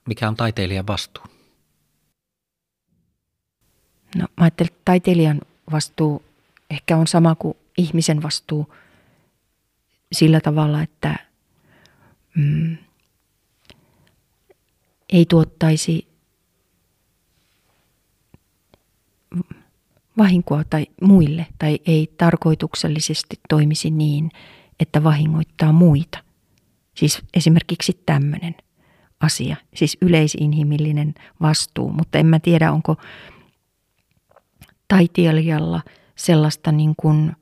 Mikä 0.07 0.29
on 0.29 0.37
taiteilijan 0.37 0.87
vastuu? 0.87 1.25
No 4.17 4.23
mä 4.23 4.45
ajattelen, 4.45 4.73
että 4.73 4.83
taiteilijan 4.85 5.41
vastuu 5.73 6.23
ehkä 6.71 6.97
on 6.97 7.07
sama 7.07 7.35
kuin 7.35 7.57
ihmisen 7.79 8.23
vastuu 8.23 8.75
sillä 10.13 10.41
tavalla, 10.41 10.83
että 10.83 11.17
mm, 12.35 12.77
ei 15.13 15.27
tuottaisi 15.27 16.09
vahinkoa 20.19 20.65
tai 20.65 20.87
muille 21.03 21.47
tai 21.59 21.79
ei 21.87 22.15
tarkoituksellisesti 22.19 23.41
toimisi 23.49 23.91
niin, 23.91 24.31
että 24.81 25.05
vahingoittaa 25.05 25.73
muita. 25.73 26.19
Siis 26.95 27.23
esimerkiksi 27.35 28.03
tämmöinen 28.07 28.55
asia, 29.21 29.57
siis 29.75 29.99
yleisinhimillinen 30.01 31.15
vastuu, 31.43 31.93
mutta 31.93 32.19
en 32.19 32.27
mä 32.27 32.39
tiedä, 32.39 32.73
onko 32.73 32.97
taiteilijalla 34.91 35.83
sellaista 36.17 36.73
niin 36.73 36.95
kuin 36.97 37.37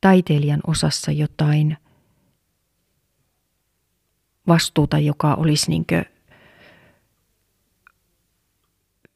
taiteilijan 0.00 0.60
osassa 0.66 1.12
jotain 1.12 1.76
vastuuta, 4.46 4.98
joka 4.98 5.34
olisi 5.34 5.70
niin 5.70 5.86
kuin 5.86 6.04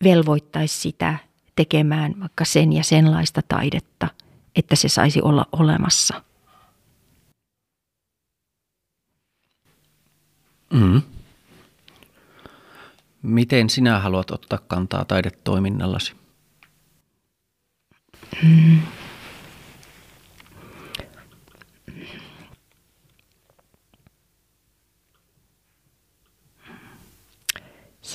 velvoittaisi 0.04 0.80
sitä 0.80 1.18
tekemään 1.56 2.14
vaikka 2.20 2.44
sen 2.44 2.72
ja 2.72 2.84
senlaista 2.84 3.40
taidetta, 3.48 4.08
että 4.56 4.76
se 4.76 4.88
saisi 4.88 5.22
olla 5.22 5.46
olemassa. 5.52 6.22
Mm. 10.72 11.02
Miten 13.22 13.70
sinä 13.70 13.98
haluat 13.98 14.30
ottaa 14.30 14.58
kantaa 14.58 15.04
taidetoiminnallasi? 15.04 16.23
Mm. 18.42 18.78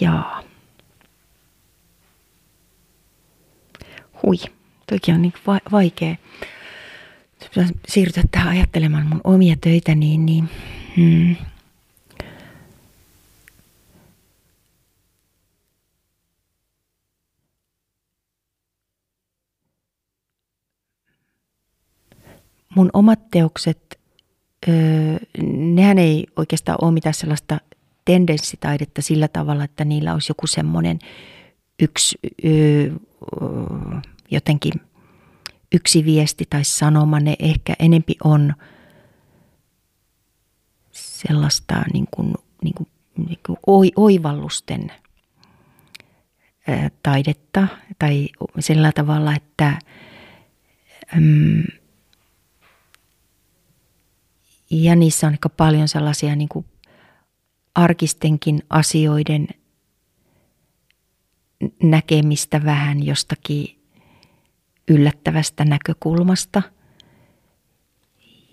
Jaa. 0.02 0.44
hui, 4.24 4.38
toki 4.90 5.12
on 5.12 5.22
niin 5.22 5.34
vaikea 5.72 6.16
siirtyä 7.88 8.24
tähän 8.32 8.48
ajattelemaan 8.48 9.06
mun 9.08 9.22
omia 9.24 9.56
töitä, 9.62 9.96
niin, 9.96 10.26
niin 10.26 10.50
hmm. 10.96 11.36
Mun 22.76 22.90
omat 22.94 23.30
teokset, 23.32 24.00
öö, 24.68 25.18
nehän 25.52 25.98
ei 25.98 26.28
oikeastaan 26.36 26.78
ole 26.82 26.91
mitään 26.91 27.14
sellaista 27.14 27.60
tendenssitaidetta 28.06 29.02
sillä 29.02 29.28
tavalla, 29.28 29.64
että 29.64 29.86
niillä 29.86 30.14
olisi 30.14 30.32
joku 30.32 30.48
semmoinen 30.48 31.00
yksi 31.82 32.20
öö, 32.46 32.91
jotenkin 34.32 34.74
yksi 35.72 36.06
viesti 36.06 36.46
tai 36.50 36.64
sanoma, 36.64 37.20
ne 37.20 37.36
ehkä 37.40 37.74
enempi 37.80 38.16
on 38.24 38.54
sellaista 40.91 41.84
niin 41.94 42.08
kuin, 42.12 42.34
niin 42.64 42.74
kuin, 42.74 42.88
niin 43.28 43.40
kuin 43.46 43.60
oivallusten 43.96 44.91
taidetta 47.04 47.68
tai 48.00 48.30
sillä 48.60 48.91
tavalla, 48.91 49.36
että 49.36 49.80
ja 54.70 54.96
niissä 54.96 55.28
on 55.28 55.34
aika 55.34 55.50
paljon 55.50 55.88
sellaisia 55.88 56.36
niin 56.36 56.50
kuin 56.50 56.66
arkistenkin 57.76 58.60
asioiden 58.70 59.48
näkemistä 61.84 62.64
vähän 62.66 63.06
jostakin 63.06 63.80
yllättävästä 64.88 65.66
näkökulmasta. 65.66 66.62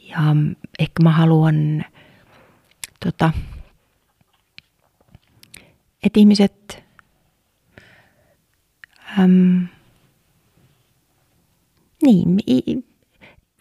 ja 0.02 0.36
ehkä 0.78 1.02
mä 1.02 1.10
haluan, 1.10 1.84
tota, 3.05 3.32
että 6.02 6.20
ihmiset 6.20 6.84
äm, 9.18 9.68
niin, 12.02 12.36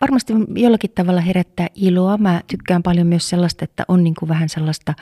varmasti 0.01 0.33
jollakin 0.55 0.91
tavalla 0.95 1.21
herättää 1.21 1.67
iloa. 1.75 2.17
Mä 2.17 2.41
tykkään 2.47 2.83
paljon 2.83 3.07
myös 3.07 3.29
sellaista, 3.29 3.63
että 3.63 3.85
on 3.87 4.03
niin 4.03 4.15
kuin 4.19 4.29
vähän 4.29 4.49
sellaista 4.49 4.93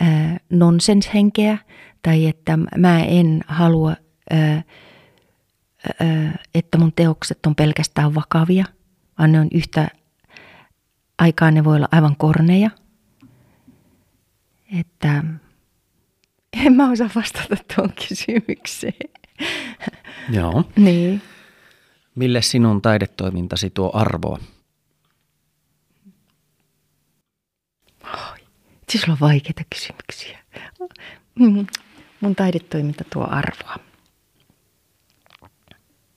ää, 0.00 0.36
nonsenshenkeä 0.50 1.58
tai 2.02 2.26
että 2.26 2.58
mä 2.78 3.00
en 3.00 3.40
halua, 3.48 3.96
ää, 4.30 4.62
ää, 6.00 6.38
että 6.54 6.78
mun 6.78 6.92
teokset 6.96 7.46
on 7.46 7.54
pelkästään 7.54 8.14
vakavia, 8.14 8.64
vaan 9.18 9.32
ne 9.32 9.40
on 9.40 9.48
yhtä 9.52 9.88
aikaa 11.18 11.50
ne 11.50 11.64
voi 11.64 11.76
olla 11.76 11.88
aivan 11.92 12.16
korneja. 12.16 12.70
Että 14.78 15.24
en 16.66 16.72
mä 16.72 16.90
osaa 16.90 17.10
vastata 17.14 17.56
tuon 17.76 17.92
kysymykseen. 18.08 19.10
Joo. 20.30 20.64
niin. 20.76 21.22
Mille 22.14 22.42
sinun 22.42 22.82
taidetoimintasi 22.82 23.70
tuo 23.70 23.90
arvoa? 23.94 24.38
Oh, 28.04 28.34
siis 28.88 29.08
on 29.08 29.16
vaikeita 29.20 29.62
kysymyksiä. 29.74 30.38
Mun 32.20 32.34
taidetoiminta 32.36 33.04
tuo 33.12 33.26
arvoa. 33.30 33.76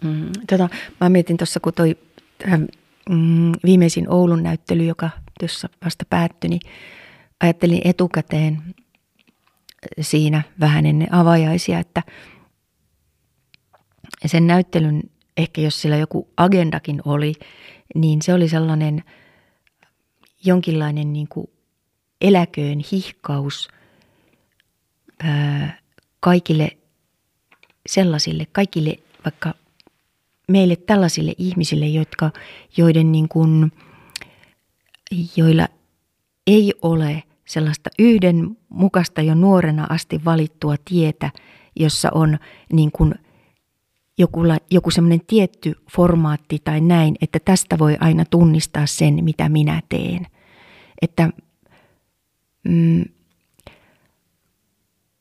Mm, 0.03 0.31
tota, 0.49 0.69
mä 1.01 1.09
mietin 1.09 1.37
tuossa, 1.37 1.59
kun 1.59 1.73
toi 1.73 1.97
mm, 3.09 3.51
viimeisin 3.65 4.09
Oulun 4.09 4.43
näyttely, 4.43 4.85
joka 4.85 5.09
tuossa 5.39 5.69
vasta 5.85 6.05
päättyi, 6.09 6.49
niin 6.49 6.61
ajattelin 7.39 7.81
etukäteen 7.85 8.75
siinä 10.01 10.43
vähän 10.59 10.85
ennen 10.85 11.13
avajaisia, 11.13 11.79
että 11.79 12.03
sen 14.25 14.47
näyttelyn 14.47 15.03
ehkä 15.37 15.61
jos 15.61 15.81
sillä 15.81 15.97
joku 15.97 16.27
agendakin 16.37 17.01
oli, 17.05 17.33
niin 17.95 18.21
se 18.21 18.33
oli 18.33 18.49
sellainen 18.49 19.03
jonkinlainen 20.45 21.13
niin 21.13 21.27
kuin 21.27 21.47
eläköön 22.21 22.79
hihkaus 22.91 23.67
ää, 25.23 25.79
kaikille 26.19 26.77
sellaisille, 27.89 28.47
kaikille 28.51 28.95
vaikka 29.25 29.53
meille 30.47 30.75
tällaisille 30.75 31.33
ihmisille, 31.37 31.87
jotka, 31.87 32.31
joiden 32.77 33.11
niin 33.11 33.29
kuin, 33.29 33.71
joilla 35.35 35.67
ei 36.47 36.73
ole 36.81 37.23
sellaista 37.45 37.89
yhdenmukaista 37.99 39.21
jo 39.21 39.35
nuorena 39.35 39.87
asti 39.89 40.25
valittua 40.25 40.75
tietä, 40.85 41.31
jossa 41.75 42.09
on 42.13 42.37
niin 42.73 42.91
kuin– 42.91 43.15
joku, 44.17 44.41
joku 44.71 44.91
semmoinen 44.91 45.21
tietty 45.27 45.75
formaatti 45.91 46.59
tai 46.63 46.81
näin, 46.81 47.15
että 47.21 47.39
tästä 47.39 47.79
voi 47.79 47.97
aina 47.99 48.25
tunnistaa 48.25 48.85
sen, 48.85 49.23
mitä 49.23 49.49
minä 49.49 49.81
teen. 49.89 50.27
Että, 51.01 51.29
mm, 52.63 53.05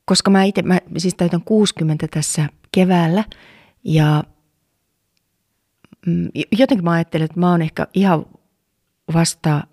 koska 0.05 0.31
mä 0.31 0.43
itse, 0.43 0.61
mä 0.61 0.79
siis 0.97 1.15
täytän 1.15 1.41
60 1.41 2.07
tässä 2.07 2.49
keväällä 2.71 3.23
ja 3.83 4.23
mm, 6.05 6.29
jotenkin 6.51 6.85
mä 6.85 6.91
ajattelen, 6.91 7.25
että 7.25 7.39
mä 7.39 7.51
oon 7.51 7.61
ehkä 7.61 7.87
ihan 7.93 8.25
vasta 9.13 9.67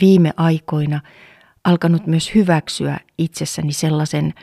viime 0.00 0.32
aikoina 0.36 1.00
alkanut 1.64 2.06
myös 2.06 2.34
hyväksyä 2.34 3.00
itsessäni 3.18 3.72
sellaisen, 3.72 4.34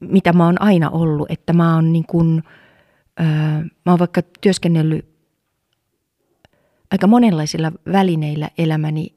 mitä 0.00 0.32
mä 0.32 0.44
oon 0.44 0.62
aina 0.62 0.90
ollut, 0.90 1.30
että 1.30 1.52
mä 1.52 1.74
oon 1.74 1.92
niin 1.92 2.06
kuin– 2.06 2.42
mä 3.86 3.92
oon 3.92 3.98
vaikka 3.98 4.22
työskennellyt 4.40 5.14
aika 6.90 7.06
monenlaisilla 7.06 7.72
välineillä 7.92 8.50
elämäni 8.58 9.14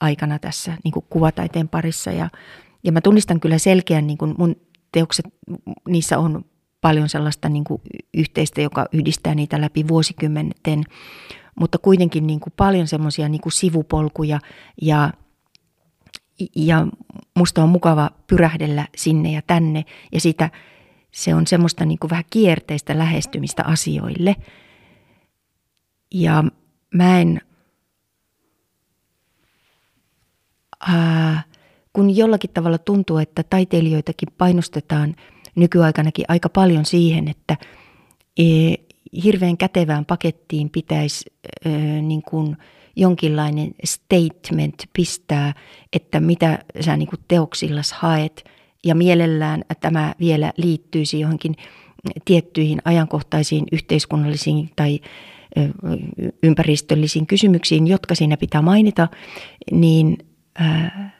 aikana 0.00 0.38
tässä 0.38 0.76
niin 0.84 0.92
kuin 0.92 1.04
kuvataiteen 1.10 1.68
parissa. 1.68 2.10
Ja, 2.10 2.30
ja 2.84 2.92
mä 2.92 3.00
tunnistan 3.00 3.40
kyllä 3.40 3.58
selkeän 3.58 4.06
niin 4.06 4.18
kuin 4.18 4.34
mun 4.38 4.56
teokset, 4.92 5.26
niissä 5.88 6.18
on 6.18 6.44
paljon 6.80 7.08
sellaista 7.08 7.48
niin 7.48 7.64
kuin 7.64 7.82
yhteistä, 8.14 8.60
joka 8.60 8.86
yhdistää 8.92 9.34
niitä 9.34 9.60
läpi 9.60 9.88
vuosikymmenten, 9.88 10.84
mutta 11.54 11.78
kuitenkin 11.78 12.26
niin 12.26 12.40
kuin 12.40 12.52
paljon 12.56 12.86
semmoisia 12.86 13.28
niin 13.28 13.40
sivupolkuja 13.52 14.40
ja, 14.82 15.12
ja 16.56 16.86
musta 17.36 17.62
on 17.62 17.68
mukava 17.68 18.10
pyrähdellä 18.26 18.88
sinne 18.96 19.32
ja 19.32 19.42
tänne. 19.46 19.84
Ja 20.12 20.20
sitä 20.20 20.50
se 21.12 21.34
on 21.34 21.46
semmoista 21.46 21.84
niin 21.84 21.98
kuin 21.98 22.10
vähän 22.10 22.24
kierteistä 22.30 22.98
lähestymistä 22.98 23.64
asioille. 23.64 24.36
Ja 26.14 26.44
mä 26.94 27.20
en, 27.20 27.40
ää, 30.80 31.42
kun 31.92 32.16
jollakin 32.16 32.50
tavalla 32.50 32.78
tuntuu, 32.78 33.18
että 33.18 33.42
taiteilijoitakin 33.42 34.28
painostetaan 34.38 35.16
nykyaikanakin 35.54 36.24
aika 36.28 36.48
paljon 36.48 36.84
siihen, 36.84 37.28
että 37.28 37.56
e, 38.38 38.44
hirveän 39.24 39.56
kätevään 39.56 40.04
pakettiin 40.04 40.70
pitäisi 40.70 41.24
e, 41.64 41.70
niin 42.02 42.22
kuin 42.22 42.56
jonkinlainen 42.96 43.74
statement 43.84 44.82
pistää, 44.92 45.54
että 45.92 46.20
mitä 46.20 46.58
sä 46.80 46.96
niin 46.96 47.08
kuin 47.08 47.20
haet– 47.92 48.44
ja 48.84 48.94
mielellään 48.94 49.64
tämä 49.80 50.14
vielä 50.20 50.52
liittyisi 50.56 51.20
johonkin 51.20 51.56
tiettyihin 52.24 52.82
ajankohtaisiin 52.84 53.64
yhteiskunnallisiin 53.72 54.70
tai 54.76 55.00
ympäristöllisiin 56.42 57.26
kysymyksiin, 57.26 57.86
jotka 57.86 58.14
siinä 58.14 58.36
pitää 58.36 58.62
mainita, 58.62 59.08
niin 59.70 60.18
ää, 60.58 61.10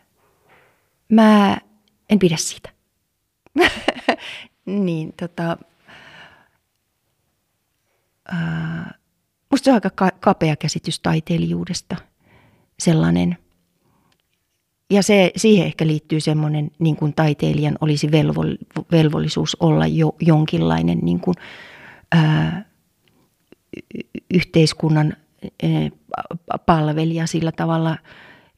mä 1.08 1.58
en 2.10 2.18
pidä 2.18 2.36
siitä. 2.36 2.70
niin, 4.66 5.12
tota, 5.20 5.56
ää, 8.28 8.94
musta 9.50 9.64
se 9.64 9.70
on 9.70 9.80
aika 9.84 10.10
kapea 10.20 10.56
käsitys 10.56 11.00
taiteilijuudesta, 11.00 11.96
sellainen– 12.78 13.36
ja 14.92 15.02
se, 15.02 15.32
siihen 15.36 15.66
ehkä 15.66 15.86
liittyy 15.86 16.20
semmoinen, 16.20 16.70
niin 16.78 16.96
kuin 16.96 17.14
taiteilijan 17.14 17.78
olisi 17.80 18.10
velvo, 18.10 18.42
velvollisuus 18.92 19.56
olla 19.60 19.86
jo 19.86 20.14
jonkinlainen 20.20 20.98
niin 21.02 21.20
kuin, 21.20 21.34
ää, 22.12 22.64
yhteiskunnan 24.34 25.16
ää, 25.62 25.90
palvelija 26.66 27.26
sillä 27.26 27.52
tavalla. 27.52 27.98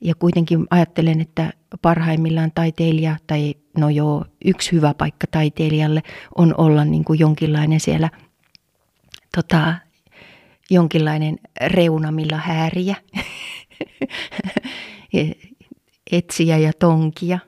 Ja 0.01 0.15
kuitenkin 0.15 0.67
ajattelen, 0.71 1.21
että 1.21 1.53
parhaimmillaan 1.83 2.53
taiteilija, 2.55 3.17
tai 3.27 3.55
no 3.79 3.89
joo, 3.91 4.25
yksi 4.45 4.73
hyvä 4.73 4.95
paikka 4.95 5.27
taiteilijalle 5.31 6.03
on 6.35 6.55
olla 6.59 6.85
niin 6.85 7.05
kuin 7.05 7.19
jonkinlainen 7.19 7.81
siellä, 7.81 8.11
tota, 9.37 9.75
jonkinlainen 10.71 11.37
reuna, 11.67 12.11
millä 12.11 12.37
hääriä. 12.37 12.97
etsiä 16.13 16.59
ja 16.59 16.73
tonkia 16.79 17.39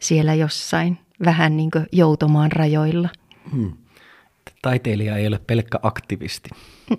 siellä 0.00 0.34
jossain, 0.34 0.98
vähän 1.24 1.56
niin 1.56 1.70
kuin 1.70 1.86
joutomaan 1.92 2.52
rajoilla. 2.52 3.08
Hmm. 3.52 3.72
Taiteilija 4.62 5.16
ei 5.16 5.26
ole 5.26 5.40
pelkkä 5.46 5.78
aktivisti. 5.82 6.50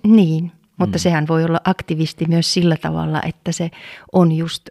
Niin, 0.03 0.51
mutta 0.77 0.97
hmm. 0.97 1.01
sehän 1.01 1.27
voi 1.27 1.43
olla 1.43 1.61
aktivisti 1.63 2.25
myös 2.27 2.53
sillä 2.53 2.77
tavalla, 2.77 3.21
että 3.21 3.51
se 3.51 3.71
on 4.11 4.31
just 4.31 4.69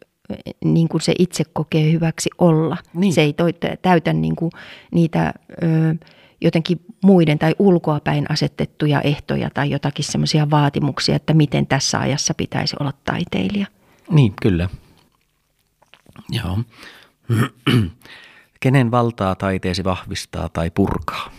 niin 0.65 0.89
kuin 0.89 1.01
se 1.01 1.15
itse 1.19 1.45
kokee 1.53 1.93
hyväksi 1.93 2.31
olla. 2.39 2.77
Niin. 2.95 3.12
Se 3.12 3.23
ei 3.23 3.35
täytä 3.83 4.12
niin 4.12 4.37
kuin 4.37 4.51
niitä 4.93 5.35
ö, 5.62 5.95
jotenkin 6.41 6.81
muiden 7.05 7.39
tai 7.39 7.55
ulkoapäin 7.59 8.31
asetettuja 8.31 9.01
ehtoja 9.01 9.51
tai 9.51 9.71
jotakin 9.71 10.05
semmoisia 10.05 10.51
vaatimuksia, 10.51 11.16
että 11.16 11.35
miten 11.35 11.66
tässä 11.66 12.01
ajassa 12.01 12.35
pitäisi 12.35 12.77
olla 12.81 12.93
taiteilija. 13.05 13.66
Niin, 14.11 14.33
kyllä. 14.43 14.69
Joo. 16.28 16.59
Kenen 18.61 18.91
valtaa 18.91 19.35
taiteesi 19.35 19.85
vahvistaa 19.85 20.49
tai 20.49 20.70
purkaa? 20.70 21.31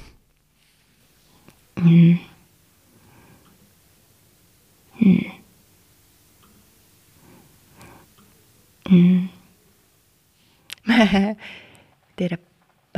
Mm. 1.84 2.18
Mm. 5.06 5.32
Mm. 8.90 9.30
tiedä, 12.16 12.38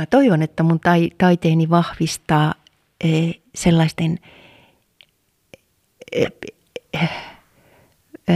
mä 0.00 0.06
toivon, 0.06 0.42
että 0.42 0.62
mun 0.62 0.80
tai, 0.80 1.10
taiteeni 1.18 1.70
vahvistaa 1.70 2.54
e, 3.00 3.30
sellaisten 3.54 4.18
e, 6.12 6.24
e, 6.92 7.04
e, 8.28 8.34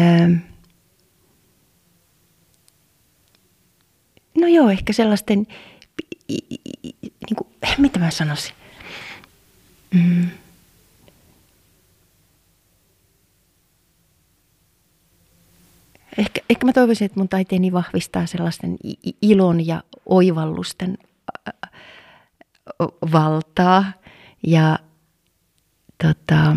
ehkä 4.73 4.93
sellaisten, 4.93 5.47
niin 6.29 7.37
kuin, 7.37 7.49
mitä 7.79 7.99
mä 7.99 8.11
sanoisin, 8.11 8.55
mm. 9.95 10.31
Ehkä, 16.19 16.41
ehkä 16.51 16.67
mä 16.67 16.73
toivoisin, 16.73 17.05
että 17.07 17.21
mun 17.21 17.29
taiteeni 17.29 17.73
vahvistaa 17.73 18.27
sellaisten 18.27 18.77
ilon 19.23 19.67
ja 19.67 19.83
oivallusten 20.07 20.99
valtaa 23.13 23.85
ja 24.47 24.79
tota, 26.03 26.57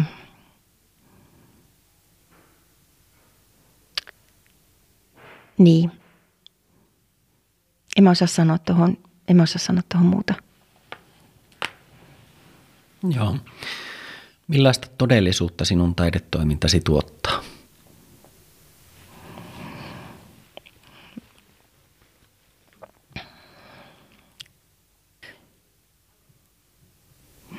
niin. 5.57 5.91
En 7.95 8.03
mä 8.03 8.09
osaa 8.09 8.27
sanoa 8.27 8.57
tuohon, 8.57 8.97
en 9.27 9.35
mä 9.35 9.43
osaa 9.43 9.59
sanoa 9.59 9.83
tuohon 9.91 10.07
muuta. 10.07 10.33
Joo. 13.09 13.37
Millaista 14.47 14.87
todellisuutta 14.97 15.65
sinun 15.65 15.95
taidetoimintasi 15.95 16.79
tuottaa? 16.79 17.43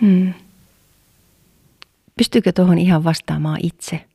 Hmm. 0.00 0.34
Pystyykö 2.16 2.52
tuohon 2.52 2.78
ihan 2.78 3.04
vastaamaan 3.04 3.58
itse? 3.62 4.08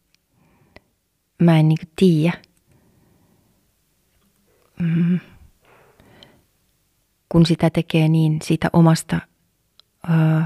Mä 1.39 1.60
en 1.60 1.69
niinku 1.69 1.85
tiedä. 1.95 2.41
Hmm. 4.80 5.19
Kun 7.32 7.45
sitä 7.45 7.70
tekee 7.70 8.08
niin 8.08 8.40
siitä 8.44 8.70
omasta 8.74 9.20
öö, 10.10 10.41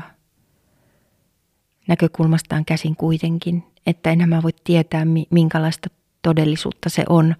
näkökulmastaan 1.87 2.65
käsin 2.65 2.95
kuitenkin, 2.95 3.63
että 3.87 4.11
enää 4.11 4.27
mä 4.27 4.43
voi 4.43 4.51
tietää, 4.63 5.05
minkälaista 5.29 5.89
todellisuutta 6.21 6.89
se 6.89 7.03
on 7.09 7.35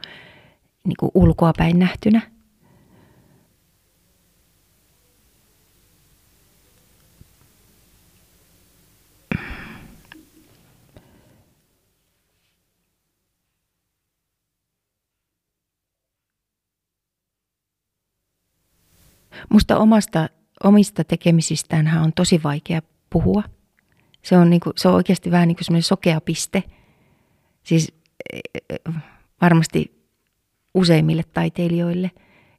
niin 0.83 0.95
kuin 0.99 1.11
ulkoapäin 1.13 1.79
nähtynä. 1.79 2.21
Musta 19.49 19.77
omasta, 19.77 20.29
omista 20.63 21.03
tekemisistään 21.03 22.01
on 22.03 22.13
tosi 22.13 22.43
vaikea 22.43 22.81
puhua. 23.09 23.43
Se 24.21 24.37
on, 24.37 24.49
niinku, 24.49 24.71
se 24.75 24.87
on 24.87 24.95
oikeasti 24.95 25.31
vähän 25.31 25.47
niin 25.47 25.57
kuin 25.69 25.83
sokea 25.83 26.21
piste. 26.21 26.63
Siis 27.63 27.93
e, 28.33 28.39
e, 28.69 28.75
varmasti 29.41 30.09
useimmille 30.73 31.23
taiteilijoille. 31.23 32.11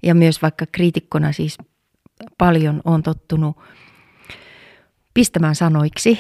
Ja 0.03 0.15
myös 0.15 0.43
vaikka 0.43 0.67
kriitikkona 0.73 1.33
siis 1.33 1.59
paljon 2.39 2.81
on 2.85 3.03
tottunut 3.03 3.57
pistämään 5.15 5.55
sanoiksi 5.55 6.19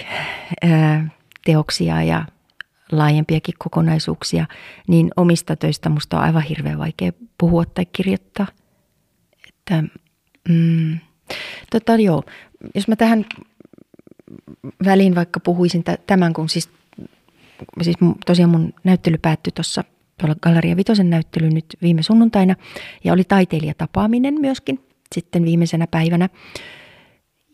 ää, 0.62 1.08
teoksia 1.44 2.02
ja 2.02 2.26
laajempiakin 2.92 3.54
kokonaisuuksia, 3.58 4.46
niin 4.88 5.10
omista 5.16 5.56
töistä 5.56 5.88
musta 5.88 6.16
on 6.16 6.22
aivan 6.22 6.42
hirveän 6.42 6.78
vaikea 6.78 7.12
puhua 7.38 7.64
tai 7.64 7.86
kirjoittaa. 7.86 8.46
Että 9.48 9.84
Mm. 10.48 10.98
Tota, 11.70 11.96
joo, 11.96 12.22
jos 12.74 12.88
mä 12.88 12.96
tähän 12.96 13.26
väliin 14.84 15.14
vaikka 15.14 15.40
puhuisin 15.40 15.84
tämän, 16.06 16.32
kun 16.32 16.48
siis, 16.48 16.70
siis 17.82 17.96
tosiaan 18.26 18.50
mun 18.50 18.74
näyttely 18.84 19.18
päättyi 19.18 19.52
tuossa 19.52 19.84
Galleria 20.42 20.76
Vitosen 20.76 21.10
näyttely 21.10 21.50
nyt 21.50 21.66
viime 21.82 22.02
sunnuntaina 22.02 22.54
ja 23.04 23.12
oli 23.12 23.24
taiteilijatapaaminen 23.24 24.34
myöskin 24.40 24.80
sitten 25.14 25.44
viimeisenä 25.44 25.86
päivänä. 25.86 26.28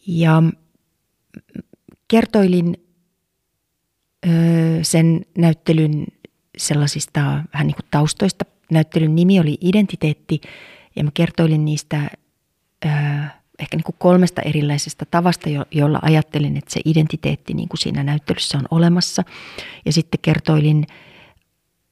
Ja 0.07 0.43
kertoilin 2.09 2.77
öö, 4.27 4.79
sen 4.83 5.27
näyttelyn 5.39 6.07
sellaisista 6.59 7.21
vähän 7.55 7.67
niin 7.67 7.75
kuin 7.75 7.87
taustoista. 7.91 8.45
Näyttelyn 8.71 9.15
nimi 9.15 9.41
oli 9.41 9.59
Identiteetti 9.61 10.41
ja 10.97 11.05
mä 11.05 11.11
kertoilin 11.15 11.65
niistä 11.65 12.11
ehkä 13.63 13.77
niin 13.77 13.85
kuin 13.85 13.97
kolmesta 13.99 14.43
erilaisesta 14.43 15.07
tavasta, 15.07 15.49
jolla 15.71 15.99
ajattelin, 16.03 16.57
että 16.57 16.73
se 16.73 16.81
identiteetti 16.85 17.55
niin 17.55 17.69
kuin 17.69 17.79
siinä 17.79 18.03
näyttelyssä 18.03 18.59
on 18.59 18.65
olemassa. 18.71 19.23
Ja 19.87 19.93
sitten 19.93 20.21
kertoilin 20.23 20.87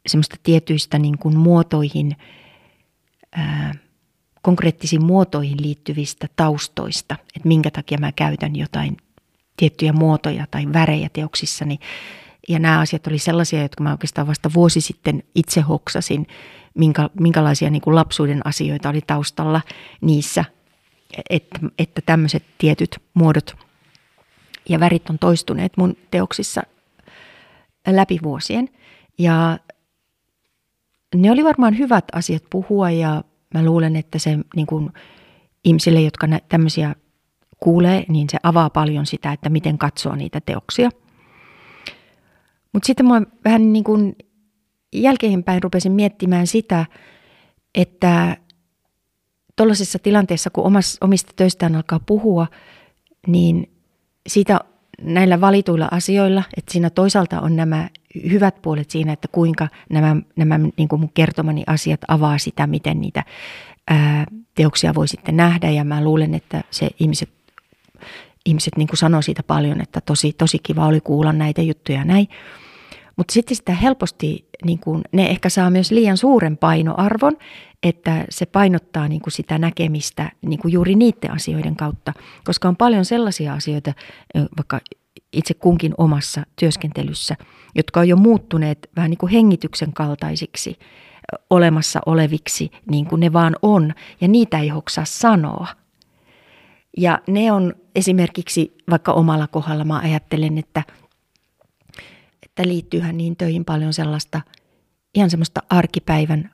semmoista 0.07 0.37
tietyistä 0.43 0.99
niin 0.99 1.19
kuin 1.19 1.39
muotoihin, 1.39 2.17
ää, 3.33 3.75
konkreettisiin 4.43 5.05
muotoihin 5.05 5.63
liittyvistä 5.63 6.27
taustoista, 6.37 7.17
että 7.37 7.49
minkä 7.49 7.71
takia 7.71 7.99
mä 7.99 8.13
käytän 8.13 8.57
jotain 8.57 8.97
tiettyjä 9.57 9.93
muotoja 9.93 10.47
tai 10.51 10.67
värejä 10.73 11.09
teoksissani. 11.13 11.79
Ja 12.49 12.59
nämä 12.59 12.81
asiat 12.81 13.07
oli 13.07 13.19
sellaisia, 13.19 13.63
jotka 13.63 13.85
mä 13.85 13.93
oikeastaan 13.93 14.27
vasta 14.27 14.51
vuosi 14.55 14.81
sitten 14.81 15.23
itse 15.35 15.61
hoksasin, 15.61 16.27
minkä, 16.75 17.11
minkälaisia 17.21 17.71
niin 17.71 17.83
kuin 17.83 17.95
lapsuuden 17.95 18.47
asioita 18.47 18.89
oli 18.89 19.01
taustalla 19.07 19.61
niissä– 20.01 20.45
että, 21.31 21.59
että 21.79 22.03
tämmöiset 22.07 22.45
tietyt 22.59 22.99
muodot 23.15 23.57
ja 24.69 24.81
värit 24.81 25.11
on 25.11 25.19
toistuneet 25.19 25.77
mun 25.77 25.97
teoksissa 26.11 26.63
läpi 27.87 28.19
vuosien. 28.23 28.69
Ja 29.19 29.59
ne 31.15 31.31
oli 31.31 31.45
varmaan 31.45 31.79
hyvät 31.79 32.05
asiat 32.13 32.43
puhua 32.51 32.91
ja 32.91 33.25
mä 33.55 33.65
luulen, 33.65 33.97
että 33.97 34.19
se 34.19 34.39
niin 34.57 34.67
kuin 34.67 34.93
ihmisille, 35.65 36.01
jotka 36.01 36.27
nä- 36.27 36.41
tämmöisiä 36.49 36.95
kuulee, 37.61 38.05
niin 38.09 38.29
se 38.31 38.39
avaa 38.43 38.71
paljon 38.71 39.07
sitä, 39.07 39.33
että 39.33 39.51
miten 39.51 39.79
katsoa 39.79 40.17
niitä 40.17 40.41
teoksia. 40.41 40.91
Mutta 42.73 42.87
sitten 42.87 43.07
mä 43.07 43.23
vähän 43.45 43.73
niin 43.73 43.85
kuin 43.85 44.17
jälkeenpäin 44.93 45.63
rupesin 45.63 45.93
miettimään 45.93 46.47
sitä, 46.47 46.87
että 47.75 48.37
tuollaisessa 49.61 49.99
tilanteessa, 49.99 50.51
kun 50.51 50.73
omista 51.01 51.33
töistään 51.37 51.77
alkaa 51.77 52.01
puhua, 52.07 52.47
niin 53.27 53.71
siitä 54.27 54.61
näillä 55.03 55.41
valituilla 55.41 55.89
asioilla, 55.91 56.43
että 56.57 56.73
siinä 56.73 56.91
toisaalta 56.91 57.41
on 57.41 57.57
nämä 57.57 57.89
hyvät 58.31 58.63
puolet 58.63 58.91
siinä, 58.91 59.13
että 59.13 59.29
kuinka 59.33 59.69
nämä, 59.91 60.17
nämä 60.37 60.59
niin 60.77 60.89
kuin 60.89 61.01
mun 61.01 61.11
kertomani 61.15 61.63
asiat 61.67 62.01
avaa 62.09 62.39
sitä, 62.39 62.67
miten 62.67 63.01
niitä 63.01 63.25
ää, 63.91 64.27
teoksia 64.55 64.95
voi 64.95 65.09
sitten 65.09 65.37
nähdä. 65.37 65.71
Ja 65.71 65.85
mä 65.85 66.05
luulen, 66.05 66.35
että 66.35 66.65
se 66.71 66.89
ihmiset, 67.01 67.31
ihmiset 68.47 68.77
niin 68.77 68.89
kuin 68.89 68.99
sanoo 68.99 69.23
siitä 69.23 69.43
paljon, 69.43 69.81
että 69.81 70.01
tosi, 70.01 70.33
tosi 70.33 70.59
kiva 70.63 70.87
oli 70.87 71.01
kuulla 71.01 71.33
näitä 71.33 71.63
juttuja 71.63 72.05
näin. 72.05 72.29
Mutta 73.17 73.33
sitten 73.33 73.57
sitä 73.57 73.73
helposti, 73.73 74.49
niin 74.65 74.79
kun, 74.79 75.03
ne 75.13 75.27
ehkä 75.27 75.49
saa 75.49 75.71
myös 75.71 75.91
liian 75.91 76.17
suuren 76.17 76.57
painoarvon, 76.57 77.37
että 77.83 78.25
se 78.31 78.47
painottaa 78.47 79.09
niin 79.09 79.21
kuin 79.21 79.33
sitä 79.33 79.59
näkemistä 79.59 80.33
niin 80.43 80.61
kuin 80.61 80.73
juuri 80.73 80.95
niiden 80.95 81.31
asioiden 81.31 81.77
kautta, 81.77 82.13
koska 82.45 82.69
on 82.69 82.77
paljon 82.77 83.05
sellaisia 83.05 83.55
asioita, 83.55 83.93
vaikka 84.57 84.81
itse 85.33 85.55
kunkin 85.55 85.95
omassa 85.99 86.43
työskentelyssä, 86.61 87.37
jotka 87.75 88.01
on 88.01 88.09
jo 88.09 88.17
muuttuneet 88.17 88.91
vähän 88.97 89.11
niin 89.11 89.19
kuin 89.19 89.33
hengityksen 89.33 89.93
kaltaisiksi 89.93 90.79
olemassa 91.51 92.01
oleviksi, 92.07 92.71
niin 92.91 93.07
kuin 93.07 93.21
ne 93.21 93.33
vaan 93.33 93.57
on, 93.63 93.95
ja 94.21 94.29
niitä 94.29 94.59
ei 94.59 94.69
hoksaa 94.69 95.05
sanoa. 95.05 95.67
Ja 96.97 97.19
ne 97.27 97.53
on 97.53 97.75
esimerkiksi 97.95 98.77
vaikka 98.91 99.13
omalla 99.13 99.47
kohdalla, 99.47 99.85
mä 99.85 99.99
ajattelen, 99.99 100.59
että– 100.59 100.83
että 102.61 102.69
liittyyhän 102.69 103.17
niin 103.17 103.37
töihin 103.37 103.65
paljon 103.65 103.93
sellaista 103.93 104.41
ihan 105.15 105.31
semmoista 105.31 105.63
arkipäivän 105.71 106.51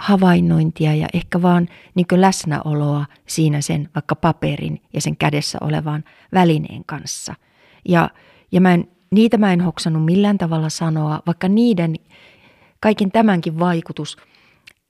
havainnointia 0.00 0.94
ja 0.94 1.08
ehkä 1.12 1.42
vaan 1.42 1.68
niin 1.94 2.06
läsnäoloa 2.10 3.06
siinä 3.26 3.60
sen 3.60 3.88
vaikka 3.94 4.14
paperin 4.14 4.82
ja 4.94 5.00
sen 5.00 5.16
kädessä 5.16 5.58
olevan 5.60 6.04
välineen 6.34 6.84
kanssa. 6.84 7.34
Ja, 7.88 8.10
ja 8.52 8.60
mä 8.60 8.74
en, 8.74 8.88
niitä 9.10 9.38
mä 9.38 9.52
en 9.52 9.60
hoksannut 9.60 10.04
millään 10.04 10.38
tavalla 10.38 10.68
sanoa, 10.68 11.22
vaikka 11.26 11.48
niiden 11.48 11.94
kaiken 12.80 13.10
tämänkin 13.12 13.58
vaikutus, 13.58 14.16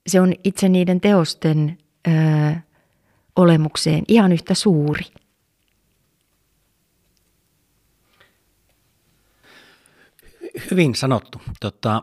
se 0.07 0.21
on 0.21 0.33
itse 0.45 0.69
niiden 0.69 1.01
teosten 1.01 1.79
ö, 2.09 2.11
olemukseen 3.37 4.05
ihan 4.09 4.33
yhtä 4.33 4.55
suuri– 4.55 5.05
Hyvin 10.71 10.95
sanottu. 10.95 11.41
Tota, 11.61 12.03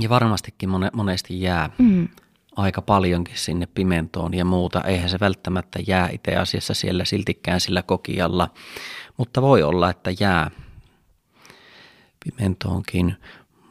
ja 0.00 0.08
varmastikin 0.08 0.68
mone, 0.68 0.90
monesti 0.92 1.40
jää 1.40 1.70
mm. 1.78 2.08
aika 2.56 2.82
paljonkin 2.82 3.38
sinne 3.38 3.66
pimentoon 3.66 4.34
ja 4.34 4.44
muuta. 4.44 4.80
Eihän 4.80 5.08
se 5.08 5.20
välttämättä 5.20 5.78
jää 5.86 6.08
itse 6.12 6.36
asiassa 6.36 6.74
siellä 6.74 7.04
siltikään 7.04 7.60
sillä 7.60 7.82
kokialla, 7.82 8.48
mutta 9.16 9.42
voi 9.42 9.62
olla, 9.62 9.90
että 9.90 10.10
jää 10.20 10.50
pimentoonkin. 12.24 13.16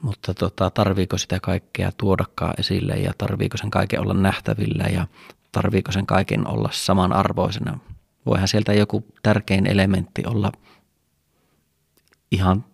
Mutta 0.02 0.34
tota, 0.34 0.70
tarviiko 0.70 1.18
sitä 1.18 1.40
kaikkea 1.40 1.92
tuodakaan 1.98 2.54
esille 2.58 2.94
ja 2.94 3.14
tarviiko 3.18 3.58
sen 3.58 3.72
kaiken 3.72 4.00
olla 4.00 4.14
nähtävillä 4.14 4.84
ja 4.84 5.08
tarviiko 5.52 5.92
sen 5.92 6.06
kaiken 6.06 6.48
olla 6.48 6.70
samanarvoisena. 6.72 7.80
Voihan 8.26 8.48
sieltä 8.48 8.74
joku 8.74 9.06
tärkein 9.24 9.68
elementti 9.68 10.24
olla 10.26 10.52
ihan 12.32 12.66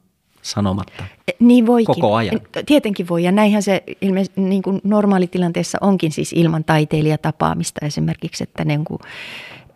sanomatta 0.48 1.04
E, 1.28 1.32
Niin 1.40 1.66
voikin. 1.66 1.96
koko 1.96 2.16
ajan. 2.16 2.42
Tietenkin 2.66 3.08
voi, 3.08 3.24
ja 3.24 3.32
näinhän 3.32 3.64
se 3.64 3.84
ilmeisesti 4.02 4.42
niin 4.42 4.62
kuin 4.62 4.82
normaalitilanteessa 4.84 5.78
onkin 5.82 6.12
siis 6.12 6.34
ilman 6.34 6.64
taiteilijatapaamista 6.64 7.86
esimerkiksi, 7.86 8.44
että, 8.44 8.66
niin 8.66 8.86
kuin, 8.86 9.00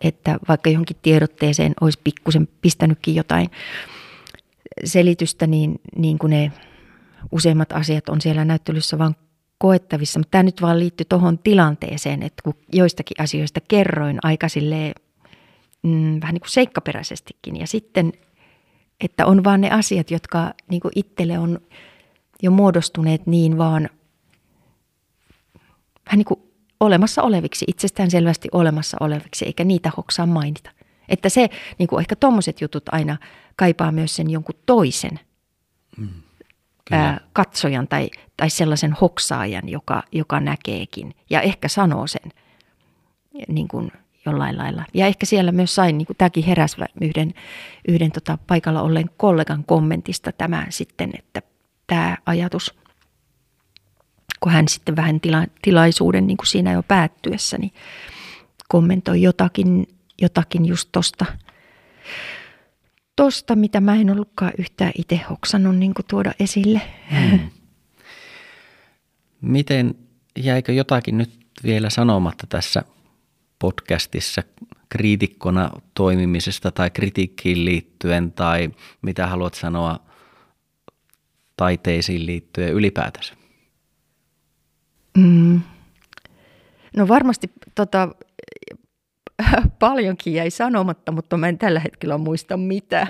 että 0.00 0.38
vaikka 0.48 0.70
johonkin 0.70 0.96
tiedotteeseen 1.02 1.72
olisi 1.80 2.00
pikkusen 2.04 2.48
pistänytkin 2.60 3.14
jotain 3.14 3.50
selitystä, 4.84 5.46
niin, 5.46 5.80
niin 5.96 6.18
kuin 6.18 6.30
ne 6.30 6.52
useimmat 7.32 7.72
asiat 7.72 8.08
on 8.08 8.20
siellä 8.20 8.44
näyttelyssä 8.44 8.98
vaan 8.98 9.16
koettavissa. 9.58 10.18
Mutta 10.20 10.30
tämä 10.30 10.42
nyt 10.42 10.62
vaan 10.62 10.78
liittyy 10.78 11.06
tuohon 11.08 11.38
tilanteeseen, 11.38 12.22
että 12.22 12.42
kun 12.42 12.54
joistakin 12.72 13.20
asioista 13.20 13.60
kerroin 13.68 14.18
aika 14.22 14.48
silleen, 14.48 14.94
mm, 15.82 16.20
vähän 16.20 16.32
niin 16.34 16.40
kuin 16.40 16.50
seikkaperäisestikin, 16.50 17.56
ja 17.56 17.66
sitten 17.66 18.12
että 19.04 19.26
on 19.26 19.44
vaan 19.44 19.60
ne 19.60 19.70
asiat, 19.70 20.10
jotka 20.10 20.54
niin 20.70 20.80
kuin 20.80 20.92
itselle 20.94 21.38
on 21.38 21.60
jo 22.42 22.50
muodostuneet 22.50 23.26
niin 23.26 23.58
vaan 23.58 23.88
vähän 26.06 26.18
niin 26.18 26.24
kuin 26.24 26.40
olemassa 26.80 27.22
oleviksi, 27.22 27.64
itsestään 27.68 28.10
selvästi 28.10 28.48
olemassa 28.52 28.96
oleviksi, 29.00 29.44
eikä 29.44 29.64
niitä 29.64 29.92
hoksaa 29.96 30.26
mainita. 30.26 30.70
Että 31.08 31.28
se, 31.28 31.48
niin 31.78 31.88
kuin 31.88 32.00
ehkä 32.00 32.16
tommoset 32.16 32.60
jutut 32.60 32.82
aina 32.92 33.16
kaipaa 33.56 33.92
myös 33.92 34.16
sen 34.16 34.30
jonkun 34.30 34.54
toisen 34.66 35.20
ää, 36.90 37.20
katsojan 37.32 37.88
tai, 37.88 38.10
tai 38.36 38.50
sellaisen 38.50 38.92
hoksaajan, 38.92 39.68
joka, 39.68 40.02
joka 40.12 40.40
näkeekin 40.40 41.14
ja 41.30 41.40
ehkä 41.40 41.68
sanoo 41.68 42.06
sen 42.06 42.32
niin 43.48 43.68
kuin 43.68 43.92
jollain 44.26 44.58
lailla. 44.58 44.84
Ja 44.94 45.06
ehkä 45.06 45.26
siellä 45.26 45.52
myös 45.52 45.74
sain, 45.74 45.98
niin 45.98 46.06
kuin 46.06 46.16
tämäkin 46.16 46.44
heräsi 46.44 46.76
yhden, 47.00 47.34
yhden 47.88 48.12
tota, 48.12 48.38
paikalla 48.46 48.82
olleen 48.82 49.10
kollegan 49.16 49.64
kommentista 49.64 50.32
tämä 50.32 50.66
sitten, 50.70 51.10
että 51.18 51.42
tämä 51.86 52.18
ajatus, 52.26 52.74
kun 54.40 54.52
hän 54.52 54.68
sitten 54.68 54.96
vähän 54.96 55.20
tila, 55.20 55.46
tilaisuuden 55.62 56.26
niin 56.26 56.36
kuin 56.36 56.46
siinä 56.46 56.72
jo 56.72 56.82
päättyessä, 56.82 57.58
niin 57.58 57.72
kommentoi 58.68 59.22
jotakin, 59.22 59.88
jotakin 60.22 60.66
just 60.66 60.88
tosta, 60.92 61.26
tosta, 63.16 63.56
mitä 63.56 63.80
mä 63.80 63.94
en 63.94 64.10
ollutkaan 64.10 64.52
yhtään 64.58 64.92
itse 64.98 65.20
hoksannut 65.30 65.76
niin 65.76 65.94
kuin 65.94 66.06
tuoda 66.10 66.32
esille. 66.40 66.80
Hmm. 67.10 67.40
Miten 69.40 69.94
jäikö 70.38 70.72
jotakin 70.72 71.18
nyt 71.18 71.30
vielä 71.64 71.90
sanomatta 71.90 72.46
tässä 72.48 72.82
podcastissa 73.62 74.42
kriitikkona 74.88 75.70
toimimisesta 75.94 76.70
tai 76.70 76.90
kritiikkiin 76.90 77.64
liittyen 77.64 78.32
tai 78.32 78.70
mitä 79.02 79.26
haluat 79.26 79.54
sanoa 79.54 80.00
taiteisiin 81.56 82.26
liittyen 82.26 82.72
ylipäätänsä? 82.72 83.34
Mm. 85.18 85.60
No 86.96 87.08
varmasti 87.08 87.50
tota, 87.74 88.08
paljonkin 89.78 90.34
jäi 90.34 90.50
sanomatta, 90.50 91.12
mutta 91.12 91.36
mä 91.36 91.48
en 91.48 91.58
tällä 91.58 91.80
hetkellä 91.80 92.18
muista 92.18 92.56
mitä. 92.56 93.06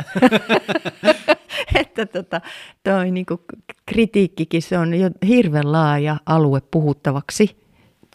että 1.80 2.06
tota, 2.06 2.40
toi 2.84 3.10
niinku 3.10 3.44
kritiikkikin, 3.86 4.62
se 4.62 4.78
on 4.78 4.94
jo 4.94 5.10
hirveän 5.26 5.72
laaja 5.72 6.16
alue 6.26 6.60
puhuttavaksi. 6.70 7.56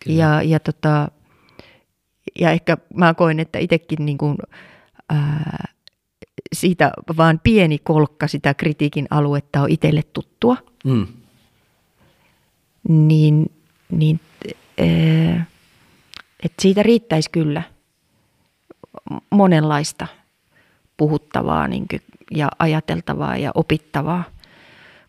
Ja, 0.06 0.42
ja, 0.42 0.60
tota, 0.60 1.12
ja 2.40 2.52
ehkä 2.52 2.78
mä 2.94 3.14
koen, 3.14 3.40
että 3.40 3.60
itsekin 3.60 4.06
niinku, 4.06 4.36
ää, 5.10 5.68
siitä 6.54 6.92
vaan 7.18 7.40
pieni 7.44 7.78
kolkka 7.78 8.28
sitä 8.28 8.54
kritiikin 8.54 9.08
aluetta 9.10 9.62
on 9.62 9.70
itselle 9.70 10.04
tuttua. 10.04 10.58
Mm. 10.86 11.08
Niin, 12.90 13.52
niin 13.92 14.20
että 16.44 16.62
siitä 16.62 16.84
riittäisi 16.84 17.30
kyllä 17.30 17.64
monenlaista 19.30 20.08
puhuttavaa 20.98 21.68
niin 21.68 21.88
kuin, 21.88 22.02
ja 22.32 22.50
ajateltavaa 22.60 23.38
ja 23.38 23.52
opittavaa. 23.56 24.24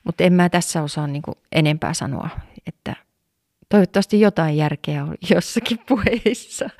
Mutta 0.04 0.24
en 0.24 0.32
mä 0.32 0.48
tässä 0.48 0.82
osaa 0.82 1.06
niin 1.06 1.22
kuin, 1.22 1.34
enempää 1.52 1.94
sanoa, 1.94 2.28
että 2.66 2.96
toivottavasti 3.68 4.20
jotain 4.20 4.56
järkeä 4.56 5.04
on 5.04 5.14
jossakin 5.34 5.78
puheissa. 5.88 6.70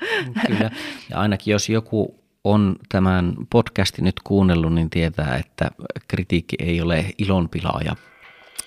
Kyllä, 0.47 0.71
ja 1.09 1.19
ainakin 1.19 1.51
jos 1.51 1.69
joku 1.69 2.19
on 2.43 2.75
tämän 2.89 3.33
podcastin 3.49 4.05
nyt 4.05 4.19
kuunnellut, 4.23 4.73
niin 4.73 4.89
tietää, 4.89 5.37
että 5.37 5.71
kritiikki 6.07 6.55
ei 6.59 6.81
ole 6.81 7.05
ilonpilaaja 7.17 7.95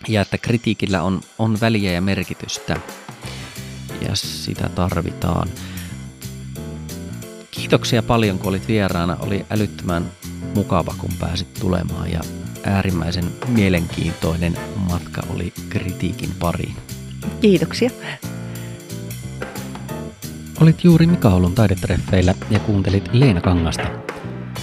ja 0.08 0.20
että 0.20 0.38
kritiikillä 0.38 1.02
on, 1.02 1.20
on 1.38 1.60
väliä 1.60 1.92
ja 1.92 2.00
merkitystä 2.00 2.76
ja 4.00 4.14
sitä 4.14 4.68
tarvitaan. 4.68 5.48
Kiitoksia 7.50 8.02
paljon, 8.02 8.38
kun 8.38 8.48
olit 8.48 8.68
vieraana. 8.68 9.16
Oli 9.20 9.46
älyttömän 9.50 10.10
mukava, 10.54 10.94
kun 10.98 11.10
pääsit 11.20 11.54
tulemaan 11.60 12.12
ja 12.12 12.20
äärimmäisen 12.64 13.24
mielenkiintoinen 13.48 14.56
matka 14.90 15.22
oli 15.30 15.52
kritiikin 15.68 16.30
pariin. 16.38 16.76
Kiitoksia. 17.40 17.90
Olit 20.60 20.84
juuri 20.84 21.06
Mika 21.06 21.28
Oulun 21.28 21.54
taidetreffeillä 21.54 22.34
ja 22.50 22.58
kuuntelit 22.58 23.08
Leena 23.12 23.40
Kangasta. 23.40 23.86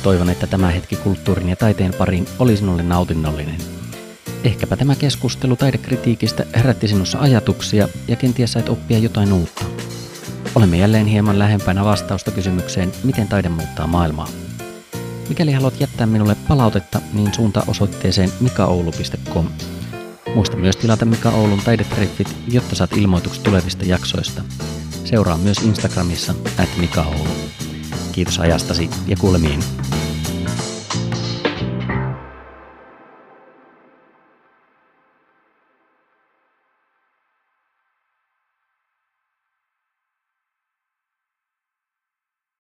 Toivon, 0.03 0.30
että 0.30 0.48
tämä 0.48 0.72
hetki 0.72 0.95
kulttuurin 0.95 1.49
ja 1.49 1.56
taiteen 1.56 1.94
pariin 1.98 2.27
oli 2.40 2.57
sinulle 2.57 2.84
nautinnollinen. 2.84 3.57
Ehkäpä 4.44 4.77
tämä 4.77 4.95
keskustelu 4.95 5.56
taidekritiikistä 5.56 6.45
herätti 6.56 6.88
sinussa 6.88 7.19
ajatuksia 7.19 7.88
ja 8.07 8.15
kenties 8.15 8.52
sait 8.52 8.69
oppia 8.69 8.99
jotain 8.99 9.34
uutta. 9.34 9.65
Olemme 10.56 10.77
jälleen 10.77 11.06
hieman 11.06 11.40
lähempänä 11.40 11.86
vastausta 11.86 12.31
kysymykseen, 12.31 12.91
miten 13.03 13.27
taide 13.27 13.49
muuttaa 13.49 13.88
maailmaa. 13.88 14.27
Mikäli 15.30 15.52
haluat 15.52 15.80
jättää 15.80 16.07
minulle 16.07 16.36
palautetta, 16.48 17.02
niin 17.14 17.34
suunta 17.34 17.64
osoitteeseen 17.68 18.31
mikaoulu.com. 18.40 19.48
Muista 20.35 20.57
myös 20.57 20.76
tilata 20.76 21.06
Mika 21.06 21.30
Oulun 21.30 21.61
taidetreffit, 21.65 22.35
jotta 22.47 22.76
saat 22.76 22.97
ilmoitukset 22.97 23.43
tulevista 23.43 23.85
jaksoista. 23.85 24.41
Seuraa 25.06 25.38
myös 25.38 25.57
Instagramissa 25.57 26.34
at 26.57 26.69
Mika 26.77 27.01
Oulu. 27.01 27.30
Kiitos 28.11 28.39
ajastasi 28.39 28.89
ja 29.07 29.15
kuulemiin. 29.19 29.60